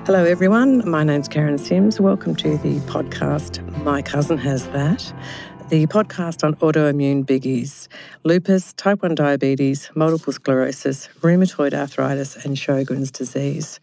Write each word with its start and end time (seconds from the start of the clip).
Hello, 0.00 0.24
everyone. 0.24 0.88
My 0.88 1.04
name's 1.04 1.28
Karen 1.28 1.58
Sims. 1.58 2.00
Welcome 2.00 2.34
to 2.36 2.56
the 2.58 2.80
podcast 2.80 3.64
My 3.84 4.02
Cousin 4.02 4.36
Has 4.38 4.66
That, 4.70 5.12
the 5.68 5.86
podcast 5.86 6.42
on 6.42 6.56
autoimmune 6.56 7.24
biggies 7.24 7.86
lupus, 8.24 8.72
type 8.72 9.02
1 9.02 9.14
diabetes, 9.14 9.90
multiple 9.94 10.32
sclerosis, 10.32 11.08
rheumatoid 11.20 11.72
arthritis, 11.72 12.34
and 12.44 12.56
Sjogren's 12.56 13.12
disease. 13.12 13.78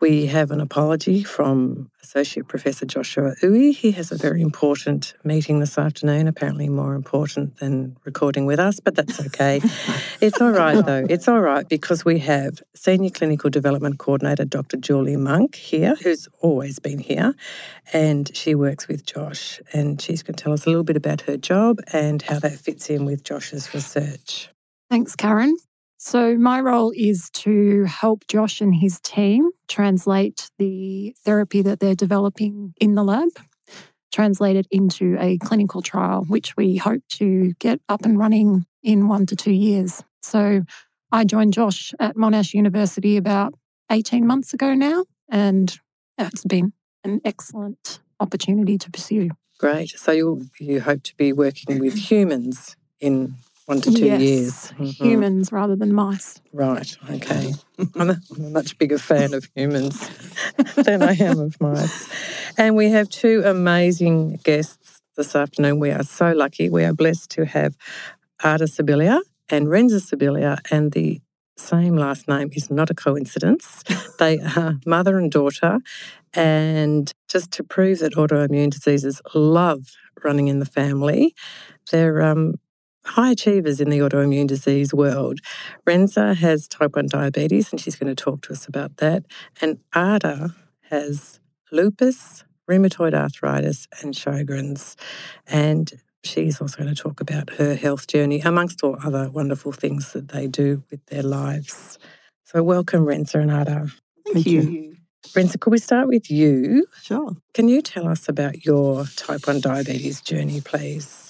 We 0.00 0.26
have 0.26 0.50
an 0.50 0.60
apology 0.60 1.24
from 1.24 1.90
Associate 2.04 2.46
Professor 2.46 2.84
Joshua 2.84 3.34
Ooi. 3.42 3.74
He 3.74 3.92
has 3.92 4.12
a 4.12 4.16
very 4.16 4.42
important 4.42 5.14
meeting 5.24 5.60
this 5.60 5.78
afternoon, 5.78 6.28
apparently 6.28 6.68
more 6.68 6.94
important 6.94 7.56
than 7.56 7.96
recording 8.04 8.44
with 8.44 8.60
us, 8.60 8.78
but 8.78 8.94
that's 8.94 9.18
okay. 9.26 9.62
it's 10.20 10.38
all 10.38 10.50
right, 10.50 10.84
though. 10.84 11.06
It's 11.08 11.28
all 11.28 11.40
right 11.40 11.66
because 11.66 12.04
we 12.04 12.18
have 12.18 12.62
Senior 12.74 13.08
Clinical 13.08 13.48
Development 13.48 13.98
Coordinator 13.98 14.44
Dr. 14.44 14.76
Julie 14.76 15.16
Monk 15.16 15.54
here, 15.54 15.94
who's 16.02 16.28
always 16.40 16.78
been 16.78 16.98
here, 16.98 17.34
and 17.94 18.30
she 18.36 18.54
works 18.54 18.86
with 18.86 19.06
Josh. 19.06 19.60
And 19.72 20.00
she's 20.00 20.22
going 20.22 20.34
to 20.34 20.44
tell 20.44 20.52
us 20.52 20.66
a 20.66 20.68
little 20.68 20.84
bit 20.84 20.96
about 20.96 21.22
her 21.22 21.38
job 21.38 21.80
and 21.90 22.20
how 22.20 22.38
that 22.38 22.58
fits 22.58 22.90
in 22.90 23.06
with 23.06 23.24
Josh's 23.24 23.72
research. 23.72 24.50
Thanks, 24.90 25.16
Karen. 25.16 25.56
So, 26.06 26.36
my 26.36 26.60
role 26.60 26.92
is 26.94 27.30
to 27.30 27.84
help 27.84 28.26
Josh 28.28 28.60
and 28.60 28.74
his 28.74 29.00
team 29.00 29.48
translate 29.68 30.50
the 30.58 31.16
therapy 31.24 31.62
that 31.62 31.80
they're 31.80 31.94
developing 31.94 32.74
in 32.78 32.94
the 32.94 33.02
lab, 33.02 33.30
translate 34.12 34.56
it 34.56 34.66
into 34.70 35.16
a 35.18 35.38
clinical 35.38 35.80
trial, 35.80 36.26
which 36.28 36.58
we 36.58 36.76
hope 36.76 37.00
to 37.12 37.54
get 37.58 37.80
up 37.88 38.04
and 38.04 38.18
running 38.18 38.66
in 38.82 39.08
one 39.08 39.24
to 39.24 39.34
two 39.34 39.54
years. 39.54 40.04
So, 40.20 40.64
I 41.10 41.24
joined 41.24 41.54
Josh 41.54 41.94
at 41.98 42.16
Monash 42.16 42.52
University 42.52 43.16
about 43.16 43.54
18 43.90 44.26
months 44.26 44.52
ago 44.52 44.74
now, 44.74 45.06
and 45.30 45.74
it's 46.18 46.44
been 46.44 46.74
an 47.02 47.22
excellent 47.24 48.00
opportunity 48.20 48.76
to 48.76 48.90
pursue. 48.90 49.30
Great. 49.58 49.98
So, 49.98 50.12
you, 50.12 50.50
you 50.60 50.82
hope 50.82 51.02
to 51.04 51.16
be 51.16 51.32
working 51.32 51.78
with 51.78 51.94
humans 51.94 52.76
in 53.00 53.36
one 53.66 53.80
to 53.80 53.90
two 53.90 54.04
yes, 54.04 54.20
years. 54.20 54.72
Mm-hmm. 54.72 55.04
Humans 55.04 55.52
rather 55.52 55.76
than 55.76 55.92
mice. 55.92 56.40
Right, 56.52 56.96
okay. 57.10 57.54
I'm 57.96 58.10
a, 58.10 58.20
I'm 58.36 58.44
a 58.44 58.50
much 58.50 58.78
bigger 58.78 58.98
fan 58.98 59.34
of 59.34 59.48
humans 59.54 60.08
than 60.76 61.02
I 61.02 61.12
am 61.14 61.40
of 61.40 61.60
mice. 61.60 62.08
And 62.58 62.76
we 62.76 62.90
have 62.90 63.08
two 63.08 63.42
amazing 63.44 64.40
guests 64.44 65.00
this 65.16 65.34
afternoon. 65.34 65.80
We 65.80 65.90
are 65.90 66.02
so 66.02 66.32
lucky. 66.32 66.68
We 66.68 66.84
are 66.84 66.92
blessed 66.92 67.30
to 67.32 67.46
have 67.46 67.76
Ada 68.44 68.64
Scibilia 68.64 69.20
and 69.48 69.68
Renza 69.68 70.00
Scibilia, 70.00 70.58
and 70.70 70.92
the 70.92 71.20
same 71.56 71.96
last 71.96 72.28
name 72.28 72.50
is 72.52 72.70
not 72.70 72.90
a 72.90 72.94
coincidence. 72.94 73.84
they 74.18 74.40
are 74.40 74.78
mother 74.84 75.18
and 75.18 75.30
daughter. 75.30 75.78
And 76.34 77.12
just 77.28 77.52
to 77.52 77.64
prove 77.64 78.00
that 78.00 78.14
autoimmune 78.14 78.70
diseases 78.70 79.22
love 79.34 79.92
running 80.24 80.48
in 80.48 80.58
the 80.58 80.66
family, 80.66 81.34
they're 81.90 82.22
um, 82.22 82.54
high 83.06 83.30
achievers 83.32 83.80
in 83.80 83.90
the 83.90 83.98
autoimmune 83.98 84.46
disease 84.46 84.94
world. 84.94 85.40
Renza 85.86 86.34
has 86.34 86.66
type 86.68 86.96
1 86.96 87.06
diabetes, 87.08 87.70
and 87.70 87.80
she's 87.80 87.96
going 87.96 88.14
to 88.14 88.22
talk 88.22 88.42
to 88.42 88.52
us 88.52 88.66
about 88.66 88.96
that. 88.98 89.24
And 89.60 89.78
Ada 89.94 90.54
has 90.90 91.40
lupus, 91.70 92.44
rheumatoid 92.70 93.14
arthritis, 93.14 93.86
and 94.00 94.14
Sjogren's. 94.14 94.96
And 95.46 95.92
she's 96.22 96.60
also 96.60 96.82
going 96.82 96.94
to 96.94 97.00
talk 97.00 97.20
about 97.20 97.50
her 97.54 97.74
health 97.74 98.06
journey, 98.06 98.40
amongst 98.40 98.82
all 98.82 98.96
other 99.04 99.30
wonderful 99.30 99.72
things 99.72 100.12
that 100.12 100.28
they 100.28 100.46
do 100.46 100.82
with 100.90 101.04
their 101.06 101.22
lives. 101.22 101.98
So, 102.44 102.62
welcome, 102.62 103.04
Renza 103.04 103.40
and 103.40 103.50
Ada. 103.50 103.88
Thank, 104.24 104.34
Thank 104.34 104.46
you. 104.46 104.60
you. 104.62 104.96
Renza, 105.34 105.58
could 105.58 105.70
we 105.70 105.78
start 105.78 106.06
with 106.06 106.30
you? 106.30 106.86
Sure. 107.02 107.36
Can 107.54 107.68
you 107.68 107.82
tell 107.82 108.06
us 108.08 108.28
about 108.28 108.64
your 108.64 109.06
type 109.16 109.46
1 109.46 109.60
diabetes 109.60 110.20
journey, 110.20 110.60
please? 110.60 111.23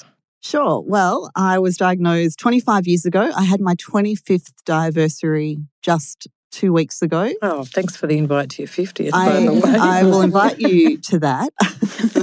Sure. 0.44 0.82
Well, 0.86 1.30
I 1.34 1.58
was 1.58 1.78
diagnosed 1.78 2.38
25 2.38 2.86
years 2.86 3.06
ago. 3.06 3.30
I 3.34 3.44
had 3.44 3.62
my 3.62 3.74
25th 3.76 4.52
anniversary 4.68 5.56
just 5.80 6.28
two 6.50 6.70
weeks 6.70 7.00
ago. 7.00 7.30
Oh, 7.40 7.64
thanks 7.64 7.96
for 7.96 8.06
the 8.06 8.18
invite 8.18 8.50
to 8.50 8.62
your 8.62 8.68
50th, 8.68 9.10
I, 9.14 9.26
by 9.26 9.40
the 9.40 9.54
way. 9.54 9.78
I 9.80 10.02
will 10.04 10.20
invite 10.20 10.60
you 10.60 10.98
to 11.08 11.18
that. 11.20 11.50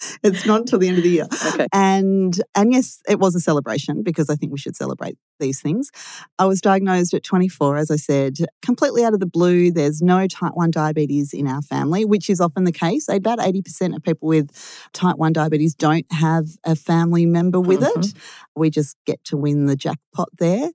it's 0.22 0.46
not 0.46 0.60
until 0.60 0.78
the 0.78 0.88
end 0.88 0.98
of 0.98 1.04
the 1.04 1.10
year. 1.10 1.28
Okay. 1.46 1.66
And 1.72 2.40
and 2.54 2.72
yes, 2.72 3.00
it 3.08 3.18
was 3.18 3.34
a 3.34 3.40
celebration 3.40 4.02
because 4.02 4.30
I 4.30 4.34
think 4.34 4.52
we 4.52 4.58
should 4.58 4.76
celebrate 4.76 5.18
these 5.38 5.60
things. 5.60 5.90
I 6.38 6.44
was 6.44 6.60
diagnosed 6.60 7.14
at 7.14 7.24
24, 7.24 7.76
as 7.78 7.90
I 7.90 7.96
said, 7.96 8.38
completely 8.62 9.04
out 9.04 9.14
of 9.14 9.20
the 9.20 9.26
blue. 9.26 9.70
There's 9.70 10.02
no 10.02 10.26
type 10.26 10.52
1 10.54 10.70
diabetes 10.70 11.32
in 11.32 11.46
our 11.46 11.62
family, 11.62 12.04
which 12.04 12.28
is 12.30 12.40
often 12.40 12.64
the 12.64 12.72
case. 12.72 13.08
About 13.08 13.38
80% 13.38 13.96
of 13.96 14.02
people 14.02 14.28
with 14.28 14.50
type 14.92 15.16
1 15.16 15.32
diabetes 15.32 15.74
don't 15.74 16.06
have 16.12 16.46
a 16.64 16.76
family 16.76 17.26
member 17.26 17.58
with 17.58 17.80
mm-hmm. 17.80 18.00
it. 18.00 18.12
We 18.54 18.70
just 18.70 18.96
get 19.06 19.24
to 19.24 19.36
win 19.36 19.66
the 19.66 19.76
jackpot 19.76 20.28
there. 20.38 20.70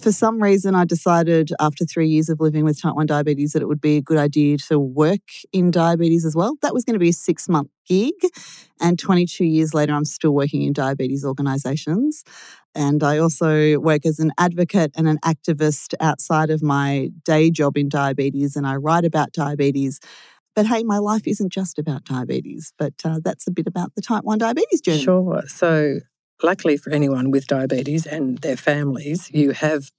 For 0.00 0.10
some 0.10 0.42
reason, 0.42 0.74
I 0.74 0.84
decided 0.84 1.50
after 1.60 1.84
three 1.84 2.08
years 2.08 2.28
of 2.28 2.40
living 2.40 2.64
with 2.64 2.80
type 2.80 2.94
1 2.94 3.06
diabetes 3.06 3.52
that 3.52 3.62
it 3.62 3.68
would 3.68 3.80
be 3.80 3.98
a 3.98 4.02
good 4.02 4.18
idea 4.18 4.58
to 4.68 4.78
work 4.78 5.20
in 5.52 5.70
diabetes 5.70 6.24
as 6.24 6.34
well. 6.34 6.56
That 6.62 6.74
was 6.74 6.84
going 6.84 6.94
to 6.94 6.98
be 6.98 7.10
a 7.10 7.12
six 7.12 7.48
month 7.48 7.68
gig. 7.86 8.14
And 8.80 8.98
22 8.98 9.44
years 9.44 9.74
later, 9.74 9.92
I'm 9.92 10.04
still 10.04 10.32
working 10.32 10.62
in 10.62 10.72
diabetes 10.72 11.24
organisations. 11.24 12.24
And 12.74 13.04
I 13.04 13.18
also 13.18 13.78
work 13.78 14.06
as 14.06 14.18
an 14.18 14.32
advocate 14.38 14.92
and 14.96 15.06
an 15.06 15.18
activist 15.24 15.94
outside 16.00 16.50
of 16.50 16.62
my 16.62 17.10
day 17.24 17.50
job 17.50 17.76
in 17.76 17.88
diabetes, 17.88 18.56
and 18.56 18.66
I 18.66 18.76
write 18.76 19.04
about 19.04 19.32
diabetes. 19.32 20.00
But 20.56 20.66
hey, 20.66 20.82
my 20.82 20.98
life 20.98 21.26
isn't 21.26 21.52
just 21.52 21.78
about 21.78 22.04
diabetes, 22.04 22.72
but 22.78 22.94
uh, 23.04 23.20
that's 23.22 23.46
a 23.46 23.50
bit 23.50 23.66
about 23.66 23.94
the 23.94 24.02
type 24.02 24.24
1 24.24 24.38
diabetes 24.38 24.80
journey. 24.80 25.02
Sure. 25.02 25.42
So, 25.46 26.00
luckily 26.42 26.76
for 26.76 26.90
anyone 26.90 27.30
with 27.30 27.46
diabetes 27.46 28.06
and 28.06 28.38
their 28.38 28.56
families, 28.56 29.30
you 29.32 29.52
have 29.52 29.90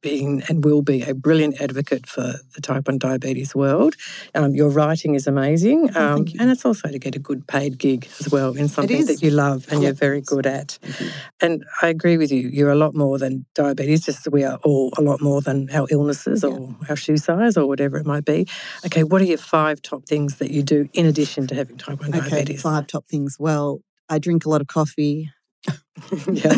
been 0.00 0.42
and 0.48 0.64
will 0.64 0.82
be 0.82 1.02
a 1.02 1.14
brilliant 1.14 1.60
advocate 1.60 2.06
for 2.06 2.34
the 2.54 2.60
type 2.60 2.86
1 2.86 2.98
diabetes 2.98 3.54
world. 3.54 3.96
Um, 4.34 4.54
your 4.54 4.70
writing 4.70 5.14
is 5.14 5.26
amazing. 5.26 5.90
Oh, 5.94 6.14
um, 6.14 6.26
and 6.38 6.50
it's 6.50 6.64
also 6.64 6.88
to 6.88 6.98
get 6.98 7.16
a 7.16 7.18
good 7.18 7.46
paid 7.46 7.78
gig 7.78 8.08
as 8.20 8.30
well 8.30 8.56
in 8.56 8.68
something 8.68 9.06
that 9.06 9.22
you 9.22 9.30
love 9.30 9.66
and 9.68 9.82
yep. 9.82 9.82
you're 9.82 9.94
very 9.94 10.20
good 10.20 10.46
at. 10.46 10.78
And 11.40 11.64
I 11.82 11.88
agree 11.88 12.16
with 12.18 12.30
you. 12.30 12.48
You're 12.48 12.70
a 12.70 12.76
lot 12.76 12.94
more 12.94 13.18
than 13.18 13.46
diabetes, 13.54 14.04
just 14.04 14.26
as 14.26 14.32
we 14.32 14.44
are 14.44 14.58
all 14.62 14.92
a 14.96 15.02
lot 15.02 15.20
more 15.20 15.40
than 15.40 15.68
our 15.72 15.86
illnesses 15.90 16.42
yeah. 16.42 16.50
or 16.50 16.76
our 16.88 16.96
shoe 16.96 17.16
size 17.16 17.56
or 17.56 17.66
whatever 17.66 17.96
it 17.96 18.06
might 18.06 18.24
be. 18.24 18.46
Okay, 18.84 19.02
what 19.02 19.20
are 19.20 19.24
your 19.26 19.38
five 19.38 19.82
top 19.82 20.04
things 20.06 20.36
that 20.36 20.50
you 20.50 20.62
do 20.62 20.88
in 20.92 21.06
addition 21.06 21.46
to 21.48 21.54
having 21.54 21.76
type 21.78 22.00
1 22.00 22.10
diabetes? 22.10 22.26
okay, 22.26 22.36
diabetes? 22.36 22.62
Five 22.62 22.86
top 22.86 23.06
things. 23.06 23.36
Well, 23.38 23.80
I 24.08 24.18
drink 24.18 24.44
a 24.44 24.48
lot 24.48 24.60
of 24.60 24.68
coffee. 24.68 25.30
yeah, 26.32 26.54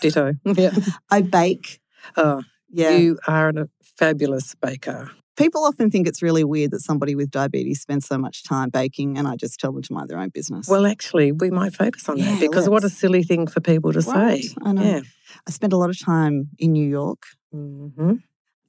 ditto. 0.00 0.34
Yeah. 0.44 0.72
I 1.10 1.22
bake. 1.22 1.80
Oh, 2.16 2.42
yeah. 2.70 2.90
You 2.90 3.18
are 3.26 3.50
a 3.50 3.68
fabulous 3.96 4.54
baker. 4.56 5.10
People 5.36 5.64
often 5.64 5.90
think 5.90 6.06
it's 6.06 6.22
really 6.22 6.44
weird 6.44 6.72
that 6.72 6.80
somebody 6.80 7.14
with 7.14 7.30
diabetes 7.30 7.80
spends 7.80 8.06
so 8.06 8.18
much 8.18 8.44
time 8.44 8.68
baking, 8.68 9.16
and 9.16 9.26
I 9.26 9.36
just 9.36 9.58
tell 9.58 9.72
them 9.72 9.82
to 9.82 9.92
mind 9.92 10.10
their 10.10 10.18
own 10.18 10.28
business. 10.28 10.68
Well, 10.68 10.86
actually, 10.86 11.32
we 11.32 11.50
might 11.50 11.74
focus 11.74 12.08
on 12.08 12.18
yeah, 12.18 12.32
that 12.32 12.40
because 12.40 12.68
let's. 12.68 12.68
what 12.68 12.84
a 12.84 12.90
silly 12.90 13.22
thing 13.22 13.46
for 13.46 13.60
people 13.60 13.92
to 13.94 14.00
right. 14.00 14.42
say. 14.42 14.54
I 14.62 14.72
know. 14.72 14.82
Yeah. 14.82 15.00
I 15.46 15.50
spent 15.50 15.72
a 15.72 15.78
lot 15.78 15.88
of 15.88 15.98
time 15.98 16.50
in 16.58 16.72
New 16.72 16.86
York. 16.86 17.22
Mm-hmm. 17.54 18.16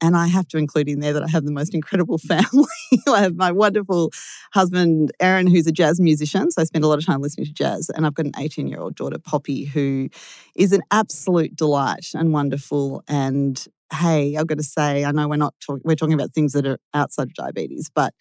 And 0.04 0.18
I 0.18 0.28
have 0.28 0.50
to 0.50 0.58
include 0.58 0.90
in 0.90 1.00
there 1.00 1.14
that 1.14 1.24
I 1.24 1.30
have 1.30 1.46
the 1.46 1.52
most 1.52 1.74
incredible 1.74 2.18
family. 2.34 2.68
I 3.08 3.22
have 3.22 3.38
my 3.38 3.54
wonderful 3.54 4.12
husband, 4.52 5.14
Aaron, 5.22 5.48
who's 5.48 5.66
a 5.66 5.72
jazz 5.72 6.02
musician. 6.02 6.52
So 6.52 6.62
I 6.62 6.66
spend 6.66 6.84
a 6.84 6.90
lot 6.90 7.00
of 7.00 7.06
time 7.06 7.22
listening 7.22 7.46
to 7.46 7.54
jazz. 7.54 7.90
And 7.90 8.06
I've 8.06 8.14
got 8.14 8.26
an 8.26 8.34
18 8.38 8.68
year 8.68 8.82
old 8.82 8.96
daughter, 8.96 9.18
Poppy, 9.18 9.64
who 9.64 10.10
is 10.56 10.74
an 10.74 10.82
absolute 10.92 11.56
delight 11.56 12.10
and 12.14 12.34
wonderful 12.34 13.02
and 13.08 13.66
hey, 13.94 14.36
I've 14.36 14.48
got 14.48 14.58
to 14.58 14.64
say, 14.64 15.06
I 15.06 15.12
know 15.12 15.28
we're 15.28 15.36
not 15.38 15.54
talking, 15.60 15.84
we're 15.86 15.96
talking 15.96 16.16
about 16.16 16.32
things 16.32 16.54
that 16.54 16.66
are 16.66 16.80
outside 16.94 17.28
of 17.28 17.34
diabetes, 17.36 17.92
but 17.94 18.14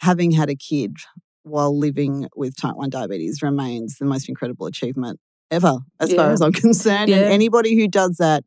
having 0.00 0.30
had 0.30 0.50
a 0.50 0.54
kid 0.54 0.96
while 1.42 1.76
living 1.76 2.28
with 2.36 2.54
type 2.54 2.76
1 2.76 2.90
diabetes 2.90 3.42
remains 3.42 3.96
the 3.96 4.04
most 4.04 4.28
incredible 4.28 4.66
achievement 4.66 5.18
ever, 5.50 5.78
as 6.00 6.10
yeah. 6.10 6.16
far 6.16 6.30
as 6.32 6.42
I'm 6.42 6.52
concerned. 6.66 7.08
Yeah. 7.08 7.16
And 7.16 7.26
anybody 7.26 7.76
who 7.76 7.88
does 7.88 8.16
that, 8.18 8.44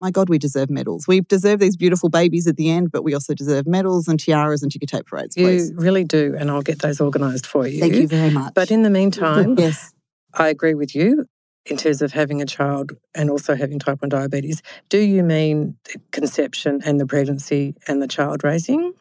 my 0.00 0.10
God, 0.10 0.28
we 0.28 0.38
deserve 0.38 0.70
medals. 0.70 1.06
We 1.06 1.20
deserve 1.20 1.60
these 1.60 1.76
beautiful 1.76 2.08
babies 2.08 2.46
at 2.46 2.56
the 2.56 2.70
end, 2.70 2.90
but 2.90 3.04
we 3.04 3.14
also 3.14 3.34
deserve 3.34 3.66
medals 3.66 4.08
and 4.08 4.18
tiaras 4.18 4.62
and 4.62 4.72
ticker 4.72 4.86
tape 4.86 5.06
parades, 5.06 5.34
please. 5.34 5.70
You 5.70 5.76
really 5.76 6.04
do, 6.04 6.34
and 6.38 6.50
I'll 6.50 6.62
get 6.62 6.80
those 6.80 7.00
organised 7.00 7.46
for 7.46 7.66
you. 7.66 7.80
Thank 7.80 7.94
you 7.94 8.08
very 8.08 8.30
much. 8.30 8.54
But 8.54 8.70
in 8.70 8.82
the 8.82 8.90
meantime, 8.90 9.54
yes. 9.58 9.92
I 10.32 10.48
agree 10.48 10.74
with 10.74 10.94
you 10.94 11.26
in 11.66 11.76
terms 11.76 12.02
of 12.02 12.12
having 12.12 12.40
a 12.40 12.46
child 12.46 12.92
and 13.14 13.30
also 13.30 13.54
having 13.54 13.78
type 13.78 14.00
1 14.00 14.08
diabetes, 14.08 14.62
do 14.88 14.98
you 14.98 15.22
mean 15.22 15.76
conception 16.10 16.80
and 16.84 17.00
the 17.00 17.06
pregnancy 17.06 17.74
and 17.86 18.00
the 18.00 18.08
child 18.08 18.42
raising? 18.42 18.92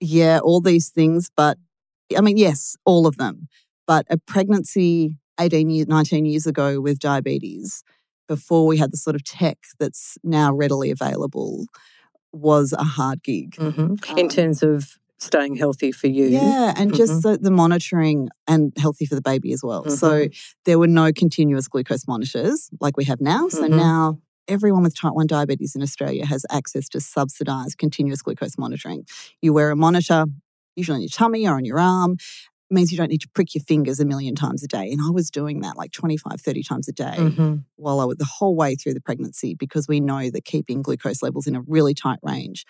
Yeah, 0.00 0.38
all 0.38 0.60
these 0.60 0.90
things. 0.90 1.30
But 1.36 1.58
I 2.16 2.20
mean, 2.20 2.36
yes, 2.36 2.76
all 2.84 3.06
of 3.06 3.16
them. 3.16 3.48
But 3.86 4.06
a 4.10 4.18
pregnancy 4.18 5.16
18 5.40 5.70
years, 5.70 5.88
19 5.88 6.26
years 6.26 6.46
ago 6.46 6.80
with 6.80 6.98
diabetes, 6.98 7.82
before 8.28 8.66
we 8.66 8.76
had 8.78 8.90
the 8.92 8.96
sort 8.96 9.16
of 9.16 9.24
tech 9.24 9.58
that's 9.78 10.16
now 10.22 10.52
readily 10.54 10.90
available, 10.90 11.66
was 12.32 12.72
a 12.72 12.84
hard 12.84 13.22
gig. 13.22 13.52
Mm-hmm. 13.56 14.10
Um, 14.12 14.18
in 14.18 14.28
terms 14.28 14.62
of 14.62 14.98
staying 15.18 15.56
healthy 15.56 15.92
for 15.92 16.08
you. 16.08 16.26
Yeah, 16.26 16.74
and 16.76 16.92
Mhm. 16.92 16.96
just 16.96 17.22
the, 17.22 17.38
the 17.38 17.50
monitoring 17.50 18.28
and 18.46 18.72
healthy 18.76 19.06
for 19.06 19.14
the 19.14 19.22
baby 19.22 19.52
as 19.52 19.62
well. 19.62 19.88
So 19.88 20.26
Mhm. 20.26 20.36
there 20.66 20.78
were 20.78 20.86
no 20.88 21.10
continuous 21.12 21.68
glucose 21.68 22.06
monitors 22.06 22.68
like 22.80 22.98
we 22.98 23.04
have 23.04 23.20
now. 23.22 23.48
So 23.48 23.62
Mhm. 23.62 23.70
now 23.76 24.18
everyone 24.46 24.82
with 24.82 24.94
type 24.94 25.14
1 25.14 25.26
diabetes 25.26 25.74
in 25.74 25.82
Australia 25.82 26.26
has 26.26 26.44
access 26.50 26.88
to 26.90 27.00
subsidized 27.00 27.78
continuous 27.78 28.20
glucose 28.20 28.58
monitoring. 28.58 29.06
You 29.40 29.54
wear 29.54 29.70
a 29.70 29.76
monitor, 29.76 30.26
usually 30.76 30.96
on 30.96 31.00
your 31.02 31.08
tummy 31.08 31.48
or 31.48 31.54
on 31.56 31.64
your 31.64 31.80
arm. 31.80 32.18
Means 32.70 32.90
you 32.90 32.98
don't 32.98 33.10
need 33.10 33.20
to 33.20 33.28
prick 33.28 33.54
your 33.54 33.62
fingers 33.62 34.00
a 34.00 34.04
million 34.04 34.34
times 34.34 34.62
a 34.62 34.66
day. 34.68 34.90
And 34.90 35.00
I 35.00 35.10
was 35.10 35.30
doing 35.30 35.60
that 35.60 35.76
like 35.76 35.92
25, 35.92 36.40
30 36.40 36.62
times 36.62 36.88
a 36.88 36.92
day 36.92 37.16
Mhm. 37.18 37.64
while 37.76 38.00
I 38.00 38.04
was 38.04 38.16
the 38.16 38.24
whole 38.24 38.56
way 38.56 38.74
through 38.74 38.94
the 38.94 39.00
pregnancy 39.00 39.54
because 39.54 39.86
we 39.88 40.00
know 40.00 40.30
that 40.30 40.44
keeping 40.44 40.82
glucose 40.82 41.22
levels 41.22 41.46
in 41.46 41.54
a 41.54 41.60
really 41.62 41.94
tight 41.94 42.18
range 42.22 42.64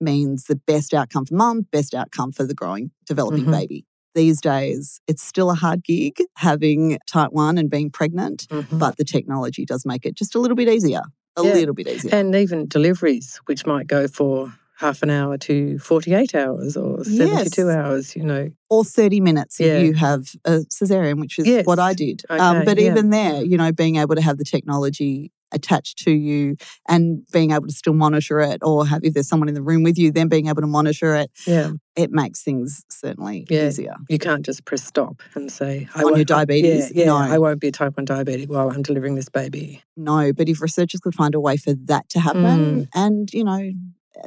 means 0.00 0.44
the 0.44 0.56
best 0.56 0.94
outcome 0.94 1.26
for 1.26 1.34
mum, 1.34 1.62
best 1.72 1.94
outcome 1.94 2.32
for 2.32 2.44
the 2.44 2.54
growing, 2.54 2.90
developing 3.06 3.46
Mhm. 3.46 3.50
baby. 3.50 3.86
These 4.14 4.40
days, 4.40 5.00
it's 5.06 5.22
still 5.22 5.50
a 5.50 5.54
hard 5.54 5.84
gig 5.84 6.18
having 6.36 6.98
type 7.06 7.30
1 7.32 7.58
and 7.58 7.70
being 7.70 7.90
pregnant, 7.90 8.46
Mhm. 8.50 8.78
but 8.78 8.96
the 8.96 9.04
technology 9.04 9.64
does 9.64 9.86
make 9.86 10.04
it 10.04 10.16
just 10.16 10.34
a 10.34 10.40
little 10.40 10.56
bit 10.56 10.68
easier. 10.68 11.02
A 11.36 11.42
Yeah. 11.44 11.54
little 11.54 11.74
bit 11.74 11.86
easier. 11.86 12.12
And 12.12 12.34
even 12.34 12.66
deliveries, 12.66 13.40
which 13.46 13.64
might 13.66 13.86
go 13.86 14.08
for 14.08 14.52
half 14.80 15.02
an 15.02 15.10
hour 15.10 15.36
to 15.36 15.78
48 15.78 16.34
hours 16.34 16.76
or 16.76 17.04
72 17.04 17.66
Yes. 17.66 17.76
hours, 17.76 18.16
you 18.16 18.22
know. 18.24 18.50
or 18.70 18.84
30 18.84 19.20
minutes 19.20 19.60
if 19.60 19.82
you 19.84 19.92
have 19.94 20.32
a 20.44 20.60
cesarean, 20.70 21.20
which 21.20 21.38
is 21.38 21.46
Yes. 21.46 21.66
what 21.66 21.78
I 21.78 21.92
did. 21.92 22.22
um, 22.30 22.64
but 22.64 22.78
yeah. 22.78 22.90
even 22.90 23.10
there, 23.10 23.44
you 23.44 23.56
know, 23.58 23.72
being 23.72 23.96
able 23.96 24.14
to 24.14 24.22
have 24.22 24.38
the 24.38 24.44
technology 24.44 25.32
attached 25.52 25.98
to 25.98 26.12
you 26.12 26.54
and 26.88 27.26
being 27.32 27.50
able 27.50 27.66
to 27.66 27.72
still 27.74 27.92
monitor 27.92 28.38
it, 28.40 28.60
or 28.62 28.86
have 28.86 29.00
if 29.02 29.14
there's 29.14 29.26
someone 29.28 29.48
in 29.48 29.54
the 29.56 29.60
room 29.62 29.82
with 29.82 29.98
you, 29.98 30.12
then 30.12 30.28
being 30.28 30.46
able 30.46 30.60
to 30.62 30.68
monitor 30.68 31.16
it, 31.16 31.28
Yeah. 31.44 31.72
it 31.96 32.12
makes 32.12 32.42
things 32.44 32.84
certainly 32.88 33.46
Yeah. 33.50 33.66
easier. 33.66 33.96
You 34.08 34.18
can't 34.20 34.46
just 34.46 34.64
press 34.64 34.84
stop 34.84 35.22
and 35.34 35.50
say, 35.50 35.88
I 35.96 36.02
On 36.02 36.10
your 36.10 36.12
won't- 36.18 36.28
diabetes? 36.28 36.92
Yeah, 36.94 37.00
yeah 37.00 37.06
No. 37.06 37.16
I 37.16 37.38
won't 37.38 37.60
be 37.60 37.66
a 37.66 37.72
type 37.72 37.96
1 37.96 38.06
diabetic 38.06 38.46
while 38.48 38.70
I'm 38.70 38.82
delivering 38.82 39.16
this 39.16 39.28
baby. 39.28 39.82
No, 39.96 40.32
but 40.32 40.48
if 40.48 40.62
researchers 40.62 41.00
could 41.00 41.16
find 41.16 41.34
a 41.34 41.40
way 41.40 41.56
for 41.56 41.74
that 41.74 42.08
to 42.10 42.20
happen, 42.20 42.86
Mm. 42.86 42.88
and 42.94 43.28
you 43.34 43.42
know, 43.42 43.72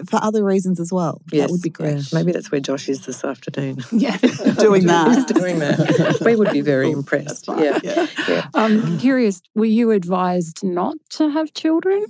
for 0.10 0.20
other 0.24 0.44
reasons 0.44 0.80
as 0.80 0.92
well, 0.92 1.22
that 1.32 1.50
would 1.50 1.62
be 1.62 1.72
Yes, 1.80 2.12
yeah. 2.12 2.20
Maybe 2.20 2.32
that's 2.32 2.52
where 2.52 2.62
Josh 2.62 2.90
is 2.90 3.06
this 3.06 3.24
afternoon. 3.24 3.78
Yeah. 3.92 4.18
Doing 4.58 4.86
that. 4.88 5.28
Doing 5.28 5.60
that. 5.60 6.18
We 6.26 6.36
would 6.36 6.52
be 6.52 6.62
very 6.62 6.88
Cool. 6.88 7.00
impressed. 7.00 7.46
That's 7.46 7.46
fine. 7.46 7.80
Yeah. 7.84 8.08
yeah. 8.28 8.48
Um, 8.54 8.82
I'm 8.86 8.98
curious, 9.00 9.42
were 9.56 9.66
you 9.66 9.92
advised 9.92 10.64
not 10.64 10.96
to 11.12 11.30
have 11.30 11.54
children? 11.54 12.06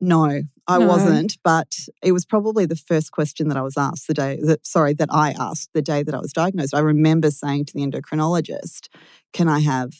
No, 0.00 0.42
I 0.66 0.78
No. 0.78 0.86
wasn't, 0.86 1.38
but 1.42 1.74
it 2.02 2.12
was 2.12 2.26
probably 2.26 2.66
the 2.66 2.76
first 2.76 3.12
question 3.12 3.48
that 3.48 3.56
I 3.56 3.62
was 3.62 3.76
asked 3.78 4.06
the 4.08 4.14
day 4.14 4.38
that 4.42 4.66
sorry, 4.66 4.92
that 4.94 5.08
I 5.10 5.34
asked 5.38 5.70
the 5.72 5.82
day 5.82 6.02
that 6.02 6.14
I 6.14 6.18
was 6.18 6.32
diagnosed. 6.32 6.74
I 6.74 6.80
remember 6.80 7.30
saying 7.30 7.66
to 7.66 7.72
the 7.74 7.80
endocrinologist, 7.86 8.88
Can 9.32 9.48
I 9.48 9.60
have 9.60 9.92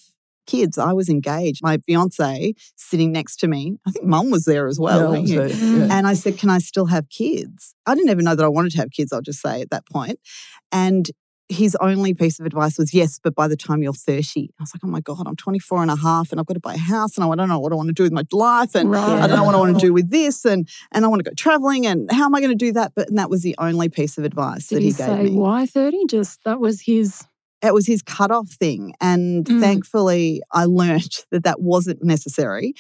kids? 0.46 0.78
I 0.78 0.93
was 0.93 1.08
engaged. 1.08 1.62
My 1.62 1.78
fiance 1.78 2.54
sitting 2.76 3.12
next 3.12 3.37
to 3.38 3.48
me. 3.48 3.78
I 3.87 3.90
think 3.90 4.04
mum 4.04 4.31
was 4.31 4.44
there 4.44 4.66
as 4.66 4.78
well. 4.78 5.00
Yeah, 5.00 5.10
weren't 5.10 5.28
you? 5.28 5.48
so, 5.48 5.64
yeah. 5.76 5.88
And 5.90 6.06
I 6.06 6.14
said, 6.14 6.38
Can 6.38 6.50
I 6.50 6.58
still 6.58 6.87
have 6.87 7.08
kids? 7.08 7.75
I 7.87 7.94
didn't 7.94 8.10
even 8.10 8.25
know 8.25 8.34
that 8.34 8.44
I 8.44 8.48
wanted 8.48 8.72
to 8.72 8.78
have 8.78 8.90
kids, 8.90 9.12
I'll 9.12 9.20
just 9.22 9.40
say 9.40 9.60
at 9.60 9.70
that 9.70 9.87
point. 9.87 10.19
And 10.72 11.10
his 11.48 11.76
only 11.81 12.12
piece 12.12 12.40
of 12.40 12.46
advice 12.46 12.76
was, 12.76 12.93
Yes, 12.93 13.20
but 13.22 13.34
by 13.37 13.46
the 13.46 13.56
time 13.56 13.81
you're 13.81 13.93
30. 13.93 14.50
I 14.58 14.62
was 14.62 14.72
like, 14.75 14.82
Oh 14.82 14.88
my 14.88 15.00
God, 15.00 15.28
I'm 15.28 15.37
24 15.37 15.82
and 15.82 15.90
a 15.93 15.96
half 15.96 16.32
and 16.32 16.40
I've 16.40 16.46
got 16.46 16.54
to 16.54 16.60
buy 16.60 16.75
a 16.75 16.78
house 16.78 17.16
and 17.16 17.25
I 17.25 17.34
don't 17.37 17.48
know 17.48 17.60
what 17.60 17.70
I 17.72 17.76
want 17.76 17.87
to 17.88 17.93
do 17.93 18.02
with 18.02 18.12
my 18.12 18.25
life. 18.32 18.75
And 18.75 18.90
Right. 18.90 19.00
I 19.22 19.28
don't 19.28 19.37
know 19.37 19.44
what 19.44 19.54
I 19.54 19.58
want 19.58 19.78
to 19.78 19.87
do 19.87 19.93
with 19.98 20.10
this. 20.10 20.44
And 20.44 20.69
and 20.90 21.04
I 21.04 21.08
want 21.08 21.20
to 21.25 21.31
go 21.31 21.34
traveling. 21.37 21.87
And 21.87 22.10
how 22.10 22.25
am 22.25 22.34
I 22.34 22.40
going 22.40 22.50
to 22.50 22.64
do 22.66 22.72
that? 22.72 22.93
But 22.96 23.08
and 23.10 23.19
that 23.19 23.31
was 23.31 23.43
the 23.43 23.54
only 23.58 23.88
piece 23.88 24.19
of 24.19 24.25
advice 24.25 24.66
Did 24.66 24.76
that 24.76 24.81
he, 24.82 24.88
he, 24.88 24.93
gave 24.94 25.06
say 25.06 25.22
me. 25.22 25.37
why 25.37 25.66
30? 25.66 26.06
Just 26.06 26.43
that 26.44 26.58
was 26.58 26.81
his. 26.82 27.25
It 27.62 27.75
was 27.75 27.87
his 27.87 28.03
cutoff 28.03 28.49
thing. 28.50 28.94
And 29.00 29.47
Mm. 29.47 29.61
thankfully, 29.61 30.43
I 30.53 30.64
learned 30.67 31.11
that 31.31 31.44
that 31.44 31.61
wasn't 31.61 32.03
necessary 32.05 32.75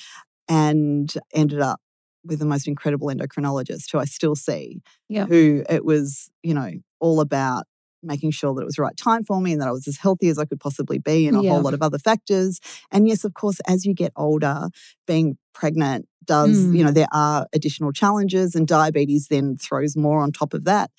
and 0.48 1.12
ended 1.34 1.60
up 1.60 1.80
with 2.24 2.38
the 2.40 2.46
most 2.46 2.66
incredible 2.68 3.08
endocrinologist 3.08 3.90
who 3.92 3.98
I 3.98 4.04
still 4.04 4.34
see, 4.34 4.80
Yeah. 5.08 5.26
who 5.26 5.64
it 5.68 5.84
was, 5.84 6.28
you 6.42 6.54
know, 6.54 6.70
all 7.00 7.20
about 7.20 7.64
making 8.02 8.30
sure 8.30 8.54
that 8.54 8.62
it 8.62 8.64
was 8.66 8.76
the 8.76 8.82
right 8.82 8.96
time 8.96 9.24
for 9.24 9.40
me 9.40 9.52
and 9.52 9.60
that 9.60 9.68
I 9.68 9.72
was 9.72 9.88
as 9.88 9.96
healthy 9.96 10.28
as 10.28 10.38
I 10.38 10.44
could 10.44 10.60
possibly 10.60 10.98
be 10.98 11.26
and 11.26 11.36
a 11.36 11.40
whole 11.48 11.62
lot 11.62 11.74
of 11.74 11.82
other 11.82 11.98
factors. 11.98 12.60
And 12.92 13.08
yes, 13.08 13.24
of 13.24 13.34
course, 13.34 13.58
as 13.66 13.84
you 13.84 13.94
get 13.94 14.12
older, 14.16 14.68
being 15.06 15.38
pregnant 15.54 16.06
does, 16.24 16.56
Mm. 16.56 16.76
you 16.76 16.84
know, 16.84 16.90
there 16.92 17.08
are 17.12 17.46
additional 17.52 17.92
challenges 17.92 18.54
and 18.54 18.66
diabetes 18.68 19.28
then 19.28 19.56
throws 19.56 19.96
more 19.96 20.20
on 20.20 20.30
top 20.32 20.54
of 20.54 20.64
that. 20.64 20.90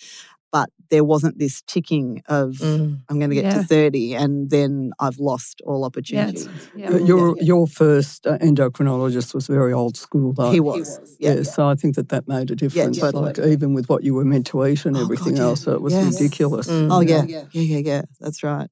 But 0.51 0.69
there 0.89 1.03
wasn't 1.03 1.37
this 1.39 1.61
ticking 1.67 2.21
of 2.29 2.51
Mm. 2.61 3.01
I'm 3.09 3.19
going 3.19 3.29
to 3.31 3.35
get 3.35 3.43
Yeah. 3.45 3.57
to 3.61 3.63
30 3.63 4.15
and 4.15 4.49
then 4.49 4.91
I've 4.99 5.19
lost 5.19 5.61
all 5.65 5.83
opportunity. 5.83 6.47
Yeah. 6.75 6.91
But 6.91 7.05
your 7.05 7.35
your 7.41 7.67
first 7.67 8.25
uh, 8.25 8.37
endocrinologist 8.39 9.33
was 9.33 9.47
very 9.47 9.73
old 9.73 9.97
school, 9.97 10.31
though. 10.33 10.51
He 10.51 10.61
was. 10.61 10.99
Yeah. 11.19 11.33
Yeah, 11.33 11.43
so 11.43 11.67
I 11.67 11.75
think 11.75 11.95
that 11.95 12.07
that 12.09 12.27
made 12.27 12.49
a 12.51 12.55
difference. 12.55 12.97
totally. 12.99 13.25
Like 13.25 13.39
even 13.39 13.73
with 13.73 13.89
what 13.89 14.03
you 14.05 14.13
were 14.13 14.23
meant 14.25 14.47
to 14.47 14.65
eat 14.65 14.85
and 14.85 14.95
Oh, 14.95 15.01
everything 15.01 15.33
God, 15.35 15.41
yeah. 15.41 15.47
else, 15.49 15.67
it 15.67 15.81
was 15.81 15.93
Yes. 15.93 16.13
ridiculous. 16.13 16.67
Mm. 16.69 16.87
Oh, 16.91 17.01
yeah. 17.01 17.23
Yeah, 17.25 17.43
yeah, 17.51 17.79
yeah. 17.79 18.01
That's 18.21 18.41
right. 18.43 18.69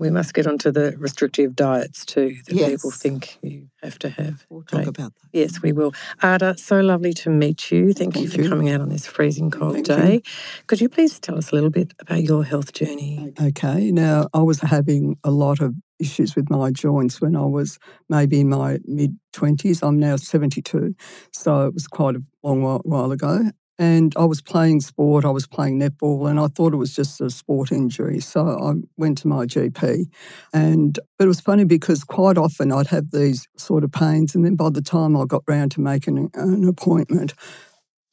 We 0.00 0.08
must 0.10 0.32
get 0.32 0.46
onto 0.46 0.70
the 0.72 0.94
restrictive 0.96 1.54
diets 1.54 2.06
too 2.06 2.36
that 2.46 2.56
people 2.56 2.90
think 2.90 3.38
you 3.42 3.68
have 3.82 3.98
to 3.98 4.08
have. 4.08 4.46
We'll 4.48 4.62
talk 4.62 4.78
Right. 4.78 4.88
about 4.88 5.12
that. 5.14 5.28
Yes, 5.34 5.60
we 5.60 5.72
will. 5.72 5.92
Ada, 6.24 6.56
so 6.56 6.80
lovely 6.80 7.12
to 7.22 7.28
meet 7.28 7.70
you. 7.70 7.92
Thank, 7.92 8.16
you 8.18 8.26
for 8.26 8.40
you. 8.40 8.48
coming 8.48 8.70
out 8.70 8.80
on 8.80 8.88
this 8.88 9.06
freezing 9.06 9.50
cold 9.50 9.74
Thank 9.74 9.88
you. 9.90 9.96
day. 9.96 10.22
Could 10.66 10.80
you 10.80 10.88
please 10.88 11.20
tell 11.20 11.36
us 11.36 11.52
a 11.52 11.54
little 11.54 11.68
bit 11.68 11.92
about 12.00 12.22
your 12.22 12.44
health 12.44 12.72
journey? 12.72 13.34
Okay, 13.38 13.92
now 13.92 14.26
I 14.32 14.40
was 14.40 14.60
having 14.60 15.18
a 15.22 15.30
lot 15.30 15.60
of 15.60 15.74
issues 15.98 16.34
with 16.34 16.48
my 16.48 16.70
joints 16.70 17.20
when 17.20 17.36
I 17.36 17.44
was 17.44 17.78
maybe 18.08 18.40
in 18.40 18.48
my 18.48 18.78
mid 18.86 19.18
20s. 19.34 19.82
I'm 19.86 19.98
now 19.98 20.16
72, 20.16 20.94
so 21.30 21.66
it 21.66 21.74
was 21.74 21.86
quite 21.86 22.16
a 22.16 22.22
long 22.42 22.62
while, 22.62 22.80
while 22.84 23.12
ago. 23.12 23.50
And 23.80 24.12
I 24.18 24.26
was 24.26 24.42
playing 24.42 24.82
sport, 24.82 25.24
I 25.24 25.30
was 25.30 25.46
playing 25.46 25.80
netball, 25.80 26.28
and 26.28 26.38
I 26.38 26.48
thought 26.48 26.74
it 26.74 26.76
was 26.76 26.94
just 26.94 27.18
a 27.22 27.30
sport 27.30 27.72
injury. 27.72 28.20
So 28.20 28.46
I 28.46 28.74
went 28.98 29.16
to 29.18 29.26
my 29.26 29.46
GP. 29.46 30.04
And 30.52 30.98
but 31.16 31.24
it 31.24 31.28
was 31.28 31.40
funny 31.40 31.64
because 31.64 32.04
quite 32.04 32.36
often 32.36 32.72
I'd 32.72 32.88
have 32.88 33.10
these 33.10 33.48
sort 33.56 33.82
of 33.82 33.90
pains, 33.90 34.34
and 34.34 34.44
then 34.44 34.54
by 34.54 34.68
the 34.68 34.82
time 34.82 35.16
I 35.16 35.24
got 35.24 35.44
round 35.48 35.70
to 35.72 35.80
making 35.80 36.30
an 36.34 36.68
appointment, 36.68 37.32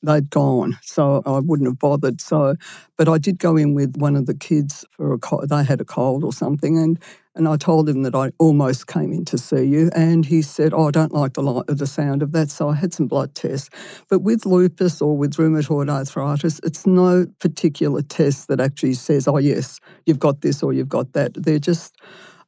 they'd 0.01 0.29
gone. 0.29 0.77
So 0.83 1.21
I 1.25 1.39
wouldn't 1.39 1.67
have 1.67 1.79
bothered. 1.79 2.21
So, 2.21 2.55
but 2.97 3.09
I 3.09 3.17
did 3.17 3.37
go 3.37 3.57
in 3.57 3.73
with 3.73 3.97
one 3.97 4.15
of 4.15 4.25
the 4.25 4.35
kids 4.35 4.85
for 4.91 5.11
a 5.11 5.17
cold. 5.17 5.49
They 5.49 5.65
had 5.65 5.81
a 5.81 5.85
cold 5.85 6.23
or 6.23 6.31
something, 6.31 6.77
and 6.77 6.97
and 7.37 7.47
I 7.47 7.55
told 7.55 7.87
him 7.87 8.03
that 8.03 8.15
I 8.15 8.31
almost 8.39 8.87
came 8.87 9.13
in 9.13 9.23
to 9.25 9.37
see 9.37 9.63
you, 9.63 9.89
and 9.95 10.25
he 10.25 10.41
said, 10.41 10.73
"Oh, 10.73 10.87
I 10.87 10.91
don't 10.91 11.13
like 11.13 11.33
the 11.33 11.43
light, 11.43 11.65
the 11.67 11.87
sound 11.87 12.21
of 12.23 12.31
that." 12.33 12.49
So 12.49 12.69
I 12.69 12.75
had 12.75 12.93
some 12.93 13.07
blood 13.07 13.35
tests. 13.35 13.69
But 14.09 14.19
with 14.19 14.45
lupus 14.45 15.01
or 15.01 15.15
with 15.15 15.35
rheumatoid 15.35 15.89
arthritis, 15.89 16.59
it's 16.63 16.85
no 16.85 17.27
particular 17.39 18.01
test 18.01 18.47
that 18.49 18.59
actually 18.59 18.95
says, 18.95 19.27
"Oh, 19.27 19.37
yes, 19.37 19.79
you've 20.05 20.19
got 20.19 20.41
this 20.41 20.63
or 20.63 20.73
you've 20.73 20.89
got 20.89 21.13
that." 21.13 21.33
They're 21.35 21.59
just 21.59 21.95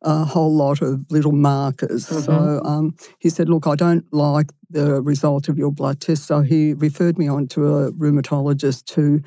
a 0.02 0.24
whole 0.24 0.54
lot 0.54 0.82
of 0.82 1.06
little 1.12 1.34
markers. 1.34 2.08
So 2.08 2.62
um, 2.64 2.96
he 3.20 3.30
said, 3.30 3.50
Look, 3.50 3.68
I 3.68 3.76
don't 3.76 4.06
like 4.14 4.48
the 4.70 5.02
result 5.02 5.50
of 5.50 5.58
your 5.58 5.72
blood 5.72 6.00
test. 6.00 6.26
So 6.26 6.42
he 6.42 6.74
referred 6.74 7.18
me 7.18 7.28
on 7.28 7.48
to 7.48 7.68
a 7.68 7.92
rheumatologist 7.92 8.90
who 8.94 9.22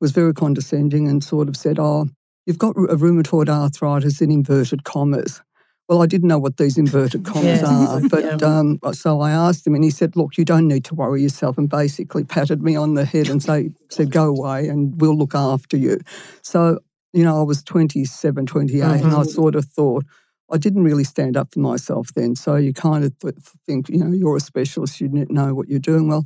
was 0.00 0.12
very 0.12 0.34
condescending 0.34 1.08
and 1.08 1.24
sort 1.24 1.48
of 1.48 1.56
said, 1.56 1.78
Oh, 1.78 2.08
you've 2.46 2.58
got 2.58 2.76
a 2.76 2.96
rheumatoid 2.96 3.48
arthritis 3.48 4.20
in 4.20 4.30
inverted 4.30 4.84
commas. 4.84 5.42
Well, 5.88 6.02
I 6.02 6.06
didn't 6.06 6.28
know 6.28 6.38
what 6.38 6.56
these 6.56 6.78
inverted 6.78 7.24
commas 7.32 7.62
Yes. 7.62 7.64
are, 7.64 8.00
but 8.08 8.24
Yeah. 8.24 8.58
um, 8.58 8.78
so 8.92 9.20
I 9.20 9.30
asked 9.32 9.66
him, 9.66 9.74
and 9.74 9.84
he 9.84 9.90
said, 9.90 10.16
"Look, 10.16 10.38
you 10.38 10.44
don't 10.44 10.68
need 10.68 10.84
to 10.86 10.94
worry 10.94 11.22
yourself," 11.22 11.58
and 11.58 11.68
basically 11.68 12.24
patted 12.24 12.62
me 12.62 12.76
on 12.76 12.94
the 12.94 13.04
head 13.04 13.28
and 13.28 13.42
say, 13.50 13.70
said, 13.90 14.10
"Go 14.10 14.24
away, 14.28 14.68
and 14.68 14.98
we'll 15.00 15.16
look 15.16 15.34
after 15.34 15.76
you." 15.76 15.98
So 16.42 16.78
you 17.14 17.24
know, 17.24 17.38
I 17.38 17.42
was 17.42 17.62
27, 17.62 18.46
28, 18.46 18.82
and 18.82 19.12
I 19.12 19.20
Mhm. 19.20 19.26
sort 19.26 19.54
of 19.54 19.66
thought, 19.66 20.02
I 20.50 20.56
didn't 20.56 20.82
really 20.84 21.04
stand 21.04 21.36
up 21.36 21.52
for 21.52 21.60
myself 21.60 22.08
then. 22.14 22.34
So 22.36 22.56
you 22.56 22.72
kind 22.72 23.04
of 23.04 23.18
th- 23.18 23.34
think, 23.66 23.90
you 23.90 23.98
know, 23.98 24.12
you're 24.12 24.36
a 24.36 24.40
specialist, 24.40 24.98
you 24.98 25.08
know 25.08 25.54
what 25.54 25.68
you're 25.68 25.78
doing. 25.78 26.08
Well, 26.08 26.24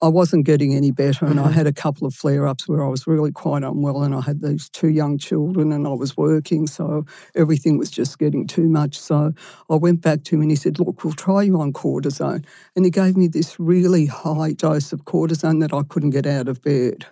I 0.00 0.06
wasn't 0.08 0.46
getting 0.46 0.74
any 0.74 0.92
better, 0.92 1.26
and 1.26 1.40
I 1.40 1.48
Mhm. 1.48 1.52
had 1.52 1.66
a 1.66 1.72
couple 1.72 2.06
of 2.06 2.14
flare 2.14 2.46
ups 2.46 2.68
where 2.68 2.84
I 2.84 2.88
was 2.88 3.06
really 3.08 3.32
quite 3.32 3.64
unwell, 3.64 4.02
and 4.04 4.14
I 4.14 4.20
had 4.20 4.40
these 4.42 4.68
two 4.68 4.88
young 4.88 5.18
children, 5.18 5.72
and 5.72 5.86
I 5.88 5.92
was 5.92 6.16
working, 6.16 6.68
so 6.68 7.04
everything 7.34 7.78
was 7.78 7.90
just 7.90 8.16
getting 8.18 8.46
too 8.46 8.68
much. 8.68 8.98
So 9.00 9.32
I 9.68 9.74
went 9.74 10.00
back 10.00 10.22
to 10.24 10.36
him, 10.36 10.42
and 10.42 10.50
he 10.52 10.56
said, 10.56 10.78
Look, 10.78 11.02
we'll 11.02 11.14
try 11.14 11.42
you 11.42 11.60
on 11.60 11.72
cortisone. 11.72 12.44
And 12.76 12.84
he 12.84 12.90
gave 12.92 13.16
me 13.16 13.26
this 13.26 13.58
really 13.58 14.06
high 14.06 14.52
dose 14.52 14.92
of 14.92 15.04
cortisone 15.04 15.60
that 15.60 15.74
I 15.74 15.82
couldn't 15.82 16.10
get 16.10 16.26
out 16.26 16.46
of 16.48 16.62
bed 16.62 17.06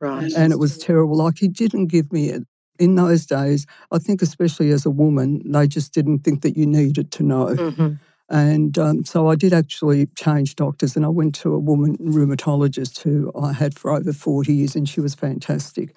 Right. 0.00 0.32
and 0.34 0.50
it 0.50 0.58
was 0.58 0.78
terrible. 0.78 1.16
Like 1.16 1.38
he 1.38 1.48
didn't 1.48 1.88
give 1.88 2.10
me 2.10 2.30
it. 2.30 2.44
In 2.78 2.94
those 2.94 3.26
days, 3.26 3.66
I 3.92 3.98
think 3.98 4.22
especially 4.22 4.70
as 4.70 4.86
a 4.86 4.90
woman, 4.90 5.42
they 5.44 5.68
just 5.68 5.92
didn't 5.92 6.20
think 6.20 6.40
that 6.40 6.56
you 6.56 6.64
needed 6.66 7.10
to 7.12 7.22
know. 7.22 7.48
Mhm. 7.54 7.98
And 8.30 8.78
um, 8.78 9.04
so 9.04 9.28
I 9.28 9.34
did 9.34 9.52
actually 9.52 10.06
change 10.16 10.54
doctors 10.54 10.94
and 10.94 11.04
I 11.04 11.08
went 11.08 11.34
to 11.36 11.52
a 11.52 11.58
woman 11.58 11.96
rheumatologist 11.98 13.00
who 13.00 13.32
I 13.38 13.52
had 13.52 13.76
for 13.76 13.90
over 13.90 14.12
40 14.12 14.54
years 14.54 14.76
and 14.76 14.88
she 14.88 15.00
was 15.00 15.16
fantastic. 15.16 15.96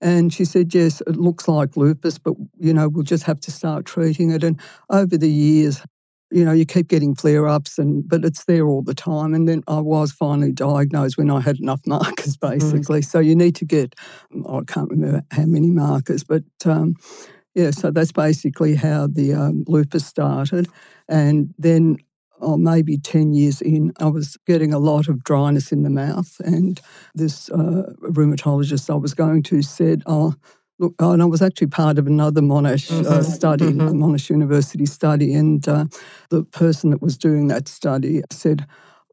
And 0.00 0.32
she 0.32 0.46
said, 0.46 0.74
Yes, 0.74 1.02
it 1.02 1.16
looks 1.16 1.46
like 1.46 1.76
lupus, 1.76 2.18
but 2.18 2.34
you 2.58 2.72
know, 2.72 2.88
we'll 2.88 3.04
just 3.04 3.24
have 3.24 3.40
to 3.40 3.50
start 3.50 3.84
treating 3.84 4.30
it. 4.30 4.42
And 4.42 4.58
over 4.88 5.18
the 5.18 5.30
years, 5.30 5.82
you 6.30 6.44
know, 6.44 6.52
you 6.52 6.66
keep 6.66 6.88
getting 6.88 7.14
flare 7.14 7.46
ups, 7.46 7.78
and 7.78 8.08
but 8.08 8.24
it's 8.24 8.44
there 8.46 8.66
all 8.66 8.82
the 8.82 8.94
time. 8.94 9.34
And 9.34 9.46
then 9.46 9.62
I 9.68 9.78
was 9.78 10.10
finally 10.10 10.50
diagnosed 10.50 11.16
when 11.16 11.30
I 11.30 11.40
had 11.40 11.60
enough 11.60 11.80
markers, 11.86 12.36
mm. 12.36 12.50
basically. 12.50 13.00
Mm. 13.00 13.04
So 13.04 13.18
you 13.20 13.36
need 13.36 13.54
to 13.56 13.64
get, 13.64 13.94
I 14.48 14.60
can't 14.66 14.90
remember 14.90 15.22
how 15.30 15.44
many 15.44 15.70
markers, 15.70 16.24
but 16.24 16.42
um, 16.64 16.96
yeah, 17.54 17.70
so 17.70 17.90
that's 17.90 18.12
basically 18.12 18.74
how 18.74 19.06
the 19.06 19.32
um, 19.32 19.64
lupus 19.66 20.06
started. 20.06 20.68
And 21.08 21.54
then 21.58 21.98
oh, 22.40 22.56
maybe 22.56 22.98
10 22.98 23.32
years 23.32 23.62
in, 23.62 23.92
I 23.98 24.06
was 24.06 24.36
getting 24.46 24.72
a 24.72 24.78
lot 24.78 25.08
of 25.08 25.24
dryness 25.24 25.72
in 25.72 25.82
the 25.82 25.90
mouth. 25.90 26.40
And 26.44 26.80
this 27.14 27.50
uh, 27.50 27.92
rheumatologist 28.02 28.90
I 28.90 28.96
was 28.96 29.14
going 29.14 29.42
to 29.44 29.62
said, 29.62 30.02
Oh, 30.06 30.34
look, 30.78 30.94
oh, 30.98 31.12
and 31.12 31.22
I 31.22 31.26
was 31.26 31.42
actually 31.42 31.68
part 31.68 31.98
of 31.98 32.06
another 32.06 32.40
Monash 32.40 32.90
uh, 32.90 33.02
mm-hmm. 33.02 33.12
uh, 33.12 33.22
study, 33.22 33.66
mm-hmm. 33.66 34.02
Monash 34.02 34.30
University 34.30 34.86
study. 34.86 35.32
And 35.34 35.66
uh, 35.68 35.86
the 36.30 36.44
person 36.44 36.90
that 36.90 37.02
was 37.02 37.16
doing 37.16 37.48
that 37.48 37.68
study 37.68 38.22
said, 38.30 38.66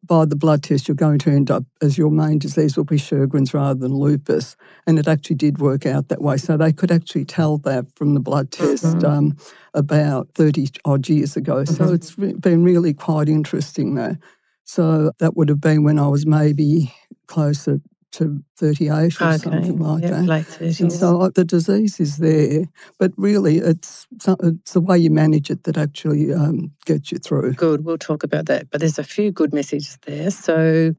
by 0.04 0.26
the 0.26 0.36
blood 0.36 0.64
test, 0.64 0.88
you're 0.88 0.96
going 0.96 1.20
to 1.20 1.30
end 1.30 1.52
up 1.52 1.64
as 1.82 1.98
your 1.98 2.10
main 2.10 2.40
disease 2.40 2.76
will 2.76 2.84
be 2.84 2.98
Sjogren's 2.98 3.54
rather 3.54 3.80
than 3.80 3.94
lupus. 3.94 4.56
And 4.88 4.98
it 4.98 5.08
actually 5.08 5.36
did 5.36 5.60
work 5.60 5.86
out 5.86 6.08
that 6.10 6.22
way. 6.22 6.38
So 6.38 6.58
they 6.58 6.74
could 6.74 6.92
actually 6.92 7.26
tell 7.26 7.58
that 7.60 7.86
from 7.96 8.14
the 8.14 8.20
blood 8.20 8.52
test 8.52 8.84
mm-hmm. 8.84 9.06
um, 9.06 9.38
about 9.74 10.30
30 10.36 10.70
odd 10.86 11.08
years 11.08 11.38
ago. 11.38 11.58
Mm-hmm. 11.58 11.74
So 11.74 11.94
it's 11.94 12.18
re- 12.18 12.34
been 12.34 12.64
really 12.64 12.94
quite 12.94 13.30
interesting 13.30 13.96
there. 13.96 14.18
So 14.66 15.12
that 15.20 15.36
would 15.36 15.50
have 15.50 15.62
been 15.62 15.84
when 15.84 16.00
I 16.00 16.08
was 16.08 16.26
maybe 16.26 16.94
closer 17.28 17.80
to 18.12 18.44
38 18.58 18.92
or 18.92 19.28
okay. 19.28 19.38
something 19.38 19.80
like 19.80 20.04
yep, 20.04 20.12
that. 20.12 20.24
Late 20.24 20.46
30s. 20.46 20.80
And 20.82 20.92
so 20.92 21.30
the 21.30 21.46
disease 21.46 22.00
is 22.00 22.18
there, 22.18 22.66
but 23.00 23.12
really 23.18 23.58
it's, 23.58 24.08
it's 24.12 24.74
the 24.74 24.82
way 24.82 24.98
you 24.98 25.10
manage 25.10 25.50
it 25.50 25.64
that 25.64 25.78
actually 25.78 26.34
um, 26.34 26.72
gets 26.86 27.12
you 27.12 27.18
through. 27.18 27.54
Good, 27.54 27.86
we'll 27.86 27.98
talk 27.98 28.24
about 28.24 28.46
that. 28.48 28.70
But 28.70 28.82
there's 28.82 29.00
a 29.00 29.04
few 29.04 29.32
good 29.32 29.54
messages 29.54 29.98
there. 30.06 30.32
So 30.32 30.96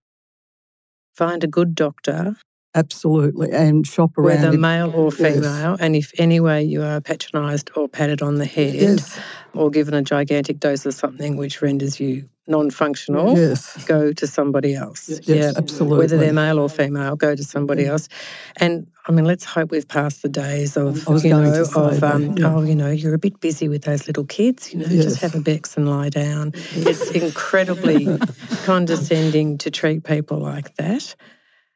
find 1.14 1.44
a 1.44 1.48
good 1.48 1.74
doctor. 1.74 2.36
Absolutely, 2.74 3.50
and 3.52 3.86
shop 3.86 4.16
around. 4.16 4.42
Whether 4.42 4.58
male 4.58 4.92
or 4.94 5.10
female, 5.10 5.72
yes. 5.72 5.80
and 5.80 5.94
if 5.94 6.10
any 6.16 6.40
way 6.40 6.62
you 6.62 6.82
are 6.82 7.02
patronised 7.02 7.70
or 7.76 7.86
patted 7.86 8.22
on 8.22 8.36
the 8.36 8.46
head 8.46 8.74
yes. 8.74 9.20
or 9.52 9.68
given 9.70 9.92
a 9.92 10.00
gigantic 10.00 10.58
dose 10.58 10.86
of 10.86 10.94
something 10.94 11.36
which 11.36 11.60
renders 11.60 12.00
you 12.00 12.28
non-functional, 12.46 13.36
yes. 13.36 13.84
go 13.84 14.12
to 14.12 14.26
somebody 14.26 14.74
else. 14.74 15.08
Yes, 15.08 15.20
yeah, 15.26 15.52
absolutely. 15.56 15.98
Whether 15.98 16.16
they're 16.16 16.32
male 16.32 16.58
or 16.58 16.68
female, 16.68 17.14
go 17.14 17.34
to 17.34 17.44
somebody 17.44 17.84
else. 17.84 18.08
And 18.56 18.86
I 19.06 19.12
mean, 19.12 19.26
let's 19.26 19.44
hope 19.44 19.70
we've 19.70 19.86
passed 19.86 20.22
the 20.22 20.28
days 20.28 20.76
of 20.76 21.06
you 21.24 21.30
know 21.30 21.64
of 21.76 22.02
um, 22.02 22.36
yeah. 22.36 22.54
oh, 22.54 22.62
you 22.62 22.74
know, 22.74 22.90
you're 22.90 23.14
a 23.14 23.18
bit 23.18 23.40
busy 23.40 23.68
with 23.68 23.82
those 23.82 24.06
little 24.06 24.24
kids. 24.24 24.72
You 24.72 24.80
know, 24.80 24.86
yes. 24.88 25.04
just 25.04 25.20
have 25.20 25.34
a 25.34 25.40
bex 25.40 25.76
and 25.76 25.88
lie 25.88 26.08
down. 26.08 26.52
It's 26.72 27.10
incredibly 27.10 28.18
condescending 28.64 29.58
to 29.58 29.70
treat 29.70 30.04
people 30.04 30.38
like 30.38 30.74
that. 30.76 31.14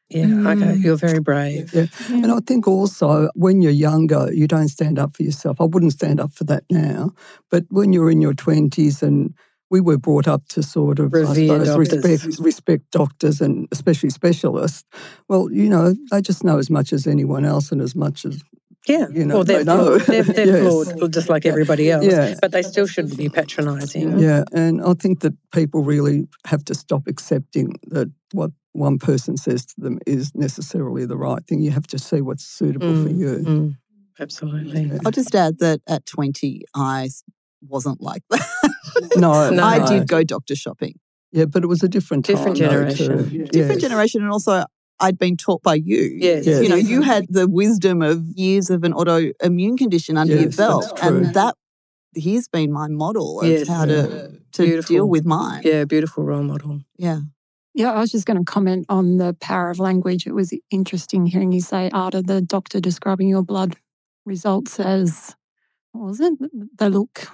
Yeah, 0.09 0.25
mm. 0.25 0.63
okay, 0.63 0.79
you're 0.79 0.95
very 0.95 1.19
brave. 1.19 1.73
Yeah. 1.73 1.87
yeah. 2.09 2.15
And 2.15 2.31
I 2.31 2.39
think 2.39 2.67
also 2.67 3.29
when 3.35 3.61
you're 3.61 3.71
younger, 3.71 4.31
you 4.33 4.47
don't 4.47 4.69
stand 4.69 4.99
up 4.99 5.15
for 5.15 5.23
yourself. 5.23 5.59
I 5.59 5.65
wouldn't 5.65 5.93
stand 5.93 6.21
up 6.21 6.31
for 6.31 6.45
that 6.45 6.63
now. 6.69 7.11
But 7.51 7.65
when 7.69 7.91
you're 7.91 8.09
in 8.09 8.21
your 8.21 8.33
20s 8.33 9.01
and 9.01 9.33
we 9.69 9.81
were 9.81 9.97
brought 9.97 10.27
up 10.27 10.47
to 10.47 10.63
sort 10.63 10.99
of, 10.99 11.11
suppose, 11.11 11.77
respect, 11.77 12.39
respect 12.39 12.91
doctors 12.91 13.41
and 13.41 13.67
especially 13.71 14.09
specialists. 14.09 14.85
Well, 15.27 15.51
you 15.51 15.69
know, 15.69 15.93
they 16.09 16.21
just 16.21 16.43
know 16.43 16.57
as 16.57 16.69
much 16.69 16.93
as 16.93 17.05
anyone 17.05 17.43
else 17.43 17.71
and 17.71 17.81
as 17.81 17.95
much 17.95 18.23
as 18.23 18.41
yeah, 18.87 19.07
you 19.11 19.25
know, 19.25 19.35
well, 19.35 19.43
they're, 19.43 19.63
they 19.63 19.75
know. 19.75 19.97
they're, 19.97 20.23
they're 20.23 20.47
yes. 20.47 20.91
flawed 20.91 21.13
just 21.13 21.29
like 21.29 21.45
everybody 21.45 21.91
else, 21.91 22.05
yeah. 22.05 22.35
but 22.41 22.51
they 22.51 22.61
still 22.61 22.87
shouldn't 22.87 23.17
be 23.17 23.29
patronising. 23.29 24.19
Yeah, 24.19 24.43
and 24.53 24.81
I 24.81 24.93
think 24.93 25.19
that 25.21 25.33
people 25.51 25.83
really 25.83 26.27
have 26.45 26.63
to 26.65 26.75
stop 26.75 27.07
accepting 27.07 27.73
that 27.87 28.11
what 28.31 28.51
one 28.73 28.99
person 28.99 29.37
says 29.37 29.65
to 29.65 29.75
them 29.79 29.99
is 30.05 30.33
necessarily 30.35 31.05
the 31.05 31.17
right 31.17 31.45
thing. 31.45 31.61
You 31.61 31.71
have 31.71 31.87
to 31.87 31.99
see 31.99 32.21
what's 32.21 32.45
suitable 32.45 32.87
mm, 32.87 33.03
for 33.03 33.09
you. 33.09 33.27
Mm, 33.37 33.77
absolutely. 34.19 34.83
Yeah. 34.83 34.99
I'll 35.05 35.11
just 35.11 35.35
add 35.35 35.59
that 35.59 35.81
at 35.87 36.05
20, 36.05 36.63
I 36.75 37.09
wasn't 37.61 38.01
like 38.01 38.21
that. 38.29 38.73
no, 39.17 39.49
no, 39.51 39.63
I 39.63 39.85
did 39.85 40.07
go 40.07 40.23
doctor 40.23 40.55
shopping. 40.55 40.99
Yeah, 41.31 41.45
but 41.45 41.63
it 41.63 41.67
was 41.67 41.83
a 41.83 41.89
different 41.89 42.25
time, 42.25 42.37
different 42.37 42.57
generation, 42.57 43.29
yes. 43.31 43.49
different 43.49 43.81
generation, 43.81 44.21
and 44.21 44.31
also 44.31 44.63
I'd 44.99 45.19
been 45.19 45.37
taught 45.37 45.61
by 45.61 45.75
you. 45.75 46.17
Yes. 46.19 46.45
yes. 46.45 46.63
You 46.63 46.69
know, 46.69 46.75
you 46.75 47.01
had 47.01 47.27
the 47.29 47.47
wisdom 47.47 48.01
of 48.01 48.23
years 48.35 48.69
of 48.69 48.83
an 48.83 48.93
autoimmune 48.93 49.77
condition 49.77 50.17
under 50.17 50.33
yes, 50.33 50.43
your 50.43 50.51
belt. 50.51 50.99
And 51.01 51.33
that 51.35 51.55
he's 52.15 52.47
been 52.47 52.71
my 52.71 52.87
model 52.87 53.41
of 53.41 53.47
yes. 53.47 53.67
how 53.67 53.85
to, 53.85 54.31
to 54.53 54.81
deal 54.81 55.07
with 55.07 55.25
mine. 55.25 55.61
Yeah, 55.63 55.85
beautiful 55.85 56.23
role 56.23 56.43
model. 56.43 56.81
Yeah. 56.97 57.19
Yeah, 57.75 57.93
I 57.93 57.99
was 57.99 58.11
just 58.11 58.25
going 58.25 58.37
to 58.37 58.43
comment 58.43 58.87
on 58.89 59.17
the 59.17 59.35
power 59.39 59.69
of 59.69 59.77
language. 59.77 60.25
It 60.25 60.33
was 60.33 60.51
interesting 60.71 61.27
hearing 61.27 61.51
you 61.51 61.61
say, 61.61 61.91
Ada, 61.93 62.23
the 62.23 62.41
doctor 62.41 62.79
describing 62.79 63.27
your 63.27 63.43
blood 63.43 63.75
results 64.25 64.79
as, 64.79 65.35
what 65.91 66.07
was 66.07 66.19
it? 66.19 66.33
They 66.79 66.89
look 66.89 67.27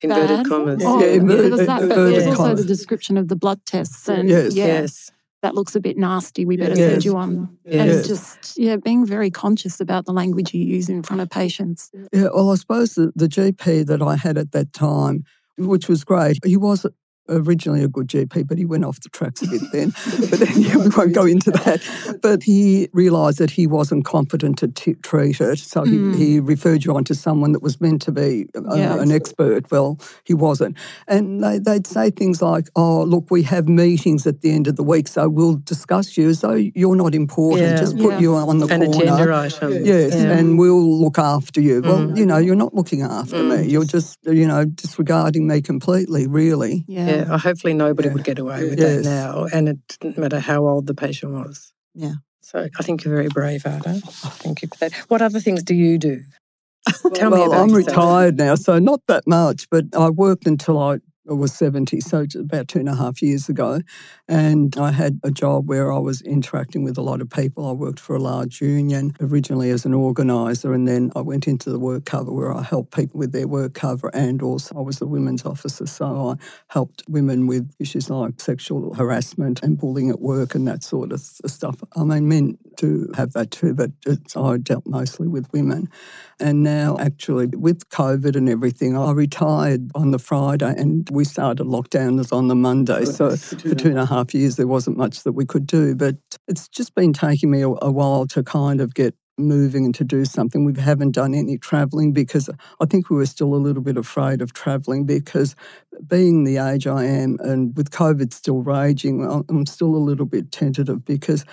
inverted 0.00 0.28
bad. 0.28 0.46
commas. 0.46 0.82
Oh, 0.84 1.00
yeah, 1.00 1.12
inverted, 1.12 1.52
that, 1.60 1.80
but 1.82 1.94
there's 1.94 2.26
also 2.26 2.56
the 2.56 2.64
description 2.64 3.16
of 3.16 3.28
the 3.28 3.36
blood 3.36 3.64
tests. 3.66 4.08
And 4.08 4.28
yes. 4.28 4.54
Yeah, 4.56 4.66
yes. 4.66 5.12
That 5.42 5.54
looks 5.54 5.74
a 5.74 5.80
bit 5.80 5.96
nasty. 5.96 6.44
We 6.44 6.56
better 6.56 6.76
yes. 6.76 6.90
send 6.90 7.04
you 7.04 7.16
on. 7.16 7.56
Yes. 7.64 7.96
And 7.96 8.06
just, 8.06 8.58
yeah, 8.58 8.76
being 8.76 9.06
very 9.06 9.30
conscious 9.30 9.80
about 9.80 10.04
the 10.04 10.12
language 10.12 10.52
you 10.52 10.62
use 10.62 10.88
in 10.88 11.02
front 11.02 11.22
of 11.22 11.30
patients. 11.30 11.90
Yeah, 12.12 12.28
well, 12.34 12.50
I 12.50 12.56
suppose 12.56 12.94
the, 12.94 13.12
the 13.16 13.26
GP 13.26 13.86
that 13.86 14.02
I 14.02 14.16
had 14.16 14.36
at 14.36 14.52
that 14.52 14.72
time, 14.72 15.24
which 15.56 15.88
was 15.88 16.04
great, 16.04 16.38
he 16.44 16.58
was 16.58 16.84
originally 17.30 17.82
a 17.82 17.88
good 17.88 18.08
GP, 18.08 18.46
but 18.46 18.58
he 18.58 18.64
went 18.64 18.84
off 18.84 19.00
the 19.00 19.08
tracks 19.08 19.42
a 19.42 19.46
bit 19.46 19.62
then. 19.72 19.90
but 20.30 20.40
then 20.40 20.60
yeah, 20.60 20.76
we 20.76 20.88
won't 20.88 21.14
go 21.14 21.24
into 21.24 21.50
that. 21.50 21.80
But 22.22 22.42
he 22.42 22.88
realised 22.92 23.38
that 23.38 23.50
he 23.50 23.66
wasn't 23.66 24.04
competent 24.04 24.58
to 24.58 24.68
t- 24.68 24.94
treat 24.94 25.40
it, 25.40 25.58
so 25.58 25.82
mm. 25.82 26.16
he, 26.16 26.32
he, 26.32 26.40
referred 26.40 26.84
you 26.84 26.94
on 26.94 27.04
to 27.04 27.14
someone 27.14 27.52
that 27.52 27.62
was 27.62 27.80
meant 27.80 28.02
to 28.02 28.12
be 28.12 28.46
a, 28.54 28.76
yeah. 28.76 29.00
an 29.00 29.12
expert. 29.12 29.70
Well, 29.70 29.98
he 30.24 30.34
wasn't, 30.34 30.76
and 31.06 31.42
they, 31.42 31.58
would 31.72 31.86
say 31.86 32.10
things 32.10 32.42
like, 32.42 32.68
"Oh, 32.76 33.02
look, 33.04 33.30
we 33.30 33.42
have 33.44 33.68
meetings 33.68 34.26
at 34.26 34.40
the 34.40 34.50
end 34.50 34.66
of 34.66 34.76
the 34.76 34.82
week, 34.82 35.08
so 35.08 35.28
we'll 35.28 35.56
discuss 35.56 36.16
you 36.16 36.28
as 36.28 36.40
though 36.40 36.54
you're 36.54 36.96
not 36.96 37.14
important. 37.14 37.70
Yeah. 37.70 37.76
Just 37.76 37.96
put 37.96 38.14
yeah. 38.14 38.18
you 38.18 38.34
on 38.34 38.58
the 38.58 38.66
An 38.66 38.84
corner, 38.86 39.12
agenda 39.12 39.34
item. 39.34 39.84
yes, 39.84 40.14
and 40.14 40.58
we'll 40.58 41.00
look 41.00 41.18
after 41.18 41.60
you." 41.60 41.82
Mm. 41.82 41.84
Well, 41.84 42.18
you 42.18 42.26
know, 42.26 42.38
you're 42.38 42.56
not 42.56 42.74
looking 42.74 43.02
after 43.02 43.36
mm. 43.36 43.60
me. 43.60 43.70
You're 43.70 43.84
just, 43.84 44.18
you 44.24 44.46
know, 44.46 44.64
disregarding 44.64 45.46
me 45.46 45.60
completely. 45.60 46.26
Really. 46.26 46.84
Yeah. 46.86 47.19
Yeah, 47.28 47.38
hopefully 47.38 47.74
nobody 47.74 48.08
yeah. 48.08 48.14
would 48.14 48.24
get 48.24 48.38
away 48.38 48.68
with 48.68 48.78
yes. 48.78 49.04
that 49.04 49.08
now, 49.08 49.46
and 49.52 49.68
it 49.68 49.78
didn't 50.00 50.18
matter 50.18 50.40
how 50.40 50.66
old 50.66 50.86
the 50.86 50.94
patient 50.94 51.32
was. 51.32 51.72
Yeah. 51.94 52.14
So 52.40 52.68
I 52.78 52.82
think 52.82 53.04
you're 53.04 53.14
very 53.14 53.28
brave, 53.28 53.64
Ada. 53.66 54.00
Thank 54.04 54.62
you 54.62 54.68
for 54.68 54.78
that. 54.78 54.92
What 55.08 55.22
other 55.22 55.40
things 55.40 55.62
do 55.62 55.74
you 55.74 55.98
do? 55.98 56.22
Tell 57.14 57.30
well, 57.30 57.40
me 57.40 57.46
about 57.46 57.60
I'm 57.60 57.68
yourself. 57.68 57.86
retired 57.86 58.38
now, 58.38 58.54
so 58.54 58.78
not 58.78 59.00
that 59.06 59.24
much, 59.26 59.68
but 59.70 59.84
I 59.96 60.10
worked 60.10 60.46
until 60.46 60.78
I 60.78 60.98
I 61.28 61.34
was 61.34 61.52
70, 61.52 62.00
so 62.00 62.24
about 62.38 62.68
two 62.68 62.78
and 62.78 62.88
a 62.88 62.94
half 62.94 63.20
years 63.20 63.48
ago. 63.48 63.80
And 64.26 64.74
I 64.78 64.90
had 64.90 65.20
a 65.22 65.30
job 65.30 65.68
where 65.68 65.92
I 65.92 65.98
was 65.98 66.22
interacting 66.22 66.82
with 66.82 66.96
a 66.96 67.02
lot 67.02 67.20
of 67.20 67.28
people. 67.28 67.68
I 67.68 67.72
worked 67.72 68.00
for 68.00 68.16
a 68.16 68.18
large 68.18 68.62
union 68.62 69.14
originally 69.20 69.70
as 69.70 69.84
an 69.84 69.92
organiser, 69.92 70.72
and 70.72 70.88
then 70.88 71.12
I 71.14 71.20
went 71.20 71.46
into 71.46 71.70
the 71.70 71.78
work 71.78 72.06
cover 72.06 72.32
where 72.32 72.56
I 72.56 72.62
helped 72.62 72.94
people 72.94 73.18
with 73.18 73.32
their 73.32 73.46
work 73.46 73.74
cover, 73.74 74.10
and 74.14 74.40
also 74.42 74.74
I 74.76 74.80
was 74.80 74.98
the 74.98 75.06
women's 75.06 75.44
officer. 75.44 75.86
So 75.86 76.30
I 76.30 76.34
helped 76.68 77.04
women 77.06 77.46
with 77.46 77.70
issues 77.78 78.08
like 78.08 78.40
sexual 78.40 78.94
harassment 78.94 79.62
and 79.62 79.76
bullying 79.76 80.08
at 80.08 80.20
work 80.20 80.54
and 80.54 80.66
that 80.68 80.82
sort 80.82 81.12
of 81.12 81.20
stuff. 81.20 81.76
I 81.96 82.04
mean, 82.04 82.28
men 82.28 82.58
do 82.76 83.10
have 83.14 83.34
that 83.34 83.50
too, 83.50 83.74
but 83.74 83.90
I 84.34 84.56
dealt 84.56 84.86
mostly 84.86 85.28
with 85.28 85.52
women. 85.52 85.90
And 86.38 86.62
now, 86.62 86.96
actually, 86.98 87.48
with 87.48 87.90
COVID 87.90 88.36
and 88.36 88.48
everything, 88.48 88.96
I 88.96 89.12
retired 89.12 89.90
on 89.94 90.12
the 90.12 90.18
Friday 90.18 90.74
and 90.76 91.09
we 91.10 91.24
started 91.24 91.66
lockdown 91.66 92.20
as 92.20 92.32
on 92.32 92.48
the 92.48 92.54
Monday. 92.54 93.04
So 93.04 93.36
for 93.36 93.74
two 93.74 93.88
and 93.88 93.98
a 93.98 94.06
half 94.06 94.34
years, 94.34 94.56
there 94.56 94.66
wasn't 94.66 94.96
much 94.96 95.22
that 95.24 95.32
we 95.32 95.44
could 95.44 95.66
do. 95.66 95.94
But 95.94 96.16
it's 96.48 96.68
just 96.68 96.94
been 96.94 97.12
taking 97.12 97.50
me 97.50 97.62
a, 97.62 97.68
a 97.68 97.90
while 97.90 98.26
to 98.28 98.42
kind 98.42 98.80
of 98.80 98.94
get 98.94 99.14
moving 99.40 99.84
and 99.84 99.94
to 99.94 100.04
do 100.04 100.24
something. 100.24 100.64
We 100.64 100.80
haven't 100.80 101.12
done 101.12 101.34
any 101.34 101.58
travelling 101.58 102.12
because 102.12 102.48
I 102.80 102.86
think 102.86 103.10
we 103.10 103.16
were 103.16 103.26
still 103.26 103.54
a 103.54 103.56
little 103.56 103.82
bit 103.82 103.96
afraid 103.96 104.42
of 104.42 104.52
travelling 104.52 105.04
because 105.04 105.56
being 106.06 106.44
the 106.44 106.58
age 106.58 106.86
I 106.86 107.04
am 107.04 107.38
and 107.40 107.76
with 107.76 107.90
COVID 107.90 108.32
still 108.32 108.62
raging, 108.62 109.24
I'm 109.48 109.66
still 109.66 109.94
a 109.94 109.96
little 109.96 110.26
bit 110.26 110.52
tentative 110.52 111.04
because 111.04 111.44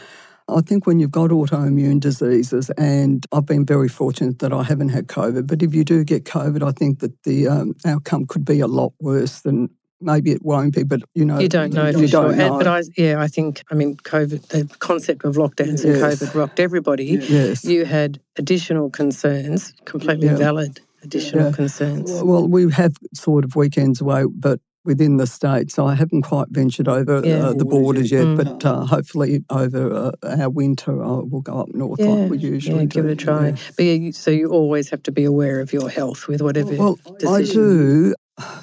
I 0.49 0.61
think 0.61 0.87
when 0.87 0.99
you've 0.99 1.11
got 1.11 1.29
autoimmune 1.29 1.99
diseases, 1.99 2.69
and 2.77 3.25
I've 3.31 3.45
been 3.45 3.65
very 3.65 3.89
fortunate 3.89 4.39
that 4.39 4.53
I 4.53 4.63
haven't 4.63 4.89
had 4.89 5.07
COVID, 5.07 5.45
but 5.47 5.61
if 5.61 5.73
you 5.75 5.83
do 5.83 6.03
get 6.03 6.23
COVID, 6.23 6.63
I 6.67 6.71
think 6.71 6.99
that 6.99 7.21
the 7.23 7.47
um, 7.49 7.75
outcome 7.85 8.25
could 8.27 8.45
be 8.45 8.59
a 8.61 8.67
lot 8.67 8.93
worse 9.01 9.41
than 9.41 9.69
maybe 9.99 10.31
it 10.31 10.43
won't 10.45 10.73
be, 10.75 10.83
but 10.83 11.01
you 11.15 11.25
know, 11.25 11.39
You 11.39 11.49
don't 11.49 11.73
know 11.73 11.91
for 11.91 11.99
you 11.99 12.07
sure. 12.07 12.21
don't 12.23 12.39
And- 12.39 12.51
know. 12.51 12.57
But 12.59 12.67
I, 12.67 12.83
yeah, 12.95 13.19
I 13.19 13.27
think, 13.27 13.63
I 13.71 13.75
mean, 13.75 13.97
COVID, 13.97 14.47
the 14.49 14.69
concept 14.79 15.25
of 15.25 15.35
lockdowns 15.35 15.83
and 15.83 15.95
COVID 15.95 16.33
rocked 16.35 16.59
everybody. 16.59 17.05
yes. 17.29 17.65
You 17.65 17.83
had 17.85 18.19
additional 18.37 18.89
concerns, 18.89 19.73
completely 19.85 20.27
Yeah. 20.27 20.37
valid 20.37 20.79
additional 21.03 21.45
Yeah. 21.45 21.51
concerns. 21.51 22.11
Well, 22.23 22.47
we 22.47 22.71
have 22.71 22.93
sort 23.13 23.43
of 23.43 23.55
weekends 23.55 23.99
away, 23.99 24.25
but 24.33 24.59
within 24.87 25.17
the 25.17 25.27
state. 25.27 25.69
So 25.69 25.85
I 25.85 25.93
haven't 25.93 26.23
quite 26.23 26.47
ventured 26.49 26.87
over 26.87 27.21
Yeah. 27.23 27.49
uh, 27.49 27.53
the 27.53 27.65
borders 27.65 28.09
yet. 28.11 28.25
Mm. 28.25 28.37
But 28.37 28.65
uh, 28.65 28.85
hopefully, 28.85 29.43
over 29.51 29.93
uh, 29.93 30.11
our 30.41 30.49
winter, 30.49 31.03
uh, 31.03 31.21
we'll 31.21 31.41
go 31.41 31.59
up 31.61 31.69
north 31.75 31.99
Yeah, 31.99 32.07
like 32.07 32.31
we 32.31 32.37
usually 32.39 32.79
yeah, 32.79 32.81
do. 32.85 32.87
give 32.87 33.05
it 33.05 33.11
a 33.11 33.15
try. 33.15 33.53
But 33.75 33.83
you, 33.83 34.11
so 34.13 34.31
you 34.31 34.49
always 34.49 34.89
have 34.89 35.03
to 35.03 35.11
be 35.11 35.25
aware 35.25 35.59
of 35.59 35.71
your 35.73 35.89
health 35.89 36.27
with 36.27 36.41
whatever 36.41 36.73
Well, 36.75 36.97
I 37.27 37.43
do. 37.43 38.15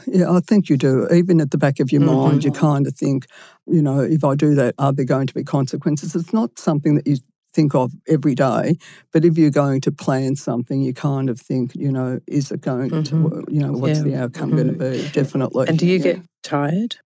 Yeah, 0.06 0.30
I 0.30 0.40
think 0.40 0.68
you 0.68 0.76
do. 0.76 1.08
Even 1.12 1.40
at 1.40 1.50
the 1.50 1.58
back 1.58 1.80
of 1.80 1.90
your 1.92 2.00
Mhm. 2.00 2.14
mind, 2.14 2.44
you 2.44 2.52
kind 2.52 2.86
of 2.86 2.94
think, 2.94 3.26
you 3.66 3.82
know, 3.82 4.00
if 4.00 4.22
I 4.24 4.34
do 4.36 4.54
that, 4.54 4.74
are 4.78 4.92
there 4.92 5.04
going 5.04 5.26
to 5.26 5.34
be 5.34 5.42
consequences? 5.44 6.14
It's 6.14 6.32
not 6.32 6.58
something 6.58 6.94
that 6.94 7.06
you 7.06 7.16
think 7.54 7.74
of 7.74 7.92
every 8.08 8.34
day, 8.34 8.76
but 9.12 9.24
if 9.24 9.38
you're 9.38 9.50
going 9.50 9.80
to 9.82 9.92
plan 9.92 10.36
something, 10.36 10.80
you 10.82 10.92
kind 10.92 11.30
of 11.30 11.40
think, 11.40 11.74
you 11.74 11.90
know, 11.90 12.20
is 12.26 12.50
it 12.50 12.60
going 12.60 12.90
to, 12.90 13.14
Mhm. 13.14 13.52
you 13.52 13.60
know, 13.60 13.72
what's 13.72 13.98
Yeah. 13.98 14.04
the 14.04 14.14
outcome 14.16 14.50
going 14.50 14.66
to 14.68 14.78
be? 14.78 15.08
Definitely. 15.12 15.68
And 15.68 15.78
do 15.78 15.86
you 15.86 15.98
Yeah. 15.98 16.02
get 16.04 16.20
tired? 16.42 16.96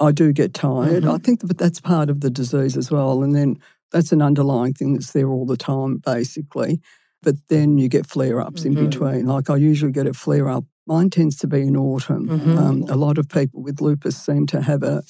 I 0.00 0.10
do 0.10 0.32
get 0.32 0.54
tired. 0.54 1.04
Mhm. 1.04 1.14
I 1.14 1.18
think 1.18 1.40
that 1.42 1.58
that's 1.58 1.80
part 1.80 2.10
of 2.10 2.20
the 2.22 2.30
disease 2.30 2.76
as 2.76 2.90
well. 2.90 3.22
And 3.22 3.34
then 3.34 3.58
that's 3.92 4.10
an 4.12 4.22
underlying 4.22 4.72
thing 4.74 4.94
that's 4.94 5.12
there 5.12 5.28
all 5.28 5.46
the 5.46 5.56
time, 5.56 5.98
basically. 6.04 6.80
But 7.22 7.36
then 7.48 7.78
you 7.78 7.88
get 7.88 8.06
flare 8.06 8.40
ups 8.40 8.64
in 8.64 8.74
between. 8.74 9.26
Like 9.26 9.48
I 9.50 9.56
usually 9.56 9.92
get 9.92 10.08
a 10.08 10.12
flare 10.14 10.48
up. 10.48 10.64
Mine 10.88 11.10
tends 11.10 11.36
to 11.36 11.46
be 11.46 11.60
in 11.60 11.76
autumn. 11.76 12.26
Mhm. 12.28 12.58
Um, 12.58 12.82
a 12.88 12.96
lot 12.96 13.16
of 13.18 13.28
people 13.28 13.62
with 13.62 13.80
lupus 13.80 14.16
seem 14.16 14.46
to 14.46 14.60
have 14.60 14.82
a, 14.82 15.04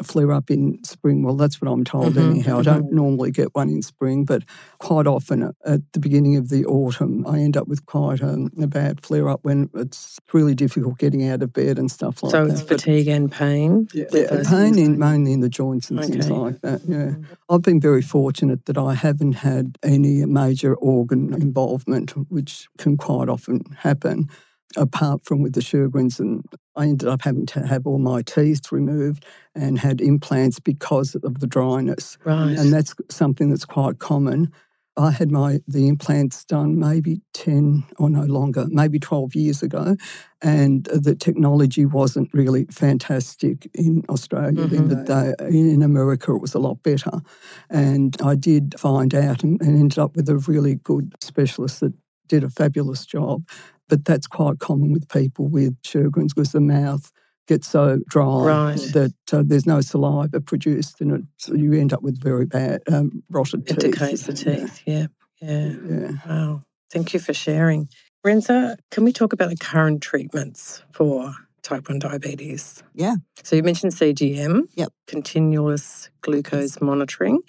a 0.00 0.04
flare 0.04 0.32
up 0.32 0.50
in 0.50 0.82
spring. 0.84 1.22
Well, 1.22 1.36
that's 1.36 1.60
what 1.60 1.70
I'm 1.70 1.84
told 1.84 2.14
Mhm. 2.14 2.30
anyhow. 2.30 2.58
I 2.58 2.62
don't 2.62 2.92
normally 2.92 3.30
get 3.30 3.54
one 3.54 3.68
in 3.70 3.82
spring, 3.82 4.24
but 4.24 4.42
quite 4.78 5.06
often 5.06 5.52
at- 5.64 5.82
the 5.92 6.00
beginning 6.00 6.36
of 6.36 6.48
the 6.50 6.64
autumn, 6.66 7.26
I 7.26 7.38
end 7.38 7.56
up 7.56 7.68
with 7.68 7.86
quite 7.86 8.20
a, 8.20 8.48
a 8.60 8.66
bad 8.66 9.00
flare 9.00 9.28
up 9.28 9.40
when 9.42 9.70
it's 9.74 10.18
really 10.32 10.54
difficult 10.54 10.98
getting 10.98 11.26
out 11.28 11.42
of 11.42 11.52
bed 11.52 11.78
and 11.78 11.90
stuff 11.90 12.22
like 12.22 12.32
so 12.32 12.44
that. 12.44 12.48
So 12.48 12.52
it's 12.54 12.62
But- 12.62 12.80
fatigue 12.80 13.08
and 13.08 13.30
pain. 13.30 13.88
yeah, 13.94 14.04
those 14.10 14.48
pain 14.48 14.78
in 14.78 14.98
mainly 14.98 15.32
in 15.32 15.40
the 15.40 15.48
joints 15.48 15.90
and 15.90 16.00
things 16.04 16.28
like 16.28 16.60
that. 16.60 16.82
Yeah, 16.86 17.14
I've 17.48 17.62
been 17.62 17.80
very 17.80 18.02
fortunate 18.02 18.66
that 18.66 18.76
I 18.76 18.94
haven't 18.94 19.32
had 19.36 19.78
any 19.82 20.24
major 20.26 20.74
organ 20.74 21.32
involvement, 21.34 22.10
which 22.30 22.68
can 22.78 22.96
quite 22.96 23.28
often 23.28 23.62
happen. 23.78 24.28
Apart 24.76 25.24
from 25.24 25.42
with 25.42 25.54
the 25.54 25.60
Sjogren's, 25.60 26.20
and 26.20 26.44
I 26.76 26.84
ended 26.84 27.08
up 27.08 27.22
having 27.22 27.46
to 27.46 27.66
have 27.66 27.86
all 27.86 27.98
my 27.98 28.22
teeth 28.22 28.70
removed 28.70 29.24
and 29.54 29.78
had 29.78 30.00
implants 30.00 30.60
because 30.60 31.14
of 31.14 31.40
the 31.40 31.46
dryness, 31.46 32.18
Right. 32.24 32.56
and 32.58 32.72
that's 32.72 32.94
something 33.10 33.48
that's 33.50 33.64
quite 33.64 33.98
common. 33.98 34.52
I 34.98 35.10
had 35.10 35.30
my 35.30 35.60
the 35.68 35.88
implants 35.88 36.44
done 36.44 36.78
maybe 36.78 37.20
ten 37.34 37.84
or 37.98 38.08
no 38.08 38.22
longer, 38.24 38.66
maybe 38.68 38.98
twelve 38.98 39.34
years 39.34 39.62
ago, 39.62 39.96
and 40.40 40.84
the 40.84 41.14
technology 41.14 41.84
wasn't 41.84 42.32
really 42.32 42.66
fantastic 42.70 43.68
in 43.74 44.04
Australia. 44.08 44.62
In 44.62 44.70
mm-hmm. 44.70 44.88
the 44.88 44.96
day, 44.96 45.34
in 45.48 45.82
America, 45.82 46.34
it 46.34 46.40
was 46.40 46.54
a 46.54 46.58
lot 46.58 46.82
better, 46.82 47.20
and 47.68 48.16
I 48.22 48.36
did 48.36 48.74
find 48.78 49.14
out 49.14 49.42
and, 49.42 49.60
and 49.60 49.78
ended 49.78 49.98
up 49.98 50.16
with 50.16 50.28
a 50.30 50.38
really 50.48 50.76
good 50.76 51.14
specialist 51.20 51.80
that 51.80 51.92
did 52.28 52.42
a 52.42 52.50
fabulous 52.50 53.04
job. 53.06 53.42
But 53.88 54.04
that's 54.04 54.26
quite 54.26 54.58
common 54.58 54.92
with 54.92 55.08
people 55.08 55.48
with 55.48 55.80
Sjogren's 55.82 56.34
because 56.34 56.52
the 56.52 56.60
mouth 56.60 57.12
gets 57.46 57.68
so 57.68 58.00
dry 58.08 58.42
Right. 58.74 58.80
that 58.92 59.14
uh, 59.32 59.42
there's 59.46 59.66
no 59.66 59.80
saliva 59.80 60.40
produced 60.40 61.00
and 61.00 61.12
it, 61.12 61.22
so 61.36 61.54
you 61.54 61.72
end 61.74 61.92
up 61.92 62.02
with 62.02 62.20
very 62.20 62.44
bad 62.46 62.82
um, 62.92 63.22
rotted 63.30 63.60
It 63.70 63.78
teeth. 63.78 63.92
decays 63.92 64.26
the 64.26 64.32
teeth. 64.32 64.82
Yeah. 64.84 65.06
Yeah. 65.40 65.72
Yeah. 65.88 66.10
Wow. 66.26 66.62
Thank 66.92 67.14
you 67.14 67.20
for 67.20 67.32
sharing. 67.32 67.88
Renza, 68.24 68.76
can 68.90 69.04
we 69.04 69.12
talk 69.12 69.32
about 69.32 69.50
the 69.50 69.56
current 69.56 70.02
treatments 70.02 70.82
for 70.90 71.32
type 71.62 71.88
1 71.88 72.00
diabetes? 72.00 72.82
Yeah. 72.94 73.16
So 73.44 73.54
you 73.54 73.62
mentioned 73.62 73.92
CGM, 73.92 74.62
Yep. 74.74 74.92
continuous 75.06 76.10
glucose 76.22 76.80
monitoring. 76.80 77.42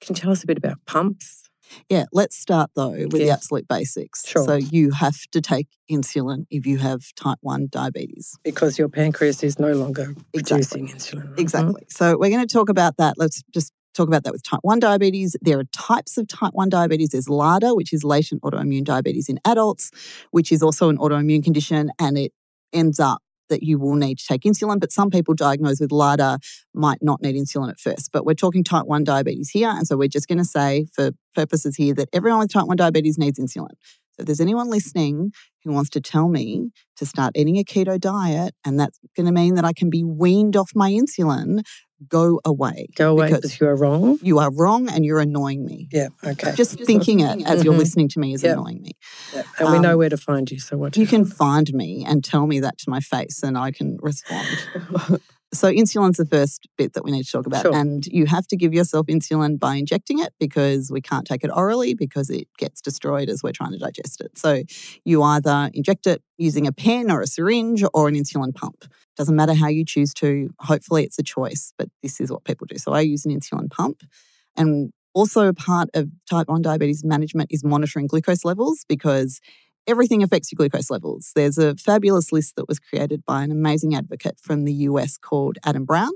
Can 0.00 0.14
you 0.14 0.20
tell 0.20 0.30
us 0.30 0.44
a 0.44 0.46
bit 0.46 0.58
about 0.58 0.78
pumps? 0.86 1.41
Yeah, 1.88 2.04
let's 2.12 2.36
start 2.36 2.70
though 2.74 2.90
with 2.92 3.12
the 3.12 3.30
absolute 3.30 3.68
basics. 3.68 4.26
Sure. 4.26 4.44
So 4.44 4.54
you 4.56 4.90
have 4.92 5.16
to 5.32 5.40
take 5.40 5.68
insulin 5.90 6.46
if 6.50 6.66
you 6.66 6.78
have 6.78 7.02
type 7.16 7.38
1 7.42 7.68
diabetes. 7.70 8.36
Because 8.44 8.78
your 8.78 8.88
pancreas 8.88 9.42
is 9.42 9.58
no 9.58 9.72
longer 9.72 10.14
Exactly. 10.32 10.80
producing 10.80 10.88
insulin. 10.88 11.28
Mhm. 11.34 11.38
Exactly. 11.38 11.82
So 11.88 12.16
we're 12.18 12.30
going 12.30 12.46
to 12.46 12.52
talk 12.52 12.68
about 12.68 12.96
that. 12.96 13.14
Let's 13.18 13.42
just 13.52 13.72
talk 13.94 14.08
about 14.08 14.24
that 14.24 14.32
with 14.32 14.42
type 14.42 14.60
1 14.62 14.80
diabetes. 14.80 15.36
There 15.42 15.58
are 15.58 15.64
types 15.72 16.16
of 16.16 16.26
type 16.28 16.52
1 16.54 16.70
diabetes. 16.70 17.10
There's 17.10 17.28
LADA, 17.28 17.74
which 17.74 17.92
is 17.92 18.04
latent 18.04 18.42
autoimmune 18.42 18.84
diabetes 18.84 19.28
in 19.28 19.38
adults, 19.44 19.90
which 20.30 20.50
is 20.50 20.62
also 20.62 20.88
an 20.88 20.96
autoimmune 20.98 21.44
condition, 21.44 21.90
and 21.98 22.16
it 22.16 22.32
ends 22.72 22.98
up 22.98 23.20
that 23.52 23.62
you 23.62 23.78
will 23.78 23.94
need 23.94 24.18
to 24.18 24.26
take 24.26 24.42
insulin. 24.42 24.80
But 24.80 24.90
some 24.90 25.10
people 25.10 25.34
diagnosed 25.34 25.80
with 25.80 25.92
LADA 25.92 26.38
might 26.74 26.98
not 27.02 27.22
need 27.22 27.36
insulin 27.36 27.70
at 27.70 27.78
first. 27.78 28.10
But 28.12 28.24
we're 28.24 28.34
talking 28.34 28.64
type 28.64 28.86
1 28.86 29.04
diabetes 29.04 29.50
here. 29.50 29.68
And 29.68 29.86
so 29.86 29.96
we're 29.96 30.08
just 30.08 30.26
going 30.26 30.38
to 30.38 30.44
say, 30.44 30.86
for 30.92 31.10
purposes 31.34 31.76
here, 31.76 31.94
that 31.94 32.08
everyone 32.12 32.40
with 32.40 32.52
type 32.52 32.66
1 32.66 32.76
diabetes 32.76 33.18
needs 33.18 33.38
insulin. 33.38 33.76
So 34.14 34.20
if 34.20 34.26
there's 34.26 34.40
anyone 34.40 34.68
listening 34.68 35.32
who 35.64 35.72
wants 35.72 35.90
to 35.90 36.00
tell 36.00 36.28
me 36.28 36.70
to 36.96 37.06
start 37.06 37.32
eating 37.36 37.56
a 37.58 37.64
keto 37.64 37.98
diet 38.00 38.54
and 38.64 38.78
that's 38.80 38.98
going 39.16 39.26
to 39.26 39.32
mean 39.32 39.54
that 39.54 39.64
I 39.64 39.72
can 39.72 39.90
be 39.90 40.02
weaned 40.02 40.56
off 40.56 40.72
my 40.74 40.90
insulin, 40.90 41.62
go 42.08 42.40
away. 42.44 42.86
Go 42.96 43.12
away 43.12 43.26
Because 43.26 43.40
because 43.42 43.60
you 43.60 43.66
are 43.68 43.76
wrong. 43.76 44.18
you 44.22 44.38
are 44.38 44.50
wrong 44.52 44.88
and 44.88 45.04
you're 45.04 45.20
annoying 45.20 45.64
me. 45.64 45.88
Yeah. 45.92 46.08
Okay. 46.24 46.52
Just 46.54 46.78
thinking 46.80 47.20
it 47.20 47.46
as 47.46 47.64
you're 47.64 47.74
Mhm. 47.74 47.78
listening 47.78 48.08
to 48.10 48.18
me 48.20 48.34
is 48.34 48.42
Yeah. 48.42 48.52
annoying 48.52 48.82
me. 48.82 48.92
Yeah. 49.34 49.42
And 49.58 49.72
we 49.72 49.78
know 49.78 49.92
um, 49.92 49.98
where 49.98 50.08
to 50.10 50.16
find 50.16 50.50
you. 50.50 50.58
So 50.58 50.76
what 50.78 50.96
You 50.96 51.06
can 51.06 51.24
find 51.24 51.72
me 51.74 52.04
and 52.06 52.22
tell 52.24 52.46
me 52.46 52.60
that 52.60 52.78
to 52.78 52.90
my 52.90 53.00
face 53.00 53.42
and 53.42 53.56
I 53.58 53.70
can 53.70 53.98
respond. 54.00 54.46
So 55.54 55.70
insulin's 55.70 56.16
the 56.16 56.24
first 56.24 56.66
bit 56.78 56.94
that 56.94 57.04
we 57.04 57.10
need 57.10 57.24
to 57.24 57.30
talk 57.30 57.46
about. 57.46 57.62
Sure. 57.62 57.74
And 57.74 58.06
you 58.06 58.24
have 58.26 58.46
to 58.48 58.56
give 58.56 58.72
yourself 58.72 59.06
insulin 59.06 59.58
by 59.58 59.74
injecting 59.76 60.18
it 60.18 60.32
because 60.40 60.90
we 60.90 61.02
can't 61.02 61.26
take 61.26 61.44
it 61.44 61.50
orally 61.54 61.92
because 61.92 62.30
it 62.30 62.48
gets 62.58 62.80
destroyed 62.80 63.28
as 63.28 63.42
we're 63.42 63.52
trying 63.52 63.72
to 63.72 63.78
digest 63.78 64.22
it. 64.22 64.38
So 64.38 64.62
you 65.04 65.22
either 65.22 65.70
inject 65.74 66.06
it 66.06 66.22
using 66.38 66.66
a 66.66 66.72
pen 66.72 67.10
or 67.10 67.20
a 67.20 67.26
syringe 67.26 67.84
or 67.92 68.08
an 68.08 68.14
insulin 68.14 68.54
pump. 68.54 68.86
Doesn't 69.16 69.36
matter 69.36 69.52
how 69.52 69.68
you 69.68 69.84
choose 69.84 70.14
to. 70.14 70.50
Hopefully 70.58 71.04
it's 71.04 71.18
a 71.18 71.22
choice, 71.22 71.74
but 71.76 71.88
this 72.02 72.18
is 72.18 72.32
what 72.32 72.44
people 72.44 72.66
do. 72.66 72.78
So 72.78 72.92
I 72.92 73.00
use 73.00 73.26
an 73.26 73.38
insulin 73.38 73.70
pump. 73.70 74.02
And 74.56 74.92
also 75.14 75.52
part 75.52 75.90
of 75.92 76.08
type 76.30 76.48
1 76.48 76.62
diabetes 76.62 77.04
management 77.04 77.52
is 77.52 77.62
monitoring 77.62 78.06
glucose 78.06 78.44
levels 78.44 78.86
because 78.88 79.40
everything 79.86 80.22
affects 80.22 80.50
your 80.52 80.56
glucose 80.56 80.90
levels. 80.90 81.32
There's 81.34 81.58
a 81.58 81.74
fabulous 81.76 82.32
list 82.32 82.56
that 82.56 82.68
was 82.68 82.78
created 82.78 83.24
by 83.24 83.42
an 83.42 83.50
amazing 83.50 83.94
advocate 83.94 84.38
from 84.40 84.64
the 84.64 84.72
US 84.74 85.16
called 85.16 85.58
Adam 85.64 85.84
Brown, 85.84 86.10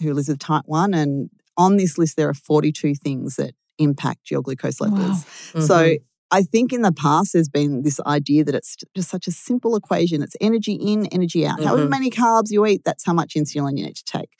who 0.00 0.14
lives 0.14 0.28
with 0.28 0.38
type 0.38 0.64
1. 0.66 0.94
And 0.94 1.30
on 1.56 1.76
this 1.76 1.98
list, 1.98 2.16
there 2.16 2.28
are 2.28 2.34
42 2.34 2.94
things 2.94 3.36
that 3.36 3.54
impact 3.78 4.30
your 4.30 4.42
glucose 4.42 4.80
Wow. 4.80 4.88
levels. 4.88 5.24
Mhm. 5.52 5.66
So 5.66 5.96
I 6.32 6.42
think 6.42 6.72
in 6.72 6.80
the 6.82 6.92
past, 6.92 7.34
there's 7.34 7.48
been 7.50 7.82
this 7.82 8.00
idea 8.06 8.42
that 8.44 8.54
it's 8.54 8.74
just 8.96 9.10
such 9.10 9.26
a 9.26 9.30
simple 9.30 9.76
equation. 9.76 10.22
It's 10.22 10.34
energy 10.40 10.72
in, 10.72 11.06
energy 11.06 11.46
out. 11.46 11.62
However 11.62 11.84
Mhm. 11.86 11.90
many 11.90 12.10
carbs 12.10 12.50
you 12.50 12.64
eat, 12.66 12.82
that's 12.84 13.04
how 13.04 13.12
much 13.12 13.34
insulin 13.34 13.76
you 13.78 13.84
need 13.84 13.96
to 13.96 14.04
take. 14.04 14.30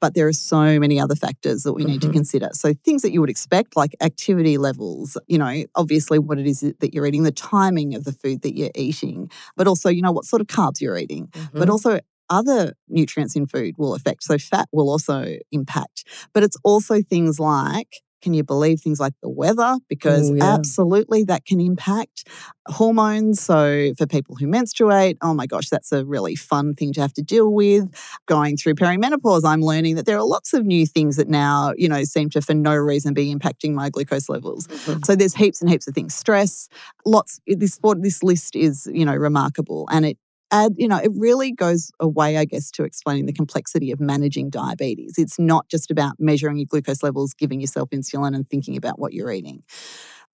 But 0.00 0.14
there 0.14 0.26
are 0.26 0.32
so 0.32 0.80
many 0.80 0.98
other 0.98 1.14
factors 1.14 1.62
that 1.64 1.74
we 1.74 1.84
need 1.84 2.00
to 2.02 2.08
Mhm. 2.08 2.12
consider. 2.14 2.48
So 2.54 2.72
things 2.72 3.02
that 3.02 3.12
you 3.12 3.20
would 3.20 3.30
expect, 3.30 3.76
like 3.76 3.94
activity 4.00 4.56
levels, 4.56 5.18
you 5.28 5.36
know, 5.38 5.64
obviously 5.74 6.18
what 6.18 6.38
it 6.38 6.46
is 6.46 6.60
that 6.60 6.94
you're 6.94 7.06
eating, 7.06 7.22
the 7.24 7.30
timing 7.32 7.94
of 7.94 8.04
the 8.04 8.12
food 8.12 8.42
that 8.42 8.56
you're 8.56 8.70
eating, 8.74 9.30
but 9.56 9.68
also, 9.68 9.90
you 9.90 10.00
know, 10.02 10.12
what 10.12 10.24
sort 10.24 10.40
of 10.40 10.46
carbs 10.48 10.80
you're 10.80 10.96
eating 10.98 11.28
but 11.52 11.68
Mhm. 11.68 11.70
also 11.70 12.00
other 12.30 12.72
nutrients 12.88 13.36
in 13.36 13.46
food 13.46 13.74
will 13.76 13.94
affect. 13.94 14.22
So 14.22 14.38
fat 14.38 14.68
will 14.72 14.88
also 14.88 15.36
impact. 15.50 16.04
But 16.32 16.42
it's 16.42 16.56
also 16.64 17.02
things 17.02 17.38
like 17.38 18.00
can 18.22 18.34
you 18.34 18.44
believe 18.44 18.80
things 18.80 19.00
like 19.00 19.14
the 19.22 19.28
weather? 19.28 19.76
Because 19.88 20.30
Ooh, 20.30 20.36
yeah. 20.36 20.54
absolutely 20.54 21.24
that 21.24 21.44
can 21.44 21.60
impact 21.60 22.28
hormones. 22.66 23.40
So 23.42 23.92
for 23.98 24.06
people 24.06 24.36
who 24.36 24.46
menstruate, 24.46 25.18
oh 25.20 25.34
my 25.34 25.46
gosh, 25.46 25.68
that's 25.68 25.92
a 25.92 26.04
really 26.04 26.36
fun 26.36 26.74
thing 26.74 26.92
to 26.94 27.00
have 27.00 27.12
to 27.14 27.22
deal 27.22 27.52
with. 27.52 27.92
Going 28.26 28.56
through 28.56 28.74
perimenopause, 28.76 29.42
I'm 29.44 29.60
learning 29.60 29.96
that 29.96 30.06
there 30.06 30.16
are 30.16 30.24
lots 30.24 30.54
of 30.54 30.64
new 30.64 30.86
things 30.86 31.16
that 31.16 31.28
now, 31.28 31.74
you 31.76 31.88
know, 31.88 32.04
seem 32.04 32.30
to 32.30 32.40
for 32.40 32.54
no 32.54 32.74
reason 32.74 33.14
be 33.14 33.34
impacting 33.34 33.74
my 33.74 33.90
glucose 33.90 34.28
levels. 34.28 34.68
Mhm. 34.68 35.04
So 35.04 35.16
there's 35.16 35.34
heaps 35.34 35.60
and 35.60 35.68
heaps 35.68 35.86
of 35.88 35.94
things. 35.94 36.14
Stress, 36.14 36.68
lots. 37.04 37.40
This 37.46 37.78
this 37.98 38.22
list 38.22 38.54
is 38.56 38.88
you 38.92 39.04
know 39.04 39.14
remarkable, 39.14 39.88
and 39.90 40.06
it 40.06 40.18
add 40.52 40.74
you 40.76 40.86
know 40.86 40.98
it 40.98 41.10
really 41.16 41.50
goes 41.52 41.90
away, 41.98 42.36
I 42.36 42.44
guess, 42.44 42.70
to 42.72 42.84
explaining 42.84 43.26
the 43.26 43.32
complexity 43.32 43.90
of 43.90 44.00
managing 44.00 44.50
diabetes. 44.50 45.14
It's 45.18 45.38
not 45.38 45.68
just 45.68 45.90
about 45.90 46.14
measuring 46.20 46.58
your 46.58 46.66
glucose 46.66 47.02
levels, 47.02 47.34
giving 47.34 47.60
yourself 47.60 47.90
insulin, 47.90 48.34
and 48.36 48.48
thinking 48.48 48.76
about 48.76 48.98
what 48.98 49.12
you're 49.12 49.32
eating. 49.32 49.62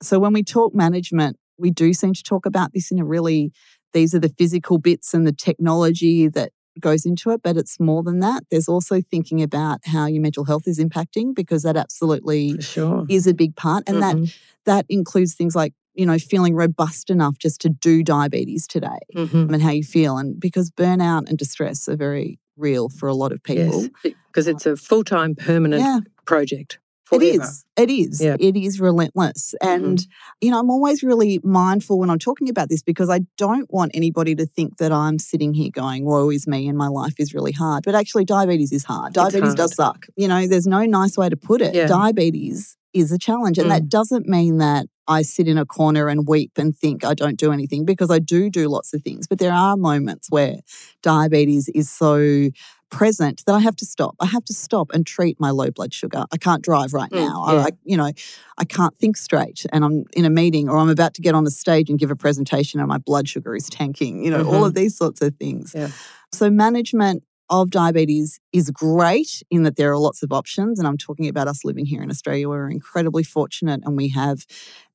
So 0.02 0.18
when 0.18 0.32
we 0.32 0.42
talk 0.42 0.74
management, 0.74 1.36
we 1.58 1.70
do 1.70 1.92
seem 1.92 2.12
to 2.14 2.22
talk 2.22 2.46
about 2.46 2.72
this 2.74 2.90
in 2.90 2.98
a 2.98 3.04
really 3.04 3.52
these 3.94 4.14
are 4.14 4.18
the 4.20 4.28
physical 4.28 4.78
bits 4.78 5.14
and 5.14 5.26
the 5.26 5.32
technology 5.32 6.28
that 6.28 6.52
goes 6.78 7.06
into 7.06 7.30
it, 7.30 7.40
but 7.42 7.56
it's 7.56 7.80
more 7.80 8.02
than 8.02 8.20
that. 8.20 8.44
There's 8.50 8.68
also 8.68 9.00
thinking 9.00 9.42
about 9.42 9.80
how 9.86 10.06
your 10.06 10.22
mental 10.22 10.44
health 10.44 10.64
is 10.66 10.78
impacting 10.78 11.34
because 11.34 11.62
that 11.62 11.76
absolutely 11.76 12.60
sure. 12.60 13.06
is 13.08 13.26
a 13.26 13.34
big 13.34 13.56
part. 13.56 13.84
And 13.88 14.02
that 14.02 14.16
Mhm. 14.16 14.32
that 14.66 14.84
includes 14.88 15.34
things 15.34 15.56
like, 15.56 15.72
you 15.98 16.06
know, 16.06 16.16
feeling 16.18 16.54
robust 16.54 17.10
enough 17.10 17.36
just 17.38 17.60
to 17.62 17.68
do 17.68 18.02
diabetes 18.02 18.66
today 18.66 19.00
Mhm. 19.14 19.52
and 19.52 19.60
how 19.62 19.70
you 19.72 19.82
feel. 19.82 20.16
And 20.16 20.38
because 20.40 20.70
burnout 20.70 21.28
and 21.28 21.36
distress 21.36 21.88
are 21.88 21.96
very 21.96 22.38
real 22.56 22.88
for 22.88 23.08
a 23.08 23.14
lot 23.14 23.32
of 23.32 23.42
people. 23.42 23.82
Yes, 24.04 24.14
because 24.28 24.46
it's 24.46 24.64
a 24.64 24.76
full 24.76 25.04
time 25.04 25.34
permanent 25.34 25.82
Yeah, 25.82 26.00
project. 26.24 26.78
it 27.10 27.18
Forever. 27.18 27.42
is. 27.42 27.64
It 27.76 27.90
is. 27.90 28.20
Yeah. 28.20 28.36
It 28.38 28.54
is 28.56 28.80
relentless. 28.80 29.54
And, 29.62 30.06
you 30.40 30.50
know, 30.50 30.58
I'm 30.60 30.70
always 30.70 31.02
really 31.02 31.40
mindful 31.42 31.98
when 31.98 32.10
I'm 32.10 32.18
talking 32.18 32.48
about 32.50 32.68
this 32.68 32.82
because 32.82 33.08
I 33.08 33.20
don't 33.38 33.72
want 33.72 33.92
anybody 33.94 34.34
to 34.36 34.44
think 34.46 34.76
that 34.76 34.92
I'm 34.92 35.18
sitting 35.18 35.54
here 35.54 35.70
going, 35.72 36.04
woe 36.04 36.28
is 36.30 36.46
me 36.46 36.68
and 36.68 36.76
my 36.78 36.88
life 36.88 37.14
is 37.18 37.32
really 37.34 37.52
hard. 37.52 37.82
But 37.84 37.94
actually, 37.94 38.24
diabetes 38.24 38.72
is 38.72 38.84
hard. 38.84 39.14
Diabetes 39.14 39.54
does 39.54 39.74
suck. 39.74 40.06
You 40.16 40.28
know, 40.28 40.46
there's 40.46 40.66
no 40.66 40.84
nice 40.84 41.16
way 41.16 41.28
to 41.28 41.36
put 41.36 41.60
it. 41.62 41.74
Yeah. 41.74 41.86
Diabetes 41.86 42.76
is 42.92 43.12
a 43.12 43.18
challenge. 43.18 43.58
And 43.58 43.70
that 43.70 43.88
doesn't 43.88 44.26
mean 44.26 44.58
that 44.58 44.86
I 45.06 45.22
sit 45.22 45.48
in 45.48 45.56
a 45.58 45.64
corner 45.66 46.08
and 46.08 46.26
weep 46.26 46.52
and 46.56 46.76
think 46.76 47.04
I 47.04 47.14
don't 47.14 47.38
do 47.38 47.52
anything 47.52 47.84
because 47.84 48.10
I 48.10 48.18
do 48.18 48.50
do 48.50 48.68
lots 48.68 48.92
of 48.92 49.02
things. 49.02 49.26
But 49.26 49.38
there 49.38 49.52
are 49.52 49.76
moments 49.76 50.28
where 50.30 50.56
diabetes 51.02 51.68
is 51.74 51.90
so 51.90 52.48
present 52.90 53.42
that 53.46 53.54
I 53.54 53.60
have 53.60 53.76
to 53.76 53.84
stop. 53.84 54.16
I 54.20 54.26
have 54.26 54.44
to 54.46 54.54
stop 54.54 54.90
and 54.94 55.06
treat 55.06 55.38
my 55.38 55.50
low 55.50 55.70
blood 55.70 55.92
sugar. 55.92 56.24
I 56.32 56.36
can't 56.38 56.62
drive 56.62 56.94
right 56.94 57.10
Mm, 57.10 57.16
now. 57.16 57.42
I- 57.44 57.54
yeah. 57.54 57.60
I, 57.64 57.68
you 57.84 57.96
know, 57.96 58.10
I 58.56 58.64
can't 58.64 58.96
think 58.96 59.16
straight 59.16 59.66
and 59.72 59.84
I'm 59.84 60.04
in 60.14 60.24
a 60.24 60.30
meeting 60.30 60.68
or 60.68 60.78
I'm 60.78 60.88
about 60.88 61.14
to 61.14 61.22
get 61.22 61.34
on 61.34 61.46
a 61.46 61.50
stage 61.50 61.90
and 61.90 61.98
give 61.98 62.10
a 62.10 62.16
presentation 62.16 62.80
and 62.80 62.88
my 62.88 62.98
blood 62.98 63.28
sugar 63.28 63.54
is 63.54 63.68
tanking, 63.68 64.24
you 64.24 64.30
know, 64.30 64.44
all 64.46 64.64
of 64.64 64.74
these 64.74 64.96
sorts 64.96 65.20
of 65.20 65.36
things. 65.36 65.74
Yeah. 65.74 65.88
So 66.32 66.50
management 66.50 67.22
of 67.50 67.70
diabetes 67.70 68.40
is 68.52 68.70
great 68.70 69.42
in 69.50 69.62
that 69.62 69.76
there 69.76 69.90
are 69.92 69.98
lots 69.98 70.22
of 70.22 70.32
options. 70.32 70.78
And 70.78 70.86
I'm 70.86 70.98
talking 70.98 71.28
about 71.28 71.48
us 71.48 71.64
living 71.64 71.86
here 71.86 72.02
in 72.02 72.10
Australia. 72.10 72.48
We're 72.48 72.70
incredibly 72.70 73.22
fortunate 73.24 73.80
and 73.84 73.96
we 73.96 74.08
have 74.10 74.44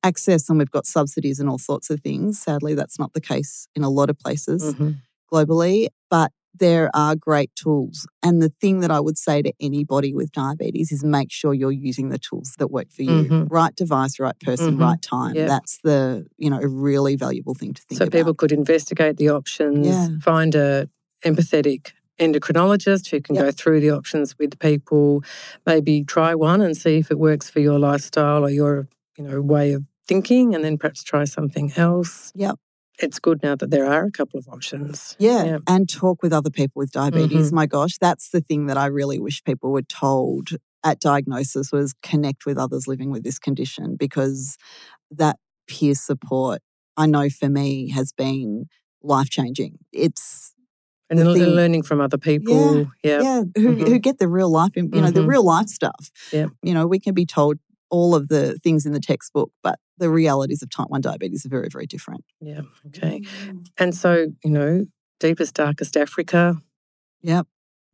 access 0.03 0.49
and 0.49 0.59
we've 0.59 0.71
got 0.71 0.85
subsidies 0.85 1.39
and 1.39 1.49
all 1.49 1.57
sorts 1.57 1.89
of 1.89 2.01
things. 2.01 2.39
Sadly, 2.39 2.75
that's 2.75 2.99
not 2.99 3.13
the 3.13 3.21
case 3.21 3.67
in 3.75 3.83
a 3.83 3.89
lot 3.89 4.09
of 4.09 4.19
places 4.19 4.75
Mhm. 4.75 4.97
globally, 5.31 5.87
but 6.09 6.31
there 6.55 6.91
are 6.95 7.15
great 7.15 7.49
tools. 7.55 8.05
And 8.21 8.39
the 8.39 8.49
thing 8.49 8.81
that 8.81 8.91
I 8.91 8.99
would 8.99 9.17
say 9.17 9.41
to 9.41 9.51
anybody 9.59 10.13
with 10.13 10.31
diabetes 10.31 10.91
is 10.91 11.03
make 11.03 11.31
sure 11.31 11.51
you're 11.55 11.71
using 11.71 12.09
the 12.09 12.19
tools 12.19 12.53
that 12.59 12.67
work 12.69 12.91
for 12.91 13.01
you. 13.01 13.23
Mhm. 13.23 13.47
Right 13.49 13.75
device, 13.75 14.19
right 14.19 14.39
person, 14.39 14.75
Mhm. 14.77 14.79
right 14.81 15.01
time. 15.01 15.35
Yeah. 15.35 15.47
That's 15.47 15.79
the, 15.83 16.27
you 16.37 16.51
know, 16.51 16.59
a 16.61 16.67
really 16.67 17.15
valuable 17.15 17.55
thing 17.55 17.73
to 17.73 17.81
think 17.81 17.97
So 17.97 18.03
about. 18.05 18.13
So 18.13 18.19
people 18.19 18.33
could 18.35 18.51
investigate 18.51 19.17
the 19.17 19.29
options, 19.29 19.87
Yeah. 19.87 20.09
find 20.21 20.53
a 20.53 20.87
empathetic 21.25 21.93
endocrinologist 22.19 23.09
who 23.09 23.21
can 23.21 23.35
Yep. 23.35 23.45
go 23.45 23.51
through 23.51 23.79
the 23.81 23.91
options 23.91 24.37
with 24.37 24.59
people, 24.59 25.23
maybe 25.65 26.03
try 26.03 26.35
one 26.35 26.61
and 26.61 26.75
see 26.77 26.97
if 26.97 27.11
it 27.11 27.19
works 27.19 27.49
for 27.49 27.59
your 27.59 27.79
lifestyle 27.79 28.43
or 28.45 28.49
your, 28.49 28.87
you 29.17 29.23
know, 29.23 29.41
way 29.41 29.73
of 29.73 29.83
thinking 30.07 30.53
and 30.53 30.63
then 30.63 30.77
perhaps 30.77 31.03
try 31.03 31.23
something 31.23 31.71
else. 31.75 32.31
Yep. 32.35 32.55
It's 32.99 33.17
good 33.19 33.41
now 33.41 33.55
that 33.55 33.71
there 33.71 33.85
are 33.87 34.05
a 34.05 34.11
couple 34.11 34.37
of 34.39 34.47
options. 34.47 35.15
Yeah, 35.17 35.43
Yeah. 35.43 35.57
and 35.67 35.89
talk 35.89 36.21
with 36.21 36.31
other 36.31 36.51
people 36.51 36.79
with 36.79 36.91
diabetes. 36.91 37.47
Mm-hmm. 37.47 37.55
My 37.55 37.65
gosh, 37.65 37.97
that's 37.97 38.29
the 38.29 38.41
thing 38.41 38.67
that 38.67 38.77
I 38.77 38.85
really 38.85 39.19
wish 39.19 39.43
people 39.43 39.71
were 39.71 39.81
told 39.81 40.49
at 40.83 40.99
diagnosis 40.99 41.71
was 41.71 41.93
connect 42.03 42.45
with 42.45 42.57
others 42.57 42.87
living 42.87 43.09
with 43.09 43.23
this 43.23 43.39
condition 43.39 43.95
because 43.95 44.57
that 45.09 45.37
peer 45.67 45.95
support 45.95 46.61
I 46.95 47.07
know 47.07 47.29
for 47.29 47.49
me 47.49 47.89
has 47.89 48.11
been 48.11 48.67
life 49.01 49.29
changing. 49.31 49.79
It's 49.91 50.52
And 51.19 51.27
The 51.27 51.33
thing- 51.33 51.43
learning 51.55 51.83
from 51.83 51.99
other 52.01 52.17
people. 52.17 52.87
Yeah. 53.03 53.21
yeah, 53.21 53.41
who 53.55 53.75
Mhm. 53.75 53.87
who 53.87 53.99
get 53.99 54.17
the 54.19 54.27
real 54.27 54.49
life, 54.51 54.71
you 54.75 54.83
know, 54.83 55.11
the 55.11 55.21
Mhm. 55.21 55.27
real 55.27 55.43
life 55.45 55.67
stuff. 55.67 56.11
Yep. 56.31 56.49
You 56.63 56.73
know, 56.73 56.87
we 56.87 56.99
can 56.99 57.13
be 57.13 57.25
told 57.25 57.57
all 57.89 58.15
of 58.15 58.27
the 58.29 58.57
things 58.63 58.85
in 58.85 58.93
the 58.93 58.99
textbook, 58.99 59.51
but 59.61 59.77
the 59.99 60.09
realities 60.09 60.63
of 60.63 60.69
type 60.69 60.87
1 60.89 61.01
diabetes 61.01 61.45
are 61.45 61.49
very, 61.49 61.67
very 61.71 61.85
different. 61.85 62.23
Yeah. 62.41 62.61
Okay. 62.87 63.21
And 63.77 63.93
so, 63.95 64.27
you 64.43 64.49
know, 64.49 64.85
deepest, 65.19 65.53
darkest 65.53 65.95
Africa, 65.95 66.57
Yep. 67.21 67.45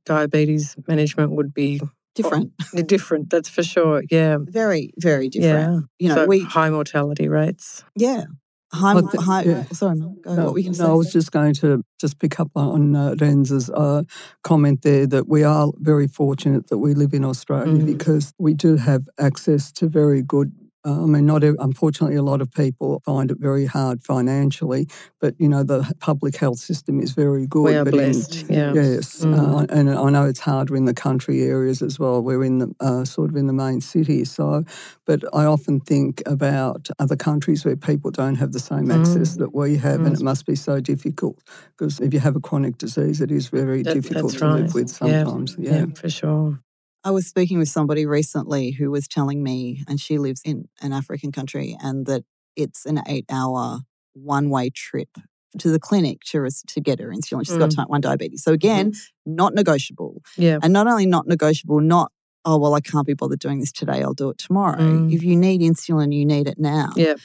diabetes 0.06 0.76
management 0.88 1.32
would 1.32 1.54
be 1.54 1.82
Different. 2.16 2.54
different. 2.88 3.30
That's 3.30 3.50
for 3.50 3.64
sure. 3.64 4.04
Yeah. 4.10 4.38
Very, 4.42 4.92
very 4.98 5.28
different. 5.30 5.88
Yeah. 6.00 6.08
You 6.08 6.08
know, 6.10 6.16
so 6.16 6.26
we, 6.26 6.40
high 6.42 6.70
mortality 6.70 7.28
rates. 7.28 7.84
yeah. 7.96 8.24
High, 8.72 9.02
high, 9.20 9.42
yeah. 9.44 9.64
sorry, 9.72 10.00
go, 10.00 10.36
No, 10.36 10.46
what 10.46 10.54
were 10.54 10.60
you 10.60 10.66
going 10.66 10.74
to 10.74 10.80
no, 10.82 10.86
say? 10.86 10.92
I 10.92 10.94
was 10.94 11.12
just 11.12 11.32
going 11.32 11.54
to 11.56 11.84
just 12.00 12.20
pick 12.20 12.40
up 12.40 12.52
on 12.56 12.96
uh, 12.96 13.16
Renz's 13.20 13.70
uh, 13.72 14.04
comment 14.44 14.84
there 14.84 15.08
that 15.08 15.28
we 15.28 15.44
are 15.44 15.72
very 15.78 16.08
fortunate 16.08 16.68
that 16.68 16.78
we 16.78 16.94
live 16.94 17.14
in 17.14 17.26
Australia 17.26 17.74
Mm. 17.82 17.86
because 17.88 18.32
we 18.38 18.54
do 18.54 18.76
have 18.76 19.10
access 19.18 19.72
to 19.74 19.88
very 19.88 20.22
good. 20.22 20.52
I 20.92 21.06
mean, 21.06 21.26
not 21.26 21.44
unfortunately, 21.44 22.16
a 22.18 22.24
lot 22.24 22.42
of 22.42 22.52
people 22.52 23.02
find 23.06 23.32
it 23.32 23.38
very 23.40 23.66
hard 23.66 24.04
financially, 24.04 24.88
but 25.22 25.34
you 25.40 25.48
know 25.50 25.64
the 25.64 25.80
public 26.00 26.36
health 26.36 26.60
system 26.60 27.00
is 27.00 27.12
very 27.14 27.46
good. 27.48 27.64
we 27.64 27.76
are 27.76 27.86
but 27.86 27.94
in- 27.94 28.00
blessed. 28.12 28.46
yeah. 28.50 28.74
Yes, 28.74 29.24
Mm. 29.24 29.38
uh, 29.38 29.66
and 29.70 29.90
I 29.90 30.10
know 30.10 30.26
it's 30.26 30.40
harder 30.40 30.76
in 30.76 30.86
the 30.86 30.94
country 30.94 31.42
areas 31.44 31.82
as 31.82 32.00
well. 32.00 32.22
We're 32.22 32.44
in 32.44 32.60
the 32.60 32.70
uh, 32.80 33.06
sort 33.06 33.30
of 33.30 33.36
in 33.36 33.48
the 33.48 33.54
main 33.54 33.82
city, 33.82 34.26
so. 34.26 34.64
But 35.06 35.24
I 35.34 35.46
often 35.46 35.80
think 35.80 36.22
about 36.26 36.90
other 37.00 37.16
countries 37.16 37.66
where 37.66 37.76
people 37.76 38.12
don't 38.12 38.36
have 38.36 38.52
the 38.52 38.60
same 38.60 38.92
access 38.92 39.36
Mm. 39.36 39.38
that 39.40 39.56
we 39.56 39.78
have, 39.78 40.00
and 40.06 40.16
Mm. 40.16 40.20
it 40.20 40.24
must 40.24 40.46
be 40.46 40.56
so 40.56 40.80
difficult 40.80 41.38
because 41.78 42.00
if 42.00 42.14
you 42.14 42.20
have 42.20 42.36
a 42.36 42.40
chronic 42.40 42.78
disease, 42.78 43.22
it 43.22 43.32
is 43.32 43.50
very 43.50 43.84
That- 43.84 43.94
difficult 43.96 44.34
to 44.38 44.46
live 44.48 44.64
right. 44.66 44.74
with 44.74 44.90
Yeah. 45.02 45.24
sometimes. 45.24 45.56
yeah. 45.60 45.72
Yeah. 45.80 45.86
for 45.96 46.10
sure. 46.10 46.60
I 47.04 47.12
was 47.12 47.28
speaking 47.28 47.60
with 47.60 47.70
somebody 47.70 48.06
recently 48.06 48.72
who 48.72 48.92
was 48.92 49.08
telling 49.08 49.42
me, 49.42 49.84
and 49.88 50.00
she 50.00 50.18
lives 50.18 50.42
in 50.44 50.68
an 50.82 50.92
African 50.94 51.32
country, 51.32 51.78
and 51.82 52.06
that 52.08 52.24
it's 52.56 52.86
an 52.86 53.02
eight 53.08 53.26
hour 53.30 53.80
one 54.14 54.50
way 54.50 54.70
trip 54.70 55.10
to 55.58 55.72
the 55.72 55.80
clinic 55.80 56.20
to, 56.26 56.48
to 56.68 56.82
get 56.82 57.00
her 57.00 57.08
insulin. 57.10 57.46
She's 57.46 57.58
got 57.58 57.70
Mm. 57.70 57.76
type 57.76 57.90
1 57.90 58.02
diabetes. 58.02 58.44
So, 58.44 58.52
again, 58.52 58.94
not 59.26 59.54
negotiable. 59.56 60.22
Yeah. 60.38 60.60
And 60.62 60.74
not 60.74 60.88
only 60.88 61.06
not 61.06 61.26
negotiable, 61.26 61.80
not, 61.80 62.12
oh, 62.46 62.58
well, 62.58 62.76
I 62.76 62.82
can't 62.82 63.08
be 63.08 63.14
bothered 63.14 63.40
doing 63.40 63.60
this 63.60 63.72
today, 63.72 64.04
I'll 64.04 64.14
do 64.14 64.30
it 64.30 64.38
tomorrow. 64.38 64.78
Mm. 64.80 65.14
If 65.14 65.24
you 65.24 65.36
need 65.36 65.62
insulin, 65.62 66.14
you 66.14 66.26
need 66.26 66.48
it 66.48 66.60
now. 66.60 66.90
Yeah. 66.96 67.16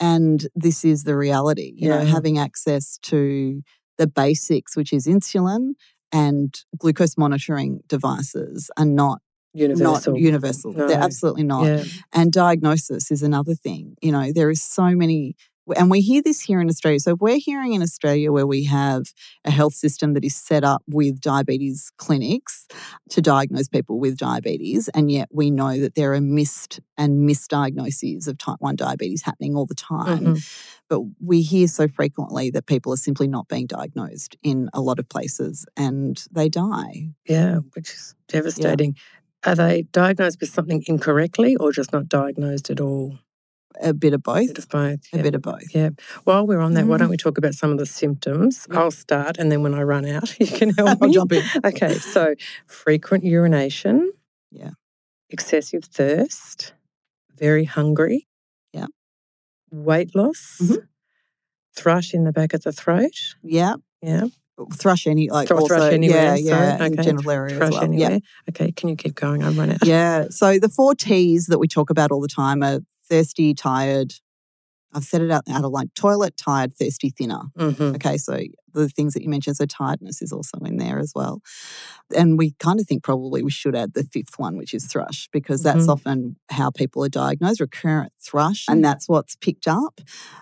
And 0.00 0.48
this 0.54 0.84
is 0.84 1.04
the 1.04 1.14
reality, 1.16 1.72
you 1.76 1.88
know, 1.88 2.04
having 2.04 2.38
access 2.38 2.98
to 3.02 3.62
the 3.98 4.06
basics, 4.06 4.76
which 4.76 4.92
is 4.92 5.06
insulin 5.06 5.74
and 6.12 6.54
glucose 6.78 7.16
monitoring 7.16 7.80
devices, 7.88 8.70
are 8.76 8.84
not 8.84 9.20
Universal. 9.52 10.12
not 10.12 10.20
universal. 10.20 10.72
No. 10.72 10.86
They're 10.86 11.00
absolutely 11.00 11.42
not. 11.42 11.64
Yeah. 11.64 11.84
And 12.12 12.32
diagnosis 12.32 13.10
is 13.10 13.22
another 13.22 13.54
thing. 13.54 13.96
You 14.00 14.12
know, 14.12 14.32
there 14.32 14.50
is 14.50 14.62
so 14.62 14.90
many, 14.94 15.34
and 15.76 15.90
we 15.90 16.00
hear 16.00 16.22
this 16.22 16.40
here 16.40 16.60
in 16.60 16.68
Australia. 16.68 17.00
So 17.00 17.12
if 17.12 17.20
we're 17.20 17.38
hearing 17.38 17.74
in 17.74 17.82
Australia 17.82 18.32
where 18.32 18.46
we 18.46 18.64
have 18.64 19.12
a 19.44 19.50
health 19.50 19.74
system 19.74 20.14
that 20.14 20.24
is 20.24 20.34
set 20.34 20.64
up 20.64 20.82
with 20.88 21.20
diabetes 21.20 21.90
clinics 21.96 22.66
to 23.10 23.20
diagnose 23.20 23.68
people 23.68 23.98
with 23.98 24.16
diabetes, 24.16 24.88
and 24.88 25.10
yet 25.10 25.28
we 25.32 25.50
know 25.50 25.78
that 25.78 25.94
there 25.94 26.12
are 26.14 26.20
missed 26.20 26.80
and 26.96 27.28
misdiagnoses 27.28 28.26
of 28.26 28.38
type 28.38 28.56
1 28.60 28.76
diabetes 28.76 29.22
happening 29.22 29.54
all 29.56 29.66
the 29.66 29.74
time. 29.74 30.36
Mhm. 30.36 30.46
But 30.88 31.02
we 31.20 31.42
hear 31.42 31.68
so 31.68 31.86
frequently 31.86 32.50
that 32.50 32.66
people 32.66 32.92
are 32.92 32.96
simply 32.96 33.28
not 33.28 33.46
being 33.48 33.66
diagnosed 33.66 34.36
in 34.42 34.68
a 34.74 34.80
lot 34.80 34.98
of 34.98 35.08
places 35.08 35.64
and 35.76 36.22
they 36.32 36.48
die. 36.48 37.10
Yeah, 37.28 37.58
which 37.74 37.90
is 37.90 38.14
devastating. 38.28 38.96
Are 39.44 39.54
they 39.54 39.82
diagnosed 39.92 40.40
with 40.40 40.50
something 40.50 40.82
incorrectly 40.86 41.56
or 41.56 41.72
just 41.72 41.92
not 41.92 42.08
diagnosed 42.08 42.70
at 42.70 42.80
all? 42.80 43.18
A 43.80 43.92
bit 43.94 44.12
of 44.12 44.18
A 44.18 44.22
both. 44.22 44.46
bit 44.48 44.58
of 44.58 44.68
both. 44.68 45.00
A 45.12 45.16
yeah. 45.16 45.22
bit 45.22 45.34
of 45.34 45.42
both. 45.42 45.74
Yeah. 45.74 45.90
While 46.24 46.46
we're 46.46 46.60
on 46.60 46.74
that, 46.74 46.86
why 46.86 46.96
Mhm. 46.96 47.00
don't 47.00 47.10
we 47.10 47.16
talk 47.16 47.38
about 47.38 47.54
some 47.54 47.70
of 47.70 47.78
the 47.78 47.86
symptoms? 47.86 48.66
Yeah. 48.70 48.80
I'll 48.80 48.90
start, 48.90 49.38
and 49.38 49.50
then 49.50 49.62
when 49.62 49.74
I 49.74 49.82
run 49.82 50.04
out, 50.06 50.38
you 50.40 50.46
can 50.46 50.70
help 50.70 51.00
me. 51.00 51.12
jump 51.12 51.32
in. 51.32 51.44
Okay, 51.64 51.94
so 51.94 52.34
frequent 52.66 53.24
urination. 53.24 54.12
Yeah. 54.50 54.70
Excessive 55.30 55.84
thirst. 55.84 56.74
Very 57.38 57.64
hungry. 57.64 58.26
Yeah. 58.72 58.86
Weight 59.70 60.14
loss. 60.16 60.58
Mhm. 60.60 60.86
Thrush 61.76 62.12
in 62.12 62.24
the 62.24 62.32
back 62.32 62.52
of 62.52 62.62
the 62.62 62.72
throat. 62.72 63.12
Yeah. 63.42 63.76
Yeah. 64.02 64.24
Thrush 64.74 65.06
any 65.06 65.30
like 65.30 65.48
Thrush 65.48 65.60
also 65.62 65.88
anywhere, 65.88 66.34
yeah 66.36 66.50
yeah 66.50 66.76
sorry, 66.76 66.90
okay. 66.92 67.02
genital 67.02 67.30
area 67.30 67.56
Thrush 67.56 67.68
as 67.68 67.74
well. 67.76 67.82
anywhere. 67.84 68.10
Yeah. 68.10 68.18
Okay, 68.50 68.72
can 68.72 68.90
you 68.90 68.96
keep 68.96 69.14
going? 69.14 69.42
I'm 69.42 69.56
running 69.58 69.76
out. 69.76 69.86
Yeah. 69.86 70.26
So 70.28 70.58
the 70.58 70.68
four 70.68 70.94
T's 70.94 71.46
that 71.46 71.58
we 71.58 71.66
talk 71.66 71.88
about 71.88 72.10
all 72.10 72.20
the 72.20 72.28
time 72.28 72.62
are 72.62 72.80
thirsty, 73.10 73.52
tired. 73.54 74.14
I've 74.92 75.04
said 75.04 75.20
it 75.22 75.30
out, 75.30 75.42
out 75.50 75.64
of 75.64 75.70
like 75.70 75.88
toilet, 75.94 76.36
tired, 76.36 76.74
thirsty, 76.74 77.10
thinner. 77.10 77.42
hmm 77.56 77.94
Okay, 77.94 78.16
so 78.16 78.38
the 78.72 78.88
things 78.88 79.14
that 79.14 79.22
you 79.22 79.28
mentioned. 79.28 79.56
So 79.56 79.66
tiredness 79.66 80.22
is 80.22 80.32
also 80.32 80.58
in 80.58 80.76
there 80.76 80.98
as 80.98 81.12
well. 81.14 81.42
And 82.16 82.38
we 82.38 82.52
kind 82.58 82.80
of 82.80 82.86
think 82.86 83.02
probably 83.02 83.42
we 83.42 83.50
should 83.50 83.76
add 83.76 83.94
the 83.94 84.04
fifth 84.04 84.38
one, 84.38 84.56
which 84.56 84.74
is 84.74 84.86
thrush, 84.86 85.28
because 85.32 85.62
that's 85.62 85.86
Mhm. 85.86 85.88
often 85.88 86.36
how 86.50 86.70
people 86.70 87.04
are 87.04 87.08
diagnosed 87.08 87.60
recurrent 87.60 88.12
thrush, 88.20 88.66
and 88.68 88.80
mm. 88.80 88.82
that's 88.82 89.08
what's 89.08 89.36
picked 89.36 89.68
up. 89.68 90.00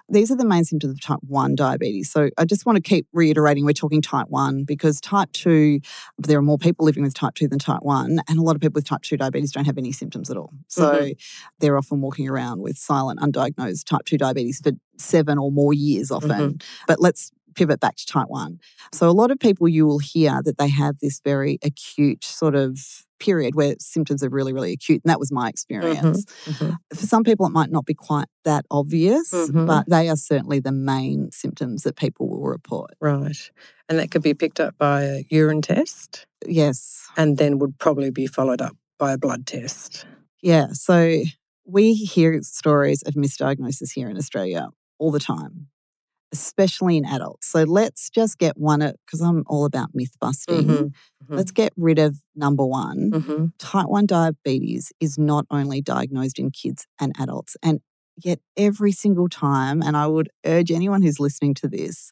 These 0.08 0.30
are 0.30 0.36
the 0.36 0.44
main 0.44 0.64
symptoms 0.64 0.94
of 0.94 1.00
type 1.00 1.20
1 1.26 1.54
diabetes. 1.54 2.10
So 2.10 2.30
I 2.38 2.44
just 2.44 2.64
want 2.64 2.76
to 2.76 2.82
keep 2.82 3.06
reiterating 3.12 3.64
we're 3.64 3.72
talking 3.72 4.02
type 4.02 4.28
1 4.28 4.64
because 4.64 5.00
type 5.00 5.30
2, 5.32 5.80
there 6.18 6.38
are 6.38 6.42
more 6.42 6.58
people 6.58 6.86
living 6.86 7.02
with 7.02 7.14
type 7.14 7.34
2 7.34 7.48
than 7.48 7.58
type 7.58 7.82
1, 7.82 8.20
and 8.28 8.38
a 8.38 8.42
lot 8.42 8.54
of 8.56 8.60
people 8.60 8.78
with 8.78 8.86
type 8.86 9.02
2 9.02 9.16
diabetes 9.16 9.52
don't 9.52 9.66
have 9.66 9.78
any 9.78 9.92
symptoms 9.92 10.30
at 10.30 10.36
all. 10.36 10.52
So 10.68 10.92
mm-hmm. 10.92 11.12
they're 11.58 11.76
often 11.76 12.00
walking 12.00 12.28
around 12.28 12.60
with 12.60 12.76
silent, 12.76 13.20
undiagnosed 13.20 13.84
type 13.84 14.04
2 14.04 14.18
diabetes 14.18 14.60
for 14.60 14.72
seven 14.98 15.38
or 15.38 15.50
more 15.52 15.72
years 15.72 16.10
mm-hmm. 16.10 16.30
often. 16.30 16.60
But 16.86 17.00
let's 17.00 17.30
pivot 17.58 17.80
back 17.80 17.96
to 17.96 18.06
type 18.06 18.28
1. 18.28 18.58
So 18.92 19.08
a 19.08 19.12
lot 19.12 19.30
of 19.30 19.38
people 19.38 19.68
you 19.68 19.86
will 19.86 19.98
hear 19.98 20.40
that 20.44 20.58
they 20.58 20.68
have 20.68 20.98
this 21.00 21.20
very 21.24 21.58
acute 21.64 22.24
sort 22.24 22.54
of 22.54 22.78
period 23.18 23.56
where 23.56 23.74
symptoms 23.80 24.22
are 24.22 24.28
really, 24.28 24.52
really 24.52 24.72
acute. 24.72 25.02
And 25.04 25.10
that 25.10 25.18
was 25.18 25.32
my 25.32 25.48
experience. 25.48 26.24
Mhm. 26.46 26.76
For 26.94 27.06
some 27.06 27.24
people, 27.24 27.46
it 27.46 27.52
might 27.52 27.70
not 27.70 27.84
be 27.84 27.94
quite 27.94 28.28
that 28.44 28.64
obvious, 28.70 29.32
Mhm. 29.32 29.66
but 29.66 29.88
they 29.88 30.08
are 30.08 30.16
certainly 30.16 30.60
the 30.60 30.70
main 30.70 31.30
symptoms 31.32 31.82
that 31.82 31.96
people 31.96 32.28
will 32.28 32.44
report. 32.44 32.92
Right. 33.00 33.50
And 33.88 33.98
that 33.98 34.12
could 34.12 34.22
be 34.22 34.34
picked 34.34 34.60
up 34.60 34.78
by 34.78 35.02
a 35.02 35.24
urine 35.30 35.62
test 35.62 36.26
Yes. 36.46 37.08
and 37.16 37.38
then 37.38 37.58
would 37.58 37.78
probably 37.78 38.10
be 38.10 38.28
followed 38.28 38.62
up 38.62 38.76
by 38.98 39.12
a 39.12 39.18
blood 39.18 39.46
test. 39.46 40.06
Yeah. 40.40 40.68
So 40.72 41.22
we 41.66 41.94
hear 41.94 42.40
stories 42.42 43.02
of 43.02 43.14
misdiagnosis 43.14 43.90
here 43.92 44.08
in 44.08 44.16
Australia 44.16 44.68
all 44.98 45.10
the 45.10 45.18
time, 45.18 45.66
especially 46.32 46.96
in 46.96 47.04
adults. 47.04 47.46
So 47.48 47.62
let's 47.64 48.10
just 48.10 48.38
get 48.38 48.56
one, 48.58 48.80
because 49.06 49.20
I'm 49.20 49.44
all 49.46 49.64
about 49.64 49.90
myth 49.94 50.14
busting. 50.20 50.66
Mhm. 50.68 50.92
Mhm. 51.30 51.36
Let's 51.36 51.50
get 51.52 51.72
rid 51.76 51.98
of 51.98 52.18
number 52.36 52.64
one. 52.64 53.10
hmm 53.12 53.46
Type 53.58 53.88
1 53.88 54.06
diabetes 54.06 54.92
is 55.00 55.18
not 55.18 55.44
only 55.50 55.80
diagnosed 55.80 56.38
in 56.38 56.50
kids 56.50 56.86
and 57.00 57.12
adults, 57.18 57.56
and 57.62 57.80
yet 58.22 58.40
every 58.56 58.92
single 58.92 59.28
time, 59.28 59.82
and 59.82 59.96
I 59.96 60.06
would 60.06 60.28
urge 60.46 60.70
anyone 60.70 61.02
who's 61.02 61.18
listening 61.20 61.54
to 61.54 61.68
this, 61.68 62.10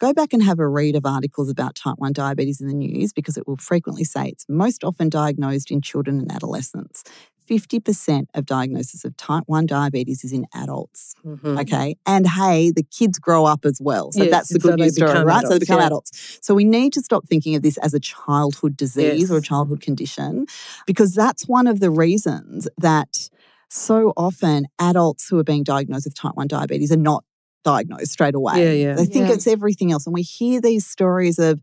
go 0.00 0.12
back 0.12 0.32
and 0.32 0.42
have 0.42 0.58
a 0.60 0.68
read 0.68 0.94
of 0.96 1.04
articles 1.04 1.48
about 1.50 1.74
type 1.74 1.96
1 1.98 2.12
diabetes 2.12 2.60
in 2.60 2.68
the 2.68 2.74
news 2.74 3.12
because 3.12 3.36
it 3.36 3.46
will 3.48 3.56
frequently 3.56 4.04
say 4.04 4.28
it's 4.28 4.46
most 4.48 4.84
often 4.84 5.08
diagnosed 5.08 5.70
in 5.70 5.80
children 5.80 6.20
and 6.20 6.30
adolescents. 6.30 7.02
50% 7.48 8.26
of 8.34 8.46
diagnosis 8.46 9.04
of 9.04 9.16
type 9.16 9.44
1 9.46 9.66
diabetes 9.66 10.22
is 10.24 10.32
in 10.32 10.46
adults. 10.54 11.14
Mhm. 11.24 11.60
Okay. 11.62 11.96
And 12.06 12.26
hey, 12.26 12.70
the 12.70 12.82
kids 12.82 13.18
grow 13.18 13.44
up 13.46 13.64
as 13.64 13.78
well. 13.80 14.12
So 14.12 14.22
Yes, 14.22 14.30
that's 14.30 14.48
the 14.50 14.58
good 14.58 14.78
they 14.78 14.84
news 14.84 14.94
story, 14.96 15.24
right? 15.24 15.42
so 15.46 15.54
they 15.54 15.58
become 15.58 15.80
yeah. 15.80 15.86
adults. 15.86 16.38
So 16.42 16.54
we 16.54 16.64
need 16.64 16.92
to 16.94 17.00
stop 17.00 17.26
thinking 17.26 17.54
of 17.54 17.62
this 17.62 17.78
as 17.78 17.94
a 17.94 18.00
childhood 18.00 18.76
disease 18.76 19.30
or 19.30 19.38
a 19.38 19.42
childhood 19.42 19.80
condition 19.80 20.46
because 20.86 21.14
that's 21.14 21.48
one 21.48 21.66
of 21.66 21.80
the 21.80 21.90
reasons 21.90 22.68
that 22.78 23.28
so 23.70 24.12
often 24.16 24.66
adults 24.78 25.28
who 25.28 25.38
are 25.38 25.44
being 25.44 25.62
diagnosed 25.64 26.06
with 26.06 26.14
type 26.14 26.32
1 26.34 26.48
diabetes 26.48 26.90
are 26.92 26.96
not 26.96 27.24
diagnosed 27.64 28.12
straight 28.12 28.34
away. 28.34 28.54
Yeah, 28.62 28.72
yeah. 28.90 28.94
They 28.94 29.04
think 29.04 29.28
Yeah. 29.28 29.34
it's 29.34 29.46
everything 29.46 29.92
else. 29.92 30.06
And 30.06 30.14
we 30.14 30.22
hear 30.22 30.60
these 30.60 30.86
stories 30.86 31.38
of, 31.38 31.60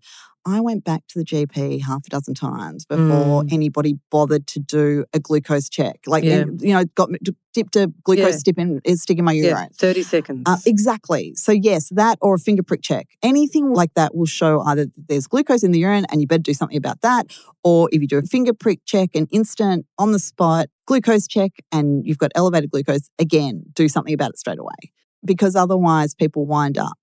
I 0.48 0.62
went 0.62 0.84
back 0.84 1.08
to 1.10 1.20
the 1.20 1.26
GP 1.26 1.82
half 1.82 2.06
a 2.06 2.10
dozen 2.10 2.36
times 2.36 2.86
before 2.86 3.42
Mm. 3.44 3.52
anybody 3.52 3.98
bothered 4.12 4.46
to 4.48 4.60
do 4.60 5.04
a 5.12 5.20
glucose 5.20 5.70
check. 5.70 6.02
Like, 6.06 6.24
Yeah. 6.24 6.46
you 6.60 6.72
know, 6.74 6.86
got 6.94 7.10
dipped 7.52 7.76
a 7.76 7.88
glucose 8.04 8.34
Yeah. 8.34 8.38
stick 8.38 8.58
in, 8.60 8.80
stick 8.98 9.18
in 9.18 9.26
my 9.26 9.32
urine. 9.32 9.50
Yeah, 9.50 9.68
30 9.74 10.04
seconds. 10.04 10.44
Uh, 10.46 10.58
exactly. 10.68 11.34
So, 11.36 11.52
yes, 11.52 11.90
that 11.96 12.20
or 12.22 12.36
a 12.36 12.38
finger 12.40 12.62
prick 12.62 12.84
check. 12.84 13.08
Anything 13.24 13.74
like 13.74 13.94
that 13.96 14.14
will 14.16 14.28
show 14.28 14.62
either 14.62 14.86
that 14.86 15.08
there's 15.08 15.26
glucose 15.26 15.64
in 15.64 15.72
the 15.72 15.80
urine 15.80 16.06
and 16.12 16.22
you 16.22 16.28
better 16.28 16.44
do 16.44 16.54
something 16.54 16.78
about 16.78 17.02
that, 17.02 17.26
or 17.64 17.90
if 17.92 18.00
you 18.02 18.08
do 18.08 18.20
a 18.20 18.22
finger 18.22 18.54
prick 18.54 18.82
check, 18.86 19.16
an 19.16 19.26
instant, 19.32 19.88
on 19.98 20.12
the 20.12 20.20
spot 20.20 20.68
glucose 20.86 21.28
check, 21.28 21.54
and 21.72 22.06
you've 22.06 22.20
got 22.20 22.32
elevated 22.36 22.70
glucose, 22.70 23.10
again, 23.18 23.64
do 23.74 23.88
something 23.88 24.14
about 24.14 24.30
it 24.32 24.38
straight 24.38 24.60
away. 24.60 24.92
Because 25.26 25.56
otherwise, 25.56 26.14
people 26.14 26.46
wind 26.46 26.78
up 26.78 27.00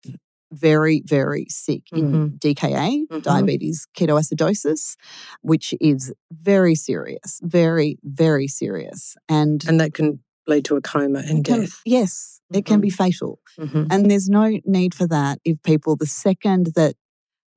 very, 0.52 1.02
very 1.04 1.46
sick 1.48 1.84
in 1.92 2.36
DKA, 2.38 3.06
Mhm. 3.10 3.22
diabetes 3.22 3.86
ketoacidosis, 3.96 4.96
which 5.40 5.74
is 5.80 6.12
very 6.30 6.74
serious, 6.74 7.40
very, 7.42 7.98
very 8.04 8.46
serious. 8.46 9.16
And 9.28 9.64
and 9.66 9.80
that 9.80 9.94
can 9.94 10.20
lead 10.46 10.64
to 10.66 10.76
a 10.76 10.80
coma 10.80 11.20
and 11.20 11.44
can- 11.44 11.60
death. 11.60 11.80
yes, 11.86 12.40
it 12.52 12.64
can 12.66 12.80
be 12.80 12.90
fatal. 12.90 13.40
Mhm. 13.58 13.86
And 13.90 14.10
there's 14.10 14.28
no 14.28 14.58
need 14.64 14.94
for 14.94 15.06
that 15.06 15.38
if 15.44 15.62
people, 15.62 15.96
the 15.96 16.06
second 16.06 16.72
that 16.74 16.96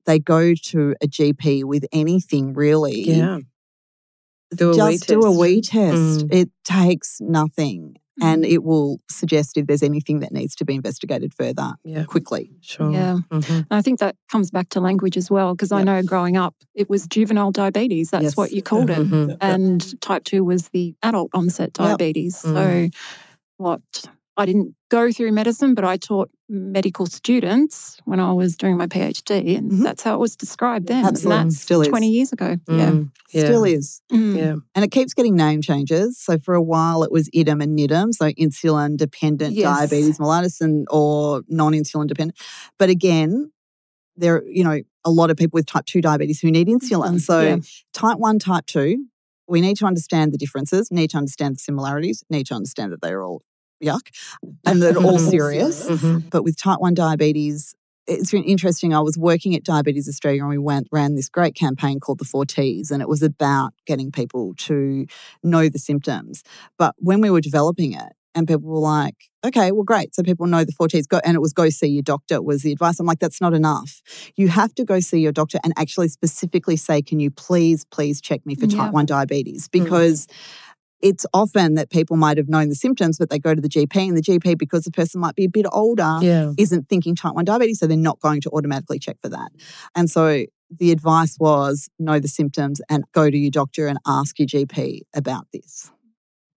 they 0.06 0.18
go 0.18 0.54
to 0.54 0.94
a 1.02 1.06
GP 1.06 1.64
with 1.64 1.84
anything 1.92 2.54
really, 2.54 3.02
Yeah. 3.02 3.40
Do 4.56 4.70
a 4.70 4.74
just 4.74 5.08
do 5.08 5.20
a 5.22 5.32
wee 5.36 5.60
test. 5.60 6.26
Mm. 6.26 6.32
It 6.32 6.50
takes 6.64 7.18
nothing 7.20 7.96
and 8.20 8.44
it 8.44 8.64
will 8.64 8.98
suggest 9.10 9.56
if 9.56 9.66
there's 9.66 9.82
anything 9.82 10.20
that 10.20 10.32
needs 10.32 10.54
to 10.56 10.64
be 10.64 10.74
investigated 10.74 11.34
further 11.34 11.74
Yeah. 11.84 12.04
quickly. 12.04 12.50
Sure. 12.60 12.90
Yeah. 12.90 13.18
Mhm. 13.30 13.58
And 13.58 13.66
I 13.70 13.82
think 13.82 13.98
that 14.00 14.16
comes 14.30 14.50
back 14.50 14.68
to 14.70 14.80
language 14.80 15.16
as 15.16 15.30
well, 15.30 15.54
because 15.54 15.72
I 15.72 15.82
know 15.82 16.02
growing 16.02 16.36
up, 16.36 16.54
it 16.74 16.88
was 16.88 17.06
juvenile 17.06 17.50
diabetes. 17.52 18.10
That's 18.10 18.24
Yes. 18.24 18.36
what 18.36 18.52
you 18.52 18.62
called 18.62 18.90
it. 18.90 18.98
Mhm. 18.98 19.36
And 19.40 20.00
type 20.00 20.24
2 20.24 20.44
was 20.44 20.68
the 20.68 20.94
adult 21.02 21.30
onset 21.34 21.72
diabetes. 21.72 22.36
Mm. 22.42 22.54
So, 22.54 22.88
what 23.58 23.80
I 24.36 24.44
didn't 24.46 24.74
go 24.90 25.10
through 25.12 25.32
medicine, 25.32 25.74
but 25.74 25.84
I 25.84 25.96
taught 25.96 26.30
medical 26.48 27.06
students 27.06 27.98
when 28.04 28.20
I 28.20 28.32
was 28.32 28.56
doing 28.56 28.76
my 28.76 28.86
PhD, 28.86 29.56
and 29.56 29.70
Mhm. 29.72 29.82
that's 29.82 30.02
how 30.02 30.14
it 30.14 30.20
was 30.20 30.36
described 30.36 30.86
then. 30.86 31.04
Absolutely. 31.04 31.40
And 31.40 31.50
that's 31.50 31.60
Still 31.60 31.82
is. 31.82 31.88
20 31.88 32.10
years 32.10 32.32
ago. 32.32 32.56
Yeah. 32.68 32.90
Mm. 32.90 33.10
Yeah. 33.32 33.44
Still 33.44 33.64
is. 33.64 34.00
Mm. 34.12 34.36
Yeah. 34.36 34.54
And 34.74 34.84
it 34.84 34.92
keeps 34.92 35.12
getting 35.12 35.34
name 35.34 35.60
changes. 35.60 36.18
So 36.18 36.38
for 36.38 36.54
a 36.54 36.62
while 36.62 37.02
it 37.02 37.10
was 37.10 37.28
IDDM 37.34 37.60
and 37.62 37.76
NIDDM, 37.76 38.12
so 38.14 38.30
insulin 38.32 38.96
dependent 38.96 39.54
Yes. 39.56 39.64
diabetes 39.64 40.18
mellitus 40.18 40.60
and 40.60 40.86
or 40.90 41.42
non-insulin 41.48 42.06
dependent. 42.06 42.38
But 42.78 42.90
again, 42.90 43.50
there 44.16 44.36
are, 44.36 44.44
you 44.46 44.62
know, 44.62 44.80
a 45.04 45.10
lot 45.10 45.30
of 45.30 45.36
people 45.36 45.56
with 45.58 45.66
type 45.66 45.84
2 45.86 46.00
diabetes 46.00 46.40
who 46.40 46.50
need 46.50 46.68
insulin. 46.68 47.14
Mhm. 47.16 47.20
So 47.20 47.40
Yeah. 47.40 47.56
type 47.92 48.18
1, 48.18 48.38
type 48.38 48.66
2, 48.66 49.06
we 49.48 49.60
need 49.60 49.76
to 49.78 49.84
understand 49.86 50.32
the 50.32 50.38
differences, 50.38 50.90
need 50.92 51.10
to 51.10 51.18
understand 51.18 51.56
the 51.56 51.60
similarities, 51.60 52.22
need 52.30 52.46
to 52.46 52.54
understand 52.54 52.92
that 52.92 53.00
they're 53.02 53.22
all 53.24 53.42
yuck 53.82 54.08
and 54.64 54.82
they're 54.82 54.96
all 54.98 55.18
serious. 55.34 55.86
Mhm. 55.88 56.30
But 56.30 56.42
with 56.44 56.56
type 56.58 56.80
1 56.80 56.94
diabetes, 56.94 57.74
it's 58.06 58.30
been 58.30 58.44
interesting. 58.44 58.94
I 58.94 59.00
was 59.00 59.18
working 59.18 59.54
at 59.56 59.64
Diabetes 59.64 60.08
Australia 60.08 60.42
and 60.42 60.50
we 60.50 60.58
went 60.58 60.86
ran 60.92 61.16
this 61.16 61.28
great 61.28 61.54
campaign 61.56 61.98
called 61.98 62.18
the 62.18 62.24
Four 62.24 62.44
Ts, 62.46 62.90
and 62.92 63.02
it 63.02 63.08
was 63.08 63.22
about 63.22 63.72
getting 63.84 64.12
people 64.12 64.54
to 64.58 65.06
know 65.42 65.68
the 65.68 65.78
symptoms. 65.80 66.44
But 66.78 66.94
when 66.98 67.20
we 67.20 67.30
were 67.30 67.40
developing 67.40 67.92
it, 67.92 68.12
and 68.36 68.46
people 68.46 68.68
were 68.68 68.78
like, 68.78 69.14
okay, 69.46 69.72
well, 69.72 69.82
great. 69.82 70.14
So 70.14 70.22
people 70.22 70.46
know 70.46 70.62
the 70.62 70.70
four 70.70 70.88
T's. 70.88 71.06
Go, 71.06 71.20
and 71.24 71.34
it 71.34 71.40
was 71.40 71.54
go 71.54 71.70
see 71.70 71.86
your 71.86 72.02
doctor 72.02 72.42
was 72.42 72.60
the 72.62 72.70
advice. 72.70 73.00
I'm 73.00 73.06
like, 73.06 73.18
that's 73.18 73.40
not 73.40 73.54
enough. 73.54 74.02
You 74.36 74.48
have 74.48 74.74
to 74.74 74.84
go 74.84 75.00
see 75.00 75.20
your 75.20 75.32
doctor 75.32 75.58
and 75.64 75.72
actually 75.78 76.08
specifically 76.08 76.76
say, 76.76 77.00
can 77.00 77.18
you 77.18 77.30
please, 77.30 77.86
please 77.86 78.20
check 78.20 78.44
me 78.44 78.54
for 78.54 78.66
Yeah. 78.66 78.76
type 78.84 78.92
1 78.92 79.06
diabetes? 79.06 79.68
Mm. 79.68 79.72
It's 81.02 81.26
often 81.34 81.74
that 81.74 81.90
people 81.90 82.16
might 82.16 82.36
have 82.38 82.48
known 82.48 82.68
the 82.68 82.74
symptoms, 82.74 83.18
but 83.18 83.28
they 83.30 83.38
go 83.38 83.54
to 83.54 83.60
the 83.60 83.68
GP, 83.68 84.08
and 84.08 84.16
the 84.16 84.22
GP, 84.22 84.56
because 84.58 84.84
the 84.84 84.90
person 84.90 85.20
might 85.20 85.34
be 85.34 85.44
a 85.44 85.48
bit 85.48 85.66
older, 85.72 86.18
Yeah. 86.22 86.52
isn't 86.56 86.88
thinking 86.88 87.14
type 87.14 87.34
1 87.34 87.44
diabetes, 87.44 87.78
so 87.78 87.86
they're 87.86 87.96
not 87.96 88.20
going 88.20 88.40
to 88.42 88.50
automatically 88.50 88.98
check 88.98 89.18
for 89.22 89.28
that. 89.28 89.50
And 89.94 90.10
so 90.10 90.44
the 90.70 90.90
advice 90.90 91.36
was 91.38 91.88
know 91.98 92.18
the 92.18 92.28
symptoms 92.28 92.80
and 92.88 93.04
go 93.12 93.30
to 93.30 93.36
your 93.38 93.50
doctor 93.52 93.86
and 93.86 93.98
ask 94.06 94.38
your 94.38 94.48
GP 94.48 95.02
about 95.14 95.46
this. 95.52 95.90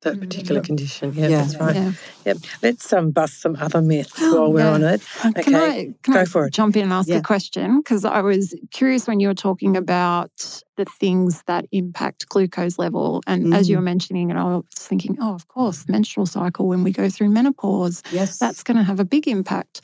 That 0.01 0.15
Mm. 0.15 0.21
particular 0.21 0.61
condition. 0.61 1.11
Yeah, 1.13 1.27
Yeah. 1.27 1.37
that's 1.41 1.59
right. 1.59 1.75
Yeah. 1.75 1.91
Yep. 2.25 2.37
Let's 2.63 2.93
um, 2.93 3.11
bust 3.11 3.41
some 3.41 3.57
other 3.59 3.81
myths 3.81 4.17
while 4.21 4.51
we're 4.53 4.59
Yeah. 4.61 4.71
on 4.73 4.83
it. 4.83 5.01
Uh, 5.25 5.31
Can 5.41 5.55
Okay, 5.55 5.79
I, 5.79 5.93
can 6.03 6.13
go 6.13 6.19
I 6.21 6.25
for 6.25 6.45
it. 6.45 6.53
jump 6.53 6.77
in 6.77 6.83
and 6.83 6.93
ask 6.93 7.09
Yeah. 7.09 7.17
a 7.17 7.21
question? 7.21 7.79
Because 7.81 8.05
I 8.05 8.21
was 8.21 8.55
curious 8.71 9.07
when 9.07 9.19
you 9.19 9.27
were 9.27 9.33
talking 9.33 9.75
about 9.75 10.61
the 10.77 10.85
things 11.01 11.43
that 11.47 11.65
impact 11.73 12.29
glucose 12.29 12.79
level. 12.79 13.21
And 13.27 13.53
as 13.53 13.67
you 13.69 13.75
Mm. 13.75 13.79
were 13.79 13.83
mentioning 13.83 14.29
it, 14.29 14.37
I 14.37 14.43
was 14.45 14.63
thinking, 14.77 15.17
oh, 15.19 15.33
of 15.33 15.49
course, 15.49 15.83
menstrual 15.89 16.25
cycle 16.25 16.65
when 16.69 16.81
we 16.85 16.91
go 16.93 17.09
through 17.09 17.29
menopause, 17.31 18.01
Yes. 18.13 18.37
that's 18.37 18.63
going 18.63 18.77
to 18.77 18.83
have 18.83 19.01
a 19.01 19.05
big 19.05 19.27
impact. 19.27 19.81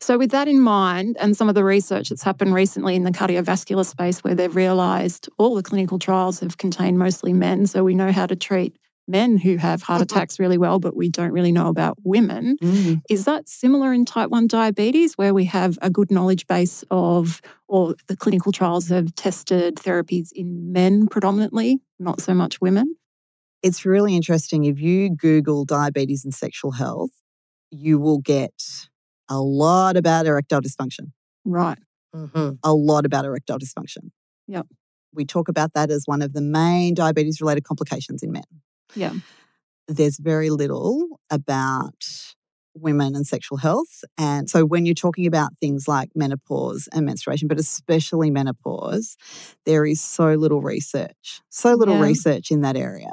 So, 0.00 0.16
with 0.16 0.30
that 0.30 0.46
in 0.46 0.60
mind, 0.60 1.16
and 1.18 1.36
some 1.36 1.48
of 1.48 1.56
the 1.56 1.64
research 1.64 2.10
that's 2.10 2.22
happened 2.22 2.54
recently 2.54 2.94
in 2.94 3.02
the 3.02 3.10
cardiovascular 3.10 3.84
space, 3.84 4.22
where 4.22 4.36
they've 4.36 4.54
realised 4.54 5.28
all 5.38 5.56
the 5.56 5.64
clinical 5.64 5.98
trials 5.98 6.38
have 6.38 6.58
contained 6.58 6.96
mostly 7.00 7.32
men, 7.32 7.66
so 7.66 7.82
we 7.82 7.94
know 7.94 8.12
how 8.12 8.24
to 8.26 8.36
treat 8.36 8.76
men 9.08 9.38
who 9.38 9.56
have 9.56 9.82
heart 9.82 10.02
attacks 10.02 10.38
really 10.38 10.58
well, 10.58 10.78
but 10.78 10.94
we 10.94 11.08
don't 11.08 11.32
really 11.32 11.52
know 11.52 11.68
about 11.68 11.96
women. 12.04 12.56
Mm. 12.62 13.00
Is 13.08 13.24
that 13.24 13.48
similar 13.48 13.92
in 13.92 14.04
type 14.04 14.30
1 14.30 14.46
diabetes, 14.46 15.14
where 15.14 15.32
we 15.34 15.46
have 15.46 15.78
a 15.82 15.90
good 15.90 16.10
knowledge 16.10 16.46
base 16.46 16.84
of, 16.90 17.40
or 17.66 17.94
the 18.06 18.16
clinical 18.16 18.52
trials 18.52 18.88
have 18.88 19.14
tested 19.14 19.76
therapies 19.76 20.28
in 20.32 20.72
men 20.72 21.06
predominantly, 21.08 21.80
not 21.98 22.20
so 22.20 22.34
much 22.34 22.60
women? 22.60 22.96
It's 23.62 23.84
really 23.84 24.14
interesting. 24.14 24.64
If 24.64 24.78
you 24.78 25.10
Google 25.10 25.64
diabetes 25.64 26.24
and 26.24 26.32
sexual 26.32 26.72
health, 26.72 27.10
you 27.70 27.98
will 27.98 28.18
get 28.18 28.52
a 29.28 29.40
lot 29.40 29.96
about 29.96 30.26
erectile 30.26 30.60
dysfunction. 30.60 31.12
Right. 31.44 31.78
hmm 32.14 32.50
a 32.62 32.74
lot 32.74 33.04
about 33.06 33.24
erectile 33.24 33.58
dysfunction. 33.58 34.10
Yep. 34.46 34.66
We 35.14 35.24
talk 35.24 35.48
about 35.48 35.72
that 35.72 35.90
as 35.90 36.02
one 36.06 36.22
of 36.22 36.32
the 36.34 36.40
main 36.40 36.94
diabetes 36.94 37.40
related 37.40 37.64
complications 37.64 38.22
in 38.22 38.30
men. 38.32 38.44
Yeah. 38.94 39.14
There's 39.88 40.18
very 40.18 40.50
little 40.50 41.20
about 41.30 42.04
women 42.74 43.16
and 43.16 43.26
sexual 43.26 43.58
health. 43.58 44.04
And 44.16 44.48
so 44.48 44.64
when 44.64 44.86
you're 44.86 44.94
talking 44.94 45.26
about 45.26 45.56
things 45.58 45.88
like 45.88 46.10
menopause 46.14 46.88
and 46.92 47.06
menstruation, 47.06 47.48
but 47.48 47.58
especially 47.58 48.30
menopause, 48.30 49.16
there 49.66 49.84
is 49.84 50.00
so 50.02 50.34
little 50.34 50.60
research, 50.62 51.40
so 51.48 51.74
little 51.74 51.96
Yeah. 51.96 52.02
research 52.02 52.50
in 52.50 52.60
that 52.62 52.76
area. 52.76 53.12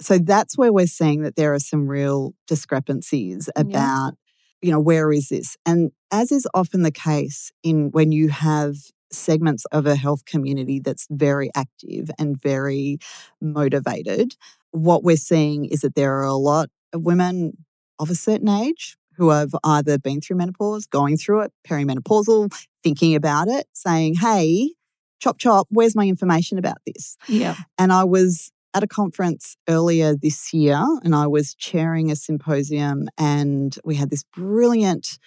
So 0.00 0.18
that's 0.18 0.56
where 0.58 0.72
we're 0.72 0.86
seeing 0.86 1.22
that 1.22 1.36
there 1.36 1.54
are 1.54 1.58
some 1.60 1.86
real 1.88 2.34
discrepancies 2.46 3.48
Yeah. 3.56 3.62
about, 3.62 4.14
you 4.62 4.70
know, 4.70 4.80
where 4.80 5.12
is 5.12 5.28
this? 5.28 5.56
And 5.66 5.90
as 6.10 6.32
is 6.32 6.46
often 6.54 6.82
the 6.82 6.90
case 6.92 7.50
in 7.62 7.90
when 7.92 8.12
you 8.12 8.28
have 8.28 8.76
segments 9.12 9.64
of 9.66 9.86
a 9.86 9.96
health 9.96 10.24
community 10.24 10.80
that's 10.80 11.06
very 11.10 11.50
active 11.54 12.10
and 12.18 12.40
very 12.42 12.98
motivated, 13.40 14.34
what 14.76 15.02
we're 15.02 15.16
seeing 15.16 15.64
is 15.64 15.80
that 15.80 15.94
there 15.94 16.18
are 16.18 16.24
a 16.24 16.34
lot 16.34 16.68
of 16.92 17.02
women 17.02 17.64
of 17.98 18.10
a 18.10 18.14
certain 18.14 18.48
age 18.48 18.96
who 19.16 19.30
have 19.30 19.54
either 19.64 19.98
been 19.98 20.20
through 20.20 20.36
menopause, 20.36 20.86
going 20.86 21.16
through 21.16 21.40
it, 21.40 21.52
perimenopausal, 21.66 22.52
thinking 22.82 23.14
about 23.14 23.48
it, 23.48 23.66
saying, 23.72 24.14
hey, 24.16 24.72
chop 25.20 25.38
chop, 25.38 25.66
where's 25.70 25.96
my 25.96 26.06
information 26.06 26.58
about 26.58 26.76
this? 26.86 27.16
Yeah. 27.26 27.56
And 27.78 27.92
I 27.92 28.04
was 28.04 28.52
at 28.74 28.82
a 28.82 28.86
conference 28.86 29.56
earlier 29.70 30.14
this 30.14 30.52
year 30.52 30.84
and 31.02 31.14
I 31.14 31.26
was 31.26 31.54
chairing 31.54 32.10
a 32.10 32.16
symposium 32.16 33.08
and 33.16 33.74
we 33.86 33.94
had 33.94 34.10
this 34.10 34.22
brilliant 34.34 35.18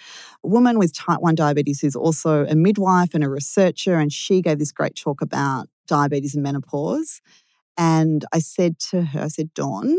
woman 0.44 0.78
with 0.78 0.96
type 0.96 1.20
1 1.22 1.34
diabetes 1.34 1.82
who's 1.82 1.96
also 1.96 2.46
a 2.46 2.54
midwife 2.54 3.16
and 3.16 3.24
a 3.24 3.30
researcher 3.30 3.96
and 3.96 4.14
she 4.14 4.44
gave 4.44 4.60
this 4.60 4.72
great 4.72 4.96
talk 4.96 5.22
about 5.22 5.68
diabetes 5.88 6.36
and 6.36 6.44
menopause 6.44 7.22
and 7.80 8.26
I 8.32 8.40
said 8.40 8.78
to 8.92 9.02
her 9.02 9.22
I 9.24 9.28
said 9.30 9.54
Dawn 9.56 9.96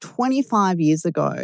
25 0.00 0.80
years 0.80 1.04
ago 1.04 1.34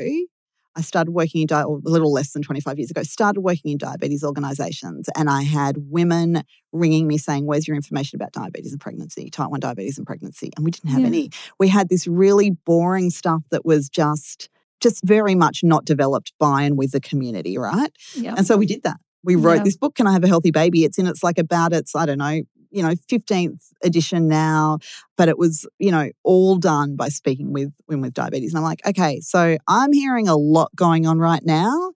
I 0.77 0.81
started 0.81 1.11
working 1.11 1.41
in 1.41 1.49
di- 1.49 1.63
or 1.65 1.79
a 1.85 1.89
little 1.91 2.13
less 2.13 2.33
than 2.33 2.43
25 2.43 2.79
years 2.79 2.91
ago 2.91 3.03
started 3.03 3.41
working 3.41 3.73
in 3.73 3.79
diabetes 3.79 4.23
organizations 4.23 5.09
and 5.17 5.29
I 5.29 5.43
had 5.43 5.77
women 5.91 6.43
ringing 6.73 7.09
me 7.09 7.19
saying, 7.19 7.47
Where's 7.47 7.67
your 7.67 7.75
information 7.77 8.17
about 8.17 8.33
diabetes 8.33 8.71
and 8.73 8.81
pregnancy, 8.81 9.29
type 9.31 9.51
1 9.51 9.59
diabetes 9.61 9.99
and 9.99 10.07
pregnancy? 10.07 10.51
And 10.57 10.65
we 10.65 10.71
didn't 10.71 10.91
have 10.91 11.01
Yeah. 11.01 11.07
any. 11.07 11.31
We 11.59 11.69
had 11.69 11.89
this 11.89 12.07
really 12.07 12.51
boring 12.51 13.11
stuff 13.11 13.43
that 13.51 13.65
was 13.65 13.89
just 13.89 14.49
just 14.81 15.03
very 15.05 15.35
much 15.35 15.65
not 15.65 15.85
developed 15.85 16.33
by 16.39 16.63
and 16.63 16.79
with 16.79 16.93
the 16.93 17.01
community, 17.01 17.59
right? 17.59 17.91
Yeah. 18.15 18.35
And 18.37 18.47
so 18.47 18.57
we 18.57 18.65
did 18.67 18.85
that. 18.85 18.99
We 19.25 19.35
wrote 19.35 19.65
this 19.65 19.77
book, 19.77 19.97
Can 19.97 20.07
I 20.07 20.13
Have 20.13 20.23
a 20.23 20.29
Healthy 20.29 20.53
Baby? 20.53 20.85
It's 20.85 20.99
in 20.99 21.09
it's 21.09 21.25
like 21.25 21.39
about 21.39 21.73
its, 21.73 21.97
I 21.97 22.07
don't 22.07 22.19
know, 22.19 22.43
you 22.71 22.83
know, 22.83 22.91
15th 23.11 23.73
edition 23.83 24.29
now, 24.29 24.79
but 25.17 25.29
it 25.29 25.39
was, 25.39 25.67
you 25.79 25.91
know, 25.91 26.11
all 26.23 26.57
done 26.57 26.97
by 26.97 27.09
speaking 27.09 27.53
with 27.53 27.73
women 27.89 28.03
with 28.03 28.15
diabetes. 28.15 28.53
And 28.53 28.59
I'm 28.59 28.65
like, 28.65 28.87
okay, 28.87 29.21
so 29.21 29.57
I'm 29.67 29.93
hearing 29.93 30.29
a 30.29 30.37
lot 30.37 30.75
going 30.77 31.07
on 31.07 31.19
right 31.19 31.45
now. 31.45 31.93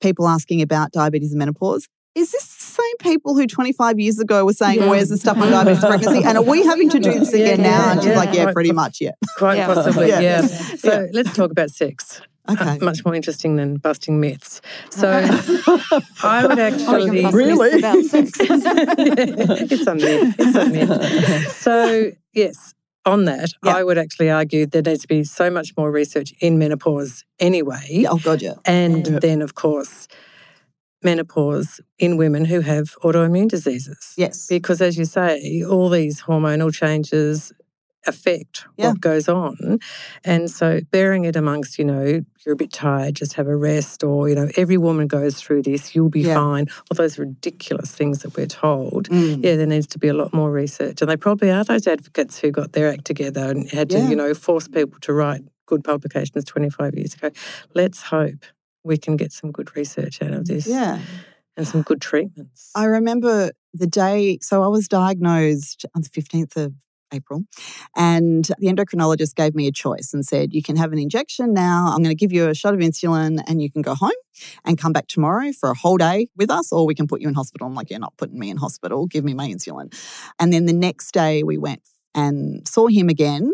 People 0.00 0.28
asking 0.28 0.62
about 0.62 0.92
diabetes 0.92 1.32
and 1.32 1.38
menopause. 1.38 1.88
Is 2.16 2.32
this 2.32 2.46
the 2.56 2.62
same 2.82 2.96
people 3.00 3.34
who 3.36 3.46
25 3.46 4.00
years 4.00 4.18
ago 4.18 4.44
were 4.46 4.52
saying, 4.54 4.80
Yeah. 4.80 4.88
where's 4.88 5.10
the 5.10 5.18
stuff 5.18 5.36
on 5.36 5.50
diabetes 5.50 5.84
and 5.84 5.90
pregnancy? 6.00 6.24
And 6.24 6.38
are 6.38 6.42
we 6.42 6.64
having 6.64 6.88
to 6.90 6.98
do 6.98 7.12
this 7.18 7.32
again 7.34 7.60
yeah, 7.60 7.70
now? 7.70 7.90
And 7.92 8.00
she's 8.00 8.10
yeah. 8.10 8.16
like, 8.16 8.34
yeah, 8.34 8.42
Quite 8.44 8.54
pretty 8.54 8.70
poss- 8.70 8.76
much, 8.76 9.00
yeah. 9.02 9.10
Quite 9.36 9.56
Yeah. 9.58 9.66
possibly, 9.74 10.08
Yeah. 10.08 10.20
yeah. 10.20 10.40
So 10.86 11.08
let's 11.12 11.32
talk 11.36 11.50
about 11.50 11.70
sex. 11.70 12.22
Uh, 12.48 12.56
okay. 12.58 12.78
Much 12.78 13.04
more 13.04 13.14
interesting 13.14 13.56
than 13.56 13.76
busting 13.76 14.18
myths. 14.18 14.60
So 14.90 15.08
I 16.22 16.46
would 16.46 16.58
Oh, 16.58 16.62
actually. 16.62 17.20
you're 17.20 17.30
Really? 17.32 17.78
about 17.80 18.02
sex. 18.04 18.30
it's 18.40 19.86
a 19.86 19.94
myth. 19.94 20.34
It's 20.38 20.56
a 20.56 20.66
myth. 20.70 21.52
So, 21.56 22.12
yes, 22.32 22.72
on 23.04 23.24
that, 23.26 23.50
Yeah. 23.64 23.76
I 23.76 23.84
would 23.84 23.98
actually 23.98 24.30
argue 24.30 24.64
there 24.66 24.80
needs 24.82 25.02
to 25.02 25.08
be 25.08 25.22
so 25.24 25.50
much 25.50 25.72
more 25.76 25.90
research 25.90 26.32
in 26.40 26.56
menopause 26.58 27.24
anyway. 27.40 28.04
Oh, 28.08 28.18
God, 28.18 28.40
yeah. 28.42 28.54
And 28.64 29.06
Yeah. 29.06 29.18
then, 29.18 29.42
of 29.42 29.54
course, 29.54 30.08
menopause 31.02 31.80
in 31.98 32.16
women 32.16 32.44
who 32.46 32.60
have 32.60 32.94
autoimmune 33.04 33.48
diseases. 33.48 34.14
Yes. 34.16 34.46
Because, 34.48 34.80
as 34.80 34.96
you 34.98 35.04
say, 35.04 35.62
all 35.62 35.88
these 35.88 36.22
hormonal 36.22 36.72
changes 36.72 37.52
affect 38.08 38.64
Yeah. 38.76 38.90
what 38.90 39.00
goes 39.00 39.28
on. 39.28 39.80
And 40.24 40.48
so, 40.48 40.80
bearing 40.92 41.24
it 41.24 41.34
amongst, 41.34 41.76
you 41.76 41.84
know, 41.84 42.22
you're 42.44 42.52
a 42.52 42.56
bit 42.56 42.72
tired, 42.72 43.16
just 43.16 43.32
have 43.32 43.48
a 43.48 43.56
rest, 43.56 44.04
or, 44.04 44.28
you 44.28 44.34
know, 44.36 44.48
every 44.56 44.76
woman 44.76 45.08
goes 45.08 45.34
through 45.40 45.62
this, 45.62 45.94
you'll 45.94 46.08
be 46.08 46.20
Yeah. 46.20 46.34
fine. 46.34 46.66
All 46.88 46.94
those 46.94 47.18
ridiculous 47.18 47.90
things 47.90 48.20
that 48.22 48.36
we're 48.36 48.46
told. 48.46 49.08
Mm. 49.08 49.42
Yeah, 49.44 49.56
there 49.56 49.66
needs 49.66 49.88
to 49.88 49.98
be 49.98 50.06
a 50.06 50.14
lot 50.14 50.32
more 50.32 50.52
research. 50.52 51.02
And 51.02 51.10
they 51.10 51.16
probably 51.16 51.50
are 51.50 51.64
those 51.64 51.88
advocates 51.88 52.38
who 52.38 52.52
got 52.52 52.72
their 52.74 52.88
act 52.88 53.04
together 53.06 53.50
and 53.50 53.68
had 53.70 53.90
to, 53.90 53.98
you 53.98 54.14
know, 54.14 54.34
force 54.34 54.68
people 54.68 54.98
to 55.00 55.12
write 55.12 55.42
good 55.66 55.82
publications 55.82 56.44
25 56.44 56.94
years 56.94 57.14
ago. 57.14 57.30
Let's 57.74 58.02
hope 58.02 58.44
we 58.86 58.96
can 58.96 59.16
get 59.16 59.32
some 59.32 59.50
good 59.50 59.76
research 59.76 60.22
out 60.22 60.32
of 60.32 60.46
this 60.46 60.66
Yeah. 60.66 61.00
and 61.56 61.66
some 61.66 61.82
good 61.82 62.00
treatments. 62.00 62.70
I 62.74 62.84
remember 62.84 63.50
the 63.74 63.86
day, 63.86 64.38
so 64.40 64.62
I 64.62 64.68
was 64.68 64.88
diagnosed 64.88 65.84
on 65.94 66.02
the 66.02 66.08
15th 66.08 66.56
of 66.56 66.72
April, 67.12 67.44
and 67.94 68.44
the 68.58 68.66
endocrinologist 68.66 69.34
gave 69.36 69.54
me 69.54 69.66
a 69.68 69.72
choice 69.72 70.12
and 70.12 70.24
said, 70.26 70.52
You 70.52 70.62
can 70.62 70.76
have 70.76 70.92
an 70.92 70.98
injection 70.98 71.52
now. 71.54 71.86
I'm 71.92 72.02
going 72.02 72.16
to 72.16 72.16
give 72.16 72.32
you 72.32 72.48
a 72.48 72.54
shot 72.54 72.74
of 72.74 72.80
insulin, 72.80 73.40
and 73.46 73.62
you 73.62 73.70
can 73.70 73.82
go 73.82 73.94
home 73.94 74.10
and 74.64 74.76
come 74.76 74.92
back 74.92 75.06
tomorrow 75.06 75.52
for 75.52 75.70
a 75.70 75.74
whole 75.76 75.96
day 75.96 76.28
with 76.36 76.50
us, 76.50 76.72
or 76.72 76.84
we 76.84 76.94
can 76.94 77.06
put 77.06 77.20
you 77.20 77.28
in 77.28 77.34
hospital. 77.34 77.66
I'm 77.66 77.74
like, 77.74 77.90
You're 77.90 78.00
not 78.00 78.16
putting 78.16 78.38
me 78.38 78.50
in 78.50 78.56
hospital. 78.56 79.06
Give 79.06 79.24
me 79.24 79.34
my 79.34 79.48
insulin. 79.48 79.92
And 80.38 80.52
then 80.52 80.66
the 80.66 80.72
next 80.72 81.12
day, 81.12 81.42
we 81.42 81.58
went 81.58 81.82
and 82.14 82.66
saw 82.66 82.86
him 82.88 83.08
again. 83.08 83.52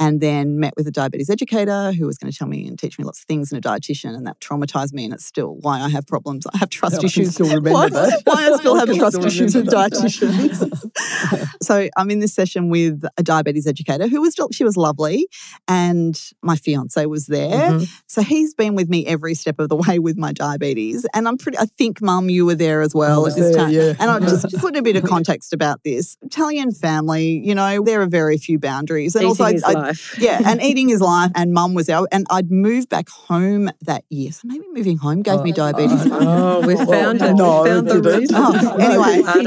And 0.00 0.20
then 0.20 0.58
met 0.58 0.74
with 0.76 0.88
a 0.88 0.90
diabetes 0.90 1.30
educator 1.30 1.92
who 1.92 2.06
was 2.06 2.18
going 2.18 2.30
to 2.32 2.36
tell 2.36 2.48
me 2.48 2.66
and 2.66 2.76
teach 2.76 2.98
me 2.98 3.04
lots 3.04 3.20
of 3.20 3.26
things 3.26 3.52
and 3.52 3.64
a 3.64 3.68
dietitian, 3.68 4.16
and 4.16 4.26
that 4.26 4.40
traumatized 4.40 4.92
me. 4.92 5.04
And 5.04 5.14
it's 5.14 5.24
still 5.24 5.56
why 5.60 5.80
I 5.80 5.88
have 5.88 6.04
problems. 6.06 6.46
I 6.52 6.58
have 6.58 6.68
trust 6.68 7.00
I 7.02 7.06
issues 7.06 7.34
still 7.34 7.46
remember 7.54 7.70
why, 7.72 7.88
that. 7.90 8.22
why 8.24 8.50
I 8.52 8.56
still 8.58 8.74
have 8.76 8.88
can 8.88 8.98
trust 8.98 9.14
still 9.16 9.26
issues 9.26 9.54
with 9.54 9.66
dietitians. 9.68 11.54
so 11.62 11.88
I'm 11.96 12.10
in 12.10 12.18
this 12.18 12.34
session 12.34 12.70
with 12.70 13.04
a 13.16 13.22
diabetes 13.22 13.66
educator 13.66 14.08
who 14.08 14.20
was 14.20 14.34
she 14.52 14.64
was 14.64 14.76
lovely, 14.76 15.28
and 15.68 16.20
my 16.42 16.56
fiance 16.56 17.06
was 17.06 17.26
there. 17.26 17.70
Mhm. 17.70 17.88
So 18.06 18.22
he's 18.22 18.52
been 18.54 18.74
with 18.74 18.88
me 18.88 19.06
every 19.06 19.34
step 19.34 19.58
of 19.60 19.68
the 19.68 19.76
way 19.76 19.98
with 20.00 20.16
my 20.18 20.32
diabetes, 20.32 21.06
and 21.14 21.28
I'm 21.28 21.38
pretty. 21.38 21.58
I 21.58 21.66
think, 21.66 22.02
Mum, 22.02 22.28
you 22.28 22.46
were 22.46 22.54
there 22.56 22.82
as 22.82 22.94
well 22.94 23.26
I 23.26 23.30
at 23.30 23.36
this 23.36 23.54
there, 23.54 23.64
time. 23.64 23.72
yeah. 23.72 23.92
And 24.00 24.10
I'll 24.10 24.20
Yeah. 24.20 24.28
just 24.28 24.56
put 24.58 24.76
a 24.76 24.82
bit 24.82 24.96
of 24.96 25.04
context 25.04 25.52
about 25.52 25.80
this 25.84 26.16
Italian 26.22 26.72
family. 26.72 27.40
You 27.44 27.54
know, 27.54 27.82
there 27.84 28.02
are 28.02 28.06
very 28.06 28.38
few 28.38 28.58
boundaries, 28.58 29.14
and 29.14 29.22
Eating 29.22 29.28
also 29.30 29.44
I- 29.44 29.60
I, 29.83 29.83
life. 29.86 30.16
yeah, 30.18 30.40
and 30.44 30.62
eating 30.68 30.90
is 30.90 31.00
life. 31.00 31.30
And 31.34 31.52
mum 31.52 31.74
was 31.74 31.88
out, 31.88 32.08
and 32.12 32.26
I'd 32.30 32.50
moved 32.50 32.88
back 32.88 33.08
home 33.08 33.70
that 33.82 34.04
year. 34.10 34.32
So 34.32 34.42
maybe 34.44 34.64
moving 34.72 34.96
home 34.98 35.22
gave 35.22 35.40
me 35.42 35.52
Oh, 35.52 35.54
diabetes. 35.54 36.06
Oh, 36.10 36.60
we 36.66 36.76
found 36.76 37.22
it. 37.22 37.34
no, 37.34 37.62
we 37.62 37.68
found 37.70 37.88
it 37.88 37.94
the 37.94 38.00
didn't. 38.00 38.20
reason. 38.20 38.36
Oh, 38.38 38.76
anyway, 38.80 39.22
um, 39.22 39.46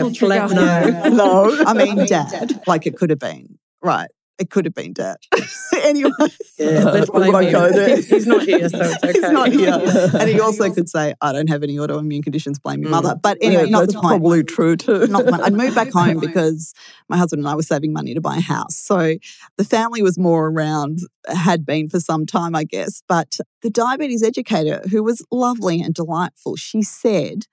a 0.00 0.14
flat 0.14 0.50
trigger. 0.50 1.10
no. 1.10 1.16
no, 1.54 1.64
I 1.66 1.72
mean 1.74 2.04
dad. 2.06 2.60
Like 2.66 2.86
it 2.86 2.96
could 2.96 3.10
have 3.10 3.18
been. 3.18 3.58
Right. 3.82 4.08
It 4.38 4.50
could 4.50 4.64
have 4.66 4.74
been 4.74 4.92
dad. 4.92 5.16
anyway, 5.82 6.10
Yeah, 6.58 6.84
let's 6.84 7.10
We 7.10 7.18
blame 7.18 7.32
won't 7.32 7.46
him. 7.46 7.52
go 7.52 7.70
there. 7.72 7.96
He's, 7.96 8.08
he's 8.08 8.26
not 8.26 8.42
here, 8.42 8.68
so 8.68 8.78
it's 8.80 8.96
okay. 9.04 9.12
he's 9.12 9.30
not 9.30 9.48
here. 9.50 9.80
And 10.14 10.28
he 10.28 10.38
also 10.40 10.70
could 10.72 10.88
say, 10.88 11.14
I 11.20 11.32
don't 11.32 11.48
have 11.48 11.62
any 11.62 11.76
autoimmune 11.76 12.22
conditions, 12.22 12.58
blame 12.58 12.80
your 12.82 12.88
Mm. 12.88 12.92
mother. 12.92 13.14
But 13.20 13.38
anyway, 13.40 13.64
Yeah, 13.64 13.70
not 13.70 13.80
that's 13.80 13.94
the 13.94 14.00
point. 14.00 14.10
probably 14.20 14.44
true 14.44 14.76
too. 14.76 15.06
not 15.08 15.24
the 15.24 15.32
point. 15.32 15.42
I'd 15.42 15.54
moved 15.54 15.74
back 15.74 15.90
home 15.90 16.20
because 16.20 16.72
my 17.08 17.16
husband 17.16 17.40
and 17.40 17.48
I 17.48 17.54
were 17.56 17.62
saving 17.62 17.92
money 17.92 18.14
to 18.14 18.20
buy 18.20 18.36
a 18.36 18.40
house. 18.40 18.76
So 18.76 19.14
the 19.56 19.64
family 19.64 20.02
was 20.02 20.18
more 20.18 20.46
around, 20.48 21.00
had 21.26 21.66
been 21.66 21.88
for 21.88 21.98
some 22.00 22.24
time, 22.24 22.54
I 22.54 22.64
guess. 22.64 23.02
But 23.08 23.38
the 23.62 23.70
diabetes 23.70 24.22
educator, 24.22 24.82
who 24.90 25.02
was 25.02 25.24
lovely 25.32 25.80
and 25.80 25.94
delightful, 25.94 26.54
she 26.56 26.82
said, 26.82 27.46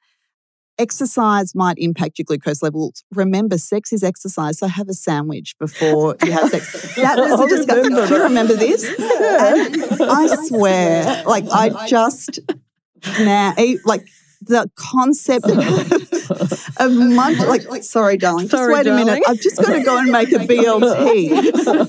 Exercise 0.78 1.56
might 1.56 1.78
impact 1.78 2.20
your 2.20 2.26
glucose 2.26 2.62
levels. 2.62 3.04
Remember, 3.14 3.58
sex 3.58 3.94
is 3.94 4.04
exercise, 4.04 4.60
so 4.60 4.68
have 4.68 4.90
a 4.90 4.94
sandwich 4.94 5.56
before 5.58 6.18
you 6.24 6.32
have 6.32 6.50
sex. 6.50 6.96
That 6.96 7.18
was 7.18 7.40
a 7.40 7.48
discussion. 7.48 7.84
remember 7.84 8.08
Do 8.08 8.16
you 8.16 8.24
remember 8.24 8.54
this? 8.56 8.84
And 9.00 10.02
I 10.02 10.36
swear, 10.48 11.24
like 11.26 11.46
I 11.52 11.88
just 11.88 12.40
now, 13.20 13.54
like 13.86 14.06
the 14.42 14.70
concept 14.76 15.46
of 16.78 16.92
munch, 16.94 17.40
like, 17.40 17.70
like, 17.70 17.84
sorry, 17.84 18.18
darling, 18.18 18.48
Sorry, 18.50 18.74
just 18.74 18.86
wait 18.86 18.92
a 18.92 18.96
minute. 18.96 19.06
darling. 19.08 19.24
I've 19.28 19.40
just 19.40 19.58
got 19.62 19.72
to 19.74 19.84
go 19.84 19.98
and 19.98 20.12
make 20.12 20.32
a 20.32 20.40
BLT, 20.40 21.32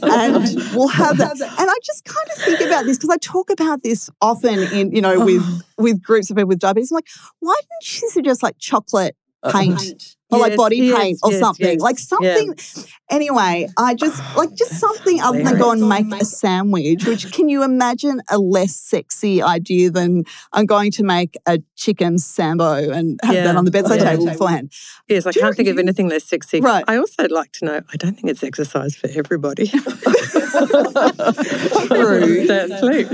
and 0.03 0.45
we'll 0.75 0.89
have 0.89 1.19
that. 1.19 1.33
And 1.41 1.71
I 1.71 1.75
just 1.85 2.05
kind 2.05 2.29
of 2.37 2.43
think 2.43 2.61
about 2.61 2.85
this 2.85 2.97
because 2.99 3.11
I 3.11 3.17
talk 3.19 3.51
about 3.51 3.83
this 3.83 4.11
often 4.21 4.59
in, 4.73 4.93
you 4.93 5.01
know, 5.01 5.25
with 5.25 5.63
with 5.79 6.03
groups 6.03 6.31
of 6.31 6.37
people 6.37 6.49
with 6.49 6.59
diabetes. 6.59 6.91
I'm 6.91 6.97
like, 6.97 7.09
why 7.41 7.55
didn't 7.55 7.83
she 7.83 8.09
suggest 8.09 8.43
like 8.43 8.57
chocolate 8.59 9.17
Uh, 9.47 9.53
paint. 9.53 10.17
Or 10.29 10.39
oh, 10.39 10.41
like 10.41 10.57
body 10.57 10.79
yes, 10.79 10.99
paint 10.99 11.19
or 11.23 11.31
yes, 11.31 11.41
something. 11.41 11.67
yes. 11.69 11.81
Like 11.81 11.99
something. 12.01 12.57
Anyway, 13.09 13.69
I 13.79 13.95
just 13.95 14.21
like 14.37 14.53
just 14.57 14.73
something 14.81 15.21
other 15.21 15.41
than 15.41 15.57
go 15.57 15.71
and 15.71 15.89
make 15.89 16.13
a 16.21 16.25
sandwich, 16.25 17.07
which 17.07 17.31
can 17.31 17.49
you 17.49 17.63
imagine 17.63 18.21
a 18.29 18.37
less 18.37 18.75
sexy 18.75 19.41
idea 19.41 19.89
than 19.89 20.25
I'm 20.53 20.67
going 20.67 20.91
to 20.93 21.05
make 21.05 21.37
a 21.47 21.61
chicken 21.77 22.19
sambo 22.19 22.91
and 22.91 23.21
have 23.23 23.35
Yeah, 23.37 23.45
that 23.45 23.57
on 23.57 23.67
the 23.67 23.71
bedside 23.71 24.01
yeah. 24.01 24.11
table 24.11 24.27
beforehand. 24.27 24.73
Yes, 25.07 25.27
I 25.27 25.31
Do 25.31 25.39
can't 25.39 25.57
think 25.57 25.69
of 25.69 25.79
anything 25.79 26.09
less 26.09 26.25
sexy. 26.25 26.61
Right. 26.61 26.83
I 26.89 26.97
also 26.97 27.29
like 27.29 27.53
to 27.53 27.65
know, 27.65 27.81
I 27.93 27.97
don't 27.97 28.17
think 28.17 28.29
it's 28.29 28.43
exercise 28.43 28.97
for 28.97 29.09
everybody. 29.15 29.71
Rude. 31.91 32.47
Stay 32.47 32.65
asleep. 32.71 33.09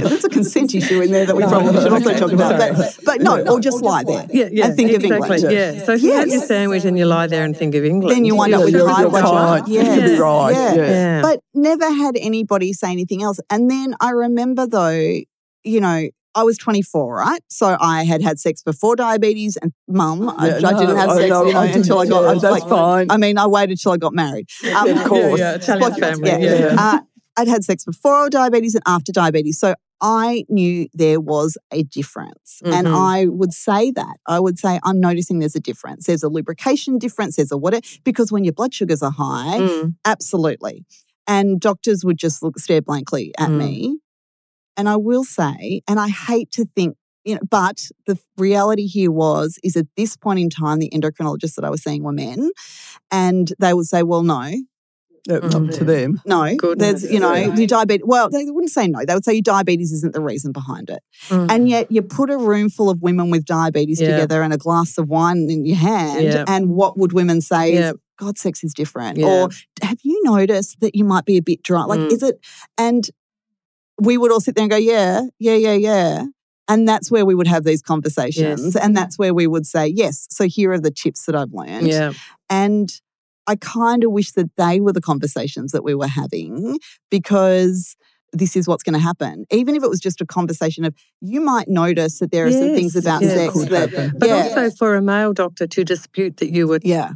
There's 0.00 0.24
a 0.24 0.28
consent 0.28 0.74
issue 0.74 1.00
in 1.02 1.10
there 1.12 1.26
that 1.26 1.36
we 1.36 1.42
probably 1.42 1.74
should 1.80 1.92
also 1.92 2.14
talk 2.14 2.32
about. 2.32 2.58
But, 2.58 2.96
but 3.04 3.20
no, 3.20 3.40
or 3.46 3.60
just 3.60 3.82
lie 3.82 4.04
there 4.04 4.26
Yeah, 4.30 4.48
yeah. 4.50 4.66
and 4.66 4.76
think 4.76 4.90
exactly. 4.90 5.16
of 5.18 5.30
England. 5.44 5.54
Yeah. 5.54 5.84
So 5.84 5.92
if 5.92 6.02
you 6.02 6.12
have 6.12 6.28
your 6.28 6.40
sandwich 6.40 6.84
and 6.84 6.96
you 6.98 7.04
lie 7.06 7.26
there 7.26 7.44
and 7.44 7.56
think 7.56 7.74
of 7.74 7.84
England, 7.84 8.16
Then 8.16 8.24
you 8.24 8.36
wind 8.36 8.54
up 8.54 8.64
with 8.64 8.74
you're- 8.74 8.90
high 8.90 9.02
you're 9.02 9.10
blood 9.10 9.24
right. 9.24 9.66
sugar. 9.66 9.72
You 9.72 9.82
could 10.00 10.04
be 10.10 10.18
right. 10.18 10.52
Yeah. 10.52 10.74
Yeah. 10.74 10.82
Yeah. 10.90 11.22
But 11.22 11.40
never 11.54 11.90
had 11.92 12.16
anybody 12.16 12.72
say 12.72 12.90
anything 12.90 13.22
else. 13.22 13.38
And 13.50 13.70
then 13.70 13.94
I 14.00 14.10
remember 14.10 14.66
though, 14.66 14.90
you 15.64 15.80
know, 15.80 16.08
I 16.34 16.44
was 16.44 16.56
24, 16.58 17.16
right? 17.16 17.42
So 17.48 17.76
I 17.80 18.04
had 18.04 18.22
had 18.22 18.38
sex 18.38 18.62
before 18.62 18.94
diabetes, 18.96 19.56
and 19.56 19.72
mum, 19.88 20.28
I, 20.28 20.48
Yeah, 20.48 20.54
I 20.56 20.58
didn't 20.60 20.88
no, 20.90 20.96
have 20.96 21.10
sex 21.10 21.22
you 21.24 21.28
know, 21.28 21.46
I 21.58 21.66
didn't- 21.66 21.76
until 21.82 21.98
I 21.98 22.06
got. 22.06 22.22
yeah, 22.22 22.28
I 22.28 22.32
was 22.34 22.42
that's 22.42 22.60
like, 22.60 22.68
fine. 22.68 23.10
I 23.10 23.16
mean, 23.16 23.36
I 23.38 23.46
waited 23.46 23.80
till 23.80 23.92
I 23.92 23.96
got 23.96 24.12
married. 24.14 24.48
Um, 24.74 24.88
of 24.90 25.04
course. 25.04 25.38
Yeah, 25.40 25.50
yeah, 25.50 25.54
Italian 25.56 25.94
family. 25.94 26.28
yeah. 26.30 26.38
Yeah. 26.38 26.76
Uh, 26.78 27.00
I'd 27.36 27.48
had 27.48 27.64
sex 27.64 27.84
before 27.84 28.28
diabetes 28.30 28.74
and 28.74 28.82
after 28.86 29.12
diabetes. 29.12 29.58
So 29.58 29.74
I 30.02 30.44
knew 30.48 30.88
there 30.94 31.20
was 31.20 31.56
a 31.72 31.82
difference. 31.84 32.60
And 32.64 32.86
Mhm. 32.86 32.94
I 32.96 33.26
would 33.26 33.52
say 33.52 33.90
that. 33.92 34.16
I 34.26 34.40
would 34.40 34.58
say, 34.58 34.78
I'm 34.84 35.00
noticing 35.00 35.38
there's 35.40 35.54
a 35.56 35.60
difference. 35.60 36.06
There's 36.06 36.22
a 36.22 36.28
lubrication 36.28 36.98
difference. 36.98 37.36
There's 37.36 37.52
a 37.52 37.56
what? 37.56 37.82
Because 38.04 38.30
when 38.32 38.44
your 38.44 38.52
blood 38.52 38.72
sugars 38.74 39.02
are 39.02 39.10
high, 39.12 39.58
Mm. 39.60 39.94
absolutely. 40.04 40.84
And 41.26 41.60
doctors 41.60 42.04
would 42.04 42.18
just 42.18 42.42
look, 42.42 42.58
stare 42.58 42.82
blankly 42.82 43.32
at 43.38 43.48
Mm. 43.50 43.58
me. 43.58 43.98
And 44.76 44.88
I 44.88 44.96
will 44.96 45.24
say, 45.24 45.82
and 45.88 45.98
I 46.00 46.08
hate 46.08 46.50
to 46.52 46.64
think, 46.64 46.96
you 47.24 47.34
know, 47.34 47.40
but 47.50 47.82
the 48.06 48.18
reality 48.38 48.86
here 48.86 49.10
was, 49.10 49.58
is 49.62 49.76
at 49.76 49.86
this 49.96 50.16
point 50.16 50.38
in 50.40 50.48
time, 50.48 50.78
the 50.78 50.90
endocrinologists 50.90 51.54
that 51.56 51.64
I 51.64 51.70
was 51.70 51.82
seeing 51.82 52.02
were 52.02 52.12
men. 52.12 52.50
And 53.10 53.52
they 53.58 53.74
would 53.74 53.86
say, 53.86 54.02
well, 54.02 54.22
no, 54.22 54.50
That 55.26 55.42
was 55.42 55.54
up 55.54 55.68
to 55.68 55.84
them. 55.84 56.22
no, 56.24 56.56
Goodness. 56.56 57.02
there's, 57.02 57.12
you 57.12 57.20
know, 57.20 57.34
your 57.34 57.66
diabetes. 57.66 58.04
Well, 58.06 58.30
they 58.30 58.44
wouldn't 58.46 58.70
say 58.72 58.86
no. 58.88 59.00
They 59.06 59.12
would 59.12 59.24
say 59.24 59.34
your 59.34 59.42
diabetes 59.42 59.92
isn't 59.92 60.14
the 60.14 60.22
reason 60.22 60.52
behind 60.52 60.88
it. 60.88 61.00
Mm. 61.28 61.50
And 61.50 61.68
yet 61.68 61.92
you 61.92 62.00
put 62.00 62.30
a 62.30 62.38
room 62.38 62.70
full 62.70 62.88
of 62.88 63.02
women 63.02 63.30
with 63.30 63.44
diabetes 63.44 64.00
Yeah. 64.00 64.12
together 64.12 64.42
and 64.42 64.54
a 64.54 64.58
glass 64.58 64.96
of 64.96 65.08
wine 65.08 65.48
in 65.50 65.66
your 65.66 65.76
hand. 65.76 66.24
Yeah. 66.24 66.44
And 66.48 66.70
what 66.70 66.96
would 66.96 67.12
women 67.12 67.42
say 67.42 67.74
Yeah. 67.74 67.90
is, 67.90 67.94
God, 68.18 68.38
sex 68.38 68.64
is 68.64 68.72
different. 68.72 69.18
Yeah. 69.18 69.26
Or 69.26 69.48
have 69.82 69.98
you 70.02 70.22
noticed 70.24 70.80
that 70.80 70.94
you 70.94 71.04
might 71.04 71.26
be 71.26 71.36
a 71.36 71.42
bit 71.42 71.62
dry? 71.62 71.84
Like, 71.84 72.00
Mm. 72.00 72.12
is 72.12 72.22
it? 72.22 72.40
And 72.78 73.10
we 74.00 74.18
would 74.18 74.32
all 74.32 74.40
sit 74.40 74.54
there 74.54 74.62
and 74.62 74.70
go, 74.70 74.76
yeah, 74.76 75.22
yeah, 75.38 75.54
yeah, 75.54 75.74
yeah. 75.74 76.24
And 76.68 76.86
that's 76.86 77.10
where 77.10 77.26
we 77.26 77.34
would 77.34 77.48
have 77.48 77.64
these 77.64 77.82
conversations. 77.82 78.74
Yes. 78.74 78.76
And 78.76 78.96
that's 78.96 79.18
where 79.18 79.34
we 79.34 79.46
would 79.46 79.66
say, 79.66 79.88
yes, 79.88 80.26
so 80.30 80.46
here 80.46 80.72
are 80.72 80.80
the 80.80 80.92
tips 80.92 81.26
that 81.26 81.34
I've 81.34 81.52
learned. 81.52 81.88
Yeah. 81.88 82.12
And 82.48 82.92
I 83.46 83.56
kind 83.56 84.04
of 84.04 84.12
wish 84.12 84.32
that 84.32 84.50
they 84.56 84.80
were 84.80 84.92
the 84.92 85.00
conversations 85.00 85.72
that 85.72 85.82
we 85.82 85.94
were 85.94 86.06
having 86.06 86.78
because 87.10 87.96
this 88.32 88.54
is 88.54 88.68
what's 88.68 88.84
going 88.84 88.94
to 88.94 89.00
happen. 89.00 89.44
Even 89.50 89.74
if 89.74 89.82
it 89.82 89.90
was 89.90 89.98
just 89.98 90.20
a 90.20 90.26
conversation 90.26 90.84
of, 90.84 90.94
you 91.20 91.40
might 91.40 91.66
notice 91.66 92.20
that 92.20 92.30
there 92.30 92.46
are 92.46 92.52
some 92.52 92.74
things 92.74 92.94
about 92.94 93.22
yes. 93.22 93.34
sex 93.34 93.68
that, 93.68 93.90
happen. 93.90 94.12
But 94.16 94.28
yeah, 94.28 94.34
also 94.36 94.70
for 94.70 94.94
a 94.94 95.02
male 95.02 95.32
doctor 95.32 95.66
to 95.66 95.84
dispute 95.84 96.36
that 96.36 96.50
you 96.50 96.68
were 96.68 96.78
yeah, 96.84 97.14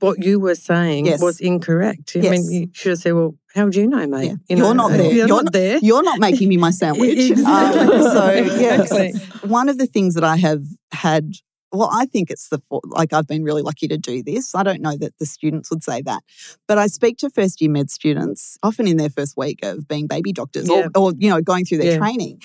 what 0.00 0.22
you 0.24 0.40
were 0.40 0.54
saying 0.54 1.06
Yes. 1.06 1.20
was 1.22 1.40
incorrect. 1.40 2.12
I 2.16 2.20
Yes. 2.20 2.30
mean, 2.30 2.50
you 2.52 2.68
should 2.72 2.90
have 2.90 2.98
said, 2.98 3.12
"Well, 3.14 3.34
how 3.54 3.64
would 3.64 3.74
you 3.74 3.86
know, 3.86 4.06
mate? 4.06 4.26
Yeah. 4.26 4.34
You 4.48 4.56
You're 4.64 4.74
not 4.74 4.90
there. 4.92 5.02
You're, 5.02 5.12
You're 5.28 5.28
not 5.28 5.52
there." 5.52 5.78
you're 5.82 6.02
not 6.02 6.18
making 6.20 6.48
me 6.48 6.56
my 6.56 6.70
sandwich. 6.82 7.30
Exactly. 7.30 7.80
Um, 7.96 8.02
so, 8.02 8.32
yes. 8.60 8.92
Exactly. 8.92 9.48
one 9.48 9.68
of 9.68 9.78
the 9.78 9.86
things 9.86 10.14
that 10.14 10.24
I 10.24 10.36
have 10.36 10.62
had, 10.92 11.32
well, 11.72 11.90
I 11.92 12.06
think 12.06 12.30
it's 12.30 12.48
the, 12.48 12.60
like, 12.84 13.12
I've 13.12 13.26
been 13.26 13.42
really 13.42 13.62
lucky 13.62 13.88
to 13.88 13.98
do 13.98 14.22
this. 14.22 14.54
I 14.54 14.62
don't 14.62 14.80
know 14.80 14.96
that 14.96 15.18
the 15.18 15.26
students 15.26 15.70
would 15.70 15.82
say 15.82 16.02
that, 16.02 16.22
but 16.68 16.78
I 16.78 16.86
speak 16.86 17.18
to 17.18 17.30
first 17.30 17.60
year 17.60 17.70
med 17.70 17.90
students, 17.90 18.56
often 18.62 18.86
in 18.86 18.96
their 18.96 19.10
first 19.10 19.36
week 19.36 19.60
of 19.62 19.88
being 19.88 20.06
baby 20.06 20.32
doctors 20.32 20.68
Yeah. 20.68 20.88
or, 20.94 21.10
or, 21.10 21.12
you 21.18 21.28
know, 21.28 21.40
going 21.40 21.64
through 21.64 21.78
their 21.78 21.92
Yeah. 21.92 21.98
training. 21.98 22.40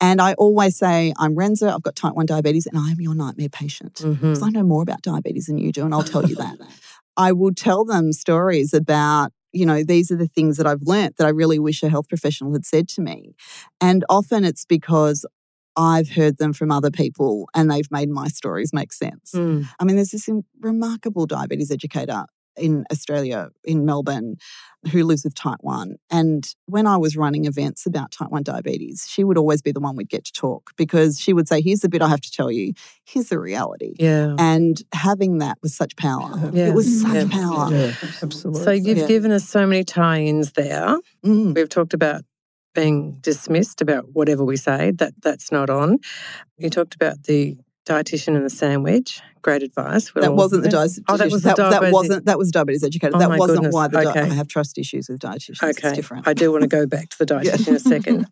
And 0.00 0.20
I 0.20 0.34
always 0.34 0.76
say, 0.76 1.12
I'm 1.18 1.34
Renza, 1.34 1.72
I've 1.72 1.82
got 1.82 1.94
type 1.94 2.14
1 2.14 2.26
diabetes, 2.26 2.66
and 2.66 2.78
I'm 2.78 3.00
your 3.00 3.14
nightmare 3.14 3.48
patient. 3.48 3.94
Because 4.02 4.38
mm-hmm. 4.38 4.44
I 4.44 4.50
know 4.50 4.62
more 4.62 4.82
about 4.82 5.02
diabetes 5.02 5.46
than 5.46 5.58
you 5.58 5.70
do, 5.70 5.84
and 5.84 5.94
I'll 5.94 6.02
tell 6.02 6.26
you 6.28 6.36
that. 6.36 6.56
I 7.16 7.32
will 7.32 7.52
tell 7.54 7.84
them 7.84 8.12
stories 8.12 8.72
about, 8.72 9.32
you 9.52 9.66
know, 9.66 9.84
these 9.84 10.10
are 10.10 10.16
the 10.16 10.26
things 10.26 10.56
that 10.56 10.66
I've 10.66 10.82
learnt 10.82 11.18
that 11.18 11.26
I 11.26 11.30
really 11.30 11.58
wish 11.58 11.82
a 11.82 11.90
health 11.90 12.08
professional 12.08 12.52
had 12.52 12.64
said 12.64 12.88
to 12.90 13.02
me. 13.02 13.34
And 13.82 14.02
often 14.08 14.44
it's 14.44 14.64
because 14.64 15.26
I've 15.76 16.10
heard 16.10 16.38
them 16.38 16.52
from 16.52 16.70
other 16.70 16.90
people 16.90 17.48
and 17.54 17.70
they've 17.70 17.90
made 17.90 18.10
my 18.10 18.28
stories 18.28 18.72
make 18.72 18.92
sense. 18.92 19.32
Mm. 19.34 19.66
I 19.80 19.84
mean, 19.84 19.96
there's 19.96 20.10
this 20.10 20.28
remarkable 20.60 21.26
diabetes 21.26 21.70
educator 21.70 22.24
in 22.58 22.84
Australia, 22.92 23.48
in 23.64 23.86
Melbourne, 23.86 24.36
who 24.90 25.04
lives 25.04 25.24
with 25.24 25.34
type 25.34 25.56
1. 25.60 25.96
And 26.10 26.46
when 26.66 26.86
I 26.86 26.98
was 26.98 27.16
running 27.16 27.46
events 27.46 27.86
about 27.86 28.10
type 28.10 28.28
1 28.30 28.42
diabetes, 28.42 29.06
she 29.08 29.24
would 29.24 29.38
always 29.38 29.62
be 29.62 29.72
the 29.72 29.80
one 29.80 29.96
we'd 29.96 30.10
get 30.10 30.26
to 30.26 30.32
talk 30.32 30.72
because 30.76 31.18
she 31.18 31.32
would 31.32 31.48
say, 31.48 31.62
Here's 31.62 31.80
the 31.80 31.88
bit 31.88 32.02
I 32.02 32.08
have 32.08 32.20
to 32.20 32.30
tell 32.30 32.50
you, 32.50 32.74
here's 33.06 33.30
the 33.30 33.38
reality. 33.38 33.94
Yeah. 33.98 34.34
And 34.38 34.82
having 34.92 35.38
that 35.38 35.56
was 35.62 35.74
such 35.74 35.96
power. 35.96 36.50
Yeah. 36.52 36.66
It 36.72 36.74
was 36.74 37.00
such 37.00 37.14
Yeah. 37.14 37.28
power. 37.30 37.72
Yeah, 37.74 37.94
absolutely. 38.22 38.64
So 38.64 38.70
you've 38.72 38.98
Yeah. 38.98 39.06
given 39.06 39.30
us 39.30 39.48
so 39.48 39.66
many 39.66 39.82
tie-ins 39.84 40.52
there. 40.52 40.98
Mm. 41.24 41.54
We've 41.54 41.68
talked 41.70 41.94
about 41.94 42.22
being 42.74 43.18
dismissed 43.20 43.80
about 43.80 44.06
whatever 44.12 44.44
we 44.44 44.56
say 44.56 44.90
that 44.92 45.12
that's 45.22 45.52
not 45.52 45.70
on. 45.70 45.98
You 46.58 46.70
talked 46.70 46.94
about 46.94 47.24
the 47.24 47.56
dietitian 47.86 48.36
and 48.36 48.44
the 48.44 48.50
sandwich. 48.50 49.20
Great 49.42 49.62
advice. 49.62 50.14
We're 50.14 50.22
That 50.22 50.34
wasn't 50.34 50.62
the 50.62 50.68
dietitian. 50.68 51.04
Oh, 51.08 51.16
that 51.16 51.30
was 51.30 51.42
that, 51.42 51.56
that 51.56 51.92
wasn't 51.92 52.26
that 52.26 52.38
was 52.38 52.50
diabetes 52.50 52.84
educator. 52.84 53.16
Oh 53.16 53.18
that 53.18 53.30
wasn't 53.38 53.58
goodness. 53.58 53.74
why 53.74 53.88
the 53.88 54.02
di- 54.02 54.10
Okay. 54.10 54.20
I 54.20 54.34
have 54.34 54.48
trust 54.48 54.78
issues 54.78 55.08
with 55.08 55.20
dietitians. 55.20 55.62
Okay, 55.62 55.88
It's 55.88 55.96
different. 55.96 56.28
I 56.28 56.32
do 56.32 56.50
want 56.52 56.62
to 56.62 56.68
go 56.68 56.86
back 56.86 57.08
to 57.10 57.18
the 57.18 57.26
dietitian 57.34 57.68
in 57.68 57.74
a 57.74 57.80
second. 57.80 58.26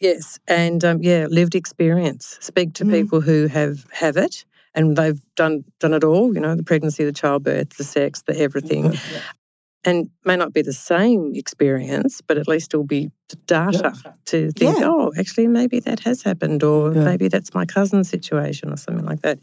Yes, 0.00 0.38
and 0.46 0.84
um, 0.84 0.98
yeah, 1.02 1.26
lived 1.30 1.54
experience. 1.54 2.36
Speak 2.40 2.74
to 2.74 2.84
Mm. 2.84 2.90
people 2.92 3.20
who 3.22 3.46
have 3.46 3.86
have 3.92 4.16
it, 4.18 4.44
and 4.74 4.94
they've 4.96 5.20
done 5.36 5.64
done 5.80 5.94
it 5.94 6.04
all. 6.04 6.34
You 6.34 6.40
know, 6.40 6.54
the 6.54 6.62
pregnancy, 6.62 7.04
the 7.04 7.12
childbirth, 7.12 7.70
the 7.78 7.84
sex, 7.84 8.22
the 8.26 8.38
everything, 8.38 8.94
and 9.86 10.10
may 10.24 10.36
not 10.36 10.52
be 10.52 10.60
the 10.62 10.72
same 10.72 11.32
experience, 11.34 12.20
but 12.20 12.36
at 12.36 12.46
least 12.48 12.74
it'll 12.74 12.84
be 12.84 13.10
data 13.46 13.92
to 14.26 14.50
think, 14.52 14.78
Yeah. 14.78 14.88
oh, 14.88 15.12
actually, 15.18 15.46
maybe 15.46 15.80
that 15.80 16.00
has 16.00 16.22
happened, 16.22 16.62
or 16.62 16.92
Yeah. 16.92 17.04
maybe 17.04 17.28
that's 17.28 17.54
my 17.54 17.64
cousin's 17.64 18.08
situation, 18.08 18.70
or 18.72 18.76
something 18.76 19.06
like 19.06 19.22
that. 19.22 19.38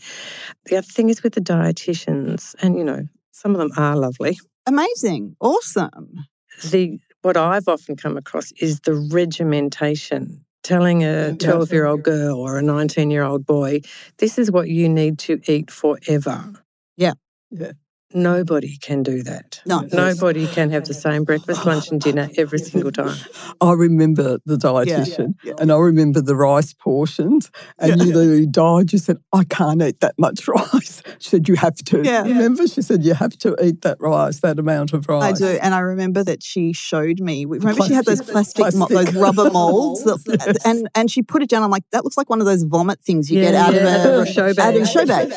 The 0.66 0.78
other 0.78 0.86
thing 0.88 1.10
is 1.10 1.24
with 1.24 1.34
the 1.34 1.41
dietitians, 1.41 2.54
and 2.62 2.78
you 2.78 2.84
know, 2.84 3.08
some 3.32 3.52
of 3.56 3.58
them 3.58 3.72
are 3.78 3.96
lovely. 3.96 4.38
Amazing. 4.68 5.36
Awesome. 5.39 6.26
the 6.70 7.00
what 7.24 7.36
I've 7.36 7.68
often 7.68 7.96
come 7.96 8.16
across 8.16 8.52
is 8.62 8.82
the 8.82 8.94
regimentation. 9.12 10.46
Telling 10.62 11.04
a 11.04 11.36
12 11.36 11.74
year 11.74 11.86
old 11.86 12.04
girl 12.04 12.38
or 12.38 12.58
a 12.58 12.62
19 12.62 13.10
year 13.12 13.24
old 13.24 13.46
boy, 13.46 13.82
this 14.20 14.38
is 14.38 14.50
what 14.52 14.70
you 14.70 14.88
need 14.88 15.18
to 15.20 15.39
eat 15.48 15.72
forever. 15.72 16.54
Yeah. 16.96 17.14
Yeah. 17.52 17.72
Nobody 18.14 18.78
can 18.78 19.03
do 19.03 19.24
that. 19.24 19.61
No. 19.66 19.82
Nobody 19.91 20.47
can 20.47 20.70
have 20.72 20.86
the 20.86 20.93
same 20.93 21.24
breakfast, 21.24 21.61
oh. 21.66 21.70
lunch, 21.70 21.89
and 21.91 21.99
dinner 21.99 22.30
every 22.38 22.59
single 22.59 22.91
time. 23.03 23.16
I 23.61 23.72
remember 23.74 24.39
the 24.45 24.57
dietitian 24.57 25.36
yeah. 25.43 25.53
and 25.59 25.72
I 25.72 25.78
remember 25.78 26.22
the 26.22 26.36
rice 26.36 26.74
portions. 26.74 27.51
And 27.80 28.01
you 28.01 28.14
literally 28.14 28.45
died. 28.45 28.93
You 28.93 28.99
said, 28.99 29.18
I 29.32 29.43
can't 29.43 29.82
eat 29.82 29.99
that 30.01 30.16
much 30.18 30.47
rice. 30.47 31.01
She 31.20 31.30
said, 31.30 31.47
You 31.47 31.55
have 31.55 31.76
to. 31.76 32.03
Yeah. 32.03 32.24
Remember? 32.24 32.68
She 32.68 32.82
said, 32.82 33.03
You 33.03 33.14
have 33.14 33.38
to 33.39 33.55
eat 33.64 33.82
that 33.82 33.97
rice, 33.99 34.39
that 34.41 34.59
amount 34.59 34.93
of 34.93 35.07
rice. 35.07 35.41
I 35.41 35.53
do, 35.53 35.59
and 35.61 35.74
I 35.74 35.80
remember 35.80 36.24
that 36.24 36.43
she 36.43 36.74
showed 36.74 37.20
me. 37.20 37.45
Remember, 37.45 37.84
she 37.84 37.93
had 37.93 38.05
those 38.05 38.22
Plastic- 38.22 38.55
plastic, 38.57 38.80
mo- 38.80 38.88
those 38.88 39.14
rubber 39.16 39.49
molds, 39.51 40.03
that, 40.03 40.20
Yes. 40.28 40.66
and 40.66 40.88
and 40.95 41.09
she 41.11 41.22
put 41.22 41.41
it 41.41 41.49
down. 41.49 41.64
I'm 41.64 41.72
like, 41.72 41.84
that 41.91 42.03
looks 42.03 42.18
like 42.18 42.30
one 42.30 42.39
of 42.39 42.45
those 42.45 42.64
vomit 42.64 42.99
things 43.01 43.30
you 43.30 43.41
get 43.41 43.53
out 43.53 43.74
yeah, 43.74 43.80
of 43.80 44.05
a 44.05 44.22
a 44.22 44.26
show 44.26 44.47
out 44.47 44.76
of 44.76 44.82
a 44.82 44.86
show 44.86 45.05
bag. 45.05 45.32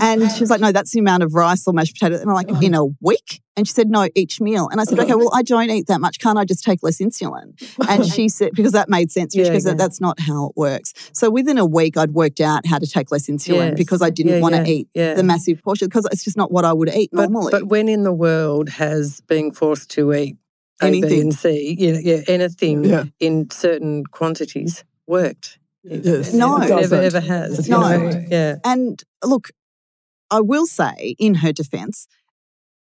And 0.00 0.30
she 0.32 0.40
was 0.40 0.50
like, 0.50 0.60
no, 0.60 0.72
that's 0.72 0.92
the 0.92 1.00
amount 1.00 1.22
of 1.22 1.34
rice 1.34 1.66
or 1.66 1.74
mashed 1.74 1.94
potatoes. 1.94 2.09
And 2.12 2.28
I'm 2.30 2.34
like, 2.34 2.50
in 2.62 2.74
a 2.74 2.84
week? 3.00 3.40
And 3.56 3.66
she 3.66 3.72
said, 3.74 3.88
no, 3.90 4.08
each 4.14 4.40
meal. 4.40 4.68
And 4.70 4.80
I 4.80 4.84
said, 4.84 4.98
okay, 4.98 5.14
well, 5.14 5.30
I 5.34 5.42
don't 5.42 5.68
eat 5.70 5.86
that 5.88 6.00
much. 6.00 6.18
Can't 6.18 6.38
I 6.38 6.44
just 6.44 6.64
take 6.64 6.82
less 6.82 6.98
insulin? 6.98 7.52
And 7.88 8.06
she 8.06 8.28
said, 8.36 8.52
because 8.54 8.72
that 8.72 8.88
made 8.88 9.10
sense, 9.12 9.34
Yeah, 9.34 9.44
because 9.44 9.66
yeah. 9.66 9.74
that's 9.74 10.00
not 10.00 10.18
how 10.20 10.46
it 10.46 10.52
works. 10.56 10.92
So 11.12 11.28
within 11.30 11.58
a 11.58 11.66
week, 11.66 11.96
I'd 11.96 12.12
worked 12.12 12.40
out 12.40 12.66
how 12.66 12.78
to 12.78 12.86
take 12.86 13.10
less 13.10 13.26
insulin 13.28 13.70
Yes. 13.70 13.74
because 13.76 14.00
I 14.02 14.10
didn't 14.10 14.32
Yeah, 14.34 14.40
want 14.40 14.54
to 14.54 14.62
yeah, 14.62 14.66
eat 14.68 14.88
yeah. 14.94 15.14
the 15.14 15.22
massive 15.22 15.62
portion 15.62 15.88
because 15.88 16.06
it's 16.10 16.24
just 16.24 16.36
not 16.36 16.50
what 16.50 16.64
I 16.64 16.72
would 16.72 16.88
eat 16.94 17.10
But, 17.12 17.30
normally. 17.30 17.50
but 17.50 17.64
when 17.66 17.88
in 17.88 18.02
the 18.02 18.12
world 18.14 18.68
has 18.70 19.20
being 19.28 19.52
forced 19.52 19.90
to 19.92 20.12
eat 20.14 20.36
A, 20.82 20.90
B, 20.90 20.98
Anything. 20.98 21.20
and 21.20 21.34
C, 21.34 21.76
you 21.78 21.92
know, 21.92 21.98
yeah, 22.02 22.20
anything 22.28 22.84
Yeah. 22.84 23.04
in 23.18 23.50
certain 23.50 24.04
quantities 24.06 24.84
worked? 25.06 25.58
Yes. 25.82 26.32
No. 26.32 26.56
it 26.58 26.64
It 26.64 26.68
never 26.68 26.80
doesn't. 26.82 27.04
ever 27.04 27.20
has. 27.20 27.68
you 27.68 27.72
No. 27.74 27.80
know? 28.10 28.24
Yeah. 28.30 28.56
And 28.64 29.02
look, 29.24 29.50
I 30.30 30.40
will 30.40 30.66
say, 30.66 31.16
in 31.18 31.36
her 31.36 31.52
defense, 31.52 32.06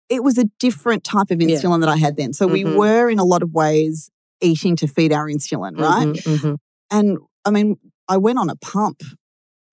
it 0.10 0.24
was 0.24 0.38
a 0.38 0.46
different 0.60 1.04
type 1.04 1.32
of 1.32 1.42
Yeah. 1.42 1.48
insulin 1.50 1.82
that 1.82 1.90
I 1.90 1.98
had 1.98 2.18
then. 2.18 2.34
So 2.34 2.48
we 2.48 2.64
Mhm. 2.64 2.76
were, 2.76 3.10
in 3.10 3.20
a 3.20 3.24
lot 3.26 3.44
of 3.44 3.54
ways, 3.54 4.10
eating 4.42 4.76
to 4.78 4.88
feed 4.88 5.14
our 5.14 5.28
insulin, 5.28 5.78
right? 5.78 6.08
Mhm, 6.08 6.40
mhm. 6.40 6.58
And 6.92 7.18
I 7.46 7.52
mean, 7.52 7.78
I 8.08 8.18
went 8.18 8.40
on 8.40 8.50
a 8.50 8.56
pump 8.56 9.02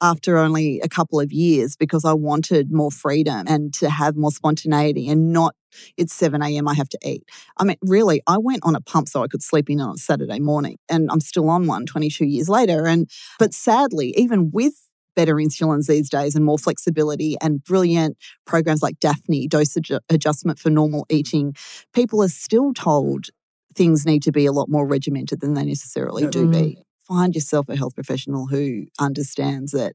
after 0.03 0.37
only 0.37 0.79
a 0.81 0.89
couple 0.89 1.19
of 1.19 1.33
years 1.33 1.75
because 1.77 2.05
I 2.05 2.13
wanted 2.13 2.71
more 2.71 2.91
freedom 2.91 3.47
and 3.49 3.73
to 3.75 3.89
have 3.89 4.15
more 4.17 4.31
spontaneity 4.31 5.09
and 5.09 5.33
not 5.33 5.55
it's 5.97 6.13
7 6.15 6.43
a.m. 6.43 6.69
I 6.69 6.75
have 6.75 6.89
to 6.91 6.99
eat. 7.03 7.25
I 7.59 7.65
mean, 7.65 7.77
really, 7.83 8.23
I 8.27 8.39
went 8.39 8.61
on 8.63 8.75
a 8.75 8.81
pump 8.81 9.09
so 9.09 9.23
I 9.23 9.29
could 9.29 9.43
sleep 9.43 9.69
in 9.71 9.81
on 9.81 9.95
a 9.95 9.99
Saturday 9.99 10.39
morning 10.39 10.79
and 10.89 11.11
I'm 11.11 11.21
still 11.21 11.49
on 11.49 11.67
one 11.67 11.87
22 11.87 12.25
years 12.27 12.49
later. 12.49 12.87
And 12.87 13.09
but 13.39 13.53
sadly, 13.55 14.15
even 14.17 14.51
with 14.53 14.86
better 15.17 15.35
insulins 15.37 15.87
these 15.89 16.09
days 16.09 16.35
and 16.37 16.45
more 16.45 16.59
flexibility 16.59 17.37
and 17.41 17.65
brilliant 17.65 18.17
programs 18.47 18.83
like 18.83 19.01
DAFNE, 19.01 19.49
dosage 19.49 19.91
adjustment 20.11 20.59
for 20.61 20.71
normal 20.71 21.07
eating, 21.11 21.55
people 21.93 22.23
are 22.23 22.29
still 22.29 22.73
told 22.73 23.27
things 23.75 24.07
need 24.07 24.23
to 24.23 24.33
be 24.33 24.47
a 24.47 24.53
lot 24.53 24.69
more 24.69 24.87
regimented 24.87 25.41
than 25.41 25.55
they 25.55 25.65
necessarily 25.65 26.23
Yeah. 26.25 26.31
do 26.31 26.49
be. 26.51 26.57
Mm-hmm. 26.57 26.81
Find 27.15 27.35
yourself 27.35 27.69
a 27.69 27.77
health 27.77 27.95
professional 27.95 28.47
who 28.47 28.87
understands 28.99 29.73
that 29.73 29.95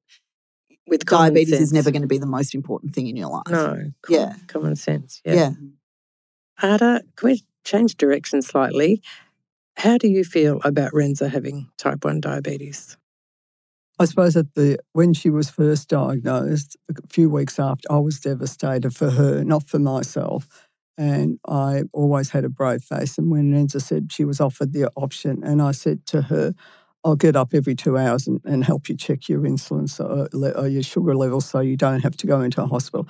With 0.88 1.06
diabetes 1.06 1.50
sense. 1.50 1.62
is 1.62 1.74
never 1.74 1.92
going 1.92 2.02
to 2.04 2.08
be 2.08 2.18
the 2.18 2.26
most 2.26 2.54
important 2.56 2.94
thing 2.96 3.08
in 3.08 3.16
your 3.16 3.30
life. 3.30 3.44
No. 3.50 3.66
Common, 3.68 3.96
Yeah. 4.10 4.36
Common 4.48 4.76
sense. 4.76 5.22
Yeah. 5.26 5.34
Yeah. 5.34 5.52
Ada, 6.64 7.02
can 7.16 7.30
we 7.30 7.44
change 7.64 7.98
direction 7.98 8.42
slightly? 8.42 9.02
How 9.78 9.98
do 9.98 10.08
you 10.08 10.24
feel 10.24 10.60
about 10.64 10.92
Renza 10.94 11.28
having 11.30 11.70
type 11.78 12.06
1 12.06 12.22
diabetes? 12.22 12.98
I 14.02 14.06
suppose 14.06 14.36
at 14.36 14.56
the 14.56 14.80
when 14.94 15.14
she 15.14 15.30
was 15.30 15.52
first 15.52 15.88
diagnosed, 15.90 16.76
a 16.90 16.96
few 17.08 17.30
weeks 17.30 17.60
after, 17.60 17.92
I 17.92 18.00
was 18.00 18.20
devastated 18.20 18.96
for 18.96 19.12
her, 19.12 19.44
not 19.44 19.70
for 19.70 19.78
myself. 19.78 20.48
And 20.98 21.40
I 21.48 21.84
always 21.94 22.32
had 22.32 22.44
a 22.44 22.50
brave 22.50 22.84
face. 22.84 23.20
And 23.20 23.30
when 23.30 23.52
Renza 23.52 23.80
said 23.80 24.12
she 24.12 24.26
was 24.26 24.42
offered 24.42 24.74
the 24.74 24.90
option, 24.96 25.44
and 25.44 25.62
I 25.62 25.72
said 25.72 26.08
to 26.08 26.24
her, 26.24 26.54
I'll 27.04 27.16
get 27.16 27.36
up 27.36 27.54
every 27.54 27.76
two 27.76 27.96
hours 27.96 28.26
and, 28.28 28.42
and 28.44 28.64
help 28.64 28.90
you 28.90 28.98
check 28.98 29.30
your 29.30 29.42
insulin 29.42 29.88
so, 29.88 30.28
uh, 30.34 30.52
or 30.60 30.68
your 30.68 30.84
sugar 30.84 31.16
levels 31.16 31.46
so 31.46 31.60
you 31.60 31.78
don't 31.78 32.02
have 32.02 32.18
to 32.18 32.28
go 32.28 32.42
into 32.42 32.62
a 32.64 32.68
hospital. 32.68 33.08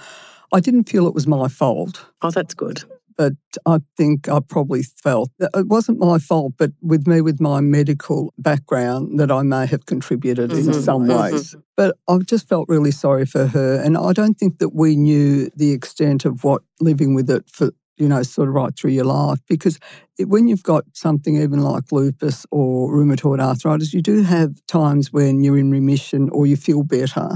I 0.53 0.59
didn't 0.59 0.89
feel 0.89 1.07
it 1.07 1.13
was 1.13 1.27
my 1.27 1.47
fault 1.47 2.05
Oh, 2.21 2.31
that's 2.31 2.53
good. 2.53 2.83
But 3.17 3.33
I 3.65 3.79
think 3.97 4.27
I 4.29 4.39
probably 4.39 4.83
felt 4.83 5.29
that 5.39 5.51
it 5.55 5.67
wasn't 5.67 5.99
my 5.99 6.17
fault, 6.19 6.53
but 6.57 6.71
with 6.81 7.07
me, 7.07 7.21
with 7.21 7.39
my 7.39 7.61
medical 7.61 8.33
background, 8.37 9.19
that 9.19 9.31
I 9.31 9.41
may 9.43 9.65
have 9.65 9.85
contributed 9.85 10.51
in 10.51 10.65
Mhm, 10.67 10.83
some 10.83 11.03
mhm. 11.05 11.31
ways. 11.31 11.55
But 11.77 11.95
I 12.07 12.17
just 12.19 12.47
felt 12.47 12.67
really 12.69 12.91
sorry 12.91 13.25
for 13.25 13.47
her. 13.47 13.75
And 13.75 13.97
I 13.97 14.13
don't 14.13 14.37
think 14.37 14.59
that 14.59 14.73
we 14.75 14.95
knew 14.95 15.49
the 15.55 15.71
extent 15.71 16.25
of 16.25 16.43
what 16.43 16.61
living 16.79 17.15
with 17.15 17.29
it 17.29 17.43
for, 17.49 17.71
you 18.01 18.07
know, 18.07 18.23
sort 18.23 18.49
of 18.49 18.55
right 18.55 18.75
through 18.75 18.89
your 18.89 19.05
life. 19.05 19.39
Because 19.47 19.77
when 20.17 20.47
you've 20.47 20.63
got 20.63 20.85
something 20.93 21.35
even 21.39 21.61
like 21.61 21.91
lupus 21.91 22.47
or 22.49 22.91
rheumatoid 22.91 23.39
arthritis, 23.39 23.93
you 23.93 24.01
do 24.01 24.23
have 24.23 24.55
times 24.65 25.13
when 25.13 25.43
you're 25.43 25.57
in 25.57 25.69
remission 25.69 26.27
or 26.31 26.47
you 26.47 26.57
feel 26.57 26.81
better. 26.81 27.29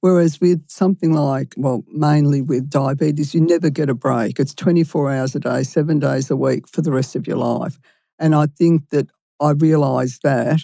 Whereas 0.00 0.40
with 0.40 0.62
something 0.70 1.12
like, 1.12 1.52
well, 1.58 1.84
mainly 1.88 2.40
with 2.40 2.70
diabetes, 2.70 3.34
you 3.34 3.42
never 3.42 3.68
get 3.68 3.90
a 3.90 3.94
break. 3.94 4.40
It's 4.40 4.54
24 4.54 5.12
hours 5.12 5.34
a 5.34 5.40
day, 5.40 5.62
seven 5.62 5.98
days 5.98 6.30
a 6.30 6.36
week 6.36 6.66
for 6.66 6.80
the 6.80 6.92
rest 6.92 7.14
of 7.14 7.26
your 7.26 7.36
life. 7.36 7.78
And 8.18 8.34
I 8.34 8.46
think 8.46 8.88
that 8.90 9.08
I 9.38 9.50
realised 9.50 10.22
that, 10.22 10.60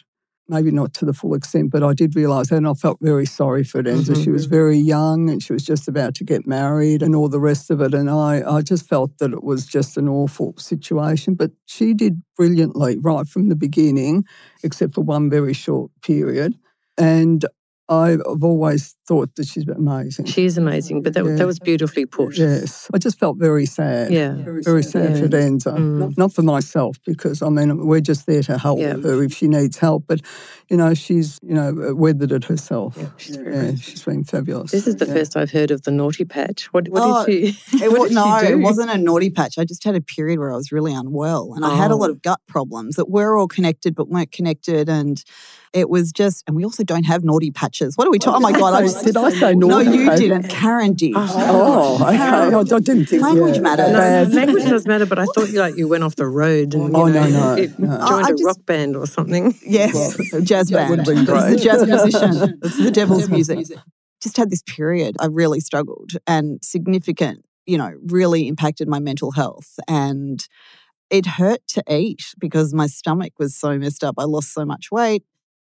maybe 0.52 0.70
not 0.70 0.92
to 0.92 1.06
the 1.06 1.14
full 1.14 1.34
extent, 1.34 1.70
but 1.70 1.82
I 1.82 1.94
did 1.94 2.14
realise 2.14 2.50
that 2.50 2.56
and 2.56 2.68
I 2.68 2.74
felt 2.74 2.98
very 3.00 3.24
sorry 3.24 3.64
for 3.64 3.82
Renza. 3.82 4.12
Mm-hmm. 4.12 4.22
She 4.22 4.30
was 4.30 4.44
mm-hmm. 4.44 4.54
very 4.54 4.76
young 4.76 5.30
and 5.30 5.42
she 5.42 5.54
was 5.54 5.64
just 5.64 5.88
about 5.88 6.14
to 6.16 6.24
get 6.24 6.46
married 6.46 7.02
and 7.02 7.16
all 7.16 7.28
the 7.28 7.40
rest 7.40 7.70
of 7.70 7.80
it. 7.80 7.94
And 7.94 8.10
I, 8.10 8.42
I 8.46 8.60
just 8.60 8.86
felt 8.86 9.16
that 9.18 9.32
it 9.32 9.42
was 9.42 9.66
just 9.66 9.96
an 9.96 10.08
awful 10.08 10.54
situation. 10.58 11.34
But 11.34 11.52
she 11.66 11.94
did 11.94 12.22
brilliantly 12.36 12.98
right 12.98 13.26
from 13.26 13.48
the 13.48 13.56
beginning, 13.56 14.24
except 14.62 14.94
for 14.94 15.00
one 15.00 15.30
very 15.30 15.54
short 15.54 15.90
period. 16.02 16.54
And 16.98 17.44
I've 17.88 18.20
always 18.42 18.94
thought 19.06 19.34
that 19.36 19.46
she's 19.48 19.66
amazing. 19.68 20.26
She 20.26 20.44
is 20.44 20.56
amazing, 20.56 21.02
but 21.02 21.14
that, 21.14 21.24
Yeah. 21.24 21.34
that 21.36 21.46
was 21.46 21.58
beautifully 21.58 22.06
put. 22.06 22.38
Yes. 22.38 22.88
I 22.94 22.98
just 22.98 23.18
felt 23.18 23.36
very 23.38 23.66
sad. 23.66 24.12
Yeah. 24.12 24.34
Very 24.36 24.82
sad 24.82 25.18
for 25.18 25.24
Yeah. 25.26 25.36
Renza. 25.42 25.72
Mm. 25.72 25.98
Not, 25.98 26.18
not 26.18 26.32
for 26.32 26.42
myself, 26.42 26.98
because 27.04 27.42
I 27.42 27.48
mean, 27.48 27.86
we're 27.86 28.00
just 28.00 28.26
there 28.26 28.42
to 28.44 28.58
help 28.58 28.78
Yeah. 28.78 28.96
her 28.96 29.22
if 29.24 29.32
she 29.34 29.48
needs 29.48 29.76
help. 29.78 30.04
But, 30.06 30.20
you 30.70 30.76
know, 30.76 30.94
she's, 30.94 31.38
you 31.42 31.54
know, 31.54 31.94
weathered 31.96 32.30
it 32.32 32.44
herself. 32.44 32.94
Yeah, 32.96 33.06
she's 33.16 33.36
very 33.36 33.54
Yeah, 33.54 33.62
brave. 33.62 33.82
she's 33.82 34.04
been 34.04 34.24
fabulous. 34.24 34.70
This 34.70 34.86
is 34.86 34.96
the 34.96 35.06
Yeah. 35.06 35.14
first 35.14 35.36
I've 35.36 35.50
heard 35.50 35.70
of 35.72 35.82
the 35.82 35.90
naughty 35.90 36.24
patch. 36.24 36.66
What, 36.72 36.88
what 36.88 37.02
Oh, 37.02 37.26
did 37.26 37.54
she? 37.54 37.84
It 37.84 37.90
what 37.90 38.00
was, 38.02 38.08
did 38.10 38.14
no, 38.14 38.38
she 38.40 38.46
do? 38.46 38.52
it 38.52 38.56
wasn't 38.62 38.90
a 38.90 38.98
naughty 38.98 39.30
patch. 39.30 39.58
I 39.58 39.64
just 39.64 39.82
had 39.84 39.96
a 39.96 40.00
period 40.00 40.38
where 40.38 40.52
I 40.52 40.56
was 40.56 40.70
really 40.70 40.94
unwell 40.94 41.52
and 41.56 41.64
I 41.64 41.74
had 41.74 41.90
a 41.90 41.96
lot 41.96 42.10
Oh. 42.10 42.12
of 42.12 42.22
gut 42.22 42.40
problems 42.46 42.94
that 42.96 43.10
were 43.10 43.36
all 43.36 43.48
connected 43.48 43.94
but 43.96 44.08
weren't 44.08 44.30
connected. 44.32 44.88
And 44.88 45.22
it 45.72 45.88
was 45.88 46.12
just, 46.12 46.44
and 46.46 46.54
we 46.54 46.64
also 46.64 46.84
don't 46.84 47.04
have 47.04 47.24
naughty 47.24 47.50
patches. 47.50 47.96
What 47.96 48.06
are 48.06 48.10
we 48.10 48.18
talking? 48.18 48.36
Oh 48.36 48.40
my 48.40 48.52
God. 48.52 48.74
I 48.74 48.82
just, 48.92 49.04
Did 49.04 49.16
I 49.16 49.30
say 49.30 49.54
no, 49.54 49.78
you 49.80 50.06
patch? 50.08 50.18
didn't. 50.18 50.48
Karen 50.48 50.92
did. 50.94 51.12
Oh, 51.16 51.96
okay. 52.02 52.16
I, 52.16 52.48
I 52.58 52.62
didn't 52.80 53.06
think 53.06 53.22
Language 53.22 53.56
yeah, 53.56 53.60
matters. 53.60 53.92
No, 53.92 54.36
language 54.36 54.64
does 54.64 54.86
matter, 54.86 55.06
but 55.06 55.18
I 55.18 55.24
thought 55.26 55.50
you 55.50 55.58
like 55.60 55.76
you 55.76 55.88
went 55.88 56.04
off 56.04 56.16
the 56.16 56.26
road 56.26 56.74
and 56.74 56.94
oh, 56.96 57.06
you 57.06 57.18
Oh, 57.18 57.20
know, 57.22 57.28
no, 57.28 57.54
no, 57.56 57.62
it- 57.62 57.78
no. 57.78 57.86
joined 57.88 58.02
Oh, 58.02 58.18
I 58.18 58.28
a 58.28 58.30
just- 58.32 58.44
rock 58.44 58.66
band 58.66 58.96
or 58.96 59.06
something. 59.06 59.54
Yes, 59.66 60.16
jazz 60.42 60.70
band. 60.70 60.90
would 60.90 60.98
have 61.00 61.06
been 61.06 61.18
It's 61.18 61.50
the 61.50 61.56
jazz 61.56 61.86
musician. 61.86 62.58
It's 62.62 62.76
the 62.78 62.90
devil's 62.90 63.28
music. 63.28 63.66
Just 64.22 64.36
had 64.36 64.50
this 64.50 64.62
period. 64.62 65.16
I 65.18 65.26
really 65.26 65.60
struggled 65.60 66.12
and 66.26 66.58
significant, 66.62 67.44
you 67.66 67.76
know, 67.76 67.92
really 68.06 68.46
impacted 68.48 68.86
my 68.88 69.00
mental 69.00 69.32
health. 69.32 69.78
And 69.88 70.46
it 71.10 71.26
hurt 71.26 71.60
to 71.68 71.82
eat 71.90 72.22
because 72.38 72.72
my 72.72 72.86
stomach 72.86 73.32
was 73.38 73.56
so 73.56 73.76
messed 73.78 74.04
up. 74.04 74.14
I 74.18 74.24
lost 74.24 74.52
so 74.54 74.64
much 74.64 74.90
weight. 74.92 75.24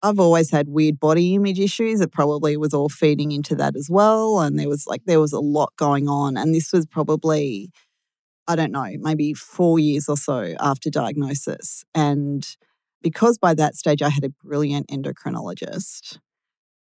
I've 0.04 0.20
always 0.20 0.50
had 0.50 0.68
weird 0.68 1.00
body 1.00 1.34
image 1.34 1.58
issues. 1.58 2.00
It 2.00 2.12
probably 2.12 2.56
was 2.58 2.74
all 2.74 2.90
feeding 2.90 3.32
into 3.32 3.54
that 3.56 3.74
as 3.74 3.88
well. 3.90 4.40
And 4.40 4.58
there 4.58 4.68
was 4.68 4.86
like, 4.86 5.02
there 5.06 5.18
was 5.20 5.32
a 5.32 5.40
lot 5.40 5.72
going 5.76 6.08
on. 6.08 6.36
And 6.36 6.54
this 6.54 6.72
was 6.74 6.84
probably, 6.86 7.70
I 8.46 8.54
don't 8.54 8.70
know, 8.72 8.90
maybe 9.00 9.32
four 9.32 9.78
years 9.78 10.08
or 10.08 10.18
so 10.18 10.54
after 10.60 10.90
diagnosis. 10.90 11.84
And 11.94 12.46
because 13.02 13.38
by 13.38 13.54
that 13.54 13.76
stage 13.76 14.02
I 14.02 14.10
had 14.10 14.24
a 14.24 14.30
brilliant 14.44 14.88
endocrinologist. 14.88 16.18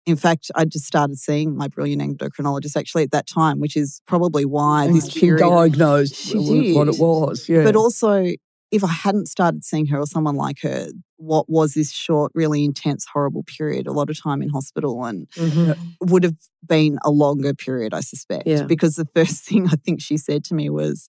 In 0.06 0.16
fact, 0.16 0.50
I 0.54 0.64
just 0.64 0.86
started 0.86 1.18
seeing 1.18 1.56
my 1.56 1.68
brilliant 1.68 2.00
endocrinologist 2.02 2.74
actually 2.76 3.02
at 3.02 3.10
that 3.10 3.26
time, 3.26 3.60
which 3.60 3.76
is 3.76 4.00
probably 4.06 4.46
why 4.46 4.86
And 4.86 4.96
this 4.96 5.10
she 5.10 5.20
period. 5.20 5.40
diagnosed 5.46 6.14
She 6.14 6.34
w- 6.34 6.74
what 6.74 6.88
it 6.88 6.92
did. 6.92 7.00
was. 7.00 7.48
Yeah. 7.50 7.64
But 7.64 7.76
also, 7.76 8.30
if 8.70 8.84
I 8.84 8.88
hadn't 8.92 9.26
started 9.26 9.64
seeing 9.64 9.86
her 9.86 9.98
or 9.98 10.06
someone 10.06 10.36
like 10.36 10.58
her, 10.62 10.88
what 11.16 11.48
was 11.48 11.74
this 11.74 11.90
short, 11.90 12.30
really 12.34 12.64
intense, 12.64 13.04
horrible 13.12 13.42
period, 13.44 13.86
a 13.86 13.92
lot 13.92 14.10
of 14.10 14.22
time 14.22 14.42
in 14.42 14.48
hospital, 14.48 15.04
and 15.04 15.26
Mhm. 15.36 15.76
would 16.00 16.22
have 16.24 16.36
been 16.66 16.98
a 17.04 17.10
longer 17.10 17.52
period, 17.54 17.92
I 17.94 18.00
suspect. 18.00 18.46
Yeah. 18.46 18.64
Because 18.64 18.96
the 18.96 19.08
first 19.14 19.44
thing 19.44 19.66
I 19.68 19.76
think 19.84 20.00
she 20.00 20.16
said 20.16 20.44
to 20.44 20.54
me 20.54 20.70
was 20.70 21.08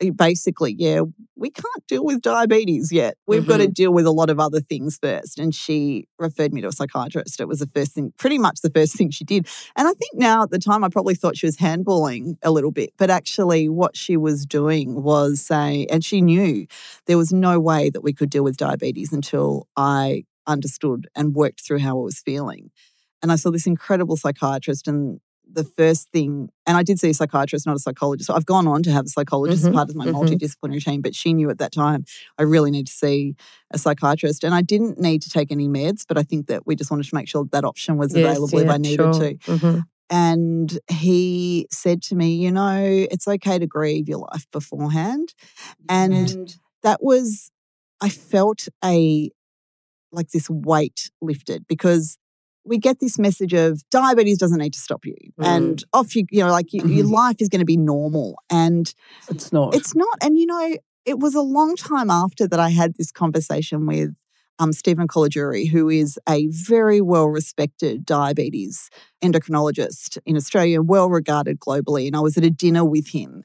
Eh, 0.00 0.10
basically, 0.10 0.74
yeah, 0.76 1.02
we 1.36 1.50
can't 1.50 1.86
deal 1.86 2.04
with 2.04 2.20
diabetes 2.20 2.90
yet. 2.90 3.16
We've 3.26 3.46
got 3.46 3.58
to 3.58 3.64
mm-hmm. 3.64 3.72
deal 3.72 3.92
with 3.92 4.06
a 4.06 4.10
lot 4.10 4.28
of 4.28 4.40
other 4.40 4.60
things 4.60 4.98
first. 5.00 5.38
And 5.38 5.54
she 5.54 6.08
referred 6.18 6.52
me 6.52 6.60
to 6.62 6.68
a 6.68 6.72
psychiatrist. 6.72 7.40
It 7.40 7.46
was 7.46 7.60
the 7.60 7.68
first 7.68 7.92
thing, 7.92 8.12
pretty 8.18 8.38
much 8.38 8.60
the 8.60 8.70
first 8.70 8.96
thing 8.96 9.10
she 9.10 9.24
did. 9.24 9.46
And 9.76 9.86
I 9.86 9.92
think 9.92 10.14
now 10.14 10.42
at 10.42 10.50
the 10.50 10.58
time, 10.58 10.82
I 10.82 10.88
probably 10.88 11.14
thought 11.14 11.36
she 11.36 11.46
was 11.46 11.58
handballing 11.58 12.36
a 12.42 12.50
little 12.50 12.72
bit, 12.72 12.90
but 12.96 13.10
actually, 13.10 13.68
what 13.68 13.96
she 13.96 14.16
was 14.16 14.46
doing 14.46 15.02
was 15.02 15.40
saying, 15.40 15.90
and 15.90 16.04
she 16.04 16.20
knew 16.20 16.66
there 17.06 17.18
was 17.18 17.32
no 17.32 17.60
way 17.60 17.90
that 17.90 18.02
we 18.02 18.12
could 18.12 18.30
deal 18.30 18.44
with 18.44 18.56
diabetes 18.56 19.12
until 19.12 19.68
I 19.76 20.24
understood 20.46 21.08
and 21.14 21.34
worked 21.34 21.64
through 21.64 21.78
how 21.78 21.98
I 21.98 22.02
was 22.02 22.18
feeling. 22.18 22.70
And 23.22 23.32
I 23.32 23.36
saw 23.36 23.50
this 23.50 23.66
incredible 23.66 24.16
psychiatrist, 24.16 24.88
and 24.88 25.20
the 25.54 25.64
first 25.64 26.10
thing, 26.10 26.50
and 26.66 26.76
I 26.76 26.82
did 26.82 26.98
see 26.98 27.10
a 27.10 27.14
psychiatrist, 27.14 27.66
not 27.66 27.76
a 27.76 27.78
psychologist. 27.80 28.26
So 28.28 28.34
I've 28.34 28.46
gone 28.46 28.66
on 28.66 28.82
to 28.84 28.90
have 28.92 29.06
a 29.06 29.08
psychologist 29.08 29.64
Mhm, 29.64 29.68
as 29.70 29.74
part 29.74 29.88
of 29.90 29.96
my 29.96 30.06
mhm. 30.06 30.14
multidisciplinary 30.14 30.84
team, 30.84 31.00
but 31.00 31.14
she 31.14 31.32
knew 31.32 31.50
at 31.50 31.58
that 31.58 31.72
time 31.72 32.04
I 32.38 32.42
really 32.42 32.70
need 32.70 32.86
to 32.88 32.92
see 32.92 33.34
a 33.72 33.78
psychiatrist. 33.78 34.44
And 34.44 34.54
I 34.54 34.62
didn't 34.62 34.98
need 35.00 35.22
to 35.22 35.30
take 35.30 35.50
any 35.52 35.68
meds, 35.68 36.04
but 36.08 36.18
I 36.18 36.22
think 36.22 36.46
that 36.48 36.66
we 36.66 36.76
just 36.76 36.90
wanted 36.90 37.06
to 37.08 37.14
make 37.14 37.28
sure 37.28 37.44
that, 37.44 37.52
that 37.52 37.64
option 37.64 37.96
was 37.96 38.14
Yes, 38.14 38.24
available 38.24 38.58
if 38.58 38.70
I 38.70 38.76
needed 38.78 39.14
sure. 39.14 39.28
to. 39.30 39.34
Mhm. 39.46 39.82
And 40.10 40.78
he 40.90 41.66
said 41.72 42.02
to 42.04 42.14
me, 42.14 42.34
You 42.36 42.50
know, 42.52 42.76
it's 43.10 43.26
okay 43.26 43.58
to 43.58 43.66
grieve 43.66 44.08
your 44.08 44.18
life 44.18 44.46
beforehand. 44.52 45.34
And 45.88 46.54
that 46.82 47.02
was, 47.02 47.50
I 48.02 48.08
felt 48.10 48.68
a, 48.84 49.30
like 50.12 50.30
this 50.30 50.48
weight 50.50 51.10
lifted 51.20 51.66
because 51.66 52.18
we 52.64 52.78
get 52.78 53.00
this 53.00 53.18
message 53.18 53.52
of 53.52 53.82
diabetes 53.90 54.38
doesn't 54.38 54.58
need 54.58 54.72
to 54.72 54.80
stop 54.80 55.04
you 55.04 55.16
Mm. 55.38 55.44
and 55.46 55.84
off 55.92 56.16
you, 56.16 56.24
you 56.30 56.42
know, 56.42 56.50
like 56.50 56.72
you, 56.72 56.82
your 56.86 57.06
Mhm. 57.06 57.12
life 57.12 57.36
is 57.40 57.48
going 57.48 57.60
to 57.60 57.64
be 57.66 57.76
normal. 57.76 58.36
And 58.50 58.92
it's 59.28 59.52
not. 59.52 59.74
it's 59.74 59.94
not. 59.94 60.16
And, 60.22 60.38
you 60.38 60.46
know, 60.46 60.76
it 61.04 61.18
was 61.18 61.34
a 61.34 61.42
long 61.42 61.76
time 61.76 62.10
after 62.10 62.48
that 62.48 62.58
I 62.60 62.70
had 62.70 62.94
this 62.96 63.12
conversation 63.12 63.86
with 63.86 64.14
um, 64.60 64.72
Stephen 64.72 65.08
Colagiuri, 65.08 65.68
who 65.68 65.88
is 65.88 66.16
a 66.28 66.46
very 66.46 67.00
well 67.00 67.26
respected 67.26 68.06
diabetes 68.06 68.88
endocrinologist 69.22 70.16
in 70.24 70.36
Australia, 70.36 70.80
well 70.80 71.10
regarded 71.10 71.58
globally. 71.58 72.06
And 72.06 72.14
I 72.14 72.20
was 72.20 72.36
at 72.36 72.44
a 72.44 72.50
dinner 72.50 72.84
with 72.84 73.08
him. 73.08 73.42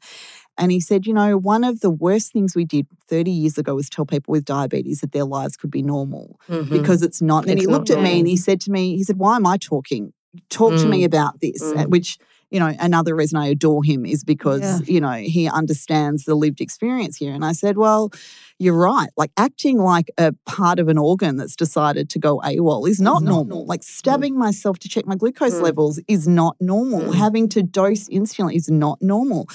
And 0.59 0.71
he 0.71 0.79
said, 0.79 1.07
you 1.07 1.13
know, 1.13 1.37
one 1.37 1.63
of 1.63 1.79
the 1.79 1.89
worst 1.89 2.33
things 2.33 2.55
we 2.55 2.65
did 2.65 2.85
30 3.07 3.31
years 3.31 3.57
ago 3.57 3.73
was 3.75 3.89
tell 3.89 4.05
people 4.05 4.31
with 4.33 4.45
diabetes 4.45 4.99
that 5.01 5.13
their 5.13 5.23
lives 5.25 5.55
could 5.57 5.71
be 5.71 5.81
normal 5.81 6.39
Mhm. 6.49 6.69
because 6.69 7.01
it's 7.01 7.21
not. 7.21 7.45
And 7.45 7.53
It's 7.53 7.61
he 7.61 7.67
looked 7.67 7.89
at 7.89 8.01
me 8.03 8.19
and 8.19 8.27
he 8.27 8.37
said 8.37 8.59
to 8.61 8.71
me, 8.71 8.95
he 8.97 9.03
said, 9.03 9.17
why 9.17 9.35
am 9.37 9.47
I 9.47 9.57
talking? 9.57 10.13
Talk 10.49 10.73
to 10.77 10.85
me 10.87 11.01
Mm. 11.01 11.05
about 11.05 11.39
this, 11.41 11.63
Mm. 11.63 11.87
which, 11.89 12.19
you 12.51 12.59
know, 12.59 12.71
another 12.79 13.15
reason 13.15 13.37
I 13.39 13.47
adore 13.47 13.83
him 13.83 14.05
is 14.05 14.23
because, 14.23 14.61
Yeah. 14.61 14.79
you 14.93 15.01
know, 15.01 15.13
he 15.13 15.47
understands 15.49 16.25
the 16.25 16.35
lived 16.35 16.61
experience 16.61 17.15
here. 17.17 17.33
And 17.33 17.43
I 17.43 17.53
said, 17.53 17.77
well, 17.77 18.11
you're 18.59 18.77
right. 18.77 19.09
Like 19.17 19.31
acting 19.37 19.77
like 19.79 20.11
a 20.17 20.33
part 20.45 20.77
of 20.79 20.87
an 20.89 20.97
organ 20.97 21.37
that's 21.37 21.55
decided 21.55 22.09
to 22.09 22.19
go 22.19 22.41
AWOL 22.43 22.87
is 22.87 22.99
not, 22.99 23.23
not 23.23 23.29
normal. 23.29 23.45
normal. 23.45 23.65
Like 23.65 23.83
stabbing 23.83 24.37
myself 24.37 24.77
to 24.79 24.89
check 24.89 25.07
my 25.07 25.15
glucose 25.15 25.53
Mm. 25.55 25.61
levels 25.63 25.99
is 26.07 26.27
not 26.27 26.57
normal. 26.59 27.01
Mm. 27.01 27.15
Having 27.15 27.49
to 27.49 27.63
dose 27.63 28.07
insulin 28.09 28.53
is 28.53 28.69
not 28.69 29.01
normal. 29.01 29.47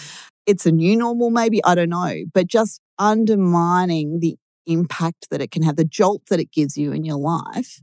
It's 0.47 0.67
a 0.67 0.73
new 0.73 0.97
normal, 0.97 1.31
maybe, 1.31 1.63
I 1.65 1.75
don't 1.75 1.89
know. 1.91 2.25
But 2.33 2.47
just 2.47 2.81
undermining 2.99 4.21
the 4.21 4.37
impact 4.67 5.29
that 5.31 5.41
it 5.41 5.51
can 5.51 5.63
have, 5.63 5.77
the 5.77 5.85
jolt 5.85 6.23
that 6.31 6.41
it 6.41 6.53
gives 6.53 6.77
you 6.77 6.93
in 6.93 7.05
your 7.05 7.19
life, 7.19 7.81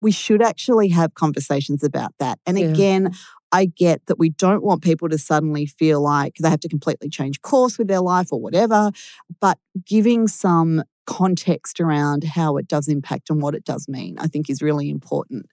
we 0.00 0.10
should 0.10 0.42
actually 0.42 0.88
have 0.88 1.14
conversations 1.14 1.82
about 1.84 2.12
that. 2.18 2.38
And 2.46 2.58
Yeah. 2.58 2.72
again, 2.72 3.12
I 3.52 3.66
get 3.66 4.04
that 4.06 4.18
we 4.18 4.30
don't 4.30 4.64
want 4.64 4.82
people 4.82 5.08
to 5.10 5.18
suddenly 5.18 5.66
feel 5.66 6.00
like 6.00 6.36
they 6.40 6.48
have 6.50 6.60
to 6.60 6.68
completely 6.68 7.08
change 7.08 7.40
course 7.42 7.78
with 7.78 7.86
their 7.88 8.00
life 8.00 8.28
or 8.32 8.40
whatever, 8.40 8.90
but 9.40 9.58
giving 9.86 10.26
some 10.26 10.82
context 11.06 11.80
around 11.80 12.24
how 12.24 12.56
it 12.56 12.66
does 12.68 12.88
impact 12.88 13.28
and 13.28 13.42
what 13.42 13.54
it 13.54 13.64
does 13.64 13.88
mean, 13.88 14.16
I 14.18 14.26
think 14.26 14.48
is 14.48 14.62
really 14.62 14.88
important. 14.88 15.46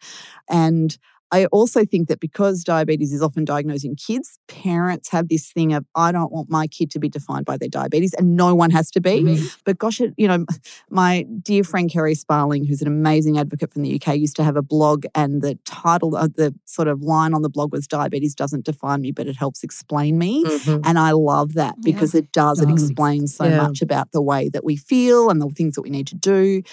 And 0.50 0.98
I 1.32 1.46
also 1.48 1.86
think 1.86 2.08
that 2.08 2.20
because 2.20 2.64
diabetes 2.64 3.14
is 3.14 3.22
often 3.22 3.46
diagnosed 3.46 3.86
in 3.86 3.96
kids, 3.96 4.40
parents 4.48 5.10
have 5.10 5.30
this 5.30 5.52
thing 5.52 5.74
of, 5.74 5.86
I 5.96 6.12
don't 6.12 6.32
want 6.32 6.50
my 6.50 6.66
kid 6.68 6.90
to 6.92 7.00
be 7.00 7.08
defined 7.08 7.46
by 7.46 7.58
their 7.58 7.70
diabetes, 7.70 8.14
and 8.16 8.36
no 8.36 8.56
one 8.56 8.72
has 8.72 8.90
to 8.92 9.02
be. 9.02 9.40
But 9.64 9.78
gosh, 9.78 10.02
it, 10.02 10.14
you 10.18 10.28
know, 10.28 10.46
my 10.90 11.26
dear 11.44 11.64
friend 11.64 11.90
Kerri 11.90 12.18
Sparling, 12.18 12.66
who's 12.66 12.82
an 12.82 12.88
amazing 12.88 13.38
advocate 13.38 13.72
from 13.72 13.84
the 13.84 14.00
UK, 14.02 14.16
used 14.16 14.36
to 14.38 14.44
have 14.44 14.56
a 14.56 14.64
blog, 14.64 15.06
and 15.14 15.42
the 15.42 15.58
title 15.66 16.16
of 16.16 16.34
the 16.34 16.54
sort 16.66 16.88
of 16.88 17.02
line 17.02 17.34
on 17.34 17.44
the 17.44 17.50
blog 17.50 17.72
was 17.72 17.88
Diabetes 17.88 18.34
doesn't 18.34 18.66
define 18.66 19.02
me, 19.02 19.12
but 19.12 19.28
it 19.28 19.36
helps 19.36 19.64
explain 19.64 20.18
me. 20.18 20.44
Mhm. 20.46 20.82
And 20.84 20.98
I 20.98 21.12
love 21.12 21.54
that 21.54 21.76
Yeah. 21.78 21.92
because 21.92 22.16
it 22.16 22.32
does, 22.32 22.60
it 22.60 22.70
explains 22.70 23.36
so 23.36 23.46
Yeah. 23.46 23.58
much 23.58 23.82
about 23.82 24.12
the 24.12 24.22
way 24.22 24.50
that 24.50 24.64
we 24.64 24.76
feel 24.76 25.30
and 25.30 25.40
the 25.42 25.50
things 25.50 25.76
that 25.76 25.82
we 25.84 25.90
need 25.92 26.08
to 26.08 26.16
do. 26.16 26.64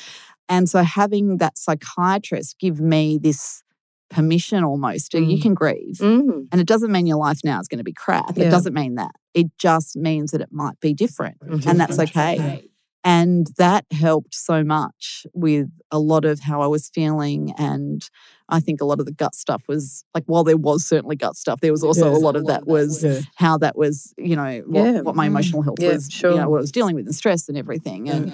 And 0.48 0.68
so 0.70 0.82
having 0.82 1.38
that 1.38 1.59
psychiatrist 1.59 2.57
give 2.61 2.80
me 2.80 3.18
this 3.18 3.62
permission 4.11 4.62
almost 4.64 5.12
to, 5.12 5.20
you 5.20 5.38
Mm. 5.38 5.42
can 5.42 5.54
grieve. 5.54 5.98
Mm. 5.98 6.46
And 6.52 6.61
it 6.61 6.66
doesn't 6.66 6.92
mean 6.92 7.07
your 7.07 7.18
life 7.18 7.40
now 7.44 7.59
is 7.61 7.68
going 7.68 7.78
to 7.78 7.84
be 7.84 7.92
crap. 7.92 8.36
Yeah. 8.36 8.46
It 8.46 8.50
doesn't 8.50 8.74
mean 8.74 8.94
that. 8.96 9.12
It 9.34 9.46
just 9.59 9.96
means 9.96 10.30
that 10.30 10.40
it 10.40 10.48
might 10.52 10.78
be 10.80 10.94
different. 10.94 11.36
And 11.66 11.78
that's 11.80 11.98
okay. 11.98 12.68
And 13.04 13.46
that 13.57 13.84
helped 13.92 14.34
so 14.34 14.64
much 14.64 15.26
with 15.32 15.68
a 15.92 15.98
lot 16.00 16.24
of 16.24 16.40
how 16.40 16.61
I 16.61 16.66
was 16.66 16.88
feeling. 16.92 17.52
And 17.57 18.02
I 18.48 18.59
think 18.59 18.80
a 18.80 18.84
lot 18.84 18.98
of 18.98 19.07
the 19.07 19.12
gut 19.12 19.34
stuff 19.36 19.62
was 19.68 20.04
like, 20.12 20.24
while 20.26 20.42
there 20.42 20.57
was 20.57 20.84
certainly 20.84 21.14
gut 21.14 21.36
stuff, 21.36 21.61
there 21.61 21.70
was 21.70 21.84
also 21.84 22.11
a 22.12 22.18
lot 22.18 22.34
of 22.34 22.46
that 22.46 22.66
was 22.66 23.04
Yeah. 23.04 23.20
how 23.36 23.59
that 23.59 23.76
was, 23.78 24.12
you 24.18 24.34
know, 24.34 24.62
what, 24.66 24.84
Yeah. 24.84 25.00
what 25.02 25.14
my 25.14 25.26
Mm. 25.26 25.30
emotional 25.30 25.62
health 25.62 25.78
was, 25.80 26.20
you 26.20 26.30
know, 26.30 26.48
what 26.48 26.59
I 26.59 26.61
was 26.62 26.72
dealing 26.72 26.96
with 26.96 27.07
and 27.07 27.14
stress 27.14 27.48
and 27.48 27.57
everything. 27.57 28.09
And 28.11 28.32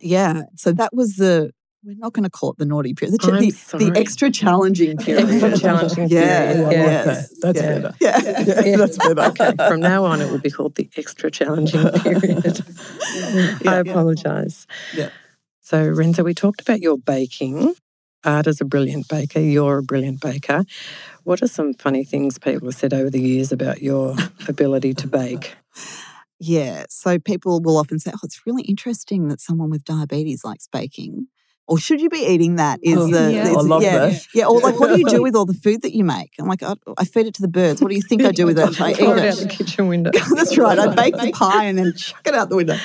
yeah, 0.00 0.44
so 0.56 0.72
that 0.72 0.94
was 0.94 1.16
the, 1.16 1.50
we're 1.84 1.96
not 1.96 2.12
going 2.12 2.24
to 2.24 2.30
call 2.30 2.52
it 2.52 2.58
the 2.58 2.64
naughty 2.64 2.92
period, 2.92 3.20
the, 3.20 3.76
the, 3.78 3.90
the 3.90 3.98
extra 3.98 4.30
challenging 4.30 4.96
period. 4.96 5.28
Extra 5.30 5.58
challenging 5.58 6.08
yeah, 6.10 6.52
period, 6.52 6.58
I 6.58 6.62
like 6.62 6.72
yes, 6.72 7.28
that. 7.28 7.40
That's 7.40 7.60
yeah. 7.60 7.78
better. 7.78 7.94
Yeah. 8.00 8.64
Yeah, 8.64 8.76
that's 8.76 8.96
better. 8.98 9.20
Okay, 9.28 9.52
from 9.56 9.80
now 9.80 10.04
on, 10.04 10.20
it 10.20 10.30
will 10.30 10.38
be 10.38 10.50
called 10.50 10.74
the 10.74 10.88
extra 10.96 11.30
challenging 11.30 11.88
period. 11.90 12.64
I 13.66 13.76
apologise. 13.76 14.66
Yeah. 14.94 15.10
So, 15.60 15.86
Renzo, 15.86 16.24
we 16.24 16.34
talked 16.34 16.60
about 16.60 16.80
your 16.80 16.98
baking. 16.98 17.74
Art 18.24 18.46
is 18.46 18.60
a 18.60 18.64
brilliant 18.64 19.06
baker. 19.08 19.40
You're 19.40 19.78
a 19.78 19.82
brilliant 19.82 20.20
baker. 20.20 20.64
What 21.24 21.42
are 21.42 21.46
some 21.46 21.74
funny 21.74 22.04
things 22.04 22.38
people 22.38 22.68
have 22.68 22.74
said 22.74 22.92
over 22.92 23.10
the 23.10 23.20
years 23.20 23.52
about 23.52 23.82
your 23.82 24.16
ability 24.48 24.94
to 24.94 25.06
bake? 25.06 25.56
Yeah. 26.40 26.86
So 26.88 27.18
people 27.18 27.60
will 27.60 27.76
often 27.76 27.98
say, 27.98 28.10
oh, 28.14 28.20
it's 28.24 28.46
really 28.46 28.62
interesting 28.62 29.28
that 29.28 29.40
someone 29.40 29.70
with 29.70 29.84
diabetes 29.84 30.44
likes 30.44 30.66
baking. 30.66 31.28
Or 31.68 31.78
should 31.78 32.00
you 32.00 32.08
be 32.08 32.20
eating 32.20 32.56
that? 32.56 32.80
Oh, 32.84 32.90
is 32.90 32.96
Oh, 32.96 33.06
the, 33.08 33.32
yeah. 33.32 33.48
is- 33.48 33.56
I 33.56 33.60
love 33.60 33.82
yeah, 33.82 33.98
that. 33.98 34.26
Yeah. 34.34 34.46
Or 34.46 34.58
like, 34.60 34.80
what 34.80 34.88
do 34.94 34.98
you 34.98 35.06
do 35.06 35.22
with 35.26 35.36
all 35.36 35.44
the 35.44 35.52
food 35.52 35.82
that 35.82 35.94
you 35.94 36.02
make? 36.02 36.32
I'm 36.38 36.48
like, 36.48 36.62
I, 36.62 36.74
I 36.96 37.04
feed 37.04 37.26
it 37.26 37.34
to 37.34 37.42
the 37.42 37.48
birds. 37.48 37.82
What 37.82 37.90
do 37.90 37.94
you 37.94 38.00
think 38.00 38.22
I 38.24 38.32
do 38.32 38.46
with 38.46 38.58
it? 38.58 38.80
I 38.80 38.92
eat 38.92 38.96
Throw 38.96 39.12
it 39.12 39.28
out 39.28 39.36
the 39.36 39.48
kitchen 39.48 39.86
window. 39.86 40.10
That's 40.34 40.56
right. 40.56 40.78
I 40.78 40.94
bake 40.94 41.14
the 41.16 41.30
pie 41.34 41.64
and 41.64 41.76
then 41.78 41.92
chuck 41.94 42.26
it 42.26 42.34
out 42.34 42.48
the 42.48 42.56
window. 42.56 42.76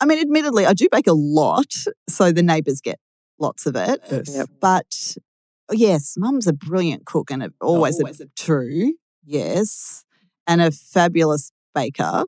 I 0.00 0.06
mean, 0.06 0.20
admittedly, 0.20 0.66
I 0.66 0.72
do 0.72 0.86
bake 0.92 1.08
a 1.08 1.12
lot, 1.12 1.72
so 2.08 2.30
the 2.30 2.44
neighbours 2.44 2.80
get 2.80 3.00
lots 3.40 3.66
of 3.66 3.74
it. 3.74 4.00
Yes. 4.08 4.36
Yep. 4.36 4.48
But 4.60 5.16
oh, 5.68 5.74
yes, 5.74 6.14
mum's 6.16 6.46
a 6.46 6.52
brilliant 6.52 7.06
cook 7.06 7.32
and 7.32 7.42
a, 7.42 7.52
always, 7.60 7.98
Always 7.98 8.20
a, 8.20 8.26
true, 8.36 8.94
yes, 9.24 10.04
and 10.46 10.60
a 10.62 10.70
fabulous 10.70 11.50
baker. 11.74 12.22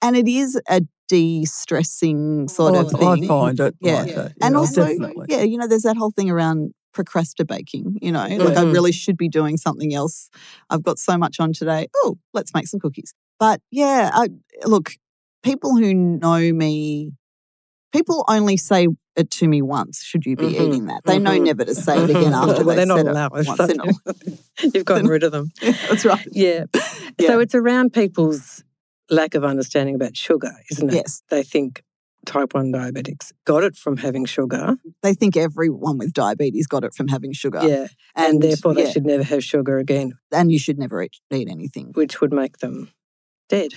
And 0.00 0.16
it 0.16 0.26
is 0.26 0.58
a 0.70 0.80
de-stressing 1.08 2.48
sort 2.48 2.74
Oh, 2.74 2.80
of 2.80 2.90
thing. 2.90 3.24
I 3.24 3.26
find 3.26 3.60
it 3.60 3.74
Yeah. 3.80 3.94
like 4.02 4.14
that. 4.14 4.32
and 4.40 4.54
Yeah, 4.54 4.58
also, 4.58 4.82
definitely. 4.86 5.26
yeah, 5.28 5.42
you 5.42 5.56
know, 5.58 5.66
there's 5.66 5.82
that 5.82 5.96
whole 5.96 6.10
thing 6.10 6.30
around 6.30 6.74
procrastinating, 6.92 7.98
you 8.00 8.12
know, 8.12 8.24
like 8.26 8.56
I 8.56 8.62
really 8.62 8.92
should 8.92 9.16
be 9.16 9.28
doing 9.28 9.56
something 9.56 9.92
else. 9.94 10.30
I've 10.70 10.82
got 10.82 10.98
so 10.98 11.18
much 11.18 11.40
on 11.40 11.52
today. 11.52 11.88
Oh, 11.96 12.18
let's 12.32 12.54
make 12.54 12.68
some 12.68 12.78
cookies. 12.80 13.12
But 13.40 13.60
yeah, 13.70 14.10
I, 14.12 14.28
look, 14.64 14.92
people 15.42 15.76
who 15.76 15.92
know 15.92 16.52
me, 16.52 17.10
people 17.92 18.24
only 18.28 18.56
say 18.56 18.86
it 19.16 19.30
to 19.32 19.48
me 19.48 19.60
once, 19.60 20.02
should 20.04 20.24
you 20.24 20.36
be 20.36 20.46
Mhm. 20.46 20.60
eating 20.60 20.84
that? 20.86 21.02
They 21.04 21.18
know 21.18 21.32
Mhm. 21.38 21.44
never 21.46 21.64
to 21.64 21.74
say 21.74 21.98
it 21.98 22.10
again 22.10 22.32
after 22.34 22.64
well, 22.64 22.76
they're 22.76 22.86
not 22.86 22.98
said 22.98 23.06
allowed. 23.08 23.32
it 23.36 23.46
once. 23.46 24.40
You've 24.74 24.84
gotten 24.84 25.06
rid 25.14 25.24
of 25.24 25.32
them. 25.32 25.50
That's 25.60 26.04
right. 26.04 26.26
Yeah. 26.30 26.64
Yeah. 27.18 27.26
So 27.28 27.40
it's 27.40 27.54
around 27.56 27.92
people's 27.92 28.62
lack 29.10 29.34
of 29.34 29.44
understanding 29.44 29.94
about 29.94 30.16
sugar, 30.16 30.52
isn't 30.70 30.90
it? 30.90 30.94
Yes. 30.94 31.22
They 31.28 31.42
think 31.42 31.82
type 32.24 32.54
1 32.54 32.72
diabetics 32.72 33.32
got 33.44 33.62
it 33.62 33.76
from 33.76 33.98
having 33.98 34.24
sugar. 34.24 34.76
They 35.02 35.14
think 35.14 35.36
everyone 35.36 35.98
with 35.98 36.12
diabetes 36.12 36.66
got 36.66 36.84
it 36.84 36.94
from 36.94 37.08
having 37.08 37.32
sugar. 37.32 37.60
Yeah. 37.62 37.88
And, 38.16 38.42
therefore 38.42 38.74
they 38.74 38.84
yeah, 38.84 38.90
should 38.90 39.06
never 39.06 39.22
have 39.22 39.44
sugar 39.44 39.78
again, 39.78 40.14
and 40.32 40.50
you 40.50 40.58
should 40.58 40.78
never 40.78 41.02
eat, 41.02 41.16
eat 41.30 41.48
anything. 41.50 41.92
which 41.94 42.20
would 42.20 42.32
make 42.32 42.58
them 42.58 42.90
dead. 43.48 43.72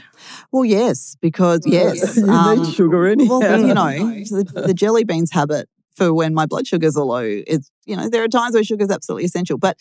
Well, 0.52 0.66
yes, 0.66 1.18
because 1.22 1.62
yes, 1.66 2.18
you 2.18 2.30
um, 2.30 2.62
need 2.62 2.74
sugar 2.74 3.08
anyhow. 3.08 3.40
Well, 3.40 3.68
you 3.68 3.74
know, 3.74 3.90
the, 3.90 4.64
the 4.68 4.74
jelly 4.74 5.04
beans 5.04 5.32
habit 5.32 5.68
for 5.96 6.14
when 6.14 6.34
my 6.34 6.46
blood 6.46 6.68
sugars 6.68 6.96
are 6.96 7.04
low. 7.04 7.24
It's 7.24 7.70
you 7.86 7.96
know 7.96 8.10
there 8.10 8.24
are 8.24 8.28
times 8.28 8.54
where 8.54 8.64
sugar 8.64 8.84
is 8.84 8.92
absolutely 8.92 9.26
essential, 9.26 9.58
but. 9.58 9.78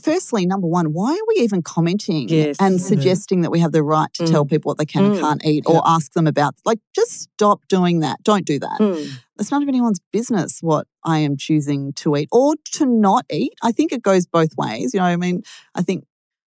Firstly, 0.00 0.44
number 0.46 0.66
one, 0.66 0.92
why 0.92 1.12
are 1.12 1.26
we 1.28 1.42
even 1.42 1.62
commenting 1.62 2.28
Yes. 2.28 2.56
and 2.60 2.78
Mhm. 2.78 2.82
suggesting 2.82 3.40
that 3.40 3.50
we 3.50 3.60
have 3.60 3.72
the 3.72 3.82
right 3.82 4.12
to 4.14 4.26
tell 4.26 4.44
people 4.44 4.70
what 4.70 4.78
they 4.78 4.84
can 4.84 5.04
and 5.06 5.14
Mm. 5.14 5.20
can't 5.20 5.44
eat 5.46 5.64
or 5.66 5.82
ask 5.86 6.12
them 6.12 6.26
about? 6.26 6.54
Like, 6.64 6.80
just 6.94 7.12
stop 7.34 7.62
doing 7.68 8.00
that. 8.00 8.22
Don't 8.22 8.44
do 8.44 8.58
that. 8.58 8.76
Hmm. 8.78 9.14
It's 9.38 9.50
none 9.50 9.62
of 9.62 9.68
anyone's 9.68 10.00
business 10.12 10.58
what 10.62 10.86
I 11.04 11.18
am 11.20 11.36
choosing 11.36 11.92
to 11.94 12.16
eat 12.16 12.28
or 12.30 12.54
to 12.72 12.86
not 12.86 13.24
eat. 13.30 13.52
I 13.62 13.72
think 13.72 13.92
it 13.92 14.02
goes 14.02 14.26
both 14.26 14.56
ways. 14.56 14.92
You 14.94 15.00
know, 15.00 15.06
I 15.06 15.16
mean, 15.16 15.42
I 15.74 15.82
think, 15.82 16.04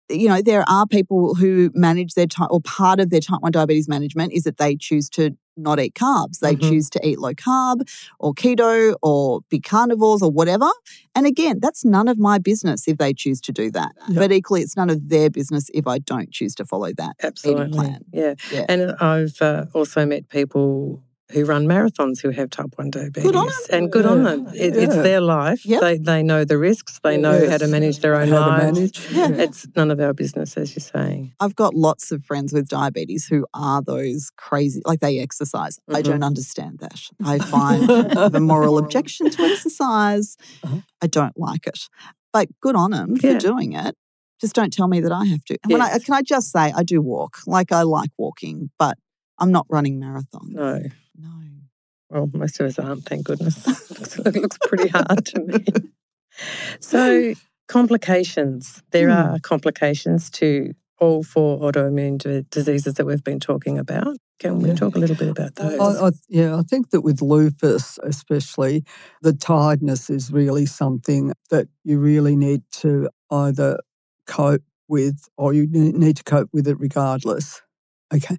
you 0.08 0.28
know, 0.28 0.42
there 0.42 0.68
are 0.68 0.86
people 0.86 1.34
who 1.36 1.70
manage 1.74 2.14
their 2.14 2.26
type 2.26 2.48
or 2.50 2.60
part 2.60 2.98
of 3.00 3.10
their 3.10 3.20
type 3.20 3.40
1 3.42 3.52
diabetes 3.52 3.88
management 3.88 4.32
is 4.32 4.42
that 4.44 4.56
they 4.58 4.76
choose 4.76 5.08
to 5.10 5.36
not 5.62 5.78
eat 5.80 5.94
carbs. 5.94 6.38
They 6.40 6.56
Mhm. 6.56 6.68
choose 6.68 6.90
to 6.90 7.06
eat 7.06 7.18
low 7.18 7.32
carb 7.34 7.88
or 8.18 8.34
keto 8.34 8.94
or 9.02 9.40
be 9.50 9.60
carnivores 9.60 10.22
or 10.22 10.30
whatever. 10.30 10.70
And 11.14 11.26
again, 11.26 11.58
that's 11.60 11.84
none 11.84 12.08
of 12.08 12.18
my 12.18 12.38
business 12.38 12.86
if 12.86 12.98
they 12.98 13.12
choose 13.12 13.40
to 13.42 13.52
do 13.52 13.70
that. 13.72 13.92
Yep. 14.08 14.16
But 14.18 14.32
equally, 14.32 14.62
it's 14.62 14.76
none 14.76 14.90
of 14.90 15.08
their 15.08 15.30
business 15.30 15.70
if 15.74 15.86
I 15.86 15.98
don't 15.98 16.30
choose 16.30 16.54
to 16.56 16.64
follow 16.64 16.92
that. 16.96 17.16
Absolutely. 17.22 17.70
plan. 17.78 18.04
Yeah. 18.12 18.34
Yeah. 18.52 18.66
And 18.68 18.92
I've 19.00 19.40
uh, 19.40 19.66
also 19.74 20.06
met 20.06 20.28
people 20.28 21.02
who 21.32 21.44
run 21.44 21.66
marathons 21.66 22.20
who 22.20 22.30
have 22.30 22.50
type 22.50 22.70
1 22.76 22.90
diabetes. 22.90 23.30
on 23.34 23.46
'em. 23.48 23.52
And 23.70 23.92
good 23.92 24.06
on 24.06 24.24
them. 24.24 24.46
It, 24.54 24.76
It's 24.76 24.94
their 24.94 25.20
life. 25.20 25.64
Yep. 25.64 25.80
They, 25.80 25.98
they 25.98 26.22
know 26.22 26.44
the 26.44 26.58
risks. 26.58 26.98
They 27.02 27.16
know 27.16 27.48
how 27.48 27.58
to 27.58 27.66
manage 27.68 28.00
their 28.00 28.14
own 28.16 28.28
How 28.28 28.48
lives. 28.48 28.92
Yeah. 29.12 29.28
It's 29.46 29.66
none 29.76 29.90
of 29.90 30.00
our 30.00 30.12
business, 30.12 30.56
as 30.56 30.74
you're 30.74 30.80
saying. 30.80 31.32
I've 31.40 31.54
got 31.54 31.74
lots 31.74 32.10
of 32.12 32.24
friends 32.24 32.52
with 32.52 32.68
diabetes 32.68 33.26
who 33.26 33.46
are 33.54 33.80
those 33.82 34.30
crazy, 34.36 34.82
like 34.84 35.00
they 35.00 35.18
exercise. 35.20 35.78
I 35.88 36.00
Mhm. 36.00 36.04
don't 36.04 36.22
understand 36.24 36.78
that. 36.80 37.00
I 37.24 37.38
find 37.38 37.90
I 37.90 38.20
have 38.22 38.34
a 38.34 38.40
moral 38.40 38.76
objection 38.78 39.30
to 39.30 39.42
exercise. 39.42 40.36
Uh-huh. 40.64 40.78
I 41.02 41.06
don't 41.06 41.38
like 41.38 41.66
it. 41.66 41.78
But 42.32 42.48
good 42.60 42.76
on 42.76 42.90
them 42.92 43.16
Yeah. 43.20 43.34
for 43.34 43.38
doing 43.38 43.72
it. 43.72 43.96
Just 44.40 44.54
don't 44.54 44.72
tell 44.72 44.88
me 44.88 45.00
that 45.00 45.12
I 45.12 45.24
have 45.26 45.44
to. 45.46 45.58
And 45.64 45.72
when 45.72 45.82
I, 45.82 45.98
can 45.98 46.14
I 46.14 46.22
just 46.22 46.50
say, 46.50 46.72
I 46.74 46.82
do 46.82 47.00
walk. 47.02 47.38
Like 47.46 47.72
I 47.72 47.82
like 47.82 48.10
walking, 48.16 48.70
but 48.78 48.96
I'm 49.38 49.52
not 49.52 49.66
running 49.68 50.00
marathons. 50.00 50.52
No. 50.52 50.80
No. 51.20 51.28
Well, 52.10 52.30
most 52.32 52.60
of 52.60 52.66
us 52.66 52.78
aren't, 52.78 53.04
thank 53.04 53.24
goodness. 53.26 53.66
it 54.26 54.34
looks 54.36 54.58
pretty 54.66 54.88
hard 54.88 55.24
to 55.26 55.40
me. 55.40 55.64
So, 56.80 57.34
complications. 57.68 58.82
There 58.92 59.08
Hmm. 59.08 59.12
are 59.34 59.38
complications 59.40 60.30
to 60.32 60.72
all 60.98 61.22
four 61.22 61.58
autoimmune 61.60 62.18
d- 62.18 62.46
diseases 62.50 62.94
that 62.94 63.04
we've 63.06 63.24
been 63.24 63.40
talking 63.40 63.78
about. 63.78 64.16
Can 64.38 64.60
we 64.60 64.68
Yeah. 64.70 64.74
talk 64.76 64.96
a 64.96 64.98
little 64.98 65.16
bit 65.16 65.28
about 65.28 65.56
those? 65.56 65.80
I, 65.80 66.06
I, 66.06 66.10
yeah, 66.28 66.56
I 66.56 66.62
think 66.62 66.90
that 66.90 67.02
with 67.02 67.20
lupus, 67.20 67.98
especially, 68.02 68.84
the 69.22 69.32
tiredness 69.32 70.08
is 70.08 70.32
really 70.32 70.66
something 70.66 71.32
that 71.50 71.68
you 71.84 71.98
really 71.98 72.36
need 72.36 72.62
to 72.82 73.08
either 73.30 73.78
cope 74.26 74.62
with 74.88 75.28
or 75.36 75.52
you 75.52 75.66
need 75.68 76.16
to 76.18 76.24
cope 76.24 76.48
with 76.52 76.66
it 76.68 76.78
regardless. 76.78 77.60
Okay. 78.14 78.36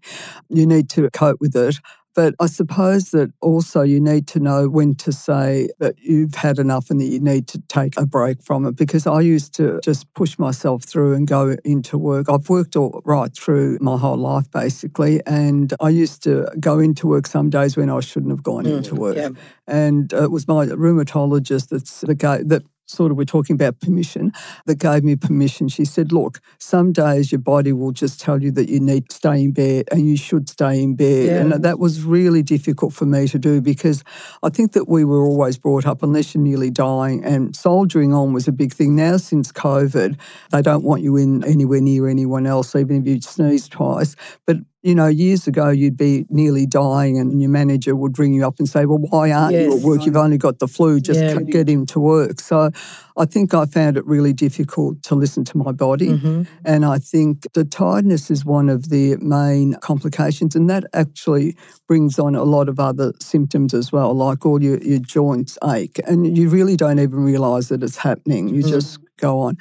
You 0.49 0.65
need 0.65 0.89
to 0.91 1.09
cope 1.11 1.39
with 1.39 1.55
it. 1.55 1.77
But 2.13 2.35
I 2.39 2.47
suppose 2.47 3.11
that 3.11 3.31
also 3.41 3.81
you 3.83 4.01
need 4.01 4.27
to 4.27 4.39
know 4.39 4.67
when 4.67 4.95
to 4.95 5.11
say 5.11 5.69
that 5.79 5.95
you've 5.99 6.35
had 6.35 6.59
enough 6.59 6.89
and 6.89 6.99
that 6.99 7.05
you 7.05 7.19
need 7.19 7.47
to 7.49 7.61
take 7.69 7.97
a 7.97 8.05
break 8.05 8.43
from 8.43 8.65
it. 8.65 8.75
Because 8.75 9.07
I 9.07 9.21
used 9.21 9.53
to 9.55 9.79
just 9.83 10.13
push 10.13 10.37
myself 10.37 10.83
through 10.83 11.13
and 11.13 11.25
go 11.27 11.55
into 11.63 11.97
work. 11.97 12.27
I've 12.29 12.49
worked 12.49 12.75
all 12.75 13.01
right 13.05 13.33
through 13.33 13.77
my 13.81 13.97
whole 13.97 14.17
life, 14.17 14.49
basically. 14.51 15.21
And 15.25 15.73
I 15.79 15.89
used 15.89 16.21
to 16.23 16.47
go 16.59 16.79
into 16.79 17.07
work 17.07 17.27
some 17.27 17.49
days 17.49 17.77
when 17.77 17.89
I 17.89 17.99
shouldn't 18.01 18.31
have 18.31 18.43
gone 18.43 18.65
Mm, 18.65 18.77
into 18.77 18.95
work. 18.95 19.15
yeah. 19.15 19.29
And 19.67 20.11
it 20.13 20.31
was 20.31 20.47
my 20.47 20.65
rheumatologist 20.65 21.69
that's 21.69 22.01
the 22.01 22.15
guy 22.15 22.43
that 22.43 22.63
sort 22.91 23.11
of 23.11 23.17
we're 23.17 23.25
talking 23.25 23.55
about 23.55 23.79
permission 23.79 24.31
that 24.65 24.79
gave 24.79 25.03
me 25.03 25.15
permission. 25.15 25.67
She 25.67 25.85
said, 25.85 26.11
Look, 26.11 26.39
some 26.57 26.91
days 26.91 27.31
your 27.31 27.39
body 27.39 27.73
will 27.73 27.91
just 27.91 28.19
tell 28.19 28.41
you 28.41 28.51
that 28.51 28.69
you 28.69 28.79
need 28.79 29.09
to 29.09 29.15
stay 29.15 29.43
in 29.43 29.51
bed 29.51 29.87
and 29.91 30.07
you 30.07 30.17
should 30.17 30.49
stay 30.49 30.81
in 30.81 30.95
bed. 30.95 31.25
Yeah. 31.27 31.41
And 31.41 31.63
that 31.63 31.79
was 31.79 32.03
really 32.03 32.43
difficult 32.43 32.93
for 32.93 33.05
me 33.05 33.27
to 33.27 33.39
do 33.39 33.61
because 33.61 34.03
I 34.43 34.49
think 34.49 34.73
that 34.73 34.87
we 34.87 35.05
were 35.05 35.25
always 35.25 35.57
brought 35.57 35.85
up, 35.85 36.03
unless 36.03 36.33
you're 36.33 36.43
nearly 36.43 36.69
dying, 36.69 37.23
and 37.23 37.55
soldiering 37.55 38.13
on 38.13 38.33
was 38.33 38.47
a 38.47 38.51
big 38.51 38.73
thing. 38.73 38.95
Now, 38.95 39.17
since 39.17 39.51
COVID, 39.51 40.17
they 40.51 40.61
don't 40.61 40.83
want 40.83 41.01
you 41.01 41.17
in 41.17 41.43
anywhere 41.43 41.81
near 41.81 42.07
anyone 42.07 42.45
else, 42.45 42.75
even 42.75 43.01
if 43.01 43.07
you 43.07 43.21
sneeze 43.21 43.67
twice. 43.67 44.15
But 44.45 44.57
you 44.83 44.95
know, 44.95 45.05
years 45.07 45.45
ago, 45.45 45.69
you'd 45.69 45.95
be 45.97 46.25
nearly 46.29 46.65
dying, 46.65 47.19
and 47.19 47.39
your 47.39 47.51
manager 47.51 47.95
would 47.95 48.17
ring 48.17 48.33
you 48.33 48.45
up 48.45 48.55
and 48.57 48.67
say, 48.67 48.85
Well, 48.85 48.97
why 48.97 49.31
aren't 49.31 49.53
you 49.53 49.71
at 49.71 49.75
Yes. 49.75 49.83
work? 49.83 50.05
You've 50.05 50.15
only 50.15 50.37
got 50.39 50.57
the 50.59 50.67
flu, 50.67 50.99
just 50.99 51.19
Yeah. 51.19 51.39
get 51.41 51.69
into 51.69 51.99
work. 51.99 52.39
So 52.41 52.71
I 53.15 53.25
think 53.25 53.53
I 53.53 53.65
found 53.65 53.97
it 53.97 54.05
really 54.07 54.33
difficult 54.33 55.03
to 55.03 55.13
listen 55.15 55.43
to 55.45 55.57
my 55.57 55.71
body. 55.71 56.09
Mhm. 56.09 56.47
And 56.65 56.83
I 56.85 56.97
think 56.97 57.45
the 57.53 57.63
tiredness 57.63 58.31
is 58.31 58.43
one 58.43 58.69
of 58.69 58.89
the 58.89 59.17
main 59.17 59.75
complications, 59.81 60.55
and 60.55 60.67
that 60.69 60.83
actually 60.93 61.55
brings 61.87 62.17
on 62.17 62.33
a 62.35 62.43
lot 62.43 62.67
of 62.67 62.79
other 62.79 63.13
symptoms 63.19 63.75
as 63.75 63.91
well, 63.91 64.13
like 64.15 64.45
all 64.47 64.63
your, 64.63 64.79
your 64.79 64.99
joints 64.99 65.59
ache, 65.63 65.99
and 66.07 66.35
you 66.37 66.49
really 66.49 66.75
don't 66.75 66.97
even 66.99 67.19
realise 67.19 67.67
that 67.67 67.83
it's 67.83 67.97
happening. 67.97 68.47
You 68.49 68.63
Mm. 68.63 68.69
just 68.69 68.99
go 69.17 69.39
on. 69.39 69.57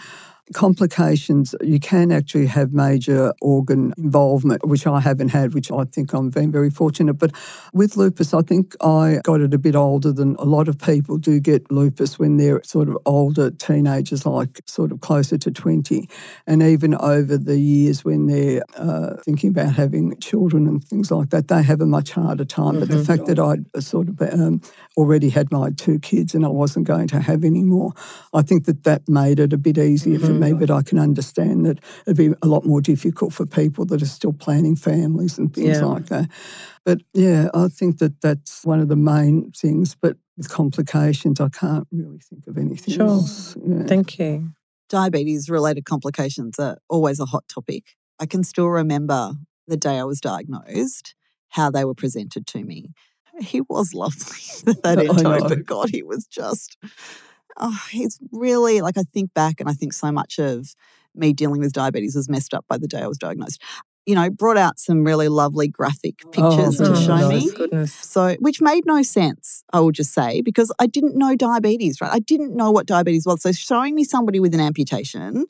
Complications, 0.53 1.55
you 1.62 1.78
can 1.78 2.11
actually 2.11 2.46
have 2.46 2.72
major 2.72 3.32
organ 3.40 3.94
involvement, 3.96 4.66
which 4.66 4.84
I 4.84 4.98
haven't 4.98 5.28
had, 5.28 5.55
which 5.55 5.70
I 5.70 5.84
think 5.84 6.12
I'm 6.12 6.28
being 6.28 6.51
very 6.51 6.70
fortunate. 6.70 7.14
But 7.14 7.30
with 7.72 7.96
lupus, 7.96 8.34
I 8.34 8.42
think 8.42 8.74
I 8.80 9.20
got 9.22 9.40
it 9.40 9.55
a 9.55 9.59
bit 9.59 9.76
older 9.76 10.12
than 10.12 10.34
a 10.40 10.44
lot 10.44 10.66
of 10.66 10.76
people 10.76 11.18
do 11.18 11.38
get 11.38 11.70
lupus 11.70 12.18
when 12.18 12.36
they're 12.36 12.61
sort 12.64 12.88
of 12.88 12.98
older 13.07 13.51
teenagers, 13.53 14.26
like 14.26 14.61
sort 14.66 14.90
of 14.90 15.01
closer 15.01 15.38
to 15.38 15.51
20. 15.53 16.09
And 16.48 16.62
even 16.64 16.96
over 16.96 17.38
the 17.38 17.59
years 17.59 18.05
when 18.05 18.26
they're 18.26 18.62
uh, 18.76 19.16
thinking 19.24 19.51
about 19.51 19.74
having 19.74 20.18
children 20.18 20.66
and 20.66 20.82
things 20.82 21.12
like 21.12 21.30
that, 21.30 21.46
they 21.46 21.62
have 21.62 21.80
a 21.80 21.86
much 21.86 22.11
harder 22.11 22.44
time. 22.44 22.80
But 22.80 22.88
the 22.88 22.96
Mhm. 22.96 23.07
fact 23.07 23.26
that 23.26 23.38
I'd 23.38 23.64
sort 23.82 24.09
of 24.09 24.20
um, 24.22 24.61
already 24.96 25.28
had 25.28 25.53
my 25.53 25.70
two 25.70 26.01
kids 26.01 26.34
and 26.34 26.44
I 26.44 26.48
wasn't 26.48 26.86
going 26.88 27.07
to 27.09 27.20
have 27.20 27.44
any 27.44 27.62
more, 27.62 27.92
I 28.34 28.42
think 28.42 28.64
that 28.64 28.82
that 28.82 29.09
made 29.09 29.38
it 29.38 29.53
a 29.53 29.57
bit 29.59 29.78
easier 29.78 30.18
for 30.18 30.39
me. 30.41 30.53
But 30.55 30.70
I 30.70 30.82
can 30.82 30.99
understand 30.99 31.66
that 31.66 31.78
it'd 32.07 32.16
be 32.16 32.34
a 32.43 32.47
lot 32.49 32.64
more 32.66 32.80
difficult 32.80 33.32
for 33.32 33.47
people 33.47 33.84
that 33.86 34.03
are 34.03 34.07
still 34.07 34.32
planning 34.32 34.74
families 34.76 35.38
and 35.38 35.55
things 35.55 35.78
Yeah. 35.78 35.84
like 35.84 36.07
that. 36.07 36.28
But 36.84 37.03
yeah, 37.14 37.49
I 37.55 37.68
think 37.68 37.99
that 37.99 38.20
that's 38.20 38.64
one 38.64 38.80
of 38.80 38.88
the 38.88 38.97
main 38.97 39.53
things. 39.53 39.95
But 39.95 40.16
with 40.36 40.49
complications, 40.49 41.41
I 41.41 41.49
can't 41.51 41.86
really 41.93 42.18
think 42.18 42.47
of 42.47 42.57
anything 42.59 42.95
Sure. 42.95 43.07
else. 43.07 43.57
Yeah. 43.64 43.84
Thank 43.84 44.18
you. 44.18 44.51
diabetes 44.88 45.49
related 45.49 45.84
complications 45.84 46.59
are 46.59 46.76
always 46.88 47.20
a 47.20 47.24
hot 47.26 47.45
topic. 47.47 47.84
I 48.18 48.26
can 48.26 48.43
still 48.43 48.66
remember 48.68 49.34
the 49.68 49.76
day 49.76 50.01
I 50.01 50.03
was 50.05 50.20
diagnosed, 50.20 51.14
how 51.51 51.70
they 51.70 51.84
were 51.84 51.95
presented 51.95 52.45
to 52.49 52.64
me. 52.64 52.91
He 53.41 53.61
was 53.61 53.95
lovely, 54.03 54.74
that 54.82 54.99
I 54.99 55.05
endo, 55.05 55.49
but 55.49 55.64
God, 55.64 55.91
he 55.91 56.03
was 56.03 56.26
just, 56.26 56.76
oh, 57.61 57.86
he's 57.90 58.18
really 58.32 58.80
like 58.80 58.98
I 58.98 59.02
think 59.14 59.32
back 59.34 59.61
and 59.61 59.68
I 59.68 59.72
think 59.72 59.92
so 59.92 60.11
much 60.11 60.38
of 60.38 60.74
me 61.14 61.32
dealing 61.32 61.61
with 61.61 61.72
diabetes 61.72 62.14
was 62.14 62.28
messed 62.28 62.54
up 62.54 62.64
by 62.68 62.78
the 62.78 62.86
day 62.88 63.00
I 63.00 63.06
was 63.06 63.18
diagnosed. 63.18 63.62
You 64.06 64.14
know, 64.14 64.30
brought 64.30 64.56
out 64.56 64.78
some 64.80 65.04
really 65.04 65.28
lovely 65.28 65.68
graphic 65.68 66.18
pictures 66.32 66.80
Oh, 66.80 66.84
to 66.84 66.90
oh, 66.92 66.94
show 66.94 67.28
me. 67.28 67.50
Goodness. 67.54 67.92
So, 67.92 68.34
which 68.40 68.61
made 68.61 68.84
no 68.86 69.02
sense, 69.02 69.62
I 69.72 69.80
will 69.80 69.92
just 69.92 70.12
say, 70.14 70.40
because 70.40 70.72
I 70.80 70.86
didn't 70.86 71.16
know 71.16 71.36
diabetes, 71.36 72.00
right? 72.00 72.11
I 72.11 72.18
didn't 72.20 72.56
know 72.56 72.70
what 72.70 72.86
diabetes 72.86 73.26
was. 73.26 73.42
So, 73.42 73.52
showing 73.52 73.94
me 73.94 74.04
somebody 74.04 74.40
with 74.40 74.54
an 74.54 74.61
amputation 74.61 75.44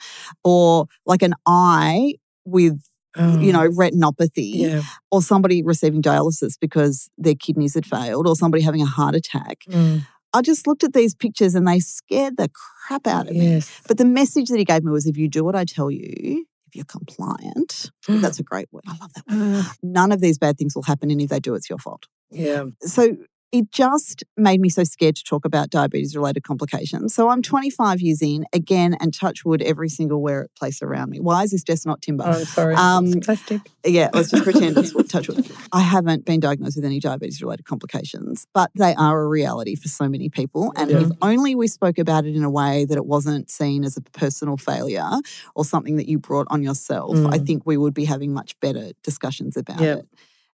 or 0.45 0.87
like 1.07 1.23
an 1.23 1.35
eye 1.47 2.15
with, 2.45 2.83
you 3.17 3.23
Oh, 3.23 3.37
know, 3.53 3.69
retinopathy 3.71 4.53
yeah. 4.57 4.83
or 5.11 5.23
somebody 5.23 5.63
receiving 5.63 6.03
dialysis 6.03 6.55
because 6.61 7.09
their 7.19 7.35
kidneys 7.37 7.75
had 7.75 7.87
failed 7.87 8.27
or 8.27 8.37
somebody 8.37 8.63
having 8.63 8.83
a 8.83 8.87
heart 8.87 9.15
attack, 9.15 9.59
Mm, 9.69 10.07
I 10.33 10.43
just 10.43 10.67
looked 10.67 10.85
at 10.85 10.93
these 10.93 11.15
pictures 11.15 11.55
and 11.55 11.67
they 11.67 11.81
scared 11.81 12.37
the 12.37 12.51
crap 12.55 13.07
out 13.07 13.29
of 13.29 13.35
me. 13.35 13.55
yes. 13.55 13.81
But 13.89 13.99
the 13.99 14.05
message 14.05 14.49
that 14.49 14.59
he 14.59 14.65
gave 14.65 14.85
me 14.85 14.93
was 14.93 15.07
if 15.07 15.17
you 15.17 15.29
do 15.29 15.45
what 15.45 15.57
I 15.57 15.65
tell 15.65 15.91
you, 15.91 16.47
if 16.69 16.77
you're 16.77 16.85
compliant, 16.85 17.91
that's 18.09 18.39
a 18.39 18.45
great 18.45 18.69
word. 18.71 18.85
I 18.87 18.97
love 19.01 19.13
that 19.15 19.25
word. 19.29 19.65
Uh, 19.65 19.73
None 19.83 20.13
of 20.13 20.21
these 20.21 20.39
bad 20.39 20.57
things 20.57 20.75
will 20.75 20.85
happen. 20.85 21.11
And 21.11 21.21
if 21.21 21.31
they 21.31 21.41
do, 21.41 21.55
it's 21.55 21.69
your 21.69 21.79
fault 21.79 22.07
yeah. 22.31 22.65
so 22.81 23.17
it 23.53 23.71
just 23.73 24.23
made 24.37 24.61
me 24.61 24.69
so 24.69 24.85
scared 24.85 25.17
to 25.17 25.25
talk 25.25 25.45
about 25.45 25.71
diabetes 25.71 26.15
related 26.15 26.45
complications. 26.45 27.13
So 27.15 27.29
I'm 27.29 27.43
25 27.43 28.01
years 28.01 28.23
in, 28.23 28.45
again, 28.53 28.97
and 29.01 29.13
touch 29.13 29.45
wood 29.45 29.61
every 29.63 29.89
single 29.89 30.23
where 30.23 30.49
place 30.57 30.83
around 30.83 31.11
me. 31.11 31.19
Why 31.19 31.43
is 31.43 31.51
this 31.51 31.65
just 31.65 31.85
not 31.85 32.01
timber? 32.01 32.25
Oh, 32.27 32.45
sorry. 32.45 32.77
Um, 32.77 33.07
it's 33.07 33.27
plastic. 33.27 33.73
Yeah, 33.85 34.11
let's 34.13 34.31
just 34.31 34.45
pretend 34.45 34.77
it's 34.79 34.93
touch 35.09 35.27
wood. 35.29 35.45
I 35.73 35.81
haven't 35.81 36.25
been 36.25 36.39
diagnosed 36.39 36.77
with 36.77 36.85
any 36.85 37.01
diabetes 37.01 37.43
related 37.43 37.65
complications, 37.65 38.47
but 38.55 38.71
they 38.77 38.95
are 38.95 39.21
a 39.21 39.27
reality 39.27 39.75
for 39.75 39.89
so 39.89 40.09
many 40.09 40.29
people. 40.29 40.73
And 40.77 40.91
Yeah. 40.91 41.01
if 41.01 41.09
only 41.21 41.55
we 41.57 41.67
spoke 41.67 41.99
about 41.99 42.27
it 42.27 42.37
in 42.37 42.45
a 42.45 42.51
way 42.51 42.85
that 42.85 42.97
it 42.97 43.07
wasn't 43.07 43.51
seen 43.51 43.83
as 43.85 43.97
a 43.97 44.01
personal 44.03 44.59
failure 44.59 45.11
or 45.57 45.65
something 45.65 45.97
that 45.97 46.09
you 46.09 46.19
brought 46.21 46.47
on 46.51 46.63
yourself, 46.63 47.17
I 47.27 47.39
Mm. 47.39 47.47
think 47.47 47.63
we 47.67 47.77
would 47.77 47.95
be 47.95 48.05
having 48.05 48.33
much 48.33 48.59
better 48.61 48.93
discussions 49.03 49.57
about 49.57 49.81
Yeah. 49.81 49.95
it 49.97 50.09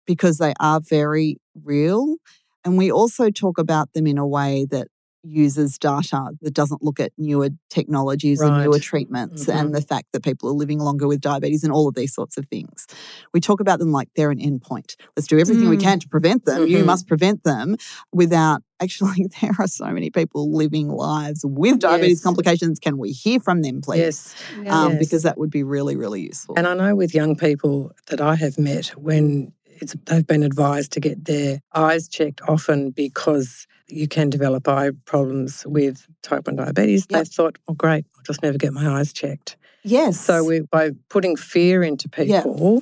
because 0.05 0.37
they 0.37 0.53
are 0.59 0.79
very 0.81 1.37
real. 1.63 2.17
And 2.65 2.77
we 2.77 2.91
also 2.91 3.29
talk 3.29 3.57
about 3.57 3.93
them 3.93 4.07
in 4.07 4.17
a 4.17 4.27
way 4.27 4.65
that 4.71 4.87
uses 5.25 5.77
data 5.77 6.31
that 6.41 6.53
doesn't 6.53 6.83
look 6.83 6.99
at 6.99 7.13
newer 7.17 7.47
technologies 7.69 8.41
and 8.41 8.57
newer 8.57 8.73
Right. 8.73 8.81
treatments 8.81 9.45
Mhm. 9.45 9.53
and 9.55 9.73
the 9.75 9.79
fact 9.81 10.07
that 10.11 10.21
people 10.21 10.49
are 10.49 10.53
living 10.53 10.79
longer 10.79 11.07
with 11.07 11.21
diabetes 11.21 11.63
and 11.63 11.71
all 11.71 11.87
of 11.87 11.95
these 11.95 12.13
sorts 12.13 12.35
of 12.37 12.45
things. 12.49 12.85
We 13.33 13.39
talk 13.39 13.61
about 13.61 13.79
them 13.79 13.93
like 13.93 14.09
they're 14.17 14.31
an 14.31 14.39
endpoint. 14.39 14.95
Let's 15.15 15.27
do 15.27 15.39
everything 15.39 15.69
we 15.69 15.77
Mm. 15.77 15.81
can 15.81 15.99
to 15.99 16.09
prevent 16.09 16.43
them. 16.43 16.67
You 16.67 16.79
Mhm. 16.79 16.87
must 16.87 17.07
prevent 17.07 17.45
them 17.45 17.77
without 18.11 18.63
actually, 18.81 19.27
there 19.41 19.51
are 19.59 19.67
so 19.67 19.85
many 19.93 20.09
people 20.09 20.51
living 20.53 20.89
lives 20.89 21.45
with 21.45 21.79
diabetes 21.79 22.17
Yes. 22.17 22.23
complications. 22.23 22.79
Can 22.79 22.97
we 22.97 23.11
hear 23.11 23.39
from 23.39 23.61
them, 23.61 23.79
please? 23.79 23.99
Yes. 23.99 24.35
Um, 24.69 24.91
Yes. 24.93 24.99
Because 24.99 25.23
that 25.23 25.37
would 25.37 25.51
be 25.51 25.63
really, 25.63 25.95
really 25.95 26.21
useful. 26.21 26.55
And 26.57 26.67
I 26.67 26.73
know 26.73 26.93
with 26.93 27.13
young 27.15 27.37
people 27.37 27.93
that 28.07 28.19
I 28.19 28.35
have 28.35 28.57
met 28.59 28.87
when 28.97 29.53
it's, 29.83 29.95
they've 30.05 30.25
been 30.25 30.43
advised 30.43 30.91
to 30.93 30.99
get 30.99 31.25
their 31.25 31.59
eyes 31.73 32.07
checked 32.07 32.41
often 32.47 32.91
because 32.91 33.67
you 33.87 34.07
can 34.07 34.29
develop 34.29 34.67
eye 34.67 34.91
problems 35.05 35.65
with 35.67 36.07
type 36.23 36.47
1 36.47 36.55
diabetes. 36.55 37.05
Yep. 37.09 37.19
They've 37.19 37.33
thought, 37.33 37.57
oh, 37.67 37.73
great, 37.73 38.05
I'll 38.17 38.23
just 38.23 38.41
never 38.41 38.57
get 38.57 38.73
my 38.73 38.87
eyes 38.97 39.13
checked. 39.13 39.57
yes. 39.83 40.19
So 40.19 40.43
we, 40.43 40.61
by 40.61 40.91
putting 41.09 41.35
fear 41.35 41.83
into 41.83 42.09
people, 42.09 42.81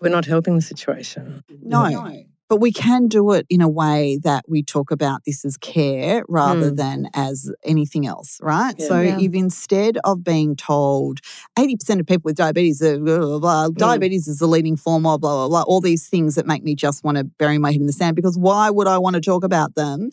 we're 0.00 0.10
not 0.10 0.26
helping 0.26 0.54
the 0.56 0.62
situation. 0.62 1.42
No. 1.62 2.24
But 2.48 2.60
we 2.60 2.70
can 2.70 3.08
do 3.08 3.32
it 3.32 3.44
in 3.50 3.60
a 3.60 3.68
way 3.68 4.18
that 4.22 4.44
we 4.48 4.62
talk 4.62 4.92
about 4.92 5.22
this 5.26 5.44
as 5.44 5.56
care 5.56 6.24
rather 6.28 6.70
Mm. 6.70 6.76
than 6.76 7.10
as 7.12 7.50
anything 7.64 8.06
else, 8.06 8.38
right? 8.40 8.74
Yeah. 8.78 8.86
So 8.86 9.00
Yeah. 9.00 9.18
if 9.18 9.34
instead 9.34 9.98
of 10.04 10.22
being 10.22 10.54
told 10.54 11.18
80% 11.58 11.98
of 12.00 12.06
people 12.06 12.22
with 12.28 12.36
diabetes 12.36 12.80
are 12.82 12.98
blah, 13.00 13.18
blah, 13.18 13.38
blah, 13.40 13.68
diabetes 13.70 14.28
is 14.28 14.38
the 14.38 14.46
leading 14.46 14.76
form 14.76 15.06
of 15.06 15.20
blah, 15.20 15.34
blah, 15.34 15.48
blah, 15.48 15.62
all 15.62 15.80
these 15.80 16.06
things 16.06 16.36
that 16.36 16.46
make 16.46 16.62
me 16.62 16.76
just 16.76 17.02
want 17.02 17.18
to 17.18 17.24
bury 17.24 17.58
my 17.58 17.72
head 17.72 17.80
in 17.80 17.86
the 17.88 17.92
sand 17.92 18.14
because 18.14 18.38
why 18.38 18.70
would 18.70 18.86
I 18.86 18.98
want 18.98 19.14
to 19.14 19.20
talk 19.20 19.42
about 19.42 19.74
them? 19.74 20.10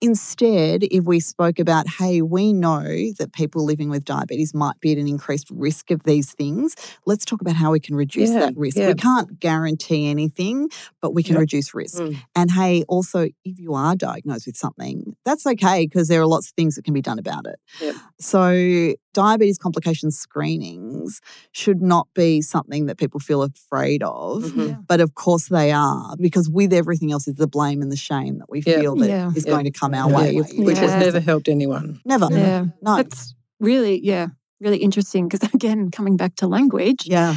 Instead, 0.00 0.84
if 0.90 1.04
we 1.04 1.20
spoke 1.20 1.58
about, 1.58 1.86
hey, 1.98 2.22
we 2.22 2.52
know 2.52 2.82
that 3.18 3.32
people 3.32 3.64
living 3.64 3.88
with 3.90 4.04
diabetes 4.04 4.54
might 4.54 4.78
be 4.80 4.92
at 4.92 4.98
an 4.98 5.08
increased 5.08 5.50
risk 5.50 5.90
of 5.90 6.02
these 6.04 6.32
things, 6.32 6.74
let's 7.06 7.24
talk 7.24 7.40
about 7.40 7.56
how 7.56 7.72
we 7.72 7.80
can 7.80 7.94
reduce 7.94 8.30
Yeah, 8.30 8.40
that 8.40 8.56
risk. 8.56 8.76
We 8.76 8.94
can't 8.94 9.38
guarantee 9.40 10.08
anything, 10.08 10.68
but 11.00 11.14
we 11.14 11.22
can 11.22 11.34
Yep. 11.34 11.40
reduce 11.40 11.73
risk. 11.74 11.98
Mm. 12.02 12.16
And 12.34 12.50
hey, 12.50 12.84
also, 12.88 13.28
if 13.44 13.58
you 13.58 13.74
are 13.74 13.94
diagnosed 13.96 14.46
with 14.46 14.56
something, 14.56 15.16
that's 15.24 15.46
okay 15.46 15.86
because 15.86 16.08
there 16.08 16.20
are 16.20 16.26
lots 16.26 16.48
of 16.48 16.52
things 16.54 16.74
that 16.76 16.84
can 16.84 16.94
be 16.94 17.02
done 17.02 17.18
about 17.18 17.46
it. 17.46 17.56
Yep. 17.80 17.94
So, 18.20 18.94
diabetes 19.12 19.58
complication 19.58 20.10
screenings 20.10 21.20
should 21.52 21.80
not 21.80 22.08
be 22.14 22.40
something 22.42 22.86
that 22.86 22.98
people 22.98 23.20
feel 23.20 23.42
afraid 23.42 24.02
of. 24.02 24.42
Mhm. 24.42 24.68
Yeah. 24.68 24.76
But 24.88 25.00
of 25.00 25.14
course 25.14 25.48
they 25.48 25.70
are, 25.72 26.16
because 26.18 26.48
with 26.48 26.72
everything 26.72 27.12
else 27.12 27.28
is 27.28 27.36
the 27.36 27.46
blame 27.46 27.80
and 27.82 27.90
the 27.92 27.96
shame 27.96 28.38
that 28.38 28.50
we 28.50 28.62
Yeah. 28.66 28.80
feel 28.80 28.96
that 28.96 29.04
is 29.04 29.08
Yeah. 29.08 29.30
Yeah. 29.34 29.50
going 29.50 29.64
to 29.64 29.70
come 29.70 29.94
our 29.94 30.10
Yeah. 30.10 30.16
way. 30.16 30.36
if 30.36 30.52
we 30.52 30.64
Which 30.64 30.78
has 30.78 30.92
never 31.00 31.20
helped 31.20 31.48
anyone. 31.48 32.00
Never. 32.04 32.28
Yeah. 32.30 32.66
No. 32.82 32.96
That's 32.96 33.34
really, 33.60 34.00
yeah, 34.04 34.28
really 34.60 34.78
interesting 34.78 35.28
because, 35.28 35.48
again, 35.54 35.90
coming 35.90 36.16
back 36.16 36.34
to 36.36 36.46
language, 36.48 37.06
Yeah. 37.06 37.36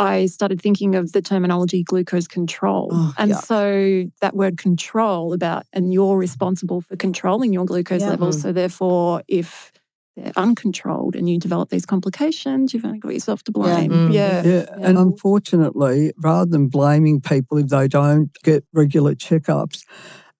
I 0.00 0.26
started 0.26 0.62
thinking 0.62 0.94
of 0.94 1.12
the 1.12 1.20
terminology 1.20 1.82
glucose 1.82 2.26
control. 2.26 2.88
Oh, 2.90 3.14
and 3.18 3.32
yuck. 3.32 3.44
so 3.44 4.10
that 4.22 4.34
word 4.34 4.56
control 4.56 5.34
about, 5.34 5.66
and 5.74 5.92
you're 5.92 6.16
responsible 6.16 6.80
for 6.80 6.96
controlling 6.96 7.52
your 7.52 7.66
glucose 7.66 8.00
Yeah. 8.00 8.08
levels. 8.10 8.38
Mm. 8.38 8.42
So 8.42 8.52
therefore, 8.52 9.22
if 9.28 9.72
they're 10.16 10.32
uncontrolled 10.36 11.14
and 11.16 11.28
you 11.28 11.38
develop 11.38 11.68
these 11.68 11.84
complications, 11.84 12.72
you've 12.72 12.86
only 12.86 12.98
got 12.98 13.12
yourself 13.12 13.42
to 13.44 13.52
blame. 13.52 13.90
Mm. 13.90 14.14
Yeah. 14.14 14.42
Yeah, 14.42 14.64
and 14.78 14.96
unfortunately, 14.96 16.12
rather 16.22 16.50
than 16.50 16.68
blaming 16.68 17.20
people 17.20 17.58
if 17.58 17.68
they 17.68 17.86
don't 17.86 18.30
get 18.42 18.64
regular 18.72 19.14
checkups, 19.14 19.84